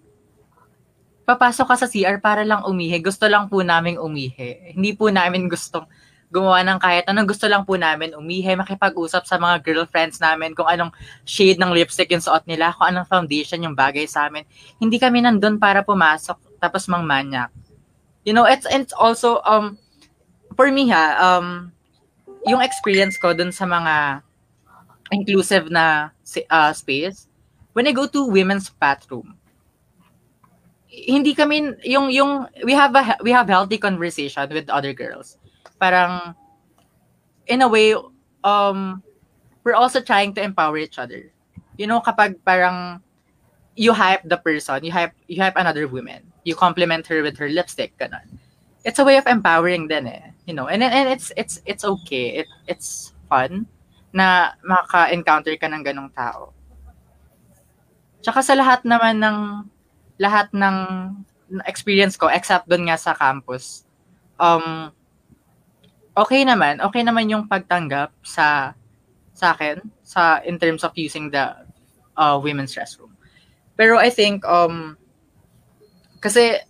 papasok 1.25 1.67
ka 1.73 1.77
sa 1.81 1.89
CR 1.89 2.21
para 2.21 2.45
lang 2.45 2.63
umihi. 2.63 3.01
Gusto 3.01 3.27
lang 3.27 3.49
po 3.49 3.65
namin 3.65 3.97
umihi. 3.99 4.77
Hindi 4.77 4.93
po 4.95 5.09
namin 5.09 5.49
gustong 5.49 5.89
gumawa 6.33 6.65
ng 6.65 6.81
kahit 6.81 7.05
anong 7.05 7.29
gusto 7.29 7.45
lang 7.45 7.69
po 7.69 7.77
namin 7.77 8.17
umihi, 8.17 8.57
makipag-usap 8.57 9.29
sa 9.29 9.37
mga 9.37 9.61
girlfriends 9.61 10.17
namin 10.17 10.57
kung 10.57 10.65
anong 10.65 10.89
shade 11.29 11.61
ng 11.61 11.77
lipstick 11.77 12.09
yung 12.09 12.25
suot 12.25 12.49
nila, 12.49 12.73
kung 12.73 12.89
anong 12.89 13.05
foundation 13.05 13.61
yung 13.61 13.77
bagay 13.77 14.09
sa 14.09 14.33
amin. 14.33 14.49
Hindi 14.81 14.97
kami 14.97 15.21
nandun 15.21 15.61
para 15.61 15.85
pumasok 15.85 16.41
tapos 16.57 16.89
mang 16.89 17.05
manyak. 17.05 17.53
You 18.25 18.33
know, 18.33 18.49
it's 18.49 18.65
it's 18.73 18.97
also 18.97 19.45
um 19.45 19.77
for 20.57 20.73
me 20.73 20.89
ha, 20.89 21.21
um 21.21 21.69
yung 22.49 22.65
experience 22.65 23.21
ko 23.21 23.37
dun 23.37 23.53
sa 23.53 23.69
mga 23.69 24.25
inclusive 25.13 25.69
na 25.69 26.11
uh, 26.49 26.73
space, 26.73 27.29
when 27.77 27.87
I 27.87 27.93
go 27.93 28.09
to 28.09 28.25
women's 28.25 28.73
bathroom, 28.73 29.37
hindi 30.89 31.37
kami 31.37 31.77
yung 31.85 32.09
yung 32.09 32.49
we 32.65 32.73
have 32.73 32.97
a 32.97 33.17
we 33.21 33.33
have 33.33 33.49
healthy 33.49 33.77
conversation 33.77 34.49
with 34.53 34.69
other 34.73 34.93
girls. 34.93 35.37
Parang 35.83 36.39
in 37.51 37.59
a 37.63 37.67
way 37.67 37.99
um 38.47 39.03
we're 39.67 39.75
also 39.75 39.99
trying 39.99 40.31
to 40.39 40.43
empower 40.43 40.79
each 40.79 41.03
other. 41.03 41.35
You 41.75 41.91
know 41.91 41.99
kapag 41.99 42.39
parang 42.47 43.03
you 43.75 43.91
hype 43.91 44.23
the 44.23 44.39
person, 44.39 44.85
you 44.87 44.95
hype 44.95 45.19
you 45.27 45.43
hype 45.43 45.59
another 45.59 45.91
woman. 45.91 46.23
You 46.47 46.55
compliment 46.55 47.07
her 47.11 47.27
with 47.27 47.35
her 47.43 47.51
lipstick 47.51 47.99
ganun. 47.99 48.39
It's 48.87 48.99
a 48.99 49.07
way 49.07 49.19
of 49.19 49.27
empowering 49.27 49.91
din 49.91 50.07
eh, 50.07 50.31
you 50.47 50.55
know. 50.55 50.71
And 50.71 50.83
and 50.87 51.11
it's 51.11 51.35
it's 51.35 51.59
it's 51.67 51.83
okay. 51.83 52.43
It 52.43 52.49
it's 52.71 53.15
fun 53.27 53.67
na 54.13 54.53
maka-encounter 54.61 55.57
ka 55.57 55.67
ng 55.67 55.83
ganong 55.83 56.13
tao. 56.13 56.53
Tsaka 58.21 58.45
sa 58.45 58.55
lahat 58.55 58.85
naman 58.85 59.19
ng 59.19 59.39
lahat 60.21 60.53
ng 60.55 60.77
experience 61.67 62.15
ko 62.15 62.29
except 62.29 62.69
doon 62.69 62.87
nga 62.87 62.99
sa 63.01 63.17
campus. 63.17 63.89
Um 64.39 64.93
okay 66.17 66.45
naman, 66.45 66.81
okay 66.81 67.03
naman 67.05 67.31
yung 67.31 67.49
pagtanggap 67.49 68.13
sa 68.23 68.77
sa 69.33 69.57
akin 69.57 69.81
sa 70.05 70.45
in 70.45 70.61
terms 70.61 70.85
of 70.85 70.93
using 70.95 71.33
the 71.33 71.53
uh, 72.17 72.37
women's 72.37 72.77
restroom. 72.77 73.13
Pero 73.77 73.97
I 73.97 74.13
think 74.13 74.45
um 74.45 74.97
kasi 76.21 76.61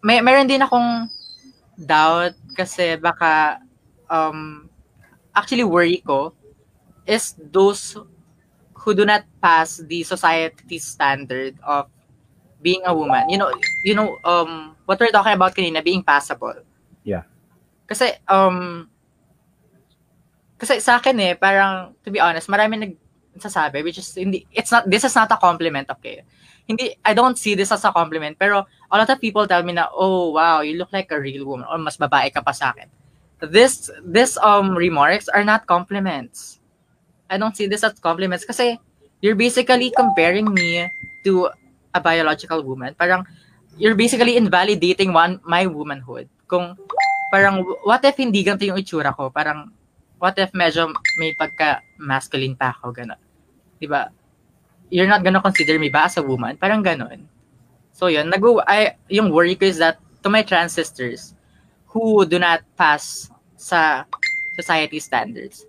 may 0.00 0.22
meron 0.22 0.48
din 0.48 0.62
akong 0.62 1.10
doubt 1.74 2.38
kasi 2.54 2.94
baka 2.96 3.58
um 4.06 4.70
actually 5.34 5.66
worry 5.66 5.98
ko 6.00 6.30
is 7.04 7.34
those 7.50 7.98
who 8.78 8.90
do 8.94 9.04
not 9.04 9.26
pass 9.42 9.82
the 9.84 10.06
society's 10.06 10.86
standard 10.86 11.58
of 11.66 11.90
being 12.62 12.80
a 12.86 12.94
woman. 12.94 13.28
You 13.28 13.36
know, 13.36 13.50
you 13.84 13.92
know 13.92 14.16
um 14.24 14.78
what 14.86 14.96
we're 15.00 15.12
talking 15.12 15.34
about 15.36 15.52
kanina 15.52 15.82
being 15.84 16.06
passable. 16.06 16.64
Yeah. 17.02 17.28
Kasi 17.84 18.16
um 18.28 18.88
kasi 20.56 20.80
sa 20.80 20.96
akin 20.96 21.16
eh 21.20 21.32
parang 21.36 21.92
to 22.00 22.08
be 22.08 22.22
honest, 22.22 22.48
marami 22.48 22.80
nagsasabi 22.80 23.84
which 23.84 24.00
is 24.00 24.08
hindi 24.16 24.48
it's 24.54 24.72
not 24.72 24.88
this 24.88 25.04
is 25.04 25.12
not 25.12 25.28
a 25.28 25.36
compliment 25.36 25.90
okay. 25.92 26.24
Hindi 26.64 26.96
I 27.04 27.12
don't 27.12 27.36
see 27.36 27.52
this 27.52 27.68
as 27.68 27.84
a 27.84 27.92
compliment 27.92 28.40
pero 28.40 28.64
a 28.64 28.96
lot 28.96 29.10
of 29.10 29.20
people 29.20 29.44
tell 29.44 29.60
me 29.60 29.76
na 29.76 29.92
oh 29.92 30.32
wow, 30.32 30.64
you 30.64 30.80
look 30.80 30.92
like 30.96 31.12
a 31.12 31.20
real 31.20 31.44
woman 31.44 31.68
or 31.68 31.76
mas 31.76 32.00
babae 32.00 32.32
ka 32.32 32.40
pa 32.40 32.56
sa 32.56 32.72
akin. 32.72 32.88
This 33.44 33.92
this 34.00 34.40
um 34.40 34.72
remarks 34.72 35.28
are 35.28 35.44
not 35.44 35.68
compliments. 35.68 36.64
I 37.28 37.36
don't 37.36 37.52
see 37.52 37.68
this 37.68 37.84
as 37.84 38.00
compliments 38.00 38.48
kasi 38.48 38.80
you're 39.20 39.36
basically 39.36 39.92
comparing 39.92 40.48
me 40.48 40.88
to 41.28 41.52
a 41.92 42.00
biological 42.00 42.64
woman. 42.64 42.96
Parang 42.96 43.28
you're 43.76 43.98
basically 43.98 44.40
invalidating 44.40 45.12
one 45.12 45.40
my 45.44 45.68
womanhood. 45.68 46.28
Kung 46.48 46.78
parang 47.30 47.64
what 47.84 48.04
if 48.04 48.16
hindi 48.18 48.44
ganito 48.44 48.66
yung 48.66 48.80
itsura 48.80 49.14
ko? 49.14 49.30
Parang 49.30 49.70
what 50.18 50.36
if 50.40 50.50
medyo 50.52 50.88
may 51.20 51.36
pagka 51.36 51.84
masculine 52.00 52.56
pa 52.56 52.72
ako 52.74 52.92
ganun. 52.92 53.20
'Di 53.78 53.86
ba? 53.86 54.08
You're 54.92 55.10
not 55.10 55.24
gonna 55.24 55.42
consider 55.42 55.78
me 55.80 55.88
ba 55.88 56.06
as 56.08 56.16
a 56.16 56.24
woman? 56.24 56.56
Parang 56.56 56.84
ganun. 56.84 57.26
So 57.94 58.10
yun, 58.10 58.28
nag 58.28 58.42
I, 58.66 58.98
yung 59.06 59.30
worry 59.30 59.54
ko 59.54 59.70
is 59.70 59.78
that 59.78 60.02
to 60.26 60.28
my 60.28 60.42
trans 60.42 60.74
sisters 60.74 61.34
who 61.86 62.26
do 62.26 62.42
not 62.42 62.66
pass 62.74 63.30
sa 63.54 64.02
society 64.58 64.98
standards, 64.98 65.66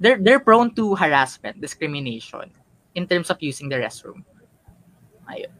they're 0.00 0.16
they're 0.16 0.40
prone 0.40 0.72
to 0.76 0.96
harassment, 0.96 1.60
discrimination 1.60 2.48
in 2.96 3.04
terms 3.04 3.28
of 3.28 3.36
using 3.44 3.68
the 3.68 3.76
restroom. 3.76 4.24
Ayun. 5.28 5.52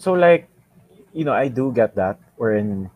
So 0.00 0.16
like, 0.16 0.48
you 1.12 1.24
know, 1.24 1.36
I 1.36 1.48
do 1.48 1.72
get 1.72 1.94
that. 1.96 2.18
Wherein, 2.36 2.90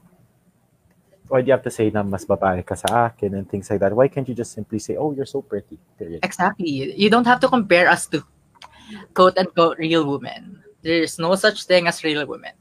why 1.28 1.40
do 1.40 1.46
you 1.46 1.52
have 1.52 1.62
to 1.64 1.70
say 1.70 1.90
na 1.90 2.02
mas 2.02 2.24
babae 2.24 2.64
ka 2.64 2.74
sa 2.74 3.12
akin 3.12 3.34
and 3.34 3.48
things 3.48 3.70
like 3.70 3.80
that? 3.80 3.92
Why 3.92 4.09
can't 4.09 4.28
you 4.28 4.34
just 4.34 4.52
simply 4.52 4.78
say, 4.78 4.96
oh, 4.96 5.12
you're 5.12 5.28
so 5.28 5.42
pretty, 5.42 5.78
period? 5.98 6.20
Exactly. 6.24 6.92
You 6.96 7.09
don't 7.10 7.26
have 7.26 7.40
to 7.40 7.48
compare 7.48 7.88
us 7.88 8.06
to 8.09 8.24
quote 9.14 9.36
unquote 9.38 9.78
real 9.78 10.09
women. 10.09 10.64
There's 10.82 11.18
no 11.18 11.34
such 11.34 11.64
thing 11.64 11.86
as 11.86 12.02
real 12.02 12.26
women. 12.26 12.52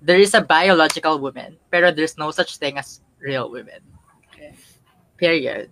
There 0.00 0.18
is 0.18 0.34
a 0.34 0.40
biological 0.40 1.18
woman, 1.18 1.58
pero 1.70 1.90
there's 1.90 2.16
no 2.16 2.30
such 2.30 2.56
thing 2.56 2.78
as 2.78 3.00
real 3.18 3.50
women. 3.50 3.82
Okay. 4.30 4.54
Period. 5.16 5.70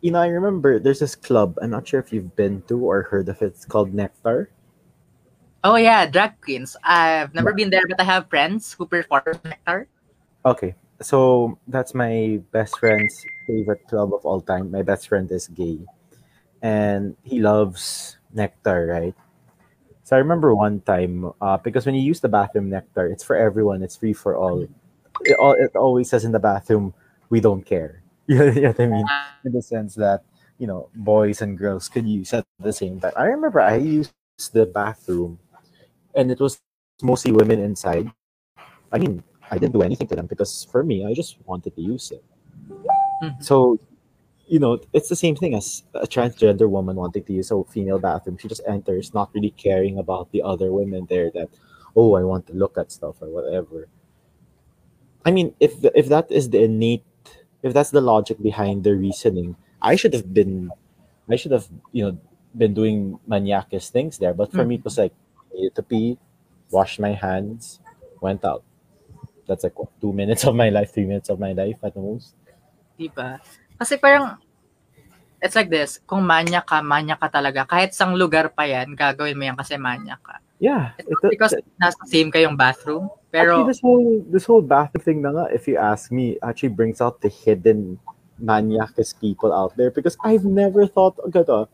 You 0.00 0.10
know, 0.10 0.20
I 0.20 0.28
remember 0.28 0.78
there's 0.78 0.98
this 0.98 1.14
club. 1.14 1.58
I'm 1.62 1.70
not 1.70 1.86
sure 1.86 2.00
if 2.00 2.12
you've 2.12 2.34
been 2.34 2.62
to 2.66 2.78
or 2.78 3.02
heard 3.02 3.28
of 3.28 3.42
it. 3.42 3.54
It's 3.54 3.64
called 3.64 3.94
Nectar. 3.94 4.50
Oh 5.64 5.74
yeah, 5.74 6.06
drag 6.06 6.40
queens. 6.40 6.76
I've 6.84 7.34
never 7.34 7.52
been 7.52 7.70
there, 7.70 7.82
but 7.88 7.98
I 8.00 8.04
have 8.04 8.30
friends 8.30 8.72
who 8.72 8.86
perform 8.86 9.42
nectar. 9.44 9.88
Okay, 10.46 10.74
so 11.00 11.58
that's 11.66 11.94
my 11.94 12.40
best 12.52 12.78
friend's 12.78 13.24
favorite 13.46 13.86
club 13.88 14.12
of 14.14 14.24
all 14.26 14.40
time. 14.40 14.70
My 14.70 14.82
best 14.82 15.08
friend 15.08 15.30
is 15.30 15.48
gay, 15.48 15.78
and 16.62 17.16
he 17.22 17.40
loves 17.40 18.16
Nectar, 18.32 18.86
right? 18.86 19.14
So 20.04 20.16
I 20.16 20.20
remember 20.20 20.54
one 20.54 20.80
time, 20.80 21.32
uh, 21.40 21.58
because 21.58 21.86
when 21.86 21.94
you 21.94 22.02
use 22.02 22.20
the 22.20 22.28
bathroom 22.32 22.70
Nectar, 22.70 23.06
it's 23.06 23.22
for 23.22 23.36
everyone. 23.36 23.82
It's 23.82 23.96
free 23.96 24.12
for 24.14 24.36
all. 24.36 24.66
It, 25.22 25.36
all, 25.38 25.52
it 25.52 25.74
always 25.76 26.08
says 26.10 26.24
in 26.24 26.32
the 26.32 26.40
bathroom, 26.42 26.94
"We 27.30 27.40
don't 27.40 27.62
care." 27.64 28.02
You 28.28 28.52
know, 28.52 28.68
what 28.68 28.80
I 28.80 28.86
mean? 28.86 29.06
In 29.44 29.52
the 29.52 29.62
sense 29.62 29.94
that 29.96 30.24
you 30.58 30.66
know, 30.66 30.90
boys 30.94 31.40
and 31.40 31.56
girls 31.56 31.88
could 31.88 32.06
use 32.06 32.34
at 32.34 32.44
the 32.58 32.72
same 32.72 33.00
time. 33.00 33.12
I 33.16 33.24
remember 33.30 33.60
I 33.60 33.76
used 33.76 34.12
the 34.52 34.66
bathroom, 34.66 35.38
and 36.14 36.30
it 36.30 36.40
was 36.40 36.60
mostly 37.02 37.32
women 37.32 37.60
inside. 37.60 38.10
I 38.92 38.98
mean, 38.98 39.22
I 39.50 39.58
didn't 39.58 39.72
do 39.72 39.82
anything 39.82 40.06
to 40.08 40.16
them 40.16 40.26
because 40.26 40.66
for 40.70 40.82
me, 40.82 41.06
I 41.06 41.14
just 41.14 41.36
wanted 41.46 41.74
to 41.76 41.82
use 41.82 42.10
it. 42.10 42.22
Mhm. 43.22 43.42
So, 43.42 43.78
you 44.46 44.58
know, 44.58 44.80
it's 44.92 45.08
the 45.08 45.16
same 45.16 45.36
thing 45.36 45.54
as 45.54 45.82
a 45.94 46.06
transgender 46.06 46.68
woman 46.68 46.96
wanting 46.96 47.24
to 47.24 47.32
use 47.32 47.50
a 47.50 47.62
female 47.64 47.98
bathroom. 47.98 48.38
She 48.38 48.48
just 48.48 48.62
enters, 48.66 49.12
not 49.14 49.30
really 49.34 49.50
caring 49.50 49.98
about 49.98 50.30
the 50.32 50.42
other 50.42 50.72
women 50.72 51.06
there. 51.08 51.30
That, 51.30 51.48
oh, 51.96 52.14
I 52.14 52.22
want 52.24 52.46
to 52.48 52.54
look 52.54 52.78
at 52.78 52.92
stuff 52.92 53.16
or 53.20 53.28
whatever. 53.28 53.88
I 55.24 55.30
mean, 55.30 55.54
if 55.60 55.80
the, 55.80 55.92
if 55.98 56.08
that 56.08 56.30
is 56.30 56.50
the 56.50 56.62
innate, 56.64 57.04
if 57.62 57.74
that's 57.74 57.90
the 57.90 58.00
logic 58.00 58.40
behind 58.40 58.84
the 58.84 58.94
reasoning, 58.96 59.56
I 59.82 59.96
should 59.96 60.14
have 60.14 60.32
been, 60.32 60.70
I 61.28 61.36
should 61.36 61.52
have, 61.52 61.68
you 61.92 62.04
know, 62.04 62.18
been 62.56 62.72
doing 62.72 63.18
maniacus 63.28 63.90
things 63.90 64.18
there. 64.18 64.32
But 64.32 64.52
for 64.52 64.64
me, 64.64 64.76
it 64.76 64.84
was 64.84 64.96
like, 64.96 65.12
I 65.52 65.56
needed 65.56 65.74
to 65.74 65.82
pee, 65.82 66.18
washed 66.70 66.98
my 67.00 67.12
hands, 67.12 67.80
went 68.20 68.44
out. 68.44 68.62
That's 69.48 69.64
like 69.64 69.74
what, 69.80 69.88
two 69.98 70.12
minutes 70.12 70.44
of 70.44 70.54
my 70.54 70.68
life, 70.68 70.92
three 70.92 71.08
minutes 71.08 71.32
of 71.32 71.40
my 71.40 71.56
life 71.56 71.80
at 71.82 71.96
the 71.96 72.04
most. 72.04 72.36
Diba? 73.00 73.40
Kasi 73.80 73.96
parang, 73.96 74.36
it's 75.40 75.56
like 75.56 75.72
this, 75.72 75.98
kung 76.04 76.28
manya 76.28 76.60
ka, 76.60 76.84
manya 76.84 77.16
ka 77.16 77.32
talaga. 77.32 77.64
Kahit 77.64 77.96
sang 77.96 78.12
lugar 78.12 78.52
pa 78.52 78.68
yan, 78.68 78.92
gagawin 78.92 79.40
mo 79.40 79.48
yan 79.48 79.56
kasi 79.56 79.80
manya 79.80 80.20
ka. 80.20 80.36
Yeah. 80.60 80.92
It's 80.98 81.22
not 81.22 81.30
because 81.32 81.54
nasa 81.80 82.02
same 82.04 82.28
kayong 82.28 82.58
bathroom. 82.58 83.08
Pero, 83.30 83.62
actually, 83.62 83.70
this 83.72 83.80
whole 83.80 84.10
this 84.28 84.44
whole 84.44 84.64
bathroom 84.64 85.04
thing 85.04 85.18
na 85.22 85.30
nga, 85.30 85.44
if 85.54 85.68
you 85.68 85.78
ask 85.78 86.10
me, 86.10 86.36
actually 86.42 86.74
brings 86.74 87.00
out 87.00 87.20
the 87.22 87.30
hidden 87.30 87.96
maniacus 88.42 89.14
people 89.14 89.52
out 89.52 89.76
there 89.76 89.90
because 89.90 90.16
I've 90.22 90.44
never 90.44 90.86
thought 90.86 91.18
gato. 91.30 91.68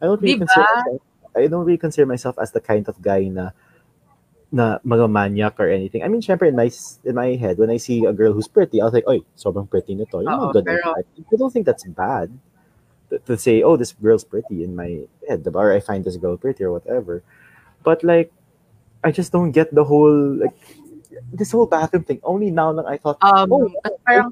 I 0.00 0.06
don't 0.06 0.20
really 0.20 0.36
Diba? 0.36 0.44
consider 0.44 0.66
myself, 0.66 1.00
I 1.36 1.46
don't 1.46 1.64
really 1.64 1.80
consider 1.80 2.06
myself 2.06 2.36
as 2.38 2.52
the 2.52 2.60
kind 2.60 2.88
of 2.88 3.00
guy 3.00 3.28
na 3.28 3.56
na 4.52 4.78
mga 4.86 5.10
maniac 5.10 5.58
or 5.58 5.68
anything. 5.68 6.02
I 6.02 6.08
mean, 6.08 6.22
syempre, 6.22 6.48
in 6.48 6.56
my 6.56 6.70
in 7.04 7.14
my 7.14 7.34
head, 7.34 7.58
when 7.58 7.70
I 7.70 7.76
see 7.78 8.04
a 8.06 8.12
girl 8.12 8.32
who's 8.32 8.46
pretty, 8.48 8.80
I'll 8.80 8.90
think, 8.90 9.06
oy, 9.08 9.20
sobrang 9.36 9.68
pretty 9.68 9.94
nito. 9.94 10.20
Yung 10.22 10.30
mga 10.30 10.62
ganun. 10.62 10.64
pero- 10.64 10.94
I 10.96 11.34
don't 11.36 11.52
think 11.52 11.66
that's 11.66 11.84
bad 11.84 12.30
to, 13.10 13.18
to 13.26 13.34
say, 13.36 13.62
oh, 13.62 13.76
this 13.76 13.92
girl's 13.92 14.24
pretty 14.24 14.62
in 14.62 14.74
my 14.76 15.02
head, 15.28 15.42
diba? 15.42 15.56
or 15.58 15.72
I 15.72 15.80
find 15.80 16.04
this 16.04 16.16
girl 16.16 16.36
pretty 16.36 16.62
or 16.64 16.72
whatever. 16.72 17.22
But 17.82 18.02
like, 18.04 18.30
I 19.02 19.10
just 19.10 19.32
don't 19.32 19.50
get 19.50 19.74
the 19.74 19.84
whole 19.84 20.14
like 20.38 20.54
this 21.32 21.50
whole 21.52 21.66
bathroom 21.66 22.04
thing. 22.04 22.20
Only 22.22 22.50
now 22.50 22.70
lang 22.70 22.86
I 22.86 22.96
thought, 22.98 23.18
um, 23.22 23.52
oh, 23.52 23.70
parang, 24.06 24.30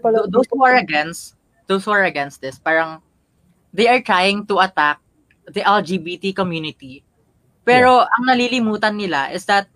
pala- 0.00 0.28
those 0.28 0.46
who 0.50 0.64
are 0.64 0.76
against, 0.76 1.34
those 1.66 1.84
who 1.84 1.90
are 1.92 2.04
against 2.04 2.40
this, 2.40 2.58
parang, 2.58 3.00
they 3.72 3.88
are 3.88 4.00
trying 4.00 4.46
to 4.46 4.58
attack 4.60 5.00
the 5.46 5.60
LGBT 5.60 6.34
community. 6.36 7.02
Pero, 7.64 8.02
ang 8.02 8.24
nalilimutan 8.26 8.96
nila 8.98 9.30
is 9.30 9.46
that, 9.46 9.68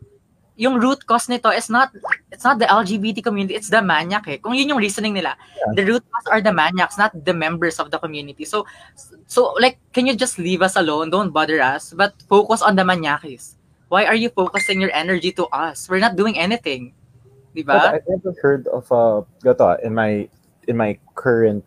yung 0.56 0.80
root 0.80 1.04
cause 1.04 1.28
nito 1.28 1.52
is 1.52 1.68
not, 1.68 1.92
it's 2.32 2.42
not 2.42 2.58
the 2.58 2.64
LGBT 2.64 3.22
community, 3.22 3.54
it's 3.54 3.68
the 3.68 3.84
maniac 3.84 4.24
eh. 4.26 4.40
Kung 4.40 4.56
yun 4.56 4.72
yung 4.72 4.80
reasoning 4.80 5.12
nila, 5.12 5.36
Yeah. 5.36 5.72
the 5.76 5.84
root 5.84 6.04
cause 6.08 6.26
are 6.32 6.40
the 6.40 6.52
maniacs, 6.52 6.96
not 6.96 7.12
the 7.12 7.36
members 7.36 7.76
of 7.76 7.92
the 7.92 8.00
community. 8.00 8.48
So, 8.48 8.64
so 9.28 9.52
like, 9.60 9.76
can 9.92 10.08
you 10.08 10.16
just 10.16 10.40
leave 10.40 10.64
us 10.64 10.74
alone? 10.74 11.12
Don't 11.12 11.30
bother 11.30 11.60
us, 11.60 11.92
but 11.92 12.16
focus 12.24 12.64
on 12.64 12.74
the 12.74 12.84
maniacs. 12.88 13.56
Why 13.92 14.08
are 14.08 14.16
you 14.16 14.32
focusing 14.32 14.80
your 14.80 14.90
energy 14.96 15.30
to 15.36 15.46
us? 15.52 15.86
We're 15.92 16.02
not 16.02 16.16
doing 16.16 16.40
anything. 16.40 16.96
Diba? 17.54 17.76
But 17.76 17.94
I've 18.00 18.08
never 18.08 18.34
heard 18.42 18.66
of 18.68 18.90
a 18.90 19.24
gato 19.44 19.78
in 19.84 19.94
my 19.94 20.28
in 20.66 20.76
my 20.76 20.98
current 21.14 21.64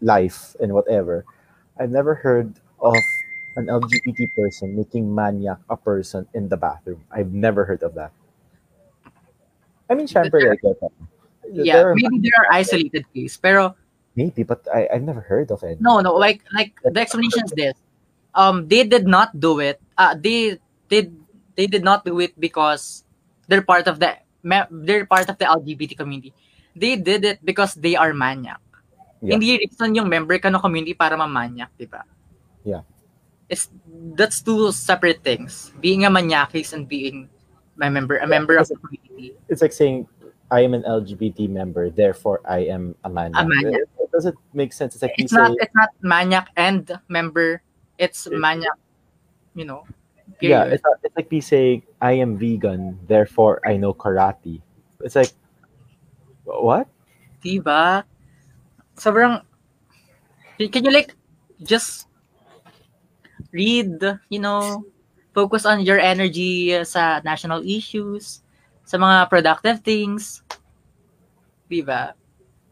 life 0.00 0.56
and 0.58 0.72
whatever. 0.72 1.26
I've 1.78 1.92
never 1.92 2.14
heard 2.14 2.56
of 2.80 2.96
an 3.56 3.66
LGBT 3.66 4.30
person 4.34 4.76
making 4.76 5.08
maniac 5.12 5.58
a 5.68 5.76
person 5.76 6.26
in 6.34 6.48
the 6.48 6.56
bathroom. 6.56 7.02
I've 7.10 7.32
never 7.32 7.64
heard 7.64 7.82
of 7.82 7.94
that. 7.94 8.12
I 9.90 9.94
mean, 9.94 10.06
syempre, 10.06 10.38
like, 10.48 10.62
gato. 10.62 10.92
yeah, 11.50 11.74
There 11.82 11.90
are- 11.90 11.94
maybe 11.98 12.18
there 12.22 12.36
are 12.38 12.48
isolated 12.54 13.04
cases, 13.10 13.36
pero 13.42 13.74
maybe, 14.14 14.42
but 14.46 14.62
I, 14.70 14.86
I've 14.92 15.02
never 15.02 15.20
heard 15.20 15.50
of 15.50 15.62
it. 15.66 15.80
no, 15.82 15.98
no, 15.98 16.14
like 16.14 16.42
like 16.54 16.78
the 16.84 17.00
explanation 17.00 17.42
is 17.44 17.52
this. 17.58 17.74
Um, 18.34 18.70
they 18.70 18.86
did 18.86 19.10
not 19.10 19.34
do 19.34 19.58
it. 19.58 19.82
Uh, 19.98 20.14
they 20.14 20.62
did 20.86 21.10
they 21.58 21.66
did 21.66 21.82
not 21.82 22.06
do 22.06 22.14
it 22.22 22.38
because 22.38 23.02
they're 23.50 23.66
part 23.66 23.90
of 23.90 23.98
the 23.98 24.14
they're 24.70 25.06
part 25.10 25.26
of 25.26 25.38
the 25.42 25.46
LGBT 25.50 25.98
community. 25.98 26.30
They 26.78 26.94
did 26.94 27.26
it 27.26 27.42
because 27.42 27.74
they 27.74 27.98
are 27.98 28.14
maniac. 28.14 28.62
Yeah. 29.18 29.34
Hindi 29.36 29.58
reason 29.66 29.98
yung 29.98 30.06
member 30.06 30.38
ka 30.38 30.48
ng 30.54 30.62
community 30.62 30.94
para 30.94 31.18
mamanyak, 31.18 31.68
di 31.76 31.84
ba? 31.90 32.06
Yeah. 32.62 32.86
It's 33.50 33.68
that's 34.14 34.40
two 34.40 34.70
separate 34.70 35.26
things. 35.26 35.74
Being 35.82 36.06
a 36.06 36.10
maniakis 36.10 36.72
and 36.72 36.86
being 36.86 37.28
a 37.82 37.90
member 37.90 38.16
a 38.22 38.26
member 38.26 38.56
of 38.56 38.70
the 38.70 38.78
community. 38.78 39.34
It's 39.50 39.60
like 39.60 39.74
saying, 39.74 40.06
I 40.50 40.62
am 40.62 40.72
an 40.72 40.86
LGBT 40.86 41.50
member, 41.50 41.90
therefore 41.90 42.40
I 42.46 42.70
am 42.70 42.94
a 43.02 43.10
maniac. 43.10 43.42
A 43.42 43.46
maniac. 43.46 43.82
It, 43.98 44.10
doesn't 44.10 44.34
make 44.52 44.72
sense. 44.74 44.94
It's 44.98 45.02
like 45.06 45.14
It's 45.18 45.32
not 45.32 45.54
say, 45.54 45.62
it's 45.62 45.74
not 45.74 45.90
maniac 46.02 46.50
and 46.58 46.82
member. 47.06 47.62
It's 47.98 48.26
It- 48.26 48.34
maniac, 48.34 48.74
you 49.54 49.64
know. 49.64 49.86
yeah, 50.42 50.66
it's, 50.66 50.82
not, 50.82 50.98
it's 51.06 51.14
like 51.14 51.30
me 51.30 51.40
saying, 51.40 51.86
I 52.02 52.18
am 52.18 52.34
vegan, 52.36 52.98
therefore 53.06 53.62
I 53.62 53.78
know 53.78 53.94
karate. 53.94 54.62
It's 54.98 55.14
like, 55.14 55.30
what? 56.42 56.90
Diba? 57.38 58.02
Sobrang, 58.98 59.46
can 60.58 60.84
you 60.84 60.90
like, 60.90 61.14
just 61.62 62.09
read, 63.50 63.98
you 64.30 64.38
know, 64.38 64.84
focus 65.34 65.66
on 65.66 65.82
your 65.82 65.98
energy 65.98 66.74
sa 66.84 67.22
national 67.22 67.62
issues, 67.62 68.42
sa 68.82 68.98
mga 68.98 69.30
productive 69.30 69.78
things. 69.82 70.42
Diba? 71.70 72.18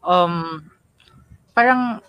Um, 0.03 0.67
parang, 1.55 2.03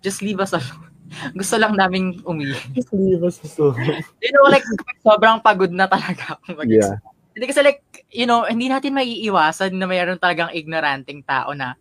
just 0.00 0.20
leave 0.20 0.40
us 0.40 0.52
alone. 0.52 0.88
Gusto 1.38 1.60
lang 1.60 1.76
naming 1.76 2.24
umiyak. 2.24 2.64
Just 2.72 2.92
leave 2.92 3.20
us 3.24 3.40
alone. 3.56 4.04
You 4.24 4.32
know, 4.32 4.48
like, 4.48 4.64
sobrang 5.04 5.44
pagod 5.44 5.72
na 5.72 5.84
talaga 5.88 6.36
ako 6.40 6.56
mag 6.60 6.68
yeah. 6.68 6.96
Hindi 7.34 7.50
kasi 7.50 7.66
like, 7.66 7.82
you 8.14 8.30
know, 8.30 8.46
hindi 8.46 8.70
natin 8.70 8.94
maiiwasan 8.94 9.74
na 9.74 9.90
mayroon 9.90 10.22
talagang 10.22 10.54
ignoranting 10.54 11.26
tao 11.26 11.50
na 11.50 11.74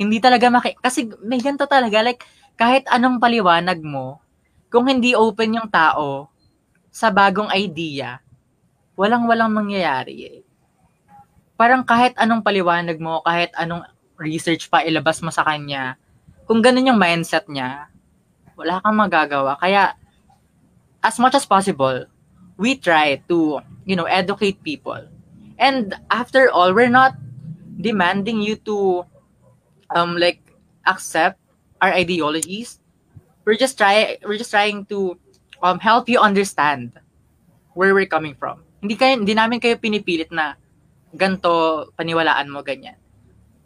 hindi 0.00 0.22
talaga 0.22 0.48
maki... 0.48 0.78
Kasi 0.80 1.10
may 1.20 1.42
ganito 1.42 1.66
talaga, 1.66 2.00
like, 2.00 2.24
kahit 2.56 2.86
anong 2.88 3.20
paliwanag 3.20 3.82
mo, 3.82 4.22
kung 4.70 4.86
hindi 4.86 5.18
open 5.18 5.58
yung 5.58 5.68
tao 5.68 6.30
sa 6.88 7.10
bagong 7.10 7.50
idea, 7.50 8.22
walang-walang 8.94 9.50
mangyayari 9.50 10.16
eh. 10.24 10.38
Parang 11.58 11.84
kahit 11.84 12.16
anong 12.16 12.40
paliwanag 12.40 12.96
mo, 12.96 13.20
kahit 13.26 13.52
anong 13.58 13.84
research 14.16 14.72
pa 14.72 14.80
ilabas 14.86 15.20
mo 15.20 15.28
sa 15.28 15.44
kanya, 15.44 15.98
kung 16.48 16.64
ganun 16.64 16.88
yung 16.88 16.98
mindset 16.98 17.46
niya, 17.46 17.90
wala 18.58 18.80
kang 18.80 18.96
magagawa. 18.96 19.54
Kaya, 19.60 19.94
as 21.04 21.16
much 21.20 21.36
as 21.36 21.46
possible, 21.46 22.08
we 22.58 22.74
try 22.74 23.20
to, 23.28 23.60
you 23.86 23.94
know, 23.94 24.08
educate 24.08 24.60
people. 24.64 25.00
And 25.60 25.92
after 26.08 26.48
all, 26.48 26.72
we're 26.72 26.92
not 26.92 27.14
demanding 27.80 28.40
you 28.40 28.56
to, 28.68 29.04
um, 29.92 30.16
like, 30.16 30.40
accept 30.84 31.40
our 31.80 31.92
ideologies. 31.92 32.79
We're 33.44 33.56
just 33.56 33.78
try, 33.78 34.18
we're 34.24 34.38
just 34.38 34.50
trying 34.50 34.84
to, 34.92 35.18
um, 35.62 35.78
help 35.78 36.08
you 36.08 36.20
understand 36.20 36.92
where 37.74 37.94
we're 37.94 38.08
coming 38.08 38.34
from. 38.34 38.64
Hindi 38.80 38.96
kayo, 38.96 39.20
hindi 39.20 39.34
namin 39.34 39.60
kayo 39.60 39.76
pinipilit 39.76 40.32
na 40.32 40.56
ganto 41.14 41.90
paniwalaan 41.98 42.48
mo 42.48 42.62
ganyan. 42.62 42.96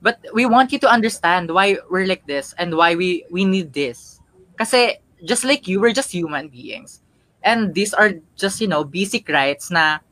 But 0.05 0.21
we 0.37 0.45
want 0.45 0.73
you 0.73 0.79
to 0.85 0.89
understand 0.89 1.49
why 1.49 1.81
we're 1.89 2.05
like 2.05 2.27
this 2.29 2.53
and 2.61 2.77
why 2.77 2.93
we 2.93 3.25
we 3.33 3.49
need 3.49 3.73
this. 3.73 4.21
Kasi 4.61 5.01
just 5.25 5.49
like 5.49 5.65
you, 5.65 5.81
we're 5.81 5.97
just 5.97 6.13
human 6.13 6.53
beings. 6.53 7.01
And 7.41 7.73
these 7.73 7.97
are 7.97 8.21
just, 8.37 8.61
you 8.61 8.69
know, 8.69 8.85
basic 8.85 9.29
rights 9.29 9.73
na 9.73 10.05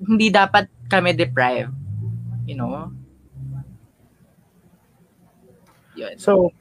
hindi 0.00 0.32
dapat 0.32 0.72
kami 0.88 1.12
deprive. 1.12 1.68
You 2.48 2.56
know? 2.56 2.92
Yun. 5.96 6.16
So, 6.16 6.52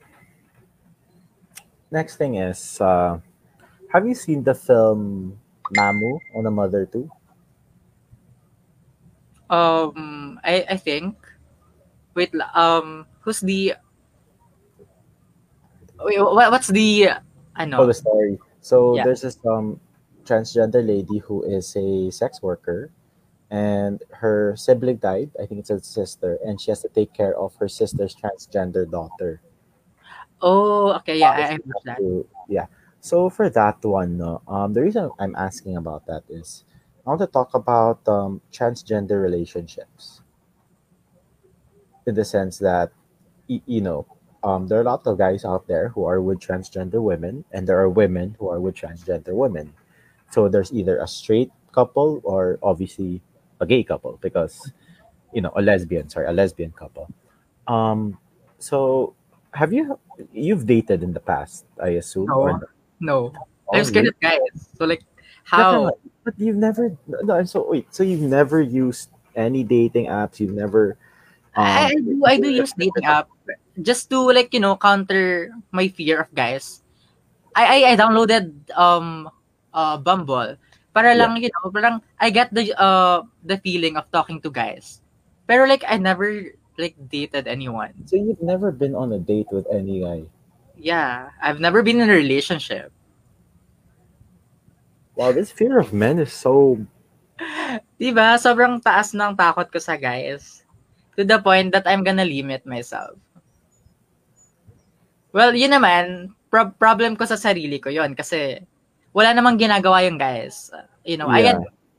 next 1.91 2.15
thing 2.15 2.35
is, 2.35 2.79
uh, 2.81 3.19
have 3.91 4.07
you 4.07 4.15
seen 4.15 4.43
the 4.43 4.55
film 4.55 5.37
Mamu 5.69 6.19
and 6.33 6.47
a 6.47 6.51
Mother 6.51 6.85
Too? 6.85 7.11
Um, 9.49 10.39
I, 10.43 10.65
I 10.69 10.77
think, 10.77 11.17
wait, 12.15 12.31
um, 12.55 13.05
who's 13.19 13.41
the, 13.41 13.75
wait, 15.99 16.19
what, 16.19 16.51
what's 16.51 16.67
the, 16.67 17.09
ano? 17.55 17.83
Oh, 17.83 17.85
the 17.85 17.93
story. 17.93 18.39
So 18.61 18.95
Yeah. 18.95 19.03
there's 19.03 19.21
this 19.21 19.37
um 19.45 19.79
transgender 20.23 20.85
lady 20.85 21.17
who 21.17 21.43
is 21.43 21.75
a 21.75 22.11
sex 22.11 22.41
worker, 22.41 22.91
and 23.49 24.01
her 24.11 24.55
sibling 24.55 24.97
died. 24.97 25.31
I 25.35 25.45
think 25.45 25.59
it's 25.59 25.69
a 25.69 25.79
sister, 25.83 26.39
and 26.45 26.61
she 26.61 26.71
has 26.71 26.81
to 26.83 26.89
take 26.89 27.11
care 27.11 27.35
of 27.35 27.55
her 27.55 27.67
sister's 27.67 28.15
transgender 28.15 28.89
daughter. 28.89 29.41
Oh, 30.41 30.93
okay, 30.93 31.19
yeah, 31.19 31.31
I, 31.31 31.41
I 31.53 31.59
that. 31.85 31.97
to- 31.97 32.27
yeah. 32.47 32.65
So 32.99 33.29
for 33.29 33.49
that 33.49 33.83
one, 33.83 34.17
no, 34.17 34.41
um, 34.47 34.73
the 34.73 34.81
reason 34.81 35.09
I'm 35.19 35.35
asking 35.35 35.77
about 35.77 36.05
that 36.07 36.23
is 36.29 36.65
I 37.05 37.09
want 37.09 37.21
to 37.21 37.27
talk 37.27 37.53
about 37.53 38.07
um, 38.07 38.41
transgender 38.51 39.21
relationships. 39.21 40.21
In 42.05 42.15
the 42.15 42.25
sense 42.25 42.57
that, 42.59 42.91
you 43.47 43.81
know, 43.81 44.05
um, 44.43 44.67
there 44.67 44.79
are 44.79 44.81
a 44.81 44.85
lot 44.85 45.05
of 45.05 45.17
guys 45.17 45.45
out 45.45 45.67
there 45.67 45.89
who 45.89 46.05
are 46.05 46.21
with 46.21 46.39
transgender 46.39 47.01
women, 47.01 47.45
and 47.51 47.67
there 47.67 47.79
are 47.79 47.89
women 47.89 48.35
who 48.39 48.49
are 48.49 48.59
with 48.59 48.75
transgender 48.75 49.33
women. 49.33 49.73
So 50.31 50.47
there's 50.49 50.73
either 50.73 50.97
a 50.99 51.07
straight 51.07 51.51
couple 51.71 52.21
or 52.23 52.57
obviously 52.63 53.21
a 53.59 53.65
gay 53.67 53.83
couple 53.83 54.17
because, 54.21 54.71
you 55.33 55.41
know, 55.41 55.51
a 55.55 55.61
lesbian. 55.61 56.09
Sorry, 56.09 56.25
a 56.27 56.31
lesbian 56.33 56.71
couple. 56.71 57.09
Um, 57.67 58.17
so 58.59 59.15
have 59.53 59.73
you 59.73 59.99
you've 60.31 60.65
dated 60.65 61.03
in 61.03 61.13
the 61.13 61.19
past? 61.19 61.65
I 61.81 61.99
assume. 61.99 62.27
No. 62.27 62.59
no? 62.99 63.33
Oh, 63.67 63.77
I'm 63.77 63.83
scared 63.85 64.07
of 64.07 64.19
guys. 64.19 64.39
So 64.77 64.85
like, 64.85 65.03
how? 65.43 65.91
But 66.23 66.35
you've 66.37 66.57
never. 66.57 66.95
No, 67.07 67.35
I'm 67.35 67.47
so 67.47 67.65
wait. 67.69 67.87
So 67.93 68.03
you've 68.03 68.21
never 68.21 68.61
used 68.61 69.09
any 69.35 69.63
dating 69.63 70.07
apps. 70.07 70.39
You've 70.39 70.55
never. 70.55 70.97
I, 71.55 71.91
I 71.91 71.95
Um, 71.95 72.05
do 72.05 72.25
I 72.25 72.37
do 72.37 72.49
use 72.49 72.73
dating 72.77 73.05
app 73.05 73.27
just 73.81 74.09
to 74.11 74.31
like, 74.31 74.53
you 74.53 74.59
know, 74.59 74.77
counter 74.77 75.51
my 75.71 75.87
fear 75.87 76.21
of 76.21 76.31
guys, 76.33 76.81
I 77.55 77.83
I, 77.83 77.91
I 77.91 77.97
downloaded 77.97 78.53
um 78.77 79.29
uh 79.73 79.97
Bumble 79.97 80.55
para 80.93 81.15
Yeah. 81.15 81.27
lang, 81.27 81.37
you 81.41 81.49
know, 81.51 81.71
parang 81.71 82.01
I 82.19 82.29
get 82.29 82.53
the 82.53 82.71
uh 82.79 83.23
the 83.43 83.57
feeling 83.59 83.97
of 83.97 84.07
talking 84.11 84.39
to 84.41 84.51
guys. 84.51 85.01
Pero 85.47 85.65
like 85.67 85.83
I 85.87 85.97
never 85.97 86.55
like 86.81 86.97
dated 86.97 87.45
anyone. 87.45 87.93
So 88.09 88.17
you've 88.17 88.41
never 88.41 88.73
been 88.73 88.97
on 88.97 89.13
a 89.13 89.19
date 89.21 89.47
with 89.53 89.69
any 89.69 90.01
guy. 90.01 90.25
Yeah, 90.75 91.29
I've 91.37 91.61
never 91.61 91.85
been 91.85 92.01
in 92.01 92.09
a 92.09 92.17
relationship. 92.17 92.91
Wow, 95.15 95.31
this 95.31 95.51
fear 95.53 95.77
of 95.77 95.93
men 95.93 96.17
is 96.17 96.33
so 96.33 96.81
Diba? 98.01 98.37
Sobrang 98.41 98.81
taas 98.81 99.13
ng 99.13 99.37
takot 99.37 99.69
ko 99.69 99.77
sa 99.77 99.97
guys. 99.97 100.65
To 101.17 101.21
the 101.25 101.37
point 101.37 101.69
that 101.75 101.85
I'm 101.85 102.01
gonna 102.01 102.25
limit 102.25 102.65
myself. 102.65 103.17
Well, 105.31 105.55
yun 105.55 105.71
naman, 105.71 106.35
pro- 106.51 106.75
problem 106.75 107.15
ko 107.15 107.23
sa 107.23 107.39
sarili 107.39 107.79
ko 107.79 107.87
yon 107.87 108.15
kasi 108.15 108.59
wala 109.15 109.31
namang 109.31 109.59
ginagawa 109.59 110.03
yung 110.03 110.19
guys. 110.19 110.71
You 111.07 111.15
know, 111.19 111.31
I 111.31 111.43
Yeah. 111.43 111.55
get, 111.55 111.57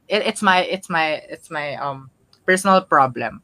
it, 0.08 0.22
it's 0.28 0.42
my 0.44 0.64
it's 0.68 0.88
my 0.92 1.22
it's 1.28 1.48
my 1.48 1.76
um 1.80 2.12
personal 2.44 2.84
problem. 2.84 3.40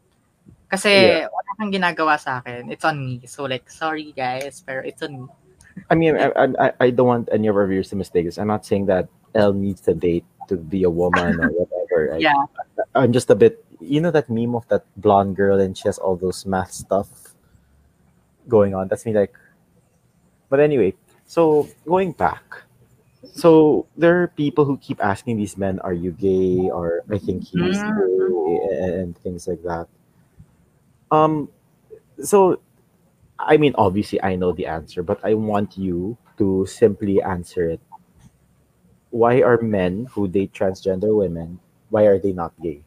Kasi 0.69 0.89
Yeah. 0.93 1.33
wala 1.33 1.51
kang 1.57 1.73
ginagawa 1.73 2.21
sa 2.21 2.39
akin. 2.45 2.69
It's 2.71 2.85
on 2.85 3.01
me. 3.01 3.25
So 3.27 3.45
like, 3.49 3.69
sorry 3.73 4.13
guys, 4.13 4.61
pero 4.65 4.85
it's 4.85 5.01
on 5.03 5.25
me. 5.25 5.29
I 5.89 5.95
mean, 5.95 6.17
I, 6.19 6.29
I, 6.35 6.73
I 6.81 6.91
don't 6.91 7.07
want 7.07 7.29
any 7.33 7.47
of 7.49 7.57
our 7.57 7.67
viewers 7.67 7.89
to 7.91 7.97
mistake 7.97 8.27
this. 8.27 8.37
I'm 8.37 8.49
not 8.51 8.67
saying 8.67 8.87
that 8.87 9.09
Elle 9.35 9.55
needs 9.55 9.81
to 9.89 9.95
date 9.95 10.25
to 10.49 10.57
be 10.57 10.83
a 10.85 10.91
woman 10.91 11.39
or 11.41 11.49
whatever. 11.65 12.19
Yeah. 12.19 12.35
I'm 12.95 13.13
just 13.13 13.31
a 13.31 13.37
bit, 13.37 13.65
you 13.81 14.01
know, 14.01 14.11
that 14.11 14.29
meme 14.29 14.55
of 14.57 14.67
that 14.69 14.85
blonde 14.97 15.37
girl 15.37 15.61
and 15.61 15.77
she 15.79 15.87
has 15.89 15.97
all 15.99 16.17
those 16.17 16.45
math 16.45 16.73
stuff 16.73 17.09
going 18.49 18.75
on. 18.75 18.89
That's 18.89 19.07
me, 19.07 19.13
like. 19.15 19.33
But 20.51 20.61
anyway, 20.61 20.95
so 21.27 21.69
going 21.87 22.13
back, 22.13 22.43
so 23.37 23.85
there 23.97 24.23
are 24.23 24.29
people 24.29 24.65
who 24.65 24.79
keep 24.79 24.97
asking 25.05 25.37
these 25.37 25.59
men, 25.61 25.77
"Are 25.85 25.93
you 25.93 26.11
gay?" 26.11 26.73
or 26.73 27.05
"I 27.13 27.19
think 27.21 27.45
he's 27.45 27.77
Mm. 27.77 27.85
gay," 27.85 28.57
and, 28.81 28.93
and 28.97 29.09
things 29.21 29.45
like 29.47 29.61
that. 29.69 29.93
Um, 31.11 31.49
so 32.23 32.61
I 33.39 33.57
mean, 33.57 33.75
obviously, 33.79 34.21
I 34.23 34.35
know 34.35 34.53
the 34.53 34.67
answer, 34.67 35.03
but 35.03 35.23
I 35.23 35.35
want 35.35 35.79
you 35.79 36.19
to 36.39 36.67
simply 36.67 37.23
answer 37.23 37.71
it. 37.71 37.81
Why 39.11 39.41
are 39.43 39.63
men 39.63 40.07
who 40.11 40.29
date 40.29 40.53
transgender 40.53 41.17
women, 41.17 41.61
why 41.89 42.05
are 42.05 42.19
they 42.19 42.33
not 42.33 42.53
gay? 42.61 42.83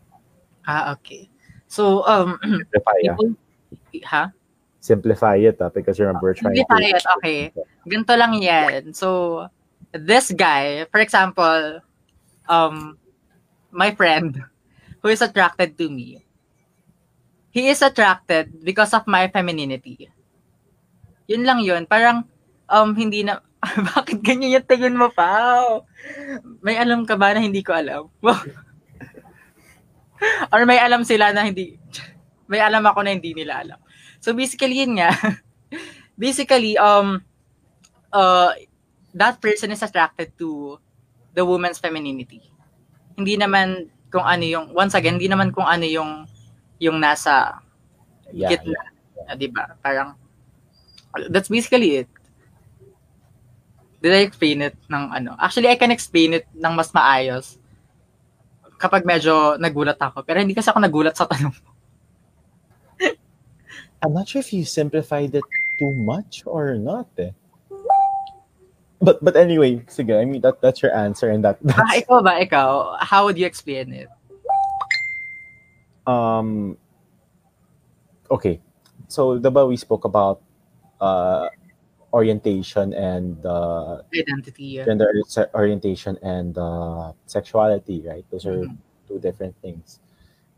Ah, 0.67 0.93
okay. 0.93 1.29
So, 1.67 2.05
um, 2.05 2.37
Simplify, 2.43 2.91
ah. 2.91 3.15
people, 3.15 3.35
ha? 4.05 4.23
Simplify 4.81 5.35
it, 5.37 5.57
ah, 5.61 5.69
because 5.69 5.99
remember, 5.99 6.19
we're 6.21 6.35
trying 6.35 6.55
Simplify 6.55 6.83
to... 6.83 6.97
it, 6.97 7.03
okay. 7.17 7.39
ganito 7.87 8.13
lang 8.19 8.33
yan. 8.37 8.93
So, 8.93 9.47
this 9.95 10.35
guy, 10.35 10.85
for 10.91 10.99
example, 10.99 11.79
um, 12.49 12.99
my 13.71 13.95
friend 13.95 14.43
who 15.01 15.07
is 15.09 15.23
attracted 15.23 15.79
to 15.79 15.89
me, 15.89 16.21
he 17.51 17.67
is 17.67 17.83
attracted 17.83 18.63
because 18.63 18.95
of 18.95 19.03
my 19.05 19.27
femininity. 19.27 20.07
Yun 21.27 21.43
lang 21.43 21.59
yun. 21.63 21.85
Parang, 21.85 22.23
um, 22.71 22.95
hindi 22.95 23.27
na, 23.27 23.43
bakit 23.93 24.23
ganyan 24.23 24.57
yung 24.57 24.67
tingin 24.67 24.97
mo, 24.97 25.11
Pao? 25.11 25.85
May 26.63 26.79
alam 26.79 27.05
ka 27.05 27.19
ba 27.19 27.35
na 27.35 27.43
hindi 27.43 27.61
ko 27.61 27.75
alam? 27.75 28.07
Or 30.53 30.65
may 30.65 30.79
alam 30.79 31.03
sila 31.03 31.35
na 31.35 31.45
hindi, 31.45 31.77
may 32.51 32.63
alam 32.63 32.87
ako 32.87 33.03
na 33.03 33.13
hindi 33.13 33.35
nila 33.35 33.61
alam. 33.61 33.79
So 34.23 34.31
basically, 34.31 34.81
yun 34.81 34.97
nga. 34.97 35.11
basically, 36.15 36.79
um, 36.79 37.21
uh, 38.15 38.55
that 39.11 39.43
person 39.43 39.75
is 39.75 39.83
attracted 39.83 40.31
to 40.39 40.79
the 41.35 41.43
woman's 41.43 41.79
femininity. 41.79 42.39
Hindi 43.19 43.35
naman 43.35 43.91
kung 44.11 44.23
ano 44.23 44.43
yung, 44.43 44.75
once 44.75 44.95
again, 44.95 45.19
hindi 45.19 45.31
naman 45.31 45.51
kung 45.51 45.67
ano 45.67 45.87
yung, 45.87 46.27
yung 46.81 46.97
nasa 46.97 47.61
Yeah, 48.33 48.55
gitna. 48.55 48.79
Ah, 49.27 49.35
di 49.35 49.47
ba? 49.51 49.75
Parang, 49.83 50.15
that's 51.29 51.51
basically 51.51 52.03
it. 52.03 52.09
Did 54.01 54.17
I 54.17 54.25
explain 54.25 54.65
it 54.65 54.75
ng 54.89 55.13
ano? 55.13 55.37
Actually, 55.37 55.69
I 55.69 55.77
can 55.77 55.93
explain 55.93 56.33
it 56.33 56.47
ng 56.57 56.73
mas 56.73 56.89
maayos 56.89 57.61
kapag 58.81 59.05
medyo 59.05 59.61
nagulat 59.61 60.01
ako. 60.01 60.25
Pero 60.25 60.41
hindi 60.41 60.57
kasi 60.57 60.73
ako 60.73 60.81
nagulat 60.81 61.13
sa 61.13 61.29
tanong. 61.29 61.53
I'm 64.01 64.17
not 64.17 64.25
sure 64.25 64.41
if 64.41 64.49
you 64.49 64.65
simplified 64.65 65.37
it 65.37 65.45
too 65.77 65.93
much 65.93 66.41
or 66.49 66.73
not. 66.81 67.05
Eh. 67.21 67.29
But 68.97 69.21
but 69.21 69.37
anyway, 69.37 69.85
sige, 69.85 70.17
I 70.17 70.25
mean 70.25 70.41
that 70.41 70.65
that's 70.65 70.81
your 70.81 70.93
answer 70.97 71.29
and 71.29 71.45
that 71.45 71.61
Ah, 71.69 71.85
that's, 71.85 72.01
ikaw 72.01 72.25
ba? 72.25 72.41
Ikaw? 72.41 73.01
How 73.05 73.29
would 73.29 73.37
you 73.37 73.45
explain 73.45 73.93
it? 73.93 74.09
Um 76.07 76.77
okay. 78.29 78.59
So 79.07 79.37
diba 79.39 79.67
we 79.67 79.77
spoke 79.77 80.05
about 80.05 80.41
uh 80.99 81.49
orientation 82.13 82.93
and 82.93 83.39
uh 83.45 84.01
Identity. 84.13 84.83
gender 84.83 85.07
orientation 85.55 86.17
and 86.21 86.57
uh 86.57 87.13
sexuality, 87.25 88.03
right? 88.07 88.25
Those 88.31 88.45
are 88.45 88.65
Mhm. 88.67 88.77
two 89.07 89.19
different 89.19 89.55
things. 89.61 89.99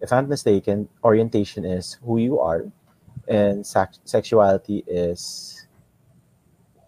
If 0.02 0.12
I'm 0.12 0.26
not 0.26 0.36
mistaken, 0.36 0.90
orientation 1.04 1.64
is 1.66 1.96
who 2.04 2.18
you 2.18 2.40
are 2.40 2.66
and 3.28 3.66
sex- 3.66 4.02
sexuality 4.04 4.84
is 4.86 5.64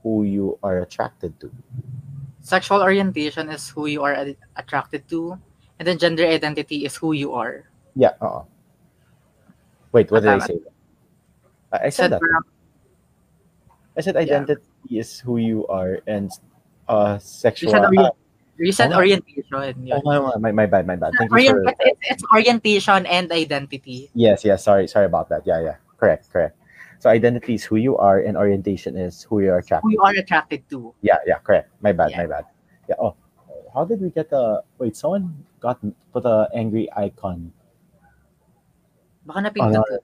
who 0.03 0.23
you 0.23 0.59
are 0.61 0.81
attracted 0.83 1.39
to. 1.39 1.49
Sexual 2.41 2.83
orientation 2.83 3.49
is 3.49 3.69
who 3.69 3.87
you 3.87 4.03
are 4.03 4.13
ad- 4.13 4.37
attracted 4.57 5.07
to. 5.09 5.39
And 5.79 5.87
then 5.87 5.97
gender 5.97 6.27
identity 6.27 6.85
is 6.85 6.95
who 6.95 7.13
you 7.13 7.33
are. 7.33 7.65
Yeah. 7.95 8.11
Uh-uh. 8.21 8.43
Wait, 9.91 10.11
what 10.11 10.21
did 10.23 10.29
I 10.29 10.39
say? 10.39 10.59
I, 11.71 11.77
I 11.77 11.89
Said 11.89 12.11
said 12.11 12.11
that. 12.11 12.43
I 13.97 14.01
said 14.01 14.17
identity 14.17 14.61
is 14.91 15.19
who 15.19 15.37
you 15.37 15.65
are, 15.67 15.99
and 16.05 16.29
uh, 16.87 17.17
sexual. 17.17 17.71
said 17.71 17.85
orient- 17.85 18.11
ah, 18.11 18.15
You 18.59 18.71
said 18.71 18.91
Oh. 18.91 18.97
orientation. 18.99 19.47
oh, 19.91 20.01
my, 20.03 20.35
my, 20.39 20.51
my 20.51 20.65
bad, 20.65 20.85
my 20.87 20.95
bad. 20.95 21.13
Thank 21.17 21.31
you 21.31 21.49
for. 21.49 21.63
it's, 21.79 21.99
it's 22.11 22.23
orientation 22.33 23.05
and 23.07 23.31
identity. 23.31 24.11
Yes, 24.13 24.43
yes. 24.43 24.63
Sorry, 24.63 24.87
sorry 24.87 25.05
about 25.07 25.29
that. 25.29 25.43
Yeah, 25.47 25.61
yeah. 25.63 25.75
Correct, 25.97 26.27
correct. 26.31 26.59
So 26.99 27.09
identity 27.09 27.55
is 27.55 27.63
who 27.63 27.75
you 27.77 27.95
are, 27.97 28.19
and 28.19 28.35
orientation 28.35 28.97
is 28.97 29.23
who 29.23 29.39
you 29.39 29.51
are 29.51 29.59
attracted. 29.59 29.87
Who 29.87 29.91
you 29.95 30.01
are 30.03 30.11
attracted 30.15 30.67
to. 30.71 30.93
Yeah, 31.01 31.19
yeah. 31.27 31.39
Correct. 31.39 31.71
My 31.81 31.91
bad, 31.91 32.11
Yeah. 32.11 32.23
my 32.23 32.27
bad. 32.27 32.45
Yeah. 32.89 32.95
Oh, 32.99 33.15
how 33.73 33.85
did 33.85 34.01
we 34.01 34.09
get 34.11 34.29
the? 34.29 34.63
Wait, 34.79 34.95
someone 34.95 35.31
got 35.59 35.79
put 36.11 36.25
a 36.25 36.47
angry 36.53 36.87
icon. 36.95 37.51
Baka 39.25 39.39
napindot. 39.49 39.81
Ano? 39.81 40.01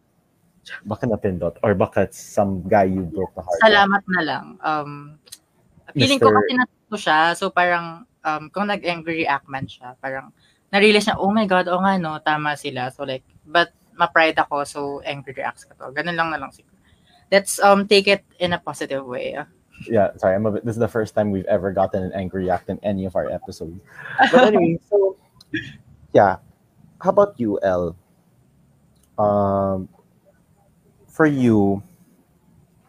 Baka 0.85 1.03
napindot 1.09 1.55
or 1.65 1.73
baka 1.73 2.05
some 2.13 2.61
guy 2.67 2.85
you 2.85 3.05
broke 3.05 3.33
the 3.33 3.41
heart. 3.41 3.57
of. 3.57 3.65
Salamat 3.65 4.03
na 4.09 4.21
lang. 4.21 4.45
Um, 4.61 4.91
feeling 5.93 6.21
ko 6.21 6.29
Mr. 6.29 6.37
kasi 6.37 6.51
natuto 6.57 6.97
siya. 6.97 7.19
So 7.37 7.49
parang, 7.49 8.05
um, 8.25 8.43
kung 8.53 8.69
nag-angry 8.69 9.25
react 9.25 9.49
man 9.49 9.65
siya, 9.65 9.97
parang, 9.97 10.29
na-realize 10.71 11.09
niya, 11.09 11.17
oh 11.17 11.33
my 11.33 11.45
God, 11.49 11.67
oh 11.67 11.81
nga 11.81 11.97
no, 11.97 12.21
tama 12.21 12.53
sila. 12.57 12.93
So 12.93 13.03
like, 13.03 13.25
but 13.45 13.73
ma-pride 13.97 14.37
ako, 14.37 14.63
so 14.65 14.79
angry 15.05 15.33
reacts 15.37 15.65
ka 15.65 15.73
to. 15.77 15.93
Ganun 15.93 16.17
lang 16.17 16.29
na 16.29 16.39
lang 16.39 16.53
siguro. 16.53 16.77
Let's 17.31 17.63
um 17.63 17.87
take 17.87 18.11
it 18.11 18.27
in 18.43 18.51
a 18.51 18.59
positive 18.59 19.07
way. 19.07 19.39
yeah, 19.87 20.11
sorry, 20.17 20.35
I'm 20.35 20.45
a 20.45 20.51
bit, 20.51 20.65
this 20.65 20.75
is 20.75 20.79
the 20.79 20.87
first 20.87 21.15
time 21.15 21.31
we've 21.31 21.45
ever 21.45 21.71
gotten 21.71 22.03
an 22.03 22.11
angry 22.13 22.43
react 22.45 22.69
in 22.69 22.79
any 22.83 23.05
of 23.05 23.15
our 23.15 23.29
episodes. 23.31 23.79
But 24.31 24.53
anyway, 24.53 24.79
so 24.89 25.17
yeah, 26.13 26.37
how 27.01 27.09
about 27.09 27.39
you, 27.39 27.59
El? 27.63 27.95
Um, 29.21 29.89
for 31.07 31.25
you, 31.25 31.83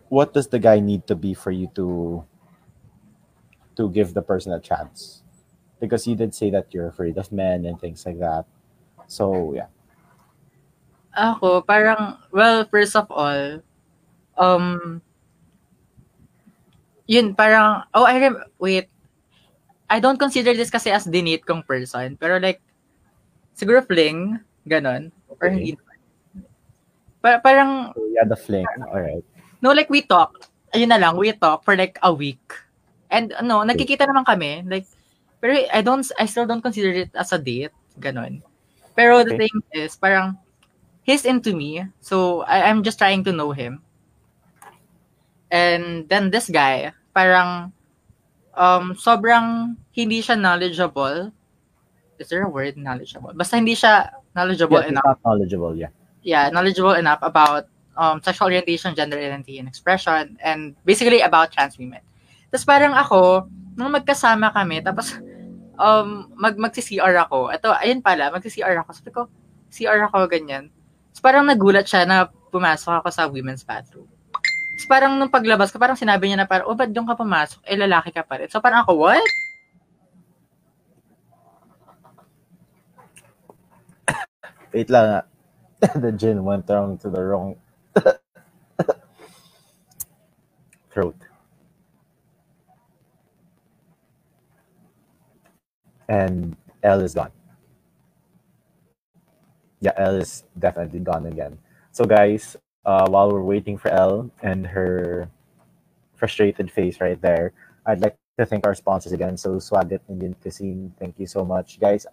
what 0.08 0.32
does 0.32 0.48
the 0.48 0.58
guy 0.58 0.80
need 0.80 1.06
to 1.08 1.14
be 1.14 1.34
for 1.34 1.50
you 1.50 1.68
to 1.74 2.24
to 3.76 3.88
give 3.90 4.14
the 4.14 4.22
person 4.22 4.52
a 4.52 4.60
chance? 4.60 5.22
Because 5.80 6.06
you 6.06 6.14
did 6.14 6.34
say 6.34 6.50
that 6.50 6.72
you're 6.72 6.88
afraid 6.88 7.18
of 7.18 7.32
men 7.32 7.66
and 7.66 7.80
things 7.80 8.06
like 8.06 8.18
that. 8.20 8.46
So 9.08 9.52
yeah, 9.52 9.68
Ako, 11.12 11.60
parang, 11.60 12.16
well, 12.32 12.64
first 12.72 12.96
of 12.96 13.04
all, 13.12 13.60
um, 14.40 15.02
yun, 17.04 17.36
parang, 17.36 17.84
oh, 17.92 18.04
I 18.08 18.16
rem- 18.18 18.48
wait, 18.58 18.88
I 19.90 20.00
don't 20.00 20.16
consider 20.16 20.56
this 20.56 20.72
kasi 20.72 20.88
as 20.88 21.04
dinate 21.04 21.44
kong 21.44 21.68
person, 21.68 22.16
pero 22.16 22.40
like, 22.40 22.64
siguro 23.52 23.84
fling, 23.84 24.40
ganon, 24.64 25.12
or 25.36 25.52
Okay. 25.52 25.52
hindi. 25.52 25.76
Pa- 27.22 27.38
parang, 27.38 27.94
yeah, 28.12 28.26
the 28.26 28.36
fling. 28.36 28.66
All 28.90 29.00
right. 29.00 29.24
no, 29.62 29.70
like, 29.70 29.88
we 29.88 30.02
talk, 30.02 30.50
ayun 30.74 30.90
na 30.90 30.98
lang, 30.98 31.16
we 31.16 31.30
talk 31.32 31.62
for 31.64 31.76
like 31.78 31.98
a 32.02 32.12
week. 32.12 32.42
And, 33.08 33.32
ano, 33.38 33.62
nagkikita 33.62 34.10
naman 34.10 34.26
kami, 34.26 34.66
like, 34.66 34.86
pero 35.40 35.54
I 35.72 35.80
don't, 35.82 36.02
I 36.18 36.26
still 36.26 36.46
don't 36.46 36.62
consider 36.62 36.90
it 36.90 37.14
as 37.14 37.32
a 37.32 37.38
date, 37.38 37.70
ganon. 37.98 38.42
Pero 38.98 39.22
the 39.24 39.38
thing 39.38 39.54
is, 39.72 39.94
parang, 39.96 40.36
he's 41.02 41.24
into 41.24 41.54
me, 41.54 41.86
so 42.00 42.42
I, 42.42 42.66
I'm 42.66 42.82
just 42.82 42.98
trying 42.98 43.24
to 43.24 43.32
know 43.32 43.52
him. 43.52 43.82
And 45.50 46.08
then 46.08 46.30
this 46.30 46.48
guy, 46.48 46.92
parang 47.14 47.72
um, 48.56 48.94
sobrang 48.96 49.76
hindi 49.92 50.22
siya 50.22 50.40
knowledgeable. 50.40 51.30
Is 52.18 52.28
there 52.28 52.44
a 52.44 52.48
word 52.48 52.76
knowledgeable? 52.76 53.32
Basta 53.34 53.56
hindi 53.56 53.74
siya 53.76 54.10
knowledgeable 54.34 54.80
Yeah, 54.80 54.88
enough. 54.96 55.04
not 55.04 55.18
knowledgeable. 55.24 55.76
Yeah. 55.76 55.92
Yeah, 56.22 56.50
knowledgeable 56.54 56.94
enough 56.94 57.18
about 57.22 57.66
um, 57.98 58.22
sexual 58.22 58.48
orientation, 58.48 58.94
gender 58.94 59.18
identity, 59.18 59.58
and 59.58 59.68
expression, 59.68 60.38
and 60.42 60.74
basically 60.86 61.20
about 61.20 61.52
trans 61.52 61.76
women. 61.76 62.00
Tapos 62.48 62.64
parang 62.64 62.94
ako, 62.94 63.50
nung 63.76 63.92
magkasama 63.92 64.52
kami, 64.52 64.84
tapos 64.84 65.18
um, 65.80 66.30
mag 66.36 66.56
magsi-CR 66.56 67.14
ako. 67.26 67.50
Ito, 67.52 67.72
ayun 67.74 68.04
pala, 68.04 68.30
magsi-CR 68.30 68.76
ako. 68.84 68.90
Sabi 68.92 69.10
ko, 69.10 69.22
CR 69.72 70.00
ako, 70.08 70.28
ganyan. 70.28 70.68
Tapos 71.12 71.22
parang 71.24 71.44
nagulat 71.48 71.88
siya 71.88 72.04
na 72.04 72.28
pumasok 72.52 73.02
ako 73.02 73.08
sa 73.08 73.26
women's 73.28 73.64
bathroom. 73.64 74.08
Tapos 74.76 74.88
parang 74.88 75.16
nung 75.16 75.32
paglabas 75.32 75.72
ko, 75.72 75.80
parang 75.80 75.96
sinabi 75.96 76.28
niya 76.28 76.44
na 76.44 76.48
parang, 76.48 76.68
oh, 76.68 76.76
ba't 76.76 76.92
doon 76.92 77.08
ka 77.08 77.16
pumasok? 77.16 77.60
Eh, 77.64 77.76
lalaki 77.76 78.12
ka 78.12 78.24
pa 78.24 78.40
rin. 78.40 78.48
So 78.48 78.60
parang 78.60 78.84
ako, 78.84 79.00
what? 79.00 79.24
Wait 84.72 84.88
lang. 84.88 85.20
ah. 85.20 85.31
the 85.96 86.12
gin 86.12 86.44
went 86.44 86.66
down 86.66 86.98
to 86.98 87.10
the 87.10 87.22
wrong 87.22 87.56
throat. 90.90 91.16
And 96.08 96.56
L 96.82 97.00
is 97.00 97.14
gone. 97.14 97.32
Yeah, 99.80 99.92
L 99.96 100.16
is 100.16 100.44
definitely 100.58 101.00
gone 101.00 101.26
again. 101.26 101.58
So, 101.90 102.04
guys, 102.04 102.56
uh, 102.84 103.08
while 103.10 103.32
we're 103.32 103.42
waiting 103.42 103.76
for 103.78 103.88
L 103.90 104.30
and 104.42 104.66
her 104.66 105.28
frustrated 106.16 106.70
face 106.70 107.00
right 107.00 107.20
there, 107.20 107.52
I'd 107.86 108.00
like 108.00 108.16
to 108.38 108.46
thank 108.46 108.66
our 108.66 108.74
sponsors 108.74 109.12
again. 109.12 109.36
So, 109.36 109.56
Swagat 109.56 110.00
Indian 110.08 110.34
Cuisine, 110.40 110.94
thank 110.98 111.18
you 111.18 111.26
so 111.26 111.44
much. 111.44 111.80
Guys, 111.80 112.06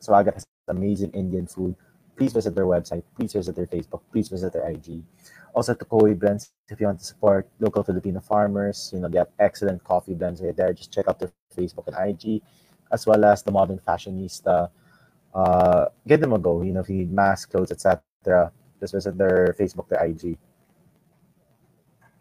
Swagat 0.00 0.34
has 0.34 0.46
amazing 0.68 1.12
Indian 1.12 1.46
food. 1.46 1.76
Please 2.16 2.32
visit 2.32 2.54
their 2.54 2.66
website. 2.66 3.02
Please 3.16 3.32
visit 3.32 3.56
their 3.56 3.66
Facebook. 3.66 4.02
Please 4.12 4.28
visit 4.28 4.52
their 4.52 4.68
IG. 4.68 5.02
Also, 5.54 5.74
to 5.74 5.84
Koi 5.84 6.14
Blends, 6.14 6.52
if 6.68 6.80
you 6.80 6.86
want 6.86 6.98
to 7.00 7.04
support 7.04 7.48
local 7.60 7.82
Filipino 7.82 8.20
farmers, 8.20 8.90
you 8.92 9.00
know, 9.00 9.08
they 9.08 9.18
have 9.18 9.28
excellent 9.38 9.82
coffee 9.84 10.14
blends 10.14 10.40
right 10.40 10.56
there. 10.56 10.72
Just 10.72 10.92
check 10.92 11.08
out 11.08 11.18
their 11.18 11.30
Facebook 11.54 11.88
and 11.88 11.96
IG, 11.96 12.42
as 12.90 13.06
well 13.06 13.24
as 13.24 13.42
the 13.42 13.50
Modern 13.50 13.78
Fashionista. 13.78 14.70
Uh, 15.34 15.86
give 16.06 16.20
them 16.20 16.32
a 16.32 16.38
go. 16.38 16.62
You 16.62 16.72
know, 16.72 16.80
if 16.80 16.88
you 16.88 16.96
need 16.96 17.12
masks, 17.12 17.46
clothes, 17.46 17.70
etc., 17.70 18.52
just 18.80 18.94
visit 18.94 19.16
their 19.16 19.54
Facebook, 19.58 19.88
their 19.88 20.04
IG. 20.04 20.38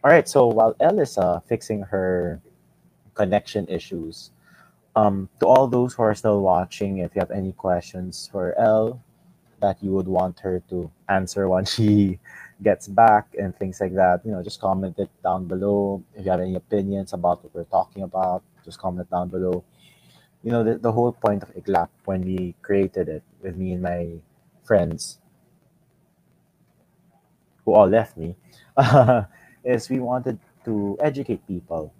All 0.03 0.11
right. 0.11 0.27
So 0.27 0.47
while 0.47 0.75
Elle 0.79 0.99
is 0.99 1.17
uh, 1.17 1.39
fixing 1.41 1.83
her 1.83 2.41
connection 3.13 3.67
issues, 3.67 4.31
um, 4.95 5.29
to 5.39 5.47
all 5.47 5.67
those 5.67 5.93
who 5.93 6.03
are 6.03 6.15
still 6.15 6.41
watching, 6.41 6.97
if 6.97 7.15
you 7.15 7.19
have 7.19 7.31
any 7.31 7.53
questions 7.53 8.27
for 8.31 8.57
Elle 8.59 9.01
that 9.61 9.81
you 9.81 9.91
would 9.91 10.07
want 10.07 10.39
her 10.41 10.61
to 10.69 10.91
answer 11.09 11.47
once 11.47 11.73
she 11.73 12.19
gets 12.63 12.87
back 12.87 13.33
and 13.39 13.55
things 13.57 13.81
like 13.81 13.95
that, 13.95 14.21
you 14.25 14.31
know, 14.31 14.43
just 14.43 14.59
comment 14.61 14.97
it 14.99 15.09
down 15.23 15.45
below. 15.45 16.03
If 16.15 16.25
you 16.25 16.31
have 16.31 16.41
any 16.41 16.55
opinions 16.55 17.13
about 17.13 17.43
what 17.43 17.55
we're 17.55 17.63
talking 17.65 18.03
about, 18.03 18.43
just 18.63 18.79
comment 18.79 19.09
down 19.09 19.29
below. 19.29 19.63
You 20.43 20.51
know, 20.51 20.63
the, 20.63 20.77
the 20.77 20.91
whole 20.91 21.11
point 21.11 21.43
of 21.43 21.53
IGLAP 21.55 21.89
when 22.05 22.21
we 22.21 22.55
created 22.61 23.09
it 23.09 23.23
with 23.41 23.55
me 23.55 23.73
and 23.73 23.81
my 23.81 24.09
friends 24.63 25.19
who 27.65 27.73
all 27.73 27.87
left 27.87 28.17
me 28.17 28.35
is 29.63 29.89
we 29.89 29.99
wanted 29.99 30.39
to 30.65 30.97
educate 30.99 31.45
people. 31.47 31.93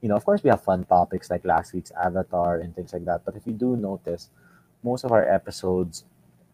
You 0.00 0.08
know, 0.08 0.16
of 0.16 0.24
course, 0.24 0.42
we 0.42 0.50
have 0.50 0.62
fun 0.62 0.84
topics 0.84 1.30
like 1.30 1.44
last 1.44 1.72
week's 1.72 1.90
Avatar 1.92 2.60
and 2.60 2.74
things 2.74 2.92
like 2.92 3.04
that. 3.06 3.24
But 3.24 3.36
if 3.36 3.46
you 3.46 3.52
do 3.52 3.76
notice, 3.76 4.30
most 4.82 5.04
of 5.04 5.12
our 5.12 5.26
episodes 5.28 6.04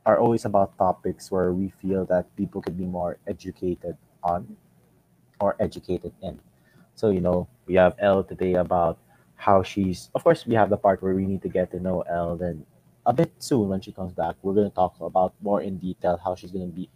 are 0.04 0.18
always 0.18 0.44
about 0.44 0.76
topics 0.78 1.30
where 1.30 1.52
we 1.52 1.70
feel 1.80 2.04
that 2.06 2.34
people 2.36 2.60
could 2.60 2.76
be 2.76 2.84
more 2.84 3.18
educated 3.26 3.96
on 4.22 4.56
or 5.40 5.56
educated 5.60 6.12
in. 6.22 6.40
So, 6.94 7.10
you 7.10 7.20
know, 7.20 7.48
we 7.66 7.74
have 7.74 7.94
Elle 7.98 8.24
today 8.24 8.54
about 8.54 8.98
how 9.36 9.62
she's, 9.62 10.10
of 10.14 10.22
course, 10.22 10.46
we 10.46 10.54
have 10.54 10.70
the 10.70 10.76
part 10.76 11.02
where 11.02 11.14
we 11.14 11.26
need 11.26 11.42
to 11.42 11.48
get 11.48 11.70
to 11.72 11.80
know 11.80 12.02
Elle. 12.02 12.36
Then, 12.36 12.66
a 13.06 13.12
bit 13.12 13.32
soon 13.38 13.68
when 13.68 13.80
she 13.80 13.90
comes 13.92 14.12
back, 14.12 14.36
we're 14.42 14.54
going 14.54 14.70
to 14.70 14.74
talk 14.74 14.94
about 15.00 15.34
more 15.42 15.60
in 15.60 15.78
detail 15.78 16.20
how 16.22 16.34
she's 16.34 16.52
going 16.52 16.70
to 16.70 16.74
be 16.74 16.88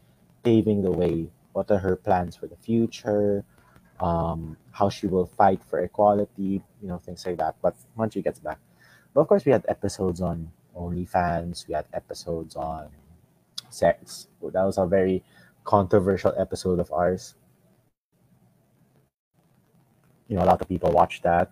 paving 0.44 0.82
the 0.82 0.90
way. 0.90 1.28
What 1.52 1.70
are 1.70 1.78
her 1.78 1.96
plans 1.96 2.36
for 2.36 2.46
the 2.46 2.56
future? 2.56 3.44
Um, 3.98 4.56
how 4.72 4.90
she 4.90 5.06
will 5.06 5.26
fight 5.26 5.62
for 5.64 5.80
equality, 5.80 6.62
you 6.82 6.88
know, 6.88 6.98
things 6.98 7.24
like 7.24 7.38
that. 7.38 7.56
But 7.62 7.74
once 7.96 8.12
she 8.12 8.20
gets 8.20 8.38
back, 8.38 8.58
but 9.14 9.22
of 9.22 9.28
course, 9.28 9.46
we 9.46 9.52
had 9.52 9.64
episodes 9.66 10.20
on 10.20 10.52
OnlyFans. 10.76 11.66
We 11.66 11.74
had 11.74 11.86
episodes 11.92 12.56
on 12.56 12.88
sex. 13.70 14.28
That 14.42 14.64
was 14.64 14.78
a 14.78 14.86
very 14.86 15.22
controversial 15.64 16.32
episode 16.38 16.78
of 16.78 16.92
ours. 16.92 17.34
You 20.28 20.36
know, 20.36 20.44
a 20.44 20.48
lot 20.48 20.60
of 20.60 20.68
people 20.68 20.90
watched 20.90 21.22
that. 21.22 21.50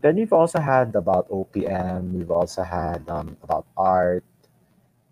Then 0.00 0.16
we've 0.16 0.32
also 0.32 0.60
had 0.60 0.94
about 0.94 1.28
OPM. 1.30 2.12
We've 2.12 2.30
also 2.30 2.62
had 2.62 3.08
um, 3.08 3.36
about 3.42 3.66
art 3.76 4.24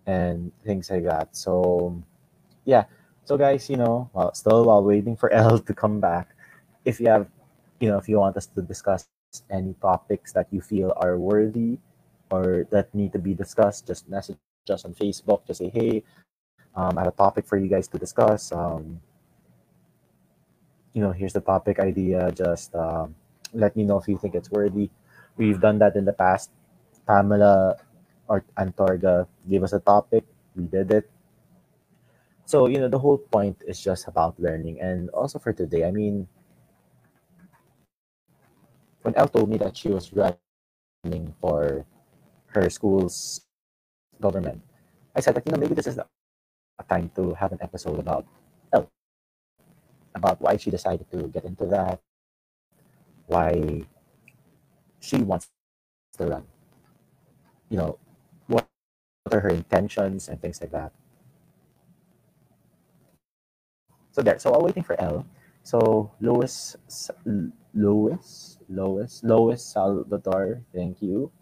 and 0.06 0.52
things 0.64 0.90
like 0.90 1.04
that. 1.04 1.36
So, 1.36 2.02
yeah. 2.64 2.84
So, 3.24 3.36
guys, 3.38 3.68
you 3.70 3.76
know, 3.76 4.10
while 4.12 4.34
still 4.34 4.64
while 4.66 4.84
waiting 4.84 5.16
for 5.16 5.30
L 5.32 5.58
to 5.58 5.74
come 5.74 6.00
back, 6.00 6.36
if 6.84 7.00
you 7.00 7.08
have, 7.08 7.28
you 7.80 7.88
know, 7.88 7.96
if 7.96 8.08
you 8.08 8.18
want 8.18 8.36
us 8.36 8.46
to 8.46 8.62
discuss 8.62 9.08
any 9.50 9.74
topics 9.80 10.32
that 10.32 10.46
you 10.52 10.60
feel 10.60 10.92
are 10.96 11.18
worthy 11.18 11.78
or 12.34 12.66
that 12.74 12.90
need 12.94 13.12
to 13.14 13.18
be 13.22 13.34
discussed, 13.34 13.86
just 13.86 14.08
message 14.10 14.38
us 14.68 14.84
on 14.84 14.94
Facebook. 14.94 15.46
Just 15.46 15.62
say, 15.62 15.70
hey, 15.70 16.02
um, 16.74 16.98
I 16.98 17.06
have 17.06 17.14
a 17.14 17.16
topic 17.16 17.46
for 17.46 17.56
you 17.56 17.68
guys 17.68 17.86
to 17.88 17.98
discuss. 17.98 18.50
Um, 18.50 19.00
you 20.92 21.02
know, 21.02 21.12
here's 21.12 21.32
the 21.32 21.40
topic 21.40 21.78
idea. 21.78 22.30
Just 22.32 22.74
um, 22.74 23.14
let 23.52 23.76
me 23.76 23.84
know 23.84 23.98
if 23.98 24.08
you 24.08 24.18
think 24.18 24.34
it's 24.34 24.50
worthy. 24.50 24.90
We've 25.36 25.60
done 25.60 25.78
that 25.78 25.94
in 25.96 26.04
the 26.04 26.12
past. 26.12 26.50
Pamela 27.06 27.76
or 28.28 28.44
Antorga 28.58 29.26
gave 29.48 29.62
us 29.62 29.72
a 29.72 29.80
topic. 29.80 30.24
We 30.56 30.64
did 30.64 30.90
it. 30.90 31.10
So, 32.46 32.66
you 32.66 32.78
know, 32.78 32.88
the 32.88 32.98
whole 32.98 33.18
point 33.18 33.62
is 33.66 33.80
just 33.80 34.06
about 34.08 34.38
learning. 34.38 34.80
And 34.80 35.08
also 35.10 35.38
for 35.38 35.52
today, 35.52 35.84
I 35.84 35.90
mean, 35.90 36.28
when 39.02 39.14
Elle 39.16 39.28
told 39.28 39.48
me 39.48 39.56
that 39.58 39.76
she 39.76 39.88
was 39.88 40.12
running 40.12 41.34
for 41.40 41.84
her 42.54 42.70
school's 42.70 43.42
government, 44.20 44.62
I 45.14 45.20
said 45.20 45.34
that, 45.34 45.46
you 45.46 45.52
know, 45.52 45.58
maybe 45.58 45.74
this 45.74 45.86
is 45.86 45.98
a 45.98 46.06
time 46.88 47.10
to 47.16 47.34
have 47.34 47.52
an 47.52 47.58
episode 47.60 47.98
about 47.98 48.26
Elle, 48.72 48.90
about 50.14 50.40
why 50.40 50.56
she 50.56 50.70
decided 50.70 51.10
to 51.10 51.28
get 51.28 51.44
into 51.44 51.66
that, 51.66 52.00
why 53.26 53.84
she 55.00 55.18
wants 55.18 55.48
to 56.18 56.26
run. 56.26 56.44
You 57.68 57.78
know, 57.78 57.98
what 58.46 58.66
are 59.32 59.40
her 59.40 59.48
intentions 59.48 60.28
and 60.28 60.40
things 60.40 60.60
like 60.60 60.72
that. 60.72 60.92
So 64.12 64.22
there. 64.22 64.38
So 64.38 64.50
while 64.52 64.62
waiting 64.62 64.84
for 64.84 64.94
L, 65.00 65.26
so 65.62 66.12
Lois, 66.20 66.76
Lois, 67.74 68.58
Lois, 68.68 69.20
Lois 69.24 69.62
Salvador. 69.64 70.62
Thank 70.72 71.02
you. 71.02 71.32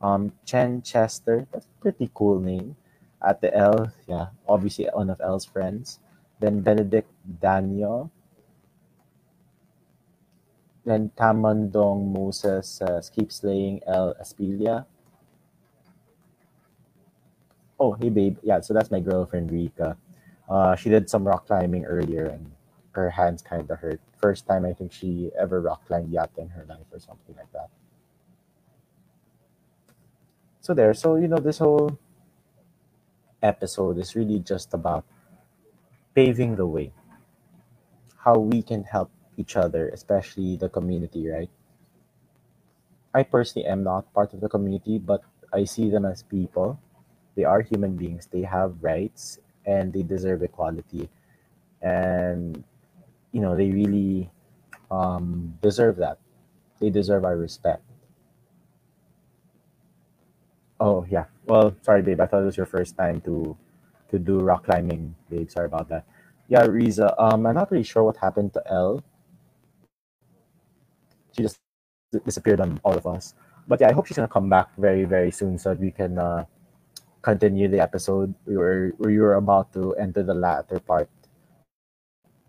Um, 0.00 0.32
Chen 0.44 0.82
Chester. 0.82 1.46
That's 1.52 1.66
a 1.66 1.80
pretty 1.80 2.10
cool 2.14 2.40
name. 2.40 2.76
At 3.20 3.40
the 3.40 3.54
L, 3.54 3.90
yeah, 4.06 4.28
obviously 4.48 4.86
one 4.92 5.10
of 5.10 5.20
L's 5.20 5.44
friends. 5.44 5.98
Then 6.38 6.60
Benedict 6.60 7.10
Daniel. 7.40 8.10
Then 10.84 11.10
Tamandong 11.18 12.14
Moses 12.14 12.80
uh, 12.80 13.00
slaying 13.02 13.82
El 13.86 14.14
Aspilia. 14.14 14.86
Oh, 17.80 17.92
hey 17.92 18.08
babe. 18.08 18.38
Yeah, 18.42 18.60
so 18.60 18.72
that's 18.72 18.90
my 18.90 19.00
girlfriend 19.00 19.50
Rika. 19.50 19.96
Uh, 20.48 20.74
she 20.76 20.88
did 20.88 21.10
some 21.10 21.26
rock 21.26 21.46
climbing 21.46 21.84
earlier 21.84 22.26
and 22.26 22.50
her 22.92 23.10
hands 23.10 23.42
kind 23.42 23.70
of 23.70 23.78
hurt. 23.78 24.00
First 24.16 24.46
time 24.46 24.64
I 24.64 24.72
think 24.72 24.92
she 24.92 25.30
ever 25.38 25.60
rock 25.60 25.86
climbed 25.86 26.10
yet 26.10 26.30
in 26.38 26.48
her 26.48 26.64
life 26.68 26.86
or 26.90 26.98
something 26.98 27.34
like 27.36 27.52
that. 27.52 27.68
So 30.68 30.74
there. 30.74 30.92
So 30.92 31.16
you 31.16 31.32
know 31.32 31.40
this 31.40 31.64
whole 31.64 31.96
episode 33.40 33.96
is 33.96 34.12
really 34.14 34.38
just 34.38 34.74
about 34.74 35.02
paving 36.14 36.56
the 36.56 36.66
way. 36.66 36.92
How 38.20 38.36
we 38.36 38.60
can 38.60 38.84
help 38.84 39.08
each 39.38 39.56
other, 39.56 39.88
especially 39.88 40.60
the 40.60 40.68
community, 40.68 41.26
right? 41.26 41.48
I 43.14 43.22
personally 43.22 43.64
am 43.66 43.82
not 43.82 44.12
part 44.12 44.34
of 44.34 44.42
the 44.44 44.48
community, 44.50 44.98
but 44.98 45.24
I 45.54 45.64
see 45.64 45.88
them 45.88 46.04
as 46.04 46.22
people. 46.22 46.78
They 47.34 47.44
are 47.44 47.62
human 47.62 47.96
beings. 47.96 48.28
They 48.28 48.42
have 48.42 48.76
rights 48.84 49.40
and 49.64 49.90
they 49.90 50.02
deserve 50.02 50.42
equality. 50.42 51.08
And 51.80 52.62
you 53.32 53.40
know, 53.40 53.56
they 53.56 53.70
really 53.70 54.28
um, 54.90 55.56
deserve 55.62 55.96
that. 56.04 56.18
They 56.78 56.90
deserve 56.90 57.24
our 57.24 57.38
respect. 57.38 57.87
Oh 60.80 61.06
yeah. 61.10 61.26
Well, 61.46 61.74
sorry, 61.82 62.02
babe. 62.02 62.20
I 62.20 62.26
thought 62.26 62.42
it 62.42 62.46
was 62.46 62.56
your 62.56 62.66
first 62.66 62.96
time 62.96 63.20
to 63.22 63.56
to 64.10 64.18
do 64.18 64.40
rock 64.40 64.64
climbing, 64.64 65.14
babe. 65.30 65.50
Sorry 65.50 65.66
about 65.66 65.88
that. 65.88 66.04
Yeah, 66.48 66.66
Riza. 66.66 67.14
Um, 67.20 67.46
I'm 67.46 67.54
not 67.54 67.70
really 67.70 67.84
sure 67.84 68.04
what 68.04 68.16
happened 68.18 68.52
to 68.54 68.62
Elle. 68.70 69.02
She 71.32 71.42
just 71.42 71.58
disappeared 72.24 72.60
on 72.60 72.80
all 72.84 72.94
of 72.96 73.06
us. 73.06 73.34
But 73.68 73.80
yeah, 73.80 73.88
I 73.90 73.92
hope 73.92 74.06
she's 74.06 74.16
gonna 74.16 74.28
come 74.28 74.48
back 74.50 74.68
very, 74.78 75.04
very 75.04 75.30
soon 75.32 75.58
so 75.58 75.70
that 75.70 75.80
we 75.80 75.90
can 75.92 76.18
uh, 76.18 76.44
continue 77.22 77.68
the 77.68 77.80
episode. 77.80 78.34
We 78.46 78.56
were 78.56 78.92
we 78.98 79.18
were 79.20 79.34
about 79.36 79.72
to 79.74 79.94
enter 79.96 80.22
the 80.22 80.34
latter 80.34 80.80
part 80.80 81.10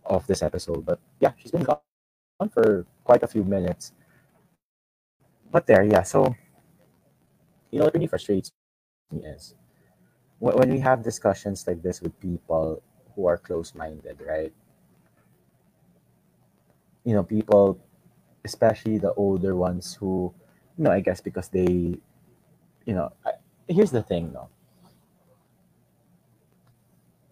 of 0.05 0.27
this 0.27 0.43
episode, 0.43 0.85
but 0.85 0.99
yeah, 1.19 1.33
she's 1.37 1.51
been 1.51 1.63
gone 1.63 1.79
for 2.53 2.85
quite 3.03 3.23
a 3.23 3.27
few 3.27 3.43
minutes. 3.43 3.93
But 5.51 5.67
there, 5.67 5.83
yeah. 5.83 6.03
So 6.03 6.35
you 7.71 7.79
know, 7.79 7.89
really 7.93 8.07
frustrates 8.07 8.51
me 9.11 9.25
is 9.25 9.55
wh- 10.39 10.55
when 10.57 10.71
we 10.71 10.79
have 10.79 11.03
discussions 11.03 11.67
like 11.67 11.81
this 11.83 12.01
with 12.01 12.19
people 12.19 12.83
who 13.15 13.27
are 13.27 13.37
close-minded, 13.37 14.21
right? 14.27 14.53
You 17.05 17.13
know, 17.15 17.23
people, 17.23 17.79
especially 18.45 18.97
the 18.97 19.13
older 19.13 19.55
ones 19.55 19.95
who, 19.95 20.33
you 20.77 20.83
know, 20.85 20.91
I 20.91 21.01
guess 21.01 21.21
because 21.21 21.49
they, 21.49 21.97
you 22.85 22.93
know, 22.95 23.11
I, 23.25 23.33
here's 23.67 23.91
the 23.91 24.03
thing, 24.03 24.33
though. 24.33 24.49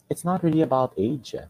It's 0.09 0.26
not 0.26 0.43
really 0.43 0.61
about 0.61 0.93
age, 0.97 1.34
eh, 1.34 1.45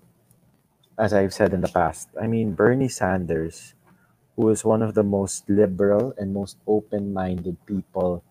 as 0.97 1.13
I've 1.13 1.33
said 1.33 1.53
in 1.53 1.61
the 1.61 1.67
past. 1.69 2.09
I 2.21 2.27
mean, 2.27 2.53
Bernie 2.53 2.89
Sanders, 2.89 3.73
who 4.35 4.49
is 4.49 4.65
one 4.65 4.81
of 4.83 4.95
the 4.95 5.03
most 5.03 5.49
liberal 5.49 6.13
and 6.17 6.33
most 6.33 6.57
open-minded 6.67 7.57
people 7.67 8.23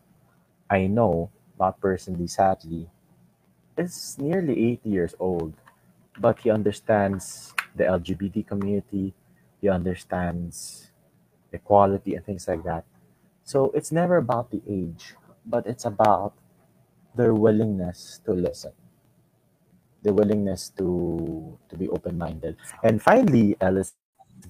I 0.71 0.87
know, 0.87 1.31
not 1.59 1.81
personally, 1.81 2.27
sadly, 2.27 2.89
is 3.77 4.17
nearly 4.19 4.81
80 4.83 4.89
years 4.89 5.15
old, 5.19 5.55
but 6.19 6.41
he 6.41 6.51
understands 6.51 7.55
the 7.75 7.85
LGBT 7.85 8.47
community, 8.47 9.15
he 9.61 9.69
understands 9.69 10.91
equality 11.53 12.15
and 12.15 12.25
things 12.25 12.49
like 12.49 12.65
that. 12.65 12.85
So 13.45 13.71
it's 13.75 13.93
never 13.93 14.17
about 14.17 14.51
the 14.51 14.63
age, 14.69 15.15
but 15.47 15.67
it's 15.67 15.85
about 15.85 16.35
their 17.15 17.35
willingness 17.35 18.21
to 18.27 18.33
listen, 18.33 18.73
the 20.03 20.13
willingness 20.13 20.71
to 20.79 21.59
to 21.69 21.77
be 21.77 21.89
open-minded. 21.89 22.57
And 22.83 23.01
finally, 23.01 23.57
Alice 23.61 23.95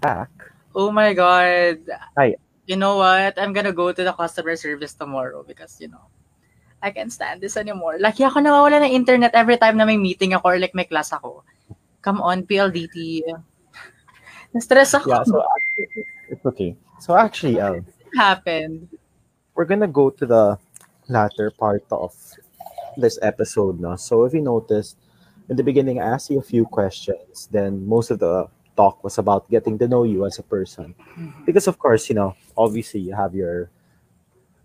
back. 0.00 0.30
Oh 0.74 0.90
my 0.92 1.14
god. 1.14 1.80
Hi. 2.18 2.36
You 2.66 2.76
know 2.76 2.98
what? 2.98 3.38
I'm 3.38 3.52
gonna 3.54 3.72
go 3.72 3.92
to 3.92 4.02
the 4.02 4.12
customer 4.12 4.56
service 4.56 4.94
tomorrow 4.94 5.42
because, 5.46 5.78
you 5.80 5.88
know, 5.88 6.10
I 6.82 6.90
can't 6.90 7.12
stand 7.12 7.40
this 7.40 7.56
anymore. 7.56 7.98
Laki 7.98 8.26
ako 8.26 8.42
nawawala 8.42 8.82
ng 8.84 8.92
internet 8.92 9.32
every 9.34 9.56
time 9.56 9.78
na 9.78 9.86
may 9.86 9.96
meeting 9.96 10.34
ako 10.34 10.50
or 10.50 10.58
like 10.58 10.74
may 10.74 10.84
class 10.84 11.12
ako. 11.14 11.42
Come 12.02 12.20
on, 12.20 12.42
PLDT. 12.42 13.22
Na-stress 14.54 14.94
ako. 14.94 15.10
Yeah, 15.10 15.24
so 15.24 15.42
it's 16.28 16.46
okay. 16.46 16.76
So 16.98 17.14
actually, 17.16 17.58
El, 17.58 17.82
What 17.82 18.16
happened? 18.18 18.88
we're 19.54 19.64
gonna 19.66 19.88
go 19.88 20.10
to 20.10 20.26
the 20.26 20.58
latter 21.08 21.50
part 21.50 21.84
of 21.90 22.12
this 22.96 23.18
episode 23.22 23.80
now. 23.80 23.96
So 23.96 24.24
if 24.24 24.34
you 24.34 24.42
noticed, 24.42 24.96
in 25.48 25.56
the 25.56 25.62
beginning, 25.62 26.00
I 26.00 26.06
asked 26.18 26.30
you 26.30 26.38
a 26.38 26.42
few 26.44 26.64
questions. 26.66 27.48
Then 27.50 27.86
most 27.86 28.10
of 28.10 28.18
the 28.18 28.48
talk 28.76 29.02
was 29.02 29.18
about 29.18 29.48
getting 29.50 29.78
to 29.78 29.88
know 29.88 30.04
you 30.04 30.26
as 30.26 30.38
a 30.38 30.42
person, 30.42 30.94
mm-hmm. 31.16 31.44
because 31.44 31.66
of 31.66 31.78
course, 31.78 32.08
you 32.08 32.14
know, 32.14 32.34
obviously 32.56 33.00
you 33.00 33.14
have 33.14 33.34
your 33.34 33.70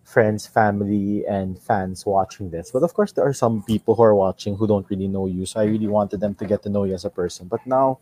friends, 0.03 0.45
family, 0.45 1.25
and 1.25 1.57
fans 1.57 2.05
watching 2.05 2.49
this. 2.49 2.71
But 2.71 2.83
of 2.83 2.93
course, 2.93 3.13
there 3.13 3.25
are 3.25 3.33
some 3.33 3.63
people 3.63 3.95
who 3.95 4.03
are 4.03 4.15
watching 4.15 4.55
who 4.55 4.67
don't 4.67 4.89
really 4.89 5.07
know 5.07 5.25
you. 5.25 5.45
So 5.45 5.59
I 5.61 5.65
really 5.65 5.87
wanted 5.87 6.19
them 6.19 6.35
to 6.35 6.45
get 6.45 6.61
to 6.63 6.69
know 6.69 6.83
you 6.83 6.93
as 6.93 7.05
a 7.05 7.09
person. 7.09 7.47
But 7.47 7.65
now 7.65 7.99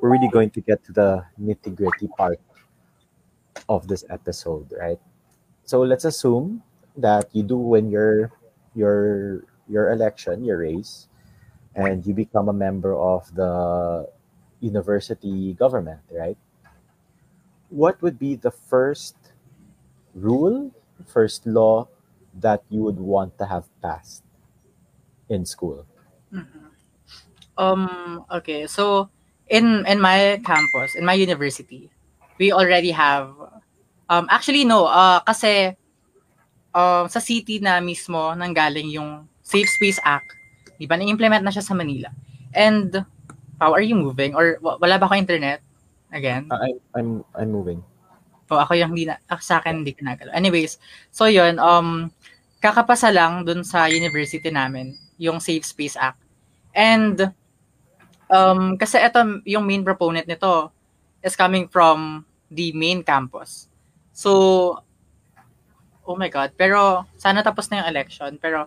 we're 0.00 0.10
really 0.10 0.28
going 0.28 0.50
to 0.50 0.60
get 0.60 0.84
to 0.84 0.92
the 0.92 1.24
nitty 1.40 1.74
gritty 1.74 2.08
part 2.16 2.40
of 3.68 3.88
this 3.88 4.04
episode, 4.08 4.72
right? 4.78 4.98
So 5.64 5.82
let's 5.82 6.04
assume 6.04 6.62
that 6.96 7.28
you 7.32 7.42
do 7.42 7.56
win 7.56 7.90
your 7.90 8.32
your 8.74 9.44
your 9.68 9.90
election, 9.90 10.44
your 10.44 10.58
race, 10.58 11.08
and 11.74 12.04
you 12.06 12.14
become 12.14 12.48
a 12.48 12.52
member 12.52 12.94
of 12.94 13.32
the 13.34 14.08
university 14.60 15.52
government, 15.54 16.00
right? 16.12 16.38
What 17.68 18.00
would 18.02 18.18
be 18.18 18.36
the 18.36 18.50
first 18.50 19.16
rule, 20.14 20.70
first 21.06 21.46
law 21.46 21.88
that 22.34 22.62
you 22.68 22.82
would 22.82 22.98
want 22.98 23.38
to 23.38 23.46
have 23.46 23.66
passed 23.82 24.22
in 25.28 25.46
school? 25.46 25.86
Um, 27.56 28.24
okay, 28.30 28.66
so 28.66 29.10
in 29.48 29.84
in 29.86 30.00
my 30.00 30.40
campus, 30.46 30.94
in 30.94 31.04
my 31.04 31.14
university, 31.14 31.90
we 32.38 32.52
already 32.52 32.90
have 32.90 33.34
um 34.08 34.26
actually 34.30 34.64
no, 34.64 34.86
uh 34.86 35.20
kasi 35.26 35.74
um 36.74 37.10
sa 37.10 37.20
city 37.20 37.58
na 37.58 37.82
mismo 37.82 38.34
nanggaling 38.34 38.90
yung 38.90 39.26
Safe 39.42 39.68
Space 39.68 40.00
Act. 40.06 40.30
'Di? 40.78 40.86
Na-implement 40.88 41.44
na 41.44 41.52
siya 41.52 41.66
sa 41.66 41.76
Manila. 41.76 42.08
And 42.56 43.04
how 43.60 43.76
are 43.76 43.84
you 43.84 43.94
moving 43.94 44.34
or 44.34 44.56
wa- 44.64 44.80
wala 44.80 44.96
ba 44.96 45.06
ako 45.06 45.14
internet? 45.20 45.60
Again? 46.10 46.50
I, 46.50 46.74
I'm 46.98 47.22
I'm 47.38 47.54
moving. 47.54 47.84
O 48.50 48.58
ako 48.58 48.74
yung 48.74 48.90
hindi 48.90 49.06
na, 49.06 49.22
ako 49.30 49.42
sa 49.46 49.62
akin 49.62 49.86
hindi 49.86 49.94
kinagalaw. 49.94 50.34
Anyways, 50.34 50.82
so 51.14 51.30
yun, 51.30 51.62
um, 51.62 52.10
kakapasa 52.58 53.14
lang 53.14 53.46
dun 53.46 53.62
sa 53.62 53.86
university 53.86 54.50
namin, 54.50 54.98
yung 55.22 55.38
Safe 55.38 55.62
Space 55.62 55.94
Act. 55.94 56.18
And, 56.74 57.30
um, 58.26 58.74
kasi 58.74 58.98
ito, 58.98 59.22
yung 59.46 59.70
main 59.70 59.86
proponent 59.86 60.26
nito 60.26 60.74
is 61.22 61.38
coming 61.38 61.70
from 61.70 62.26
the 62.50 62.74
main 62.74 63.06
campus. 63.06 63.70
So, 64.10 64.82
oh 66.02 66.16
my 66.18 66.26
God, 66.26 66.58
pero 66.58 67.06
sana 67.14 67.46
tapos 67.46 67.70
na 67.70 67.86
yung 67.86 67.90
election, 67.94 68.34
pero 68.42 68.66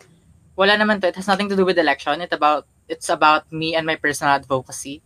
wala 0.55 0.79
naman 0.79 1.03
to, 1.03 1.11
it 1.11 1.19
has 1.19 1.27
nothing 1.27 1.51
to 1.51 1.59
do 1.59 1.67
with 1.67 1.75
election, 1.75 2.23
it 2.23 2.31
about, 2.31 2.63
it's 2.87 3.09
about 3.09 3.51
me 3.51 3.75
and 3.75 3.85
my 3.85 3.95
personal 3.95 4.33
advocacy. 4.33 5.01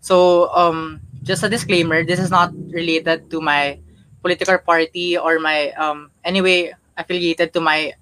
So, 0.00 0.48
um, 0.54 1.00
just 1.22 1.42
a 1.42 1.48
disclaimer, 1.48 2.04
this 2.04 2.18
is 2.18 2.30
not 2.30 2.52
related 2.72 3.30
to 3.30 3.40
my 3.40 3.78
political 4.22 4.58
party 4.58 5.16
or 5.16 5.38
my 5.40 5.72
um 5.80 6.10
anyway 6.24 6.72
affiliated 6.96 7.52
to 7.52 7.60
my 7.60 7.92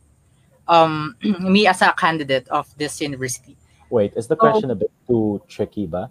um 0.66 1.16
me 1.40 1.66
as 1.66 1.82
a 1.82 1.92
candidate 1.94 2.48
of 2.48 2.66
this 2.76 3.00
university. 3.00 3.56
Wait, 3.90 4.12
is 4.16 4.26
the 4.26 4.36
question 4.36 4.70
a 4.70 4.74
bit 4.74 4.90
too 5.06 5.40
tricky, 5.48 5.86
ba? 5.86 6.10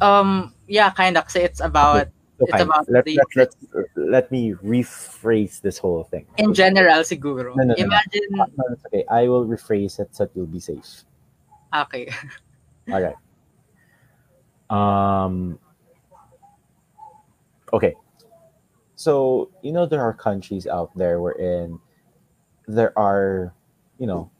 Um 0.00 0.52
yeah, 0.68 0.90
kind 0.90 1.16
of 1.16 1.24
kasi 1.24 1.40
it's 1.40 1.60
about 1.60 2.08
So 2.38 2.44
It's 2.44 2.60
about 2.60 2.84
let, 2.90 3.04
the- 3.04 3.16
let, 3.16 3.28
let, 3.36 3.50
let 3.96 4.30
me 4.30 4.52
rephrase 4.52 5.60
this 5.64 5.78
whole 5.78 6.04
thing. 6.04 6.26
in 6.36 6.52
general 6.52 7.00
siguro. 7.00 7.56
No, 7.56 7.64
no, 7.64 7.72
no, 7.72 7.80
no. 7.80 7.96
Imagine 7.96 8.28
No, 8.36 8.64
it's 8.76 8.84
okay. 8.92 9.04
I 9.08 9.24
will 9.28 9.48
rephrase 9.48 9.96
it 10.00 10.12
so 10.12 10.28
that 10.28 10.36
you'll 10.36 10.44
be 10.44 10.60
safe. 10.60 11.04
Okay. 11.82 12.12
All 12.92 13.02
right. 13.02 13.16
Um. 14.70 15.58
Okay. 17.72 17.94
So 18.94 19.50
you 19.62 19.72
know 19.72 19.86
there 19.86 20.00
are 20.00 20.12
countries 20.12 20.66
out 20.66 20.96
there 20.96 21.20
wherein 21.20 21.78
there 22.66 22.96
are, 22.98 23.54
you 23.98 24.06
know, 24.06 24.30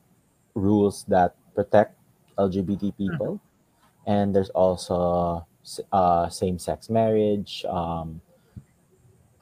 rules 0.55 1.05
that 1.09 1.35
protect 1.55 1.97
LGBT 2.39 2.97
people, 2.97 3.41
and 4.07 4.35
there's 4.35 4.51
also 4.51 5.47
uh, 5.93 6.29
same-sex 6.29 6.91
marriage, 6.91 7.65
um, 7.69 8.21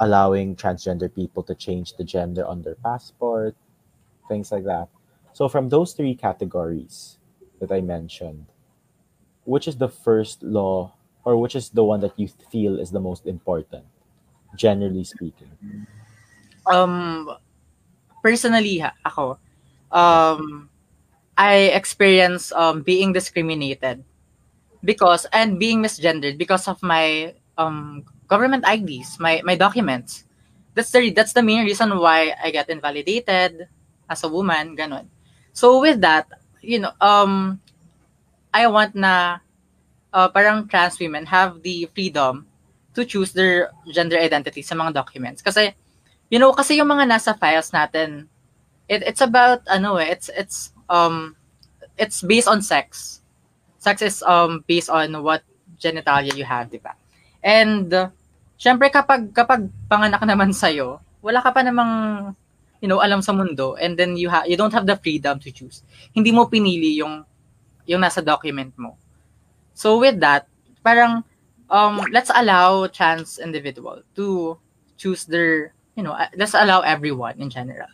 allowing 0.01 0.57
transgender 0.57 1.13
people 1.13 1.43
to 1.43 1.55
change 1.55 1.97
the 1.97 2.05
gender 2.05 2.47
on 2.47 2.63
their 2.63 2.77
passport, 2.77 3.57
things 4.29 4.53
like 4.53 4.65
that. 4.65 4.89
So 5.33 5.49
from 5.49 5.69
those 5.69 5.93
three 5.93 6.15
categories 6.15 7.19
that 7.61 7.73
I 7.73 7.81
mentioned, 7.81 8.47
which 9.45 9.69
is 9.69 9.77
the 9.77 9.89
first 9.89 10.43
law 10.43 10.93
or 11.25 11.37
which 11.37 11.55
is 11.57 11.71
the 11.71 11.85
one 11.85 12.01
that 12.01 12.19
you 12.19 12.29
feel 12.51 12.79
is 12.79 12.91
the 12.91 13.01
most 13.01 13.27
important 13.27 13.85
generally 14.57 15.05
speaking 15.05 15.51
Um 16.67 17.29
personally 18.23 18.81
ha, 18.81 18.93
ako 19.05 19.37
um 19.93 20.69
I 21.37 21.73
experience 21.77 22.53
um 22.53 22.83
being 22.83 23.13
discriminated 23.13 24.05
because 24.85 25.27
and 25.33 25.59
being 25.59 25.83
misgendered 25.83 26.39
because 26.39 26.69
of 26.69 26.83
my 26.83 27.35
um 27.59 28.05
government 28.29 28.65
IDs, 28.67 29.19
my 29.21 29.43
my 29.45 29.57
documents. 29.57 30.25
That's 30.75 30.91
the 30.93 31.11
that's 31.11 31.33
the 31.35 31.43
main 31.45 31.65
reason 31.65 31.95
why 31.99 32.35
I 32.43 32.51
get 32.51 32.71
invalidated 32.71 33.69
as 34.11 34.25
a 34.25 34.31
woman, 34.31 34.77
ganon. 34.77 35.09
So 35.53 35.81
with 35.81 36.01
that, 36.03 36.29
you 36.65 36.81
know, 36.81 36.93
um 37.05 37.61
I 38.55 38.67
want 38.71 38.95
na 38.95 39.45
uh, 40.15 40.31
parang 40.31 40.71
trans 40.71 40.97
women 41.03 41.27
have 41.27 41.61
the 41.67 41.91
freedom 41.91 42.47
to 42.95 43.03
choose 43.03 43.35
their 43.35 43.75
gender 43.91 44.15
identity 44.15 44.63
sa 44.63 44.79
mga 44.79 44.95
documents. 44.95 45.43
Kasi, 45.43 45.75
you 46.31 46.39
know, 46.39 46.55
kasi 46.55 46.79
yung 46.79 46.87
mga 46.87 47.11
nasa 47.11 47.35
files 47.35 47.75
natin, 47.75 48.31
it, 48.87 49.03
it's 49.03 49.19
about, 49.19 49.67
ano 49.67 49.99
eh, 49.99 50.15
it's, 50.15 50.31
it's, 50.39 50.71
um, 50.87 51.35
it's 51.99 52.23
based 52.23 52.47
on 52.47 52.63
sex. 52.63 53.19
Sex 53.83 54.01
is 54.01 54.23
um 54.23 54.63
based 54.71 54.89
on 54.89 55.11
what 55.27 55.43
genitalia 55.83 56.31
you 56.39 56.47
have, 56.47 56.71
di 56.71 56.79
ba? 56.79 56.95
And, 57.43 57.91
uh, 57.91 58.15
syempre 58.55 58.95
kapag, 58.95 59.35
kapag 59.35 59.67
panganak 59.91 60.23
naman 60.23 60.55
sa'yo, 60.55 61.03
wala 61.21 61.43
ka 61.43 61.51
pa 61.51 61.67
namang, 61.67 62.33
you 62.81 62.89
know, 62.89 63.03
alam 63.03 63.23
sa 63.23 63.33
mundo, 63.33 63.75
and 63.77 63.99
then 63.99 64.17
you, 64.17 64.31
ha- 64.31 64.47
you 64.47 64.57
don't 64.57 64.73
have 64.73 64.87
the 64.87 64.97
freedom 64.97 65.39
to 65.41 65.51
choose. 65.51 65.83
Hindi 66.13 66.33
mo 66.33 66.47
pinili 66.47 66.99
yung, 66.99 67.25
yung 67.87 68.01
nasa 68.01 68.25
document 68.25 68.73
mo. 68.77 68.97
So 69.75 69.99
with 69.99 70.21
that, 70.21 70.47
parang, 70.85 71.25
um, 71.71 72.03
let's 72.13 72.31
allow 72.35 72.87
trans 72.87 73.39
individual 73.39 74.03
to 74.15 74.59
choose 74.97 75.25
their, 75.25 75.73
you 75.97 76.03
know, 76.03 76.13
uh, 76.13 76.29
let's 76.37 76.55
allow 76.55 76.81
everyone 76.81 77.41
in 77.41 77.51
general 77.51 77.89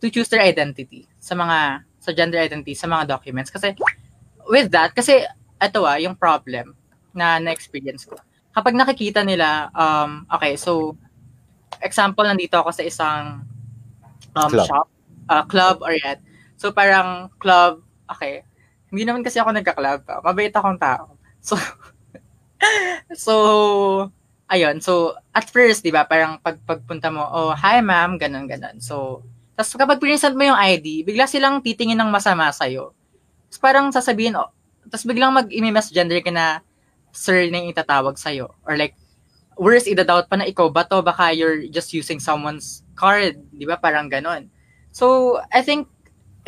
to 0.00 0.10
choose 0.10 0.28
their 0.28 0.44
identity 0.44 1.08
sa 1.18 1.34
mga, 1.34 1.82
sa 1.98 2.10
gender 2.12 2.38
identity, 2.38 2.74
sa 2.76 2.86
mga 2.86 3.08
documents. 3.08 3.50
Kasi, 3.50 3.74
with 4.46 4.70
that, 4.70 4.94
kasi, 4.94 5.24
ito 5.56 5.80
ah, 5.88 5.96
yung 5.96 6.14
problem 6.14 6.76
na 7.16 7.40
na-experience 7.40 8.04
ko. 8.04 8.20
Kapag 8.52 8.76
nakikita 8.76 9.24
nila, 9.24 9.72
um, 9.72 10.28
okay, 10.28 10.54
so, 10.60 10.94
example, 11.80 12.24
nandito 12.24 12.60
ako 12.60 12.70
sa 12.72 12.84
isang 12.84 13.40
um, 14.36 14.50
Club. 14.52 14.68
shop, 14.68 14.86
uh, 15.32 15.44
club 15.48 15.76
or 15.80 15.96
yet. 15.96 16.20
So, 16.60 16.70
parang 16.70 17.32
club, 17.40 17.80
okay, 18.08 18.44
hindi 18.92 19.02
naman 19.02 19.24
kasi 19.24 19.40
ako 19.40 19.52
nagka-club. 19.56 20.04
Mabait 20.22 20.52
akong 20.52 20.78
tao. 20.78 21.16
So, 21.40 21.58
so, 23.26 23.34
ayun. 24.48 24.78
So, 24.80 25.16
at 25.34 25.48
first, 25.50 25.82
di 25.82 25.90
ba, 25.92 26.06
parang 26.06 26.38
pag, 26.40 26.60
pagpunta 26.64 27.10
mo, 27.10 27.24
oh, 27.26 27.52
hi 27.56 27.82
ma'am, 27.82 28.16
ganun, 28.16 28.46
ganun. 28.46 28.78
So, 28.78 29.26
tapos 29.56 29.72
kapag 29.72 29.98
present 30.00 30.36
mo 30.36 30.44
yung 30.44 30.60
ID, 30.60 31.02
bigla 31.08 31.24
silang 31.24 31.64
titingin 31.64 31.96
ng 31.96 32.12
masama 32.12 32.52
sa'yo. 32.52 32.92
Tapos 33.48 33.60
parang 33.60 33.88
sasabihin, 33.88 34.36
oh, 34.36 34.52
tapos 34.86 35.08
biglang 35.08 35.32
mag-imimes 35.32 35.90
gender 35.90 36.20
ka 36.20 36.28
na 36.28 36.60
sir 37.10 37.48
na 37.48 37.64
yung 37.64 37.72
itatawag 37.72 38.20
sa'yo. 38.20 38.52
Or 38.68 38.76
like, 38.76 38.92
worse, 39.56 39.88
idadoubt 39.88 40.28
pa 40.28 40.36
na 40.36 40.46
ikaw 40.46 40.68
ba 40.68 40.84
to? 40.84 41.00
Baka 41.00 41.32
you're 41.32 41.64
just 41.72 41.96
using 41.96 42.20
someone's 42.20 42.85
card. 42.96 43.38
Di 43.52 43.68
ba? 43.68 43.76
Parang 43.76 44.08
ganon. 44.08 44.48
So, 44.90 45.38
I 45.52 45.60
think 45.60 45.92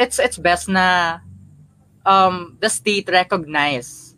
it's 0.00 0.16
it's 0.16 0.40
best 0.40 0.72
na 0.72 1.20
um, 2.08 2.56
the 2.64 2.72
state 2.72 3.12
recognize 3.12 4.16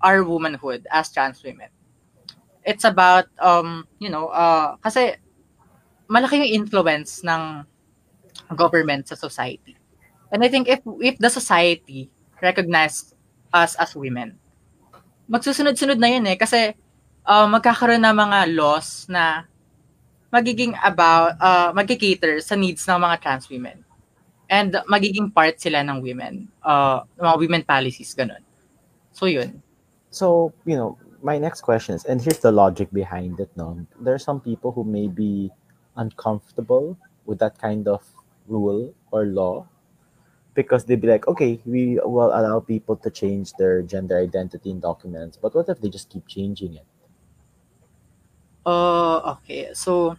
our 0.00 0.24
womanhood 0.24 0.88
as 0.88 1.12
trans 1.12 1.44
women. 1.44 1.68
It's 2.64 2.88
about, 2.88 3.28
um, 3.36 3.84
you 4.00 4.08
know, 4.08 4.32
uh, 4.32 4.80
kasi 4.80 5.20
malaki 6.08 6.40
yung 6.40 6.64
influence 6.64 7.20
ng 7.20 7.68
government 8.56 9.08
sa 9.12 9.16
society. 9.16 9.76
And 10.32 10.40
I 10.40 10.48
think 10.48 10.66
if 10.66 10.80
if 11.02 11.20
the 11.20 11.28
society 11.28 12.08
recognize 12.40 13.12
us 13.52 13.76
as 13.76 13.92
women, 13.92 14.38
magsusunod-sunod 15.28 15.98
na 15.98 16.10
yun 16.10 16.24
eh. 16.26 16.38
Kasi 16.38 16.74
uh, 17.26 17.46
magkakaroon 17.50 18.02
ng 18.02 18.16
mga 18.16 18.38
laws 18.56 19.06
na 19.10 19.49
magiging 20.32 20.78
about, 20.82 21.34
uh, 21.42 21.74
magkikater 21.74 22.42
sa 22.42 22.54
needs 22.54 22.86
ng 22.86 22.98
mga 22.98 23.20
trans 23.20 23.50
women. 23.50 23.84
And 24.50 24.74
magiging 24.90 25.30
part 25.30 25.62
sila 25.62 25.82
ng 25.86 26.02
women, 26.02 26.50
uh, 26.62 27.06
mga 27.18 27.38
women 27.38 27.62
policies, 27.62 28.14
ganun. 28.14 28.42
So 29.14 29.26
yun. 29.26 29.62
So, 30.10 30.54
you 30.66 30.74
know, 30.74 30.98
my 31.22 31.38
next 31.38 31.60
question 31.62 31.94
is, 31.94 32.04
and 32.04 32.20
here's 32.20 32.38
the 32.38 32.50
logic 32.50 32.90
behind 32.90 33.38
it. 33.38 33.50
No, 33.54 33.78
there 34.00 34.14
are 34.14 34.22
some 34.22 34.40
people 34.40 34.72
who 34.72 34.82
may 34.82 35.06
be 35.06 35.50
uncomfortable 35.96 36.98
with 37.26 37.38
that 37.38 37.58
kind 37.58 37.86
of 37.86 38.02
rule 38.48 38.94
or 39.10 39.26
law 39.26 39.66
because 40.54 40.84
they'd 40.84 41.00
be 41.00 41.08
like, 41.08 41.28
okay, 41.28 41.60
we 41.64 42.00
will 42.02 42.34
allow 42.34 42.58
people 42.60 42.96
to 42.96 43.10
change 43.10 43.52
their 43.54 43.82
gender 43.82 44.18
identity 44.18 44.70
in 44.70 44.80
documents, 44.80 45.38
but 45.40 45.54
what 45.54 45.68
if 45.68 45.80
they 45.80 45.88
just 45.88 46.10
keep 46.10 46.26
changing 46.26 46.74
it? 46.74 46.86
Oh, 48.66 49.36
okay. 49.38 49.72
So, 49.72 50.16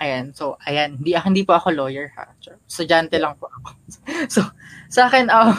ayan. 0.00 0.32
So, 0.36 0.56
ayan. 0.68 1.00
Hindi, 1.00 1.16
hindi 1.16 1.42
po 1.44 1.56
ako 1.56 1.72
lawyer, 1.72 2.12
ha? 2.16 2.28
Estudyante 2.68 3.16
lang 3.16 3.36
po 3.40 3.48
ako. 3.48 3.68
so, 4.34 4.40
sa 4.90 5.06
akin, 5.08 5.30
uh, 5.32 5.54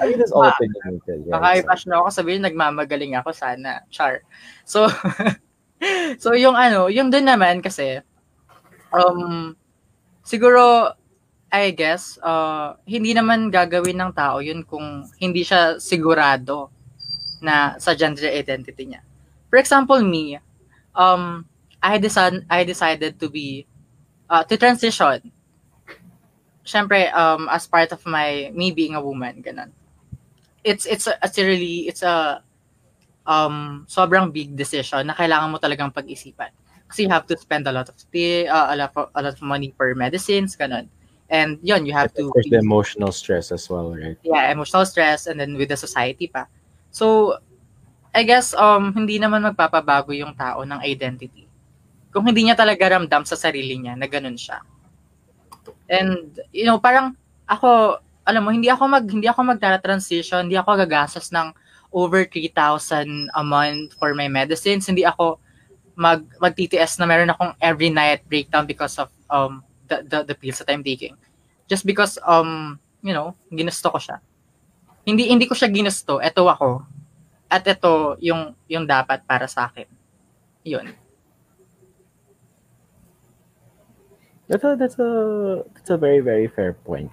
I 0.00 0.04
mean, 0.06 0.20
it's 0.22 0.32
all 0.32 0.46
Ah, 0.46 0.54
opinionated. 0.54 1.26
baka 1.26 1.60
i-bash 1.60 1.84
na 1.90 1.98
ako 2.00 2.08
sabihin, 2.14 2.46
nagmamagaling 2.46 3.18
ako 3.18 3.34
sana. 3.34 3.82
Char. 3.90 4.22
So, 4.64 4.86
so 6.22 6.32
yung 6.36 6.54
ano, 6.54 6.86
yung 6.86 7.10
dun 7.10 7.26
naman 7.26 7.60
kasi, 7.60 7.98
um, 8.94 9.52
siguro, 10.22 10.94
I 11.50 11.74
guess, 11.74 12.14
uh, 12.22 12.78
hindi 12.86 13.10
naman 13.10 13.50
gagawin 13.50 13.98
ng 13.98 14.12
tao 14.14 14.38
yun 14.38 14.62
kung 14.62 15.02
hindi 15.18 15.42
siya 15.42 15.82
sigurado 15.82 16.70
na 17.42 17.74
sa 17.82 17.98
gender 17.98 18.30
identity 18.30 18.86
niya. 18.86 19.02
For 19.50 19.58
example, 19.58 19.98
me, 19.98 20.38
um, 20.94 21.42
I 21.82 21.98
decided, 21.98 22.44
I 22.50 22.64
decided 22.64 23.18
to 23.20 23.28
be, 23.28 23.66
uh, 24.28 24.44
to 24.44 24.56
transition. 24.56 25.32
Siyempre, 26.64 27.12
um, 27.14 27.48
as 27.48 27.66
part 27.66 27.92
of 27.92 28.04
my, 28.06 28.52
me 28.54 28.70
being 28.70 28.94
a 28.94 29.02
woman, 29.02 29.42
ganun. 29.42 29.72
It's, 30.62 30.84
it's, 30.86 31.06
a, 31.06 31.16
it's 31.22 31.38
a 31.38 31.44
really, 31.44 31.88
it's 31.88 32.02
a, 32.02 32.44
um, 33.26 33.86
sobrang 33.88 34.32
big 34.32 34.54
decision 34.56 35.06
na 35.06 35.14
kailangan 35.14 35.50
mo 35.50 35.58
talagang 35.58 35.94
pag-isipan. 35.94 36.52
Kasi 36.88 37.04
you 37.04 37.08
have 37.08 37.26
to 37.26 37.36
spend 37.38 37.66
a 37.66 37.72
lot 37.72 37.88
of, 37.88 37.94
uh, 37.96 38.66
a, 38.70 38.76
lot 38.76 38.92
of, 38.94 39.08
a 39.14 39.22
lot 39.22 39.34
of 39.34 39.42
money 39.42 39.72
for 39.76 39.94
medicines, 39.94 40.56
ganun. 40.56 40.88
And 41.30 41.58
yun, 41.62 41.86
you 41.86 41.92
have 41.94 42.12
to 42.14 42.30
There's 42.34 42.50
the 42.50 42.58
emotional 42.58 43.12
stress 43.12 43.52
as 43.52 43.70
well, 43.70 43.94
right? 43.94 44.18
yeah, 44.26 44.50
emotional 44.50 44.84
stress 44.84 45.28
and 45.28 45.38
then 45.38 45.54
with 45.54 45.70
the 45.70 45.78
society 45.78 46.26
pa. 46.26 46.50
So, 46.90 47.38
I 48.10 48.26
guess 48.26 48.50
um 48.58 48.90
hindi 48.90 49.22
naman 49.22 49.46
magpapabago 49.46 50.10
yung 50.10 50.34
tao 50.34 50.66
ng 50.66 50.82
identity. 50.82 51.46
Kung 52.10 52.26
hindi 52.26 52.46
niya 52.46 52.58
talaga 52.58 52.90
ramdam 52.90 53.22
sa 53.22 53.38
sarili 53.38 53.78
niya 53.78 53.94
na 53.94 54.10
ganun 54.10 54.34
siya. 54.34 54.62
And 55.90 56.34
you 56.50 56.66
know, 56.66 56.82
parang 56.82 57.14
ako 57.46 58.02
alam 58.26 58.46
mo, 58.46 58.50
hindi 58.54 58.70
ako 58.70 58.82
mag 58.86 59.06
hindi 59.06 59.26
ako 59.26 59.40
magta-transition, 59.42 60.46
hindi 60.46 60.58
ako 60.58 60.78
gagastos 60.86 61.34
ng 61.34 61.50
over 61.90 62.22
3,000 62.22 62.54
a 63.34 63.42
month 63.42 63.98
for 63.98 64.14
my 64.14 64.30
medicines. 64.30 64.86
Hindi 64.86 65.02
ako 65.02 65.42
mag 65.98 66.22
mag-TTS 66.38 67.02
na 67.02 67.06
meron 67.10 67.34
akong 67.34 67.52
every 67.58 67.90
night 67.90 68.22
breakdown 68.30 68.64
because 68.64 68.96
of 68.96 69.10
um 69.28 69.66
the, 69.90 70.06
the 70.06 70.32
the 70.32 70.36
pills 70.38 70.62
that 70.62 70.70
I'm 70.70 70.86
taking. 70.86 71.18
Just 71.66 71.82
because 71.82 72.18
um 72.22 72.78
you 73.02 73.10
know, 73.10 73.34
ginusto 73.50 73.90
ko 73.90 73.98
siya. 73.98 74.22
Hindi 75.02 75.26
hindi 75.26 75.50
ko 75.50 75.58
siya 75.58 75.72
ginusto, 75.72 76.22
eto 76.22 76.46
ako. 76.46 76.86
At 77.50 77.66
ito 77.66 78.14
yung 78.22 78.54
yung 78.70 78.86
dapat 78.86 79.26
para 79.26 79.50
sa 79.50 79.66
akin. 79.66 79.90
'Yun. 80.62 81.09
That's 84.50 84.64
a 84.64 84.74
that's 84.74 84.98
a 84.98 85.62
that's 85.74 85.90
a 85.90 85.96
very 85.96 86.18
very 86.18 86.48
fair 86.48 86.74
point. 86.74 87.12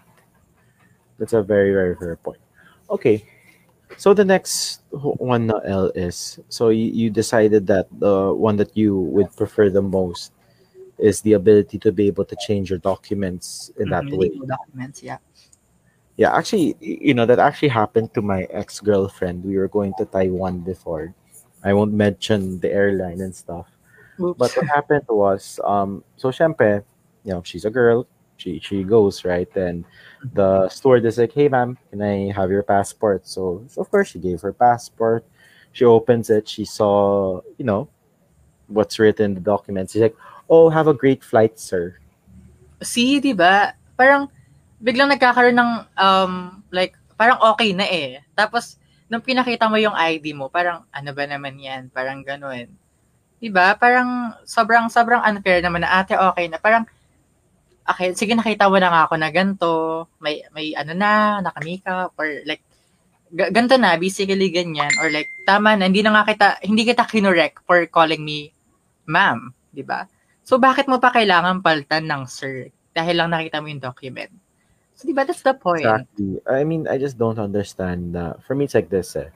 That's 1.20 1.34
a 1.34 1.44
very 1.44 1.72
very 1.72 1.96
fair 1.96 2.16
point. 2.18 2.42
Okay, 2.90 3.24
so 3.98 4.14
the 4.14 4.26
next 4.26 4.82
one 4.92 5.52
L 5.66 5.92
is 5.96 6.40
so 6.50 6.70
you, 6.70 6.90
you 6.92 7.10
decided 7.10 7.68
that 7.68 7.88
the 8.00 8.34
one 8.34 8.58
that 8.58 8.76
you 8.76 8.98
would 9.14 9.30
prefer 9.36 9.70
the 9.70 9.82
most 9.84 10.34
is 10.98 11.22
the 11.22 11.34
ability 11.34 11.78
to 11.80 11.92
be 11.92 12.08
able 12.08 12.26
to 12.26 12.36
change 12.36 12.70
your 12.72 12.80
documents 12.80 13.72
in 13.78 13.90
that 13.90 14.06
Mhm, 14.10 14.18
way. 14.18 14.32
documents, 14.48 15.04
yeah. 15.04 15.20
Yeah, 16.18 16.34
actually, 16.34 16.76
you 16.82 17.14
know 17.14 17.26
that 17.28 17.38
actually 17.40 17.70
happened 17.70 18.14
to 18.16 18.22
my 18.22 18.44
ex 18.50 18.80
girlfriend. 18.80 19.46
We 19.46 19.58
were 19.58 19.68
going 19.70 19.94
to 20.02 20.06
Taiwan 20.06 20.62
before. 20.62 21.14
I 21.64 21.74
won't 21.74 21.94
mention 21.94 22.60
the 22.60 22.72
airline 22.74 23.22
and 23.22 23.36
stuff. 23.36 23.68
Oops. 24.20 24.38
But 24.38 24.56
what 24.56 24.66
happened 24.74 25.06
was, 25.10 25.60
um, 25.64 26.04
so 26.18 26.30
syempre, 26.30 26.84
you 27.28 27.34
know, 27.36 27.44
she's 27.44 27.68
a 27.68 27.70
girl. 27.70 28.08
She 28.40 28.64
she 28.64 28.88
goes 28.88 29.26
right, 29.28 29.50
and 29.58 29.84
the 30.34 30.70
stewardess 30.70 31.20
is 31.20 31.28
like, 31.28 31.36
"Hey, 31.36 31.52
ma'am, 31.52 31.76
can 31.92 32.00
I 32.00 32.32
have 32.32 32.48
your 32.48 32.64
passport?" 32.64 33.28
So 33.28 33.68
of 33.76 33.92
course 33.92 34.16
she 34.16 34.20
gave 34.24 34.40
her 34.46 34.54
passport. 34.56 35.28
She 35.76 35.84
opens 35.84 36.30
it. 36.32 36.48
She 36.48 36.64
saw, 36.64 37.42
you 37.60 37.66
know, 37.66 37.90
what's 38.72 38.98
written 38.98 39.34
in 39.34 39.34
the 39.36 39.44
documents 39.44 39.92
She's 39.92 40.06
like, 40.06 40.16
"Oh, 40.48 40.70
have 40.70 40.88
a 40.88 40.96
great 40.96 41.26
flight, 41.26 41.60
sir." 41.60 42.00
See, 42.80 43.20
'di 43.20 43.36
ba? 43.36 43.76
Parang 43.98 44.30
biglang 44.80 45.10
nagkakaroon 45.12 45.58
ng 45.58 45.72
um 45.98 46.62
like 46.72 46.96
parang 47.20 47.42
okay 47.52 47.74
na 47.74 47.90
eh. 47.90 48.22
Tapos 48.38 48.78
nung 49.10 49.26
pinakita 49.26 49.66
mo 49.66 49.82
yung 49.82 49.98
ID 49.98 50.38
mo, 50.38 50.48
parang 50.48 50.86
ano 50.94 51.10
ba 51.12 51.26
naman 51.26 51.58
'yan? 51.58 51.90
Parang 51.90 52.22
ganoon. 52.22 52.70
'Di 53.42 53.50
ba? 53.50 53.74
Parang 53.74 54.38
sobrang 54.46 54.94
sobrang 54.94 55.26
unfair 55.26 55.66
naman 55.66 55.82
na 55.82 56.06
ate 56.06 56.14
okay 56.14 56.46
na. 56.54 56.62
Parang 56.62 56.86
okay, 57.88 58.14
sige 58.14 58.36
nakita 58.36 58.68
mo 58.68 58.78
na 58.78 58.92
nga 58.92 59.02
ako 59.08 59.16
na 59.16 59.30
ganto, 59.32 60.06
may 60.20 60.44
may 60.52 60.76
ano 60.76 60.92
na, 60.94 61.40
naka-makeup 61.42 62.14
or 62.20 62.44
like 62.44 62.62
ga- 63.32 63.52
ganito 63.52 63.80
na 63.80 63.96
basically 63.96 64.52
ganyan 64.52 64.92
or 65.00 65.08
like 65.08 65.32
tama 65.48 65.74
na 65.74 65.88
hindi 65.88 66.04
na 66.04 66.12
nga 66.14 66.28
kita 66.28 66.48
hindi 66.64 66.84
kita 66.84 67.08
kinorek 67.08 67.64
for 67.64 67.88
calling 67.88 68.24
me 68.24 68.52
ma'am, 69.08 69.56
di 69.72 69.82
ba? 69.82 70.06
So, 70.44 70.60
bakit 70.60 70.86
mo 70.92 71.00
pa 71.00 71.16
kailangan 71.16 71.64
paltan 71.64 72.12
ng 72.12 72.28
sir? 72.28 72.70
Dahil 72.92 73.20
lang 73.20 73.32
nakita 73.32 73.64
mo 73.64 73.72
yung 73.72 73.84
document. 73.84 74.32
So, 74.96 75.08
di 75.08 75.16
ba, 75.16 75.24
that's 75.24 75.42
the 75.42 75.56
point. 75.56 75.88
Exactly. 75.88 76.44
I 76.44 76.64
mean, 76.68 76.86
I 76.88 77.00
just 77.00 77.16
don't 77.16 77.40
understand. 77.40 78.16
Uh, 78.16 78.36
for 78.44 78.54
me, 78.54 78.68
it's 78.68 78.76
like 78.76 78.92
this. 78.92 79.16
Eh. 79.16 79.32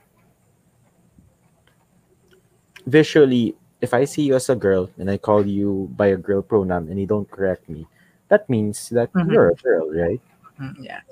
Visually, 2.84 3.56
if 3.80 3.92
I 3.92 4.04
see 4.04 4.22
you 4.22 4.36
as 4.36 4.48
a 4.48 4.56
girl 4.56 4.88
and 4.96 5.10
I 5.10 5.16
call 5.16 5.44
you 5.44 5.92
by 5.96 6.12
a 6.12 6.20
girl 6.20 6.42
pronoun 6.42 6.88
and 6.88 7.00
you 7.00 7.06
don't 7.06 7.28
correct 7.28 7.68
me, 7.68 7.86
that 8.32 8.48
means 8.48 8.88
that 8.88 9.12
Mhm. 9.12 9.28
you're 9.28 9.52
a 9.52 9.58
girl, 9.60 9.92
right? 9.92 10.22
Mm, 10.56 10.80
yeah. 10.80 11.04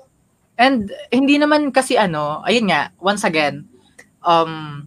And 0.57 0.89
hindi 1.13 1.37
naman 1.37 1.69
kasi 1.73 1.97
ano, 1.97 2.41
ayun 2.45 2.69
nga, 2.73 2.89
once 2.97 3.21
again, 3.25 3.69
um 4.25 4.85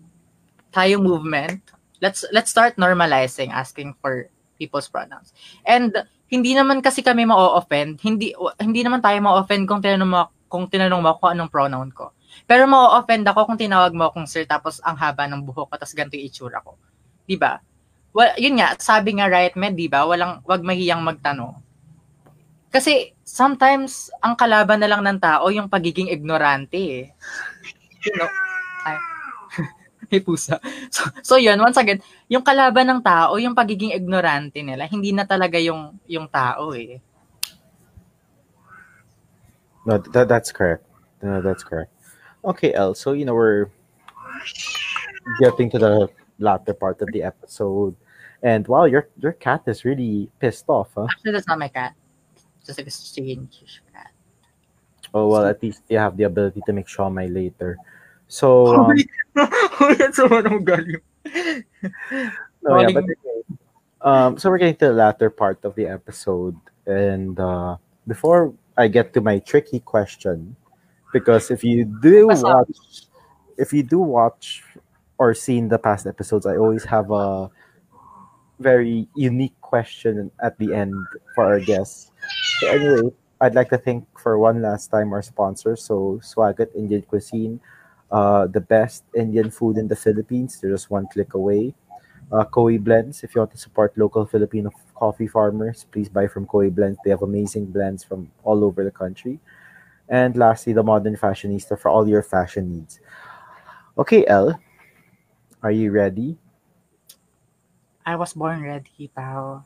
tayo 0.74 0.98
movement, 0.98 1.62
let's 2.02 2.26
let's 2.34 2.50
start 2.50 2.74
normalizing 2.78 3.54
asking 3.54 3.94
for 4.02 4.26
people's 4.58 4.90
pronouns. 4.90 5.30
And 5.66 5.94
hindi 6.30 6.54
naman 6.54 6.82
kasi 6.82 7.02
kami 7.06 7.26
ma-offend, 7.26 8.02
hindi 8.02 8.34
hindi 8.58 8.80
naman 8.82 9.02
tayo 9.02 9.18
ma-offend 9.22 9.66
kung 9.70 9.82
tinanong 9.82 10.10
mo 10.10 10.22
kung 10.50 10.66
tinanong 10.70 11.02
mo 11.02 11.18
kung 11.18 11.34
anong 11.34 11.50
pronoun 11.50 11.90
ko. 11.94 12.14
Pero 12.46 12.66
ma-offend 12.70 13.26
ako 13.26 13.46
kung 13.54 13.58
tinawag 13.60 13.94
mo 13.94 14.10
akong 14.10 14.26
sir 14.30 14.46
tapos 14.46 14.82
ang 14.82 14.98
haba 14.98 15.26
ng 15.30 15.42
buhok 15.46 15.70
ko 15.70 15.74
tapos 15.78 15.94
ganito 15.94 16.18
yung 16.18 16.26
itsura 16.30 16.58
ko. 16.62 16.78
'Di 17.26 17.38
ba? 17.38 17.58
Well, 18.14 18.30
yun 18.38 18.58
nga, 18.62 18.78
sabi 18.78 19.18
nga 19.18 19.26
right 19.30 19.54
med, 19.58 19.74
'di 19.78 19.90
ba? 19.90 20.06
Walang 20.06 20.42
wag 20.46 20.62
mahiyang 20.62 21.02
magtanong. 21.02 21.63
Kasi 22.74 23.14
sometimes 23.22 24.10
ang 24.18 24.34
kalaban 24.34 24.82
na 24.82 24.90
lang 24.90 25.06
ng 25.06 25.22
tao 25.22 25.46
yung 25.46 25.70
pagiging 25.70 26.10
ignorante 26.10 26.74
eh. 26.74 27.06
You 28.02 28.14
know? 28.18 28.26
Ay. 28.82 28.98
May 30.10 30.18
pusa. 30.18 30.58
So, 30.90 31.06
so 31.22 31.34
yun, 31.38 31.62
once 31.62 31.78
again, 31.78 32.02
yung 32.26 32.42
kalaban 32.42 32.90
ng 32.90 32.98
tao, 32.98 33.38
yung 33.38 33.54
pagiging 33.54 33.94
ignorante 33.94 34.58
nila, 34.66 34.90
hindi 34.90 35.14
na 35.14 35.22
talaga 35.22 35.54
yung 35.62 35.94
yung 36.10 36.26
tao 36.26 36.74
eh. 36.74 36.98
No, 39.86 40.02
that, 40.10 40.26
that's 40.26 40.50
correct. 40.50 40.82
No, 41.22 41.38
that's 41.38 41.62
correct. 41.62 41.94
Okay, 42.42 42.74
El. 42.74 42.98
So 42.98 43.14
you 43.14 43.24
know 43.24 43.38
we're 43.38 43.70
getting 45.40 45.70
to 45.70 45.78
the 45.78 46.10
latter 46.42 46.74
part 46.74 47.00
of 47.00 47.08
the 47.14 47.22
episode, 47.22 47.94
and 48.42 48.66
wow, 48.68 48.84
your 48.84 49.08
your 49.16 49.32
cat 49.32 49.62
is 49.70 49.84
really 49.84 50.28
pissed 50.40 50.68
off, 50.68 50.90
huh? 50.92 51.06
Actually, 51.08 51.32
that's 51.32 51.48
not 51.48 51.62
my 51.62 51.70
cat. 51.70 51.94
Just 52.64 52.78
like 52.78 52.86
a 52.86 52.90
strange 52.90 53.82
cat. 53.92 54.10
Oh 55.12 55.28
well, 55.28 55.46
at 55.46 55.62
least 55.62 55.82
you 55.88 55.98
have 55.98 56.16
the 56.16 56.24
ability 56.24 56.62
to 56.66 56.72
make 56.72 56.86
siomai 56.86 57.32
later. 57.32 57.76
So 58.28 58.66
um, 58.88 58.96
That's 59.34 60.18
no, 62.62 62.80
yeah, 62.80 62.90
but 62.92 63.04
anyway, 63.04 63.42
um, 64.00 64.38
so 64.38 64.50
we're 64.50 64.58
getting 64.58 64.76
to 64.76 64.88
the 64.88 64.92
latter 64.92 65.30
part 65.30 65.64
of 65.64 65.74
the 65.74 65.86
episode, 65.86 66.56
and 66.86 67.38
uh, 67.38 67.76
before 68.06 68.52
I 68.76 68.88
get 68.88 69.12
to 69.14 69.20
my 69.20 69.38
tricky 69.38 69.80
question, 69.80 70.56
because 71.12 71.50
if 71.50 71.62
you 71.62 71.84
do 72.02 72.28
watch, 72.28 73.06
if 73.56 73.72
you 73.72 73.82
do 73.82 73.98
watch 73.98 74.62
or 75.18 75.32
seen 75.32 75.68
the 75.68 75.78
past 75.78 76.06
episodes, 76.06 76.44
I 76.44 76.56
always 76.56 76.84
have 76.84 77.10
a 77.10 77.50
very 78.58 79.08
unique 79.14 79.58
question 79.60 80.30
at 80.42 80.58
the 80.58 80.74
end 80.74 80.94
for 81.34 81.44
our 81.44 81.60
guests. 81.60 82.10
So 82.60 82.68
anyway, 82.68 83.10
I'd 83.40 83.54
like 83.54 83.68
to 83.70 83.78
thank 83.78 84.06
for 84.18 84.38
one 84.38 84.62
last 84.62 84.88
time 84.88 85.12
our 85.12 85.22
sponsor, 85.22 85.76
so 85.76 86.20
Swagat 86.22 86.74
Indian 86.74 87.02
Cuisine, 87.02 87.60
uh, 88.10 88.46
the 88.46 88.60
best 88.60 89.04
Indian 89.14 89.50
food 89.50 89.76
in 89.76 89.88
the 89.88 89.96
Philippines. 89.96 90.60
They're 90.60 90.70
just 90.70 90.90
one 90.90 91.08
click 91.12 91.34
away. 91.34 91.74
Uh, 92.32 92.44
Koi 92.44 92.78
Blends, 92.78 93.22
if 93.22 93.34
you 93.34 93.40
want 93.40 93.50
to 93.52 93.58
support 93.58 93.98
local 93.98 94.24
Filipino 94.24 94.70
coffee 94.94 95.26
farmers, 95.26 95.84
please 95.90 96.08
buy 96.08 96.26
from 96.26 96.46
Koi 96.46 96.70
Blends. 96.70 96.98
They 97.04 97.10
have 97.10 97.22
amazing 97.22 97.66
blends 97.66 98.04
from 98.04 98.30
all 98.44 98.64
over 98.64 98.84
the 98.84 98.90
country. 98.90 99.40
And 100.08 100.36
lastly, 100.36 100.72
the 100.72 100.82
Modern 100.82 101.16
Fashionista 101.16 101.78
for 101.78 101.90
all 101.90 102.08
your 102.08 102.22
fashion 102.22 102.70
needs. 102.70 103.00
Okay, 103.98 104.26
L, 104.26 104.58
are 105.62 105.72
you 105.72 105.90
ready? 105.90 106.38
I 108.06 108.16
was 108.16 108.32
born 108.32 108.62
ready, 108.62 109.10
pao. 109.14 109.64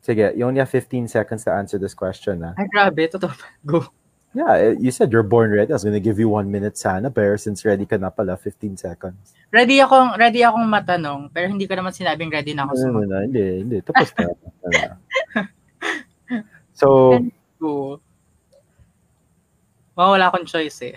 Sige, 0.00 0.32
you 0.36 0.48
only 0.48 0.60
have 0.60 0.72
15 0.72 1.08
seconds 1.08 1.44
to 1.44 1.52
answer 1.52 1.76
this 1.76 1.92
question. 1.92 2.40
ah. 2.44 2.56
Ay, 2.56 2.66
grabe. 2.72 3.04
Totoo 3.08 3.28
pa. 3.28 3.46
Go. 3.64 3.84
Yeah, 4.30 4.54
eh, 4.54 4.74
you 4.78 4.94
said 4.94 5.10
you're 5.10 5.26
born 5.26 5.50
ready. 5.50 5.72
I 5.72 5.76
was 5.76 5.82
gonna 5.82 5.98
give 5.98 6.22
you 6.22 6.30
one 6.30 6.46
minute 6.50 6.78
sana, 6.78 7.10
pero 7.10 7.34
since 7.34 7.66
ready 7.66 7.82
ka 7.84 7.98
na 7.98 8.14
pala, 8.14 8.38
15 8.38 8.78
seconds. 8.78 9.34
Ready 9.50 9.82
akong, 9.82 10.14
ready 10.14 10.46
akong 10.46 10.70
matanong, 10.70 11.34
pero 11.34 11.50
hindi 11.50 11.66
ko 11.66 11.74
naman 11.74 11.90
sinabing 11.90 12.30
ready 12.30 12.54
na 12.54 12.62
ako 12.70 12.78
No, 12.78 13.02
no, 13.02 13.18
hindi, 13.26 13.66
hindi. 13.66 13.78
Tapos 13.82 14.14
na. 14.14 14.30
So. 16.80 17.12
Oh, 17.60 18.00
wala 20.16 20.32
akong 20.32 20.48
choice 20.48 20.94
eh. 20.94 20.96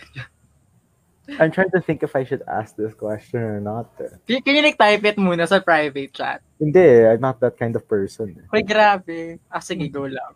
I'm 1.40 1.52
trying 1.56 1.72
to 1.72 1.80
think 1.80 2.04
if 2.04 2.16
I 2.20 2.28
should 2.28 2.44
ask 2.52 2.76
this 2.76 2.92
question 2.94 3.40
or 3.40 3.64
not. 3.64 3.88
eh. 4.04 4.12
Can 4.28 4.44
can 4.44 4.54
you 4.60 4.64
like 4.64 4.76
type 4.76 5.08
it 5.08 5.16
muna 5.16 5.48
sa 5.48 5.64
private 5.64 6.12
chat? 6.12 6.44
Hindi, 6.60 7.08
I'm 7.08 7.24
not 7.24 7.40
that 7.40 7.56
kind 7.56 7.72
of 7.80 7.88
person. 7.88 8.36
eh. 8.44 8.46
Uy, 8.52 8.60
grabe. 8.60 9.40
Ah, 9.48 9.64
sige, 9.64 9.88
go 9.88 10.04
lang. 10.04 10.36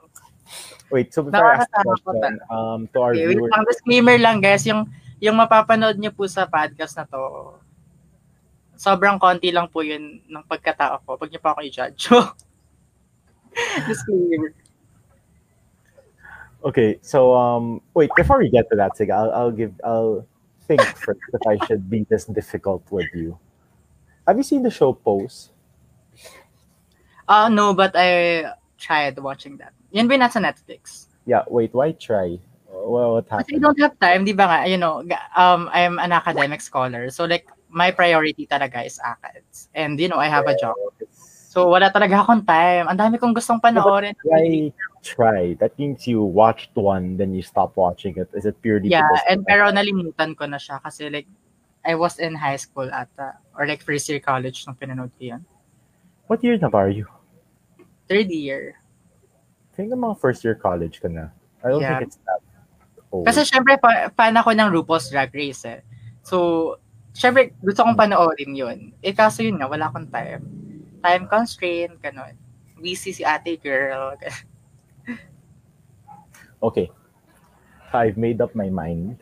Wait, 0.87 1.11
so 1.11 1.27
before 1.27 1.43
I 1.43 1.59
ask 1.59 1.67
the 1.67 1.83
question, 1.83 2.39
um, 2.47 2.87
to 2.95 2.97
our 3.03 3.11
Okay, 3.11 3.27
wait 3.27 3.35
viewers, 3.35 3.51
lang. 3.51 3.67
Disclaimer 3.67 4.15
lang, 4.15 4.39
guys. 4.39 4.63
Yung, 4.63 4.87
yung 5.19 5.35
mapapanood 5.35 5.99
nyo 5.99 6.15
po 6.15 6.23
sa 6.23 6.47
podcast 6.47 6.95
na 6.95 7.03
to, 7.03 7.19
sobrang 8.79 9.19
konti 9.19 9.51
lang 9.51 9.67
po 9.67 9.83
yun 9.83 10.23
ng 10.23 10.43
pagkatao 10.47 11.03
ko. 11.03 11.19
Pag 11.19 11.35
nyo 11.35 11.41
pa 11.43 11.51
ako 11.51 11.59
i-judge. 11.67 12.07
Disclaimer. 13.91 14.55
okay, 16.63 16.95
so 17.03 17.35
um, 17.35 17.83
wait, 17.91 18.07
before 18.15 18.39
we 18.39 18.47
get 18.47 18.71
to 18.71 18.79
that, 18.79 18.95
sige, 18.95 19.11
I'll, 19.11 19.35
I'll 19.35 19.51
give, 19.51 19.75
I'll 19.83 20.23
think 20.67 20.83
first 20.99 21.23
if 21.33 21.43
I 21.47 21.55
should 21.65 21.89
be 21.89 22.05
this 22.05 22.25
difficult 22.25 22.83
with 22.91 23.07
you. 23.15 23.39
Have 24.27 24.37
you 24.37 24.43
seen 24.43 24.61
the 24.61 24.69
show 24.71 24.91
Pose? 24.93 25.49
Uh, 27.27 27.49
no, 27.49 27.73
but 27.73 27.95
I 27.95 28.51
tried 28.77 29.17
watching 29.19 29.57
that. 29.57 29.71
Yan 29.91 30.07
ba 30.07 30.19
yung 30.19 30.23
nasa 30.27 30.43
Netflix? 30.43 31.07
Yeah, 31.25 31.43
wait, 31.47 31.73
why 31.73 31.91
try? 31.91 32.39
Well, 32.67 33.19
what 33.19 33.27
Kasi 33.27 33.55
I 33.55 33.59
don't 33.59 33.79
have 33.79 33.95
time, 33.99 34.23
di 34.23 34.35
ba 34.35 34.47
nga, 34.47 34.59
you 34.67 34.77
know, 34.77 35.03
um, 35.35 35.71
I'm 35.71 35.99
an 35.99 36.11
academic 36.11 36.61
scholar. 36.61 37.09
So 37.09 37.23
like, 37.23 37.47
my 37.69 37.91
priority 37.91 38.47
talaga 38.47 38.85
is 38.85 38.99
ACADS. 38.99 39.67
And 39.75 39.99
you 39.99 40.07
know, 40.07 40.19
I 40.19 40.27
have 40.27 40.47
a 40.47 40.55
job. 40.55 40.75
So 41.11 41.67
wala 41.67 41.91
talaga 41.91 42.23
akong 42.23 42.47
time. 42.47 42.87
Ang 42.87 42.99
dami 42.99 43.15
kong 43.19 43.35
gustong 43.35 43.59
panoorin. 43.59 44.15
Why 44.23 44.71
try? 45.07 45.55
That 45.63 45.79
means 45.79 46.03
you 46.03 46.21
watched 46.21 46.75
one, 46.75 47.15
then 47.15 47.31
you 47.33 47.41
stop 47.41 47.79
watching 47.79 48.19
it. 48.19 48.27
Is 48.35 48.43
it 48.43 48.59
purely 48.61 48.91
Yeah, 48.91 49.07
and 49.31 49.47
pero 49.47 49.71
nalimutan 49.71 50.35
ko 50.35 50.45
na 50.45 50.59
siya 50.59 50.83
kasi 50.83 51.07
like, 51.07 51.27
I 51.87 51.95
was 51.95 52.19
in 52.19 52.35
high 52.35 52.59
school 52.59 52.91
ata. 52.91 53.39
Or 53.55 53.63
like 53.63 53.79
first 53.79 54.11
year 54.11 54.19
college 54.19 54.67
nung 54.67 54.75
pinanood 54.75 55.15
ko 55.15 55.39
yun. 55.39 55.41
what 56.27 56.43
year 56.43 56.59
na 56.59 56.67
ba 56.67 56.83
are 56.83 56.91
you? 56.91 57.07
Third 58.11 58.27
year. 58.27 58.75
I 59.71 59.71
think 59.75 59.91
mga 59.95 60.19
first 60.19 60.43
year 60.43 60.55
college 60.55 60.99
ka 60.99 61.07
na. 61.07 61.31
I 61.63 61.71
don't 61.71 61.81
Yeah. 61.81 61.99
think 62.03 62.11
it's 62.11 62.19
that 62.27 62.43
old. 63.11 63.25
Kasi 63.25 63.47
syempre, 63.47 63.79
pa- 63.79 64.11
fan 64.11 64.35
ako 64.35 64.51
ng 64.51 64.69
RuPaul's 64.71 65.07
Drag 65.07 65.31
Race 65.31 65.63
eh. 65.63 65.81
So, 66.27 66.77
syempre, 67.15 67.55
gusto 67.63 67.87
kong 67.87 67.95
panoorin 67.95 68.53
yun. 68.53 68.91
Eh, 68.99 69.15
kaso 69.15 69.41
yun 69.41 69.55
nga, 69.55 69.71
wala 69.71 69.87
akong 69.87 70.11
time. 70.11 70.43
Time 70.99 71.23
constraint, 71.31 71.95
ganun. 72.03 72.35
Busy 72.77 73.15
si 73.15 73.23
ate 73.23 73.55
girl. 73.57 74.13
Okay. 76.61 76.89
I've 77.93 78.17
made 78.17 78.41
up 78.41 78.53
my 78.53 78.69
mind. 78.69 79.17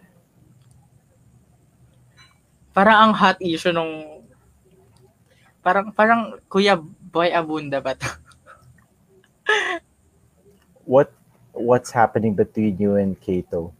Parang 2.73 3.09
ang 3.09 3.13
hot 3.15 3.37
issue 3.39 3.71
nung... 3.71 4.23
Parang, 5.63 5.89
parang 5.95 6.37
Kuya 6.45 6.77
Boy 7.09 7.31
Abunda 7.31 7.79
ba 7.81 7.95
to? 7.95 8.05
What 10.85 11.09
what's 11.49 11.89
happening 11.89 12.37
between 12.37 12.77
you 12.77 12.93
and 13.01 13.17
Kato? 13.17 13.73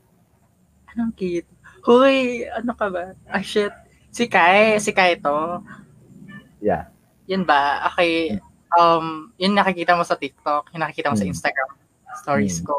Anong 0.90 1.14
cute? 1.14 1.46
Hoy, 1.86 2.50
ano 2.50 2.74
ka 2.74 2.90
ba? 2.90 3.14
Ah, 3.30 3.46
shit. 3.46 3.70
Si 4.10 4.26
Kai, 4.26 4.82
si 4.82 4.90
Kai 4.90 5.14
to. 5.22 5.62
Yeah. 6.58 6.90
Yun 7.30 7.46
ba? 7.46 7.86
Okay. 7.94 8.42
Um, 8.74 9.30
yun 9.38 9.54
nakikita 9.54 9.94
mo 9.94 10.02
sa 10.02 10.18
TikTok, 10.18 10.74
yun 10.74 10.82
nakikita 10.82 11.14
mo 11.14 11.18
sa 11.20 11.30
Hmm. 11.30 11.34
Instagram 11.36 11.70
stories 12.18 12.58
Hmm. 12.64 12.74
ko. 12.74 12.76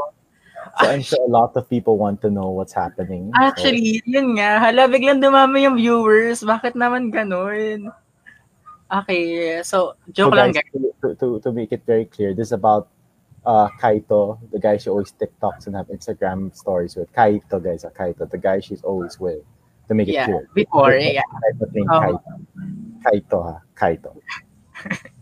So 0.80 0.86
I'm 0.90 1.02
sure 1.02 1.22
a 1.24 1.30
lot 1.30 1.56
of 1.56 1.68
people 1.68 1.96
want 1.98 2.20
to 2.22 2.30
know 2.30 2.50
what's 2.50 2.72
happening. 2.72 3.30
So, 3.34 3.42
Actually, 3.42 4.02
yun 4.04 4.36
nga. 4.36 4.58
Hala, 4.60 4.88
biglang 4.88 5.22
dumami 5.22 5.62
yung 5.64 5.76
viewers. 5.76 6.42
Bakit 6.42 6.74
naman 6.74 7.10
ganun? 7.14 7.92
Okay, 8.86 9.58
so, 9.66 9.98
so 9.98 10.12
joke 10.14 10.34
lang 10.38 10.54
guys, 10.54 10.62
to, 11.02 11.14
to, 11.18 11.40
to 11.42 11.50
make 11.50 11.72
it 11.74 11.82
very 11.86 12.06
clear, 12.06 12.34
this 12.34 12.48
is 12.48 12.52
about 12.54 12.86
uh, 13.42 13.66
Kaito, 13.82 14.38
the 14.52 14.60
guy 14.62 14.76
she 14.76 14.90
always 14.90 15.10
TikToks 15.10 15.66
and 15.66 15.74
have 15.74 15.90
Instagram 15.90 16.54
stories 16.54 16.94
with. 16.94 17.10
Kaito, 17.12 17.58
guys, 17.58 17.84
uh, 17.84 17.90
Kaito, 17.90 18.30
the 18.30 18.38
guy 18.38 18.60
she's 18.60 18.82
always 18.82 19.18
with. 19.18 19.42
To 19.88 19.94
make 19.94 20.08
it 20.08 20.18
Yeah, 20.18 20.26
clear. 20.26 20.48
before, 20.54 20.94
yeah. 20.98 21.22
Of 21.62 21.70
name, 21.74 21.86
Oh. 21.90 21.98
Kaito. 22.02 22.32
Kaito, 23.06 23.38
ha? 23.42 23.56
Kaito. 23.74 24.10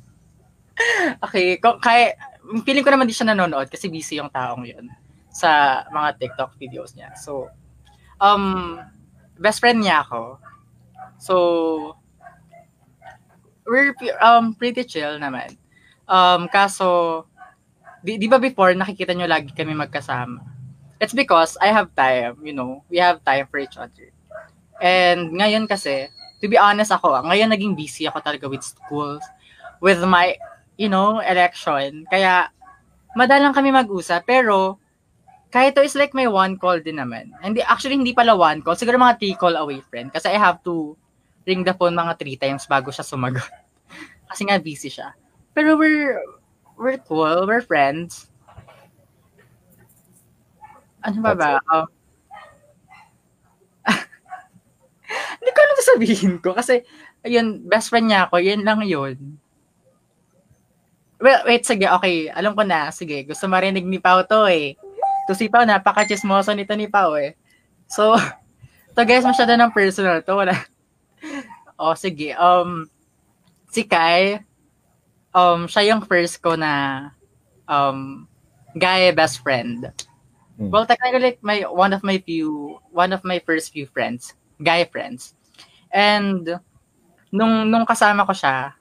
Okay, 1.23 1.57
kung 1.63 1.79
kaya, 1.79 2.19
feeling 2.67 2.83
ko 2.83 2.91
naman 2.91 3.07
di 3.07 3.15
siya 3.15 3.31
nanonood 3.31 3.71
kasi 3.71 3.87
busy 3.87 4.19
yung 4.19 4.27
taong 4.29 4.67
yun 4.67 4.91
sa 5.35 5.83
mga 5.91 6.09
TikTok 6.23 6.55
videos 6.57 6.95
niya. 6.95 7.11
So, 7.19 7.51
um, 8.23 8.79
best 9.35 9.59
friend 9.59 9.83
niya 9.83 10.07
ako. 10.07 10.39
So, 11.19 11.35
we're 13.67 13.91
um, 14.23 14.55
pretty 14.55 14.87
chill 14.87 15.19
naman. 15.19 15.59
Um, 16.07 16.47
kaso, 16.47 17.27
di, 18.07 18.15
di 18.15 18.31
ba 18.31 18.39
before 18.39 18.79
nakikita 18.79 19.11
nyo 19.11 19.27
lagi 19.27 19.51
kami 19.51 19.75
magkasama? 19.75 20.39
It's 21.03 21.17
because 21.17 21.59
I 21.59 21.75
have 21.75 21.91
time, 21.99 22.39
you 22.47 22.55
know, 22.55 22.87
we 22.87 23.03
have 23.03 23.19
time 23.27 23.51
for 23.51 23.59
each 23.59 23.75
other. 23.75 24.15
And 24.79 25.35
ngayon 25.35 25.67
kasi, 25.67 26.09
to 26.39 26.47
be 26.47 26.55
honest 26.55 26.95
ako, 26.95 27.11
ngayon 27.27 27.51
naging 27.51 27.75
busy 27.75 28.07
ako 28.07 28.23
talaga 28.23 28.47
with 28.47 28.63
school, 28.63 29.19
with 29.83 29.99
my, 30.07 30.39
you 30.79 30.87
know, 30.87 31.19
election. 31.19 32.07
Kaya, 32.07 32.55
madalang 33.19 33.57
kami 33.57 33.75
mag-usap. 33.75 34.23
Pero, 34.29 34.79
kahit 35.55 35.79
to 35.79 35.87
is 35.87 35.95
like 35.95 36.11
my 36.19 36.27
one 36.27 36.59
call 36.59 36.83
din 36.83 36.99
naman. 36.99 37.31
Hindi, 37.39 37.63
actually, 37.63 37.95
hindi 37.95 38.11
pala 38.11 38.35
one 38.35 38.59
call. 38.59 38.75
Siguro 38.75 38.99
mga 38.99 39.23
three 39.23 39.39
call 39.39 39.55
away 39.55 39.79
friend. 39.87 40.11
Kasi 40.11 40.27
I 40.27 40.35
have 40.35 40.59
to 40.67 40.99
ring 41.47 41.63
the 41.63 41.71
phone 41.71 41.95
mga 41.95 42.19
three 42.19 42.35
times 42.35 42.67
bago 42.67 42.91
siya 42.91 43.07
sumagot. 43.07 43.47
Kasi 44.35 44.51
nga 44.51 44.59
busy 44.59 44.91
siya. 44.91 45.15
Pero 45.55 45.79
we're, 45.79 46.19
we're 46.75 46.99
cool. 47.07 47.47
We're 47.47 47.63
friends. 47.63 48.27
Ano 51.07 51.23
ba 51.23 51.39
ba? 51.39 51.63
Uh, 51.71 51.87
hindi 55.39 55.51
ko 55.55 55.59
alam 55.63 55.79
sabihin 55.87 56.35
ko. 56.43 56.51
Kasi, 56.51 56.83
ayun, 57.23 57.63
best 57.63 57.95
friend 57.95 58.11
niya 58.11 58.27
ako. 58.27 58.43
Yun 58.43 58.67
lang 58.67 58.83
yun. 58.83 59.39
Well, 61.23 61.47
wait, 61.47 61.63
sige, 61.63 61.87
okay. 61.87 62.27
Alam 62.35 62.59
ko 62.59 62.67
na. 62.67 62.91
Sige, 62.91 63.23
gusto 63.23 63.47
marinig 63.47 63.87
ni 63.87 64.03
Pao 64.03 64.27
to 64.27 64.51
eh. 64.51 64.75
To 65.29 65.33
si 65.33 65.49
Pao, 65.49 65.65
napaka-chismoso 65.65 66.53
nito 66.53 66.77
ni 66.77 66.89
Pao 66.89 67.17
eh. 67.17 67.37
So, 67.89 68.17
to 68.95 69.03
guys, 69.03 69.25
masyado 69.25 69.57
ng 69.57 69.73
personal 69.73 70.21
to. 70.21 70.37
Wala. 70.37 70.57
O, 71.81 71.91
oh, 71.93 71.95
sige. 71.97 72.37
Um, 72.37 72.89
si 73.73 73.83
Kai, 73.89 74.45
um, 75.35 75.67
siya 75.67 75.93
yung 75.93 76.07
first 76.07 76.39
ko 76.39 76.55
na 76.55 77.11
um, 77.67 78.29
guy 78.77 79.11
best 79.11 79.41
friend. 79.41 79.91
Hmm. 80.55 80.71
Well, 80.71 80.87
technically, 80.87 81.41
my 81.43 81.67
one 81.67 81.91
of 81.91 82.07
my 82.07 82.23
few, 82.23 82.79
one 82.95 83.11
of 83.11 83.27
my 83.27 83.43
first 83.43 83.75
few 83.75 83.91
friends, 83.91 84.39
guy 84.63 84.87
friends. 84.87 85.35
And 85.91 86.47
nung 87.35 87.67
nung 87.71 87.87
kasama 87.87 88.23
ko 88.23 88.31
siya, 88.31 88.79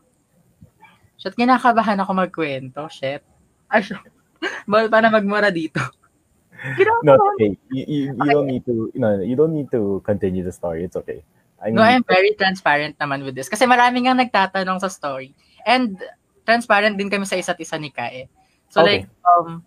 shit, 1.17 1.33
kinakabahan 1.33 1.97
ako 1.97 2.11
magkwento, 2.13 2.85
shit. 2.93 3.25
Ay, 3.73 3.81
bawal 4.69 4.91
pa 4.93 5.01
na 5.01 5.09
magmura 5.09 5.49
dito. 5.49 5.81
No, 7.03 7.14
it's 7.14 7.27
okay. 7.35 7.52
You, 7.72 7.84
you, 7.88 8.02
you 8.14 8.23
okay. 8.23 8.34
don't 8.34 8.48
need 8.48 8.64
to, 8.65 8.91
you 8.94 9.02
know, 9.02 9.19
you 9.19 9.35
don't 9.35 9.53
need 9.53 9.69
to 9.72 10.02
continue 10.06 10.44
the 10.44 10.52
story. 10.52 10.84
It's 10.84 10.95
okay. 10.95 11.23
I 11.60 11.72
mean, 11.72 11.76
no, 11.76 11.84
I'm 11.84 12.03
very 12.03 12.35
transparent 12.35 12.99
naman 12.99 13.23
with 13.23 13.35
this. 13.35 13.48
Kasi 13.48 13.64
maraming 13.64 14.07
nga 14.07 14.15
nagtatanong 14.15 14.84
sa 14.84 14.91
story. 14.91 15.31
And 15.64 15.95
transparent 16.44 16.99
din 16.99 17.07
kami 17.07 17.23
sa 17.23 17.40
isa't 17.40 17.60
isa 17.60 17.80
ni 17.80 17.91
Kae. 17.91 18.27
So 18.68 18.84
okay. 18.84 19.03
like, 19.03 19.06
um, 19.23 19.64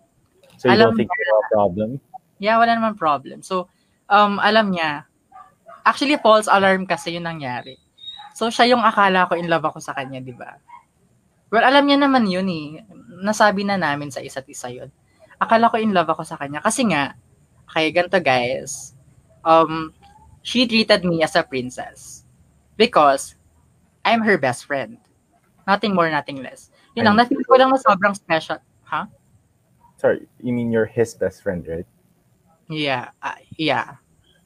So 0.57 0.69
you 0.69 0.73
alam 0.73 0.93
don't 0.93 0.97
think 0.97 1.09
niya, 1.13 1.29
a 1.29 1.49
problem? 1.53 1.89
Yeah, 2.41 2.57
wala 2.57 2.73
naman 2.73 2.97
problem. 2.97 3.45
So, 3.45 3.69
um, 4.09 4.41
alam 4.41 4.73
niya, 4.73 5.05
actually 5.85 6.17
false 6.17 6.49
alarm 6.49 6.89
kasi 6.89 7.13
yung 7.13 7.29
nangyari. 7.29 7.77
So, 8.33 8.49
siya 8.49 8.73
yung 8.73 8.81
akala 8.81 9.29
ko 9.29 9.37
in 9.37 9.49
love 9.49 9.65
ako 9.65 9.81
sa 9.81 9.93
kanya, 9.93 10.21
di 10.21 10.33
ba? 10.33 10.57
Well, 11.53 11.65
alam 11.65 11.85
niya 11.85 12.01
naman 12.01 12.25
yun 12.29 12.49
eh. 12.49 12.81
Nasabi 13.21 13.65
na 13.65 13.77
namin 13.77 14.09
sa 14.09 14.21
isa't 14.21 14.45
isa 14.49 14.69
yun. 14.69 14.89
Akala 15.37 15.69
ko 15.69 15.77
in 15.77 15.93
love 15.93 16.09
ako 16.09 16.25
sa 16.25 16.37
kanya. 16.37 16.61
Kasi 16.61 16.85
nga, 16.89 17.13
okay, 17.69 17.93
ganito 17.93 18.17
guys, 18.17 18.97
um, 19.45 19.93
she 20.41 20.65
treated 20.65 21.05
me 21.05 21.21
as 21.21 21.37
a 21.37 21.43
princess. 21.45 22.25
Because, 22.77 23.37
I'm 24.05 24.21
her 24.23 24.37
best 24.37 24.65
friend. 24.65 24.97
Nothing 25.67 25.93
more, 25.93 26.09
nothing 26.09 26.41
less. 26.41 26.71
Yun 26.95 27.05
lang, 27.05 27.17
na-feel 27.19 27.43
ko 27.43 27.59
lang 27.59 27.69
na 27.69 27.77
sobrang 27.77 28.15
special. 28.15 28.57
Ha? 28.87 29.03
Huh? 29.03 29.05
Sorry, 29.97 30.29
you 30.41 30.53
mean 30.53 30.71
you're 30.71 30.87
his 30.87 31.13
best 31.13 31.41
friend, 31.41 31.65
right? 31.67 31.85
Yeah, 32.69 33.09
uh, 33.21 33.41
yeah. 33.57 33.97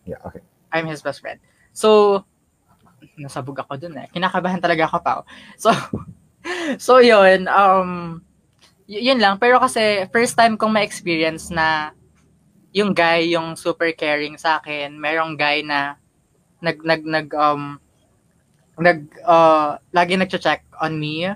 Yeah, 0.08 0.18
okay. 0.26 0.42
I'm 0.72 0.88
his 0.88 1.04
best 1.04 1.22
friend. 1.22 1.40
So, 1.76 2.24
nasabog 3.20 3.60
ako 3.60 3.78
dun 3.78 4.00
eh. 4.00 4.08
Kinakabahan 4.10 4.64
talaga 4.64 4.88
ako 4.88 4.98
pa. 5.04 5.12
So, 5.60 5.70
so 6.86 6.98
yun, 7.04 7.46
um, 7.52 8.24
y- 8.88 9.12
yun 9.12 9.20
lang. 9.20 9.38
Pero 9.42 9.60
kasi, 9.60 10.06
first 10.10 10.38
time 10.38 10.56
kong 10.56 10.74
ma-experience 10.74 11.50
na 11.52 11.92
yung 12.72 12.96
guy 12.96 13.36
yung 13.36 13.58
super 13.60 13.92
caring 13.92 14.40
sa 14.40 14.62
akin. 14.64 14.96
Merong 14.96 15.36
guy 15.36 15.62
na 15.66 16.00
nag, 16.64 16.80
nag, 16.82 17.02
nag, 17.04 17.28
um, 17.36 17.78
nag, 18.80 19.06
uh, 19.28 19.76
lagi 19.92 20.16
nag-check 20.16 20.64
on 20.80 20.96
me 20.96 21.30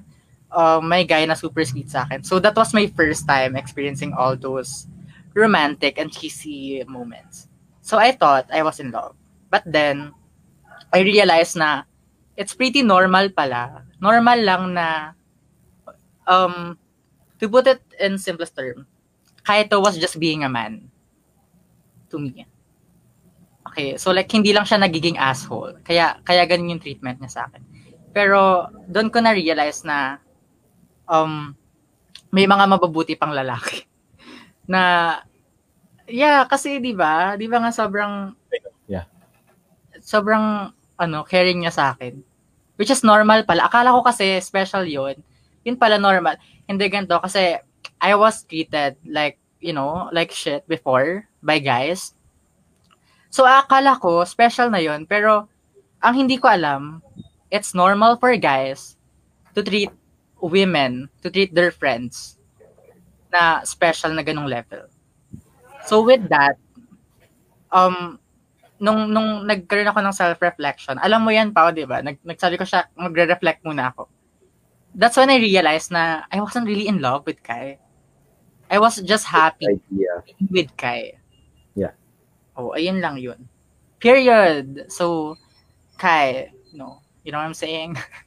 uh, 0.56 0.80
may 0.80 1.04
guy 1.04 1.28
na 1.28 1.36
super 1.36 1.62
sweet 1.68 1.92
sa 1.92 2.08
akin. 2.08 2.24
So 2.24 2.40
that 2.40 2.56
was 2.56 2.74
my 2.74 2.88
first 2.88 3.28
time 3.28 3.60
experiencing 3.60 4.16
all 4.16 4.40
those 4.40 4.88
romantic 5.36 6.00
and 6.00 6.10
cheesy 6.10 6.82
moments. 6.88 7.52
So 7.84 8.00
I 8.00 8.16
thought 8.16 8.48
I 8.50 8.64
was 8.64 8.80
in 8.80 8.90
love. 8.90 9.14
But 9.52 9.68
then, 9.68 10.16
I 10.96 11.04
realized 11.04 11.60
na 11.60 11.84
it's 12.40 12.56
pretty 12.56 12.82
normal 12.82 13.30
pala. 13.30 13.84
Normal 14.00 14.40
lang 14.42 14.64
na, 14.74 15.14
um, 16.26 16.80
to 17.40 17.50
put 17.50 17.68
it 17.68 17.82
in 18.00 18.18
simplest 18.18 18.56
term, 18.56 18.88
Kaito 19.46 19.82
was 19.82 19.98
just 19.98 20.20
being 20.20 20.44
a 20.44 20.50
man 20.50 20.90
to 22.10 22.18
me. 22.18 22.48
Okay, 23.66 23.98
so 23.98 24.16
like 24.16 24.32
hindi 24.32 24.54
lang 24.56 24.64
siya 24.64 24.80
nagiging 24.80 25.20
asshole. 25.20 25.76
Kaya 25.84 26.22
kaya 26.24 26.48
ganun 26.48 26.78
yung 26.78 26.84
treatment 26.84 27.20
niya 27.20 27.32
sa 27.32 27.42
akin. 27.50 27.62
Pero 28.16 28.72
doon 28.88 29.12
ko 29.12 29.20
na 29.20 29.36
realize 29.36 29.84
na 29.84 30.24
um, 31.10 31.52
may 32.36 32.46
mga 32.50 32.66
mababuti 32.68 33.14
pang 33.16 33.32
lalaki. 33.32 33.88
Na, 34.72 35.16
yeah, 36.10 36.44
kasi 36.44 36.84
di 36.84 36.92
ba, 36.92 37.40
di 37.40 37.48
ba 37.48 37.62
nga 37.64 37.72
sobrang, 37.72 38.36
yeah. 38.90 39.08
sobrang, 40.02 40.74
ano, 41.00 41.24
caring 41.24 41.64
niya 41.64 41.74
sa 41.74 41.86
akin. 41.96 42.20
Which 42.76 42.92
is 42.92 43.08
normal 43.08 43.48
pala. 43.48 43.72
Akala 43.72 43.96
ko 43.96 44.04
kasi 44.04 44.36
special 44.44 44.84
yun. 44.84 45.16
Yun 45.64 45.80
pala 45.80 45.96
normal. 45.96 46.36
Hindi 46.66 46.86
ganito 46.90 47.22
kasi 47.22 47.62
I 48.02 48.12
was 48.18 48.44
treated 48.44 48.98
like, 49.06 49.38
you 49.62 49.74
know, 49.74 50.10
like 50.12 50.34
shit 50.34 50.66
before 50.68 51.30
by 51.42 51.62
guys. 51.62 52.14
So 53.30 53.46
akala 53.46 54.00
ko 54.02 54.26
special 54.26 54.70
na 54.70 54.82
yun. 54.82 55.06
Pero 55.06 55.50
ang 56.02 56.14
hindi 56.14 56.38
ko 56.38 56.50
alam, 56.50 57.02
it's 57.50 57.74
normal 57.74 58.18
for 58.18 58.34
guys 58.38 58.98
to 59.54 59.64
treat 59.64 59.90
women 60.42 61.10
to 61.24 61.32
treat 61.32 61.56
their 61.56 61.72
friends 61.72 62.38
na 63.34 63.64
special 63.66 64.14
na 64.14 64.24
ganong 64.24 64.48
level. 64.48 64.86
So 65.86 66.02
with 66.02 66.26
that, 66.30 66.58
um, 67.70 68.18
nung, 68.80 69.12
nung 69.12 69.44
nagkaroon 69.46 69.92
ako 69.92 70.00
ng 70.02 70.16
self-reflection, 70.16 70.98
alam 71.00 71.22
mo 71.22 71.30
yan, 71.32 71.52
Pao, 71.52 71.70
di 71.70 71.84
ba? 71.84 72.02
Nag, 72.02 72.20
nagsabi 72.24 72.56
ko 72.56 72.66
siya, 72.66 72.88
magre-reflect 72.96 73.64
muna 73.68 73.92
ako. 73.92 74.08
That's 74.96 75.20
when 75.20 75.30
I 75.30 75.38
realized 75.38 75.92
na 75.92 76.24
I 76.32 76.40
wasn't 76.40 76.68
really 76.68 76.88
in 76.88 77.04
love 77.04 77.28
with 77.28 77.44
Kai. 77.44 77.78
I 78.72 78.80
was 78.80 79.04
just 79.04 79.28
happy 79.28 79.80
with 80.50 80.72
Kai. 80.80 81.20
Yeah. 81.76 81.92
Oh, 82.56 82.72
ayun 82.72 83.04
lang 83.04 83.20
yun. 83.20 83.48
Period. 84.00 84.88
So, 84.88 85.36
Kai, 86.00 86.56
no. 86.74 87.04
You 87.28 87.32
know 87.36 87.40
what 87.40 87.52
I'm 87.52 87.54
saying? 87.54 88.00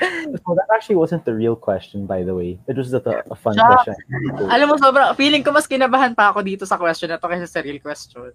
so 0.00 0.54
that 0.54 0.68
actually 0.74 0.96
wasn't 0.96 1.24
the 1.24 1.34
real 1.34 1.56
question, 1.56 2.06
by 2.06 2.22
the 2.22 2.34
way. 2.34 2.58
It 2.66 2.76
was 2.76 2.90
just 2.90 3.06
a, 3.06 3.22
a 3.30 3.36
fun 3.36 3.54
Shock. 3.54 3.84
question. 3.84 3.94
Alam 4.50 4.74
mo, 4.74 4.76
sobrang, 4.76 5.14
feeling 5.16 5.42
ko 5.46 5.54
mas 5.54 5.66
kinabahan 5.66 6.14
pa 6.18 6.34
ako 6.34 6.42
dito 6.42 6.66
sa 6.66 6.76
question 6.76 7.08
na 7.08 7.18
to 7.22 7.28
kaysa 7.30 7.46
sa 7.46 7.62
real 7.62 7.78
question. 7.78 8.34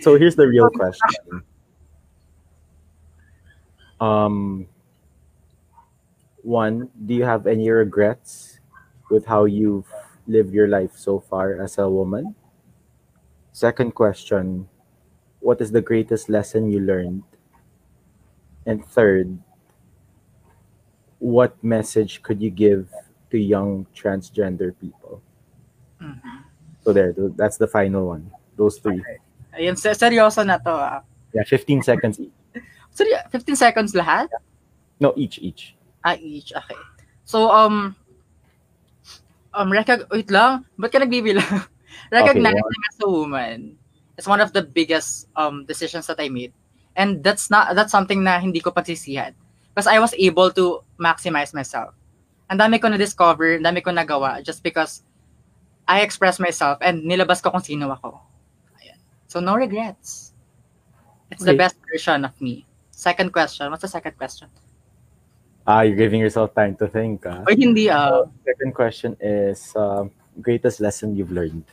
So 0.00 0.18
here's 0.20 0.36
the 0.36 0.46
real 0.46 0.68
question. 0.68 1.42
Um, 4.00 4.66
one, 6.44 6.90
do 7.06 7.14
you 7.14 7.24
have 7.24 7.46
any 7.46 7.70
regrets 7.70 8.60
with 9.10 9.24
how 9.24 9.46
you've 9.46 9.88
lived 10.28 10.52
your 10.52 10.68
life 10.68 10.92
so 10.94 11.18
far 11.18 11.60
as 11.60 11.78
a 11.78 11.88
woman? 11.88 12.34
Second 13.52 13.94
question, 13.94 14.68
what 15.40 15.60
is 15.60 15.72
the 15.72 15.80
greatest 15.80 16.28
lesson 16.28 16.70
you 16.70 16.80
learned? 16.80 17.22
And 18.66 18.84
third, 18.84 19.38
what 21.18 21.56
message 21.64 22.22
could 22.22 22.42
you 22.42 22.50
give 22.50 22.92
to 23.30 23.38
young 23.38 23.86
transgender 23.96 24.76
people? 24.78 25.22
Mm-hmm. 26.00 26.38
So 26.82 26.92
there, 26.92 27.14
that's 27.36 27.56
the 27.56 27.66
final 27.66 28.08
one. 28.08 28.30
Those 28.56 28.78
three. 28.78 29.00
Okay. 29.00 29.18
Ayun, 29.56 29.76
seryoso 29.80 30.44
na 30.44 30.58
to 30.58 30.70
ah. 30.70 31.00
Yeah, 31.32 31.44
15 31.44 31.82
seconds 31.82 32.20
each. 32.20 32.32
Seryo, 32.94 33.18
15 33.30 33.56
seconds 33.56 33.92
lahat? 33.92 34.28
No, 35.00 35.12
each, 35.16 35.38
each. 35.38 35.74
Each. 36.20 36.52
Okay. 36.52 36.76
So, 37.24 37.48
um, 37.50 37.96
um, 39.54 39.70
recog- 39.72 40.08
wait 40.10 40.30
lang, 40.30 40.64
ba't 40.76 40.92
ka 40.92 40.98
nagbibilang? 41.00 41.48
Recognizing 42.12 42.60
Okay, 42.60 42.88
as 42.92 42.96
a 43.02 43.08
woman 43.08 43.78
is 44.18 44.28
one 44.28 44.40
of 44.40 44.52
the 44.52 44.62
biggest 44.62 45.26
um 45.36 45.64
decisions 45.64 46.06
that 46.06 46.20
I 46.20 46.28
made. 46.28 46.52
And 46.94 47.24
that's 47.24 47.50
not, 47.50 47.74
that's 47.74 47.90
something 47.90 48.22
na 48.22 48.38
hindi 48.38 48.60
ko 48.60 48.70
pagsisihan. 48.70 49.34
Because 49.74 49.86
I 49.90 49.98
was 49.98 50.14
able 50.14 50.50
to 50.54 50.84
maximize 51.00 51.50
myself. 51.54 51.94
Ang 52.50 52.60
dami 52.60 52.78
ko 52.78 52.86
na-discover, 52.86 53.58
ang 53.58 53.66
dami 53.66 53.82
ko 53.82 53.90
nagawa 53.90 54.38
just 54.44 54.62
because 54.62 55.02
I 55.88 56.02
expressed 56.02 56.38
myself 56.38 56.78
and 56.80 57.02
nilabas 57.02 57.42
ko 57.42 57.50
kung 57.50 57.64
sino 57.64 57.90
ako. 57.90 58.20
Ayan. 58.78 58.98
So, 59.26 59.40
no 59.40 59.56
regrets. 59.58 60.32
It's 61.30 61.42
the 61.42 61.56
Okay. 61.56 61.58
best 61.58 61.76
version 61.90 62.24
of 62.24 62.34
me. 62.40 62.66
Second 62.90 63.32
question. 63.32 63.70
What's 63.70 63.82
the 63.82 63.90
second 63.90 64.14
question? 64.16 64.48
Ah, 65.66 65.80
you're 65.80 65.96
giving 65.96 66.20
yourself 66.20 66.54
time 66.54 66.76
to 66.76 66.86
think. 66.88 67.24
Ah. 67.26 67.44
Or 67.48 67.52
hindi, 67.56 67.88
uh, 67.88 68.28
Second 68.44 68.74
question 68.74 69.16
is 69.20 69.72
uh, 69.76 70.04
greatest 70.40 70.80
lesson 70.80 71.16
you've 71.16 71.32
learned 71.32 71.64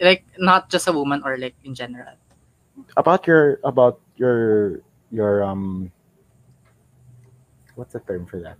like, 0.00 0.24
not 0.38 0.70
just 0.70 0.88
a 0.88 0.92
woman 0.92 1.22
or 1.24 1.36
like 1.36 1.54
in 1.64 1.74
general. 1.74 2.14
about 2.96 3.26
your 3.26 3.58
about 3.64 3.98
your 4.16 4.80
your 5.10 5.42
um 5.42 5.90
what's 7.74 7.92
the 7.92 8.00
term 8.00 8.26
for 8.26 8.38
that? 8.40 8.56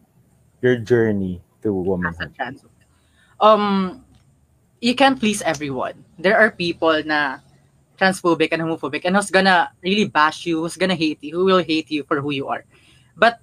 Your 0.63 0.77
journey 0.77 1.41
to 1.63 1.71
as 1.71 1.71
a 1.71 1.73
womanhood. 1.73 2.35
trans 2.35 2.63
woman. 2.63 2.83
Um, 3.39 4.05
you 4.81 4.95
can't 4.95 5.19
please 5.19 5.43
everyone. 5.43 6.05
There 6.19 6.37
are 6.37 6.51
people 6.51 7.03
na 7.07 7.39
transphobic 7.99 8.51
and 8.51 8.63
homophobic 8.63 9.03
and 9.07 9.15
who's 9.15 9.31
gonna 9.31 9.71
really 9.83 10.07
bash 10.07 10.47
you, 10.47 10.63
who's 10.63 10.77
gonna 10.77 10.99
hate 10.99 11.23
you, 11.23 11.39
who 11.39 11.45
will 11.47 11.63
hate 11.63 11.91
you 11.91 12.03
for 12.03 12.21
who 12.21 12.31
you 12.31 12.49
are. 12.49 12.65
But 13.17 13.39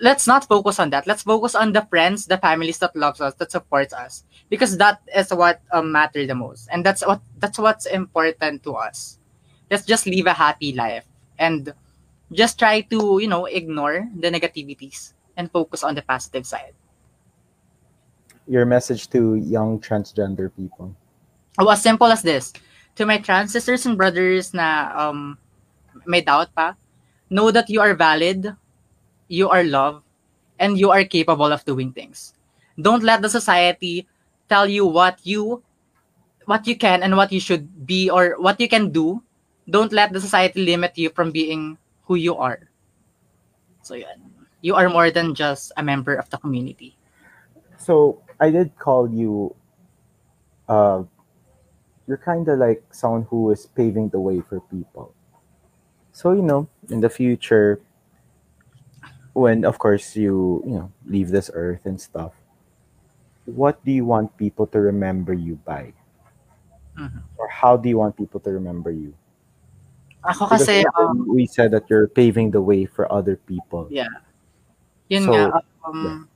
let's 0.00 0.26
not 0.26 0.48
focus 0.48 0.80
on 0.80 0.90
that. 0.90 1.06
Let's 1.06 1.22
focus 1.22 1.54
on 1.54 1.72
the 1.72 1.82
friends, 1.86 2.26
the 2.26 2.38
families 2.38 2.78
that 2.78 2.96
loves 2.96 3.20
us, 3.20 3.34
that 3.34 3.52
supports 3.52 3.92
us, 3.92 4.24
because 4.48 4.76
that 4.78 5.00
is 5.14 5.30
what 5.30 5.60
um, 5.72 5.92
matter 5.92 6.26
the 6.26 6.34
most, 6.34 6.68
and 6.72 6.84
that's 6.84 7.06
what 7.06 7.20
that's 7.38 7.58
what's 7.58 7.86
important 7.86 8.64
to 8.64 8.74
us. 8.74 9.18
Let's 9.70 9.86
just 9.86 10.06
live 10.06 10.26
a 10.26 10.34
happy 10.34 10.72
life 10.72 11.04
and 11.38 11.72
just 12.32 12.58
try 12.58 12.80
to 12.90 13.20
you 13.20 13.28
know 13.28 13.46
ignore 13.46 14.08
the 14.16 14.30
negativities 14.32 15.12
and 15.36 15.52
focus 15.52 15.84
on 15.84 15.94
the 15.94 16.02
positive 16.02 16.46
side. 16.46 16.74
Your 18.48 18.66
message 18.66 19.08
to 19.14 19.36
young 19.36 19.78
transgender 19.78 20.50
people. 20.50 20.96
Oh, 21.58 21.68
as 21.68 21.82
simple 21.82 22.08
as 22.08 22.22
this. 22.22 22.52
To 22.96 23.06
my 23.06 23.18
trans 23.18 23.52
sisters 23.52 23.86
and 23.86 23.96
brothers 23.96 24.52
na 24.52 24.90
um, 24.96 25.38
may 26.04 26.20
doubt 26.20 26.50
pa, 26.54 26.74
know 27.30 27.50
that 27.54 27.70
you 27.70 27.80
are 27.80 27.94
valid, 27.94 28.56
you 29.30 29.48
are 29.48 29.62
loved, 29.62 30.02
and 30.58 30.74
you 30.76 30.90
are 30.90 31.06
capable 31.06 31.54
of 31.54 31.64
doing 31.64 31.94
things. 31.94 32.34
Don't 32.74 33.06
let 33.06 33.22
the 33.22 33.30
society 33.30 34.10
tell 34.50 34.66
you 34.66 34.84
what 34.84 35.22
you 35.22 35.62
what 36.50 36.66
you 36.66 36.74
can 36.74 37.06
and 37.06 37.14
what 37.14 37.30
you 37.30 37.38
should 37.38 37.86
be 37.86 38.10
or 38.10 38.34
what 38.42 38.58
you 38.58 38.66
can 38.66 38.90
do. 38.90 39.22
Don't 39.70 39.94
let 39.94 40.12
the 40.12 40.20
society 40.20 40.66
limit 40.66 40.98
you 40.98 41.14
from 41.14 41.30
being 41.30 41.78
who 42.10 42.18
you 42.18 42.34
are. 42.34 42.66
So 43.86 43.94
yan. 43.94 44.18
You 44.60 44.74
are 44.74 44.90
more 44.90 45.14
than 45.14 45.32
just 45.32 45.72
a 45.78 45.82
member 45.82 46.18
of 46.18 46.28
the 46.28 46.36
community. 46.36 46.98
So 47.78 48.20
I 48.42 48.50
did 48.50 48.76
call 48.76 49.08
you. 49.08 49.54
Uh, 50.68 51.04
you're 52.06 52.20
kind 52.20 52.46
of 52.50 52.58
like 52.58 52.82
someone 52.90 53.24
who 53.30 53.50
is 53.54 53.66
paving 53.66 54.10
the 54.10 54.18
way 54.18 54.42
for 54.42 54.60
people. 54.60 55.14
So 56.12 56.32
you 56.34 56.42
know, 56.42 56.68
in 56.90 57.00
the 57.00 57.08
future, 57.08 57.80
when 59.32 59.64
of 59.64 59.78
course 59.78 60.16
you 60.16 60.62
you 60.66 60.74
know 60.74 60.88
leave 61.06 61.30
this 61.30 61.50
earth 61.54 61.86
and 61.86 62.00
stuff, 62.00 62.32
what 63.46 63.78
do 63.84 63.92
you 63.92 64.04
want 64.04 64.36
people 64.36 64.66
to 64.68 64.78
remember 64.80 65.32
you 65.32 65.56
by, 65.64 65.92
Mhm. 66.98 67.22
or 67.38 67.48
how 67.48 67.76
do 67.76 67.88
you 67.88 67.98
want 67.98 68.16
people 68.16 68.40
to 68.40 68.50
remember 68.50 68.90
you? 68.90 69.14
Ako 70.20 70.52
kasi, 70.52 70.84
um, 71.00 71.24
we 71.32 71.46
said 71.48 71.72
that 71.72 71.88
you're 71.88 72.06
paving 72.06 72.50
the 72.52 72.60
way 72.60 72.84
for 72.84 73.08
other 73.08 73.40
people. 73.48 73.88
Yeah. 73.88 74.12
Yun 75.08 75.24
So, 75.24 75.32
nga, 75.32 75.64
um, 75.88 76.28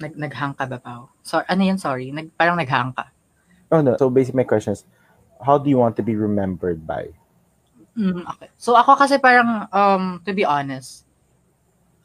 nag 0.00 0.14
naghang 0.16 0.56
ka 0.56 0.64
ba 0.64 0.78
Pao? 0.78 1.10
Sorry, 1.22 1.44
ano 1.50 1.62
yun, 1.68 1.76
sorry? 1.78 2.08
Nag, 2.14 2.30
parang 2.38 2.56
naghang 2.56 2.94
ka. 2.96 3.10
Oh 3.70 3.82
no. 3.82 3.96
So 4.00 4.08
basically, 4.08 4.40
my 4.40 4.48
question 4.48 4.72
is, 4.72 4.88
how 5.44 5.58
do 5.58 5.68
you 5.68 5.76
want 5.76 5.96
to 6.00 6.02
be 6.02 6.16
remembered 6.16 6.86
by? 6.86 7.12
Mm, 7.98 8.22
okay. 8.30 8.48
So 8.54 8.78
ako 8.78 8.94
kasi 8.94 9.18
parang, 9.18 9.66
um, 9.74 10.22
to 10.22 10.30
be 10.30 10.46
honest, 10.46 11.02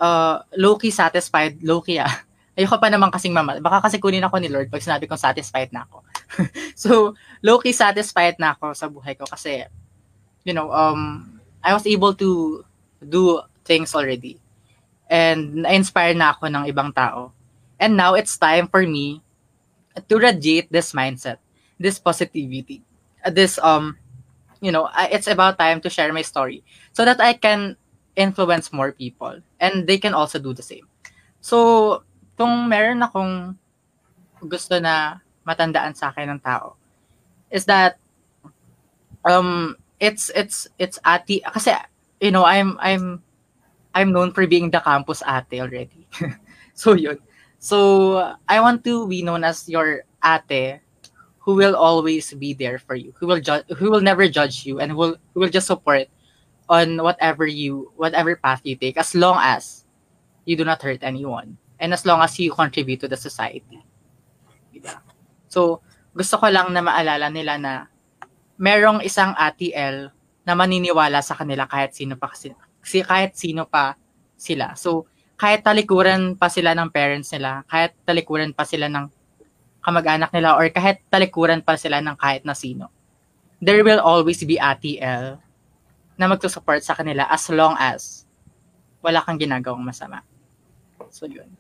uh, 0.02 0.41
low-key 0.57 0.90
satisfied, 0.90 1.61
low-key 1.61 2.02
ah. 2.02 2.10
Ayoko 2.57 2.78
pa 2.78 2.90
naman 2.90 3.14
kasing 3.14 3.34
mama. 3.34 3.57
Baka 3.61 3.90
kasi 3.90 3.98
kunin 4.02 4.26
ako 4.26 4.38
ni 4.38 4.49
Lord 4.49 4.70
pag 4.70 4.82
sinabi 4.82 5.06
kong 5.06 5.22
satisfied 5.22 5.70
na 5.70 5.86
ako. 5.86 5.98
so, 6.84 7.14
low-key 7.45 7.74
satisfied 7.74 8.38
na 8.41 8.57
ako 8.57 8.74
sa 8.74 8.90
buhay 8.90 9.14
ko 9.14 9.26
kasi, 9.30 9.65
you 10.45 10.53
know, 10.53 10.70
um, 10.74 11.34
I 11.61 11.74
was 11.74 11.86
able 11.86 12.14
to 12.18 12.61
do 13.02 13.41
things 13.65 13.94
already. 13.94 14.38
And 15.10 15.65
na-inspire 15.65 16.18
na 16.18 16.34
ako 16.34 16.49
ng 16.49 16.65
ibang 16.70 16.94
tao. 16.94 17.34
And 17.78 17.98
now 17.98 18.14
it's 18.14 18.38
time 18.38 18.70
for 18.70 18.86
me 18.86 19.22
to 19.98 20.15
radiate 20.18 20.70
this 20.74 20.94
mindset, 20.94 21.38
this 21.78 21.98
positivity, 22.02 22.82
uh, 23.26 23.34
this 23.34 23.57
um 23.61 23.98
you 24.64 24.72
know, 24.72 24.88
it's 25.11 25.27
about 25.27 25.60
time 25.60 25.84
to 25.84 25.91
share 25.91 26.15
my 26.15 26.23
story 26.23 26.64
so 26.95 27.03
that 27.03 27.19
I 27.19 27.35
can 27.35 27.76
influence 28.15 28.72
more 28.72 28.94
people 28.95 29.44
and 29.60 29.85
they 29.85 29.99
can 29.99 30.15
also 30.15 30.40
do 30.40 30.56
the 30.56 30.64
same. 30.64 30.88
So, 31.44 32.03
kung 32.40 32.72
meron 32.72 33.03
akong 33.03 33.60
gusto 34.48 34.80
na 34.80 35.19
matandaan 35.44 35.91
sa 35.91 36.15
akin 36.15 36.31
ng 36.31 36.40
tao 36.40 36.80
is 37.52 37.68
that 37.68 37.99
um 39.27 39.76
it's 39.99 40.31
it's 40.35 40.68
it's 40.80 40.99
ati 41.03 41.44
kasi 41.44 41.76
you 42.23 42.31
know 42.31 42.48
I'm 42.48 42.80
I'm 42.80 43.19
I'm 43.94 44.15
known 44.15 44.31
for 44.31 44.48
being 44.48 44.72
the 44.72 44.80
campus 44.80 45.22
ate 45.27 45.61
already. 45.61 46.07
so 46.73 46.95
yun. 46.95 47.19
So 47.60 48.35
I 48.48 48.60
want 48.60 48.84
to 48.88 49.07
be 49.07 49.22
known 49.22 49.44
as 49.44 49.68
your 49.69 50.03
ate 50.23 50.81
who 51.44 51.60
will 51.60 51.76
always 51.76 52.32
be 52.40 52.56
there 52.56 52.80
for 52.80 52.95
you, 52.95 53.14
who 53.20 53.28
will 53.28 53.40
judge, 53.40 53.68
who 53.78 53.91
will 53.91 54.02
never 54.02 54.28
judge 54.32 54.65
you, 54.65 54.80
and 54.80 54.95
will 54.95 55.20
who 55.36 55.44
will 55.44 55.52
just 55.52 55.68
support 55.68 56.07
on 56.72 57.03
whatever 57.03 57.44
you 57.44 57.91
whatever 57.99 58.36
path 58.40 58.64
you 58.64 58.80
take, 58.80 58.95
as 58.95 59.11
long 59.11 59.36
as 59.44 59.84
you 60.48 60.56
do 60.56 60.64
not 60.64 60.80
hurt 60.82 61.03
anyone, 61.03 61.60
and 61.80 61.91
as 61.91 62.07
long 62.07 62.24
as 62.24 62.40
you 62.40 62.52
contribute 62.52 63.03
to 63.03 63.11
the 63.11 63.20
society. 63.20 63.84
Diba? 64.72 65.03
So 65.52 65.84
gusto 66.15 66.40
ko 66.40 66.48
lang 66.48 66.72
na 66.72 66.80
maalala 66.80 67.28
nila 67.28 67.60
na 67.60 67.74
merong 68.56 69.03
isang 69.03 69.36
ATL 69.36 70.15
na 70.48 70.53
maniniwala 70.56 71.20
sa 71.20 71.36
kanila 71.36 71.68
kahit 71.68 71.91
sino 71.91 72.15
pa 72.15 72.32
kasi 72.32 72.56
si- 72.84 73.03
kahit 73.03 73.36
sino 73.36 73.68
pa 73.68 73.99
sila. 74.40 74.76
So 74.80 75.11
kahit 75.36 75.68
talikuran 75.68 76.40
pa 76.40 76.48
sila 76.48 76.72
ng 76.72 76.88
parents 76.88 77.36
nila, 77.36 77.68
kahit 77.68 77.91
talikuran 78.07 78.56
pa 78.56 78.64
sila 78.64 78.88
ng 78.88 79.11
kamag-anak 79.84 80.31
nila 80.31 80.55
or 80.55 80.65
kahit 80.72 81.03
talikuran 81.11 81.60
pa 81.60 81.76
sila 81.76 81.99
ng 81.99 82.15
kahit 82.15 82.47
na 82.47 82.55
sino. 82.55 82.88
There 83.64 83.84
will 83.84 83.99
always 83.99 84.39
be 84.43 84.60
ATL 84.60 85.39
na 86.15 86.26
magsusupport 86.27 86.84
sa 86.84 86.95
kanila 86.95 87.27
as 87.27 87.47
long 87.51 87.76
as 87.80 88.23
wala 89.03 89.19
kang 89.23 89.39
ginagawang 89.39 89.84
masama. 89.84 90.23
So, 91.11 91.27
yun. 91.27 91.51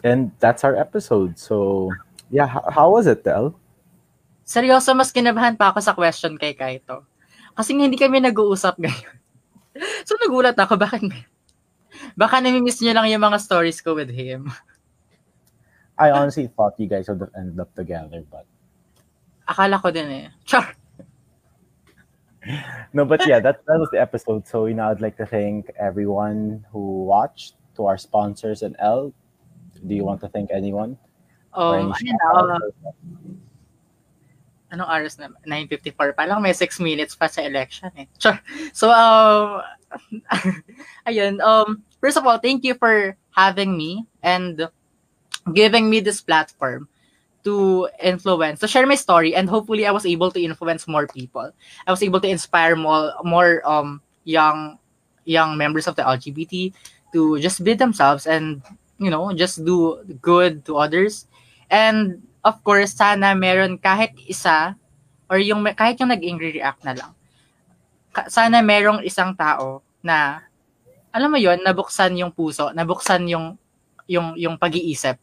And 0.00 0.32
that's 0.40 0.64
our 0.64 0.74
episode. 0.74 1.38
So 1.38 1.90
yeah, 2.32 2.48
how, 2.48 2.64
how 2.72 2.86
was 2.90 3.04
it, 3.04 3.20
Del? 3.22 3.52
Seryoso, 4.42 4.96
mas 4.96 5.12
kinabahan 5.14 5.54
pa 5.54 5.70
ako 5.70 5.78
sa 5.84 5.92
question 5.92 6.34
kay 6.40 6.56
Kaito. 6.56 7.04
Kasi 7.52 7.76
nga 7.76 7.84
hindi 7.84 8.00
kami 8.00 8.18
nag-uusap 8.24 8.80
ngayon. 8.80 9.16
so, 10.08 10.16
nagulat 10.18 10.56
ako, 10.56 10.80
bakit 10.80 11.04
may... 11.04 11.28
Baka 12.16 12.40
namimiss 12.40 12.80
niyo 12.80 12.96
lang 12.96 13.06
yung 13.12 13.22
mga 13.22 13.38
stories 13.38 13.78
ko 13.84 13.94
with 13.94 14.10
him. 14.10 14.48
I 15.98 16.10
honestly 16.10 16.48
thought 16.48 16.74
you 16.78 16.88
guys 16.88 17.08
would 17.08 17.20
have 17.20 17.30
ended 17.36 17.60
up 17.60 17.74
together, 17.74 18.24
but 18.30 18.46
Akala 19.48 19.80
ko 19.82 19.90
din 19.90 20.08
eh. 20.10 20.28
Char! 20.44 20.72
no, 22.92 23.04
but 23.04 23.26
yeah, 23.26 23.40
that 23.40 23.64
that 23.66 23.78
was 23.78 23.90
the 23.90 24.00
episode. 24.00 24.46
So 24.46 24.66
you 24.66 24.74
know, 24.74 24.88
I'd 24.88 25.00
like 25.00 25.16
to 25.18 25.26
thank 25.26 25.70
everyone 25.78 26.64
who 26.72 27.04
watched, 27.04 27.54
to 27.76 27.86
our 27.86 27.98
sponsors 27.98 28.62
and 28.62 28.76
L. 28.78 29.12
Do 29.86 29.94
you 29.94 30.04
want 30.04 30.20
to 30.20 30.28
thank 30.28 30.50
anyone? 30.52 30.98
Um, 31.54 31.92
any 32.00 32.12
na, 32.12 32.28
shout-outs? 32.28 32.76
anong 34.72 34.88
oras 34.88 35.20
na? 35.20 35.28
9.54 35.44 36.16
pa 36.16 36.24
lang, 36.24 36.40
may 36.40 36.56
6 36.56 36.80
minutes 36.80 37.12
pa 37.12 37.28
sa 37.28 37.44
election 37.44 37.92
eh. 37.92 38.08
Char. 38.16 38.40
So, 38.72 38.88
um, 38.88 39.60
ayun, 41.08 41.44
um, 41.44 41.84
first 42.00 42.16
of 42.16 42.24
all, 42.24 42.40
thank 42.40 42.64
you 42.64 42.72
for 42.80 43.12
having 43.36 43.76
me 43.76 44.08
and 44.24 44.68
giving 45.50 45.90
me 45.90 46.00
this 46.00 46.20
platform 46.20 46.88
to 47.42 47.88
influence, 47.98 48.60
to 48.60 48.68
share 48.68 48.86
my 48.86 48.94
story, 48.94 49.34
and 49.34 49.50
hopefully 49.50 49.86
I 49.86 49.90
was 49.90 50.06
able 50.06 50.30
to 50.30 50.40
influence 50.40 50.86
more 50.86 51.06
people. 51.06 51.50
I 51.86 51.90
was 51.90 52.02
able 52.02 52.20
to 52.20 52.28
inspire 52.30 52.76
more, 52.76 53.12
more 53.24 53.66
um, 53.66 54.00
young, 54.24 54.78
young 55.24 55.58
members 55.58 55.86
of 55.86 55.96
the 55.96 56.02
LGBT 56.02 56.72
to 57.12 57.38
just 57.40 57.62
be 57.62 57.74
themselves 57.74 58.26
and 58.26 58.62
you 58.98 59.10
know 59.10 59.32
just 59.34 59.64
do 59.64 60.00
good 60.22 60.64
to 60.66 60.78
others. 60.78 61.26
And 61.70 62.22
of 62.44 62.62
course 62.64 62.94
sana 62.96 63.34
meron 63.36 63.78
kahit 63.78 64.16
isa 64.26 64.74
or 65.28 65.38
yung 65.38 65.62
kahit 65.76 66.00
yung 66.00 66.10
nag-angry 66.10 66.58
react 66.58 66.82
na 66.82 66.96
lang. 66.96 67.12
Sana 68.28 68.60
merong 68.60 69.04
isang 69.04 69.36
tao 69.36 69.80
na 70.02 70.42
alam 71.12 71.28
mo 71.28 71.38
yon 71.38 71.60
nabuksan 71.60 72.16
yung 72.16 72.32
puso 72.32 72.72
nabuksan 72.72 73.28
yung 73.28 73.60
yung 74.08 74.34
yung 74.34 74.56
pag-iisip 74.56 75.20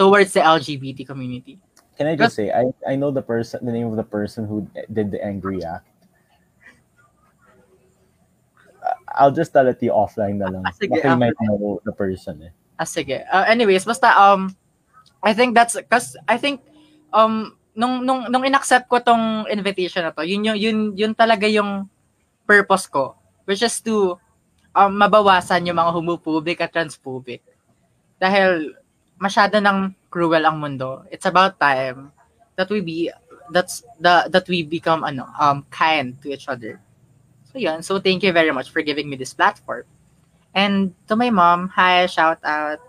towards 0.00 0.32
the 0.32 0.40
LGBT 0.40 1.04
community 1.04 1.60
Can 2.00 2.08
I 2.08 2.16
just 2.16 2.32
say 2.32 2.48
I 2.48 2.72
I 2.88 2.96
know 2.96 3.12
the 3.12 3.20
person 3.20 3.60
the 3.60 3.68
name 3.68 3.84
of 3.84 4.00
the 4.00 4.08
person 4.08 4.48
who 4.48 4.64
did 4.88 5.12
the 5.12 5.20
angry 5.20 5.60
act. 5.60 5.84
I'll 9.12 9.34
just 9.34 9.52
tell 9.52 9.68
it 9.68 9.82
you 9.84 9.92
offline 9.92 10.40
na 10.40 10.48
lang. 10.48 10.64
Ah, 10.64 10.72
sige, 10.72 10.96
Baka 10.96 11.12
might 11.12 11.36
know 11.44 11.76
the 11.84 11.92
person 11.92 12.40
eh. 12.46 12.52
Ah, 12.80 12.88
sige. 12.88 13.20
Uh, 13.28 13.44
anyways, 13.44 13.84
basta, 13.84 14.08
um, 14.16 14.48
I 15.20 15.36
think 15.36 15.52
that's, 15.52 15.76
cause 15.92 16.16
I 16.24 16.40
think, 16.40 16.64
um, 17.12 17.52
nung, 17.76 18.06
nung, 18.06 18.32
nung 18.32 18.48
inaccept 18.48 18.88
ko 18.88 19.04
tong 19.04 19.44
invitation 19.52 20.00
na 20.00 20.16
to, 20.16 20.24
yun, 20.24 20.40
yun, 20.40 20.56
yun, 20.56 20.78
yun 20.96 21.12
talaga 21.12 21.44
yung 21.50 21.84
purpose 22.48 22.88
ko, 22.88 23.12
which 23.44 23.60
is 23.60 23.76
to, 23.84 24.16
um, 24.72 24.96
mabawasan 24.96 25.68
yung 25.68 25.76
mga 25.76 25.92
homophobic 25.92 26.64
at 26.64 26.72
transphobic. 26.72 27.44
Dahil, 28.16 28.72
masyado 29.20 29.60
ng 29.60 29.92
cruel 30.08 30.48
ang 30.48 30.58
mundo. 30.58 31.04
It's 31.12 31.28
about 31.28 31.60
time 31.60 32.10
that 32.56 32.72
we 32.72 32.80
be, 32.80 33.12
that's, 33.52 33.84
the, 34.00 34.26
that 34.32 34.48
we 34.48 34.64
become, 34.64 35.04
ano, 35.04 35.28
um, 35.38 35.62
kind 35.70 36.16
to 36.24 36.32
each 36.32 36.48
other. 36.48 36.80
So, 37.52 37.60
yun. 37.60 37.84
So, 37.84 38.00
thank 38.00 38.24
you 38.24 38.32
very 38.32 38.50
much 38.50 38.72
for 38.72 38.80
giving 38.80 39.06
me 39.12 39.14
this 39.20 39.36
platform. 39.36 39.84
And 40.56 40.96
to 41.06 41.14
my 41.14 41.30
mom, 41.30 41.68
hi, 41.68 42.06
shout 42.06 42.40
out. 42.42 42.80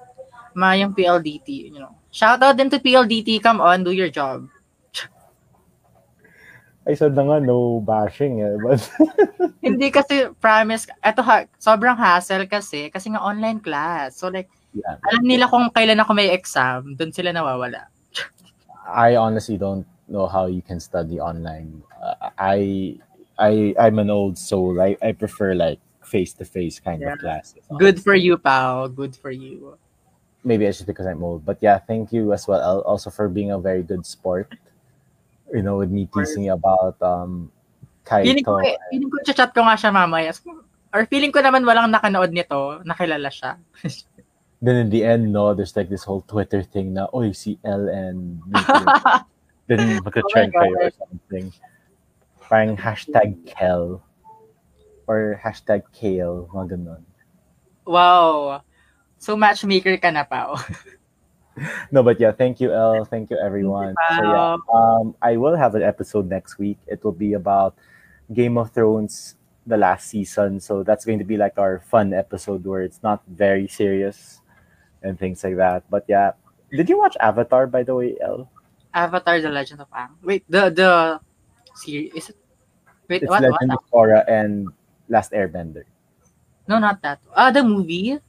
Ma, 0.56 0.72
yung 0.74 0.96
PLDT, 0.96 1.76
you 1.76 1.80
know. 1.80 1.94
Shout 2.12 2.42
out 2.42 2.58
din 2.58 2.70
to 2.72 2.80
PLDT, 2.80 3.44
come 3.44 3.62
on, 3.62 3.84
do 3.84 3.92
your 3.92 4.10
job. 4.10 4.48
I 6.88 6.96
said 6.96 7.16
na 7.16 7.24
nga 7.24 7.40
no 7.40 7.80
bashing 7.80 8.44
eh. 8.44 8.56
But 8.64 8.84
Hindi 9.64 9.88
kasi, 9.92 10.28
promise, 10.42 10.92
eto 11.00 11.24
ha, 11.24 11.48
sobrang 11.56 11.96
hassle 11.96 12.50
kasi, 12.52 12.92
kasi 12.92 13.16
nga 13.16 13.24
online 13.24 13.64
class. 13.64 14.20
So 14.20 14.28
like, 14.28 14.50
yeah, 14.74 14.96
alam 15.08 15.24
nila 15.24 15.46
kung 15.52 15.70
kailan 15.72 16.00
ako 16.00 16.12
may 16.14 16.30
exam, 16.32 16.96
doon 16.96 17.12
sila 17.12 17.32
nawawala. 17.36 17.88
I 18.88 19.16
honestly 19.16 19.56
don't 19.58 19.86
know 20.10 20.28
how 20.28 20.48
you 20.48 20.62
can 20.62 20.80
study 20.80 21.20
online. 21.20 21.84
Uh, 21.96 22.30
I 22.38 22.60
I 23.40 23.76
I'm 23.80 24.00
an 24.00 24.10
old 24.10 24.38
soul. 24.38 24.82
I 24.82 24.98
I 25.00 25.12
prefer 25.14 25.54
like 25.56 25.80
face 26.04 26.34
to 26.42 26.46
face 26.46 26.80
kind 26.80 27.00
Yeah. 27.02 27.16
of 27.16 27.24
classes. 27.24 27.64
Good 27.80 28.02
for 28.04 28.16
you, 28.16 28.36
pal. 28.36 28.90
Good 28.92 29.16
for 29.16 29.32
you. 29.32 29.78
maybe 30.44 30.66
it's 30.66 30.82
just 30.82 30.90
because 30.90 31.06
I'm 31.06 31.22
old. 31.22 31.46
But 31.46 31.62
yeah, 31.62 31.78
thank 31.78 32.10
you 32.10 32.34
as 32.34 32.50
well 32.50 32.58
Al, 32.60 32.82
also 32.82 33.14
for 33.14 33.30
being 33.30 33.54
a 33.54 33.62
very 33.62 33.86
good 33.86 34.06
sport. 34.10 34.50
You 35.54 35.62
know, 35.62 35.78
with 35.78 35.94
me 35.94 36.10
teasing 36.10 36.50
about 36.50 36.98
um 37.02 37.54
Feeling 38.02 38.42
ko, 38.44 38.58
Kaito. 38.58 38.66
eh, 38.66 38.76
feeling 38.90 39.10
ko, 39.14 39.18
chat 39.22 39.54
ko 39.54 39.62
nga 39.62 39.78
siya 39.78 39.94
mamaya. 39.94 40.34
Or 40.92 41.06
feeling 41.06 41.30
ko 41.32 41.40
naman 41.40 41.62
walang 41.64 41.94
nakanood 41.94 42.34
nito, 42.34 42.82
nakilala 42.84 43.30
siya. 43.30 43.56
Then 44.62 44.76
in 44.78 44.90
the 44.90 45.04
end, 45.04 45.34
no, 45.34 45.54
there's 45.54 45.76
like 45.76 45.90
this 45.90 46.04
whole 46.04 46.22
Twitter 46.22 46.62
thing 46.62 46.94
now. 46.94 47.10
oh, 47.14 47.26
si 47.34 47.58
L 47.66 47.90
and 47.90 48.38
then 49.68 49.98
magka-trend 50.06 50.54
Oh 50.54 50.62
kayo 50.62 50.78
or 50.78 50.92
something. 50.94 51.50
Parang 52.46 52.78
hashtag 52.78 53.42
Kel 53.50 54.06
or 55.08 55.42
hashtag 55.42 55.82
Kale, 55.94 56.46
mga 56.54 56.78
ganun. 56.78 57.02
wow. 57.90 58.62
So 59.18 59.38
matchmaker 59.38 59.98
ka 59.98 60.10
na, 60.14 60.24
pao. 60.26 60.58
No, 61.92 62.02
but 62.02 62.20
yeah, 62.20 62.32
thank 62.32 62.62
you, 62.62 62.74
L. 62.74 63.04
Thank 63.06 63.30
you, 63.30 63.38
everyone. 63.38 63.94
So 64.16 64.24
yeah, 64.24 64.58
um, 64.74 65.14
I 65.22 65.38
will 65.38 65.56
have 65.56 65.76
an 65.76 65.84
episode 65.84 66.30
next 66.30 66.58
week. 66.58 66.80
It 66.88 67.04
will 67.04 67.14
be 67.14 67.34
about 67.34 67.76
Game 68.34 68.58
of 68.58 68.72
Thrones, 68.72 69.36
the 69.68 69.78
last 69.78 70.08
season. 70.08 70.60
So 70.60 70.82
that's 70.82 71.06
going 71.06 71.20
to 71.20 71.28
be 71.28 71.38
like 71.38 71.60
our 71.60 71.84
fun 71.92 72.14
episode 72.14 72.66
where 72.66 72.82
it's 72.82 73.04
not 73.04 73.22
very 73.28 73.68
serious 73.68 74.41
and 75.02 75.18
things 75.20 75.44
like 75.44 75.58
that. 75.58 75.84
But 75.90 76.06
yeah, 76.08 76.32
did 76.72 76.90
you 76.90 76.98
watch 76.98 77.18
Avatar 77.20 77.68
by 77.68 77.84
the 77.84 77.96
way, 77.96 78.18
El? 78.22 78.50
Avatar: 78.94 79.40
The 79.40 79.50
Legend 79.50 79.82
of 79.82 79.90
Aang. 79.92 80.16
Wait, 80.24 80.44
the 80.50 80.70
the 80.70 80.92
series 81.76 82.12
is 82.14 82.30
it? 82.30 82.38
Wait, 83.08 83.24
It's 83.24 83.30
what? 83.30 83.42
Legend 83.42 83.72
what? 83.72 83.80
of 83.80 83.84
Korra 83.92 84.22
and 84.28 84.68
Last 85.10 85.32
Airbender. 85.32 85.84
No, 86.68 86.80
not 86.80 87.02
that. 87.02 87.20
Ah, 87.36 87.52
the 87.52 87.64
movie. 87.64 88.20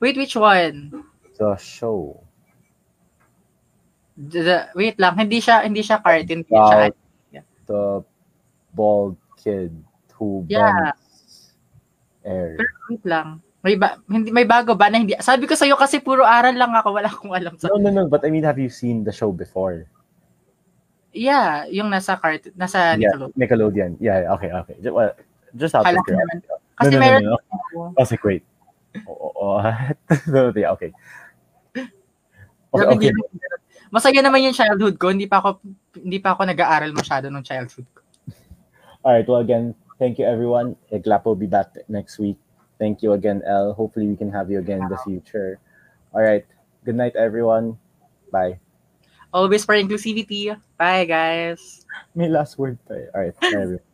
Wait, 0.00 0.16
which 0.16 0.36
one? 0.36 1.04
The 1.38 1.56
show. 1.56 2.20
The, 4.16 4.40
the- 4.42 4.68
wait 4.74 4.96
lang, 4.96 5.16
hindi 5.16 5.40
siya 5.44 5.60
hindi 5.64 5.84
siya 5.84 6.00
cartoon, 6.00 6.40
hindi 6.44 6.52
siya 6.56 6.88
About 6.88 6.96
the 7.68 7.82
bald 8.72 9.16
kid 9.36 9.72
who 10.16 10.44
Yeah. 10.48 10.96
air. 12.24 12.56
Pero 12.56 12.72
wait 12.88 13.04
lang. 13.04 13.28
May 13.66 13.74
ba, 13.74 13.98
hindi 14.06 14.30
may 14.30 14.46
bago 14.46 14.78
ba 14.78 14.86
na 14.86 15.02
hindi? 15.02 15.18
Sabi 15.18 15.50
ko 15.50 15.58
sa 15.58 15.66
iyo 15.66 15.74
kasi 15.74 15.98
puro 15.98 16.22
aral 16.22 16.54
lang 16.54 16.70
ako, 16.70 16.94
wala 16.94 17.10
akong 17.10 17.34
alam 17.34 17.58
sa. 17.58 17.66
No, 17.74 17.82
no, 17.82 17.90
no. 17.90 18.06
But 18.06 18.22
I 18.22 18.30
mean, 18.30 18.46
have 18.46 18.62
you 18.62 18.70
seen 18.70 19.02
the 19.02 19.10
show 19.10 19.34
before? 19.34 19.90
Yeah, 21.10 21.66
yung 21.74 21.90
nasa 21.90 22.14
cartoon, 22.14 22.54
nasa 22.54 22.94
Yeah, 22.94 23.10
Nickelodeon. 23.10 23.34
Nickelodeon. 23.34 23.90
Yeah, 23.98 24.30
okay, 24.38 24.54
okay. 24.54 24.76
Just, 24.78 24.94
well, 24.94 25.10
just 25.58 25.74
out 25.74 25.82
naman. 25.82 26.06
curiosity. 26.06 26.46
Kasi 26.78 26.94
no, 26.94 26.94
no, 26.94 27.02
meron 27.02 27.22
no, 27.26 27.34
no. 27.34 27.82
I 27.90 28.00
was 28.06 28.10
like, 28.14 28.22
wait. 28.22 28.44
Oh, 29.10 29.34
oh, 29.34 29.58
no, 30.30 30.54
yeah, 30.54 30.70
okay. 30.70 30.94
Okay, 32.70 32.86
okay. 32.86 33.10
Masaya 33.90 34.22
naman 34.22 34.46
yung 34.46 34.54
childhood 34.54 34.94
ko, 34.94 35.10
hindi 35.10 35.26
pa 35.26 35.42
ako 35.42 35.58
hindi 35.98 36.22
pa 36.22 36.38
ako 36.38 36.46
nag-aaral 36.46 36.94
masyado 36.94 37.34
ng 37.34 37.42
childhood 37.42 37.88
ko. 37.90 38.06
All 39.02 39.18
right. 39.18 39.26
Well, 39.26 39.42
again, 39.42 39.74
thank 39.98 40.22
you, 40.22 40.26
everyone. 40.26 40.78
Eglap 40.94 41.26
will 41.26 41.38
be 41.38 41.50
back 41.50 41.74
next 41.90 42.22
week. 42.22 42.38
Thank 42.78 43.02
you 43.02 43.12
again, 43.12 43.42
El. 43.46 43.72
Hopefully, 43.72 44.06
we 44.06 44.16
can 44.16 44.30
have 44.32 44.50
you 44.50 44.58
again 44.58 44.82
in 44.84 44.88
the 44.88 44.98
future. 44.98 45.58
All 46.12 46.22
right. 46.22 46.44
Good 46.84 46.96
night, 46.96 47.16
everyone. 47.16 47.78
Bye. 48.30 48.60
Always 49.32 49.64
for 49.64 49.74
inclusivity. 49.74 50.54
Bye 50.78 51.04
guys. 51.04 51.84
May 52.14 52.28
last 52.28 52.58
word 52.58 52.78
pa 52.88 52.94
eh. 52.94 53.08
All 53.12 53.20
right. 53.24 53.36
Bye, 53.40 53.60
everyone. 53.60 53.84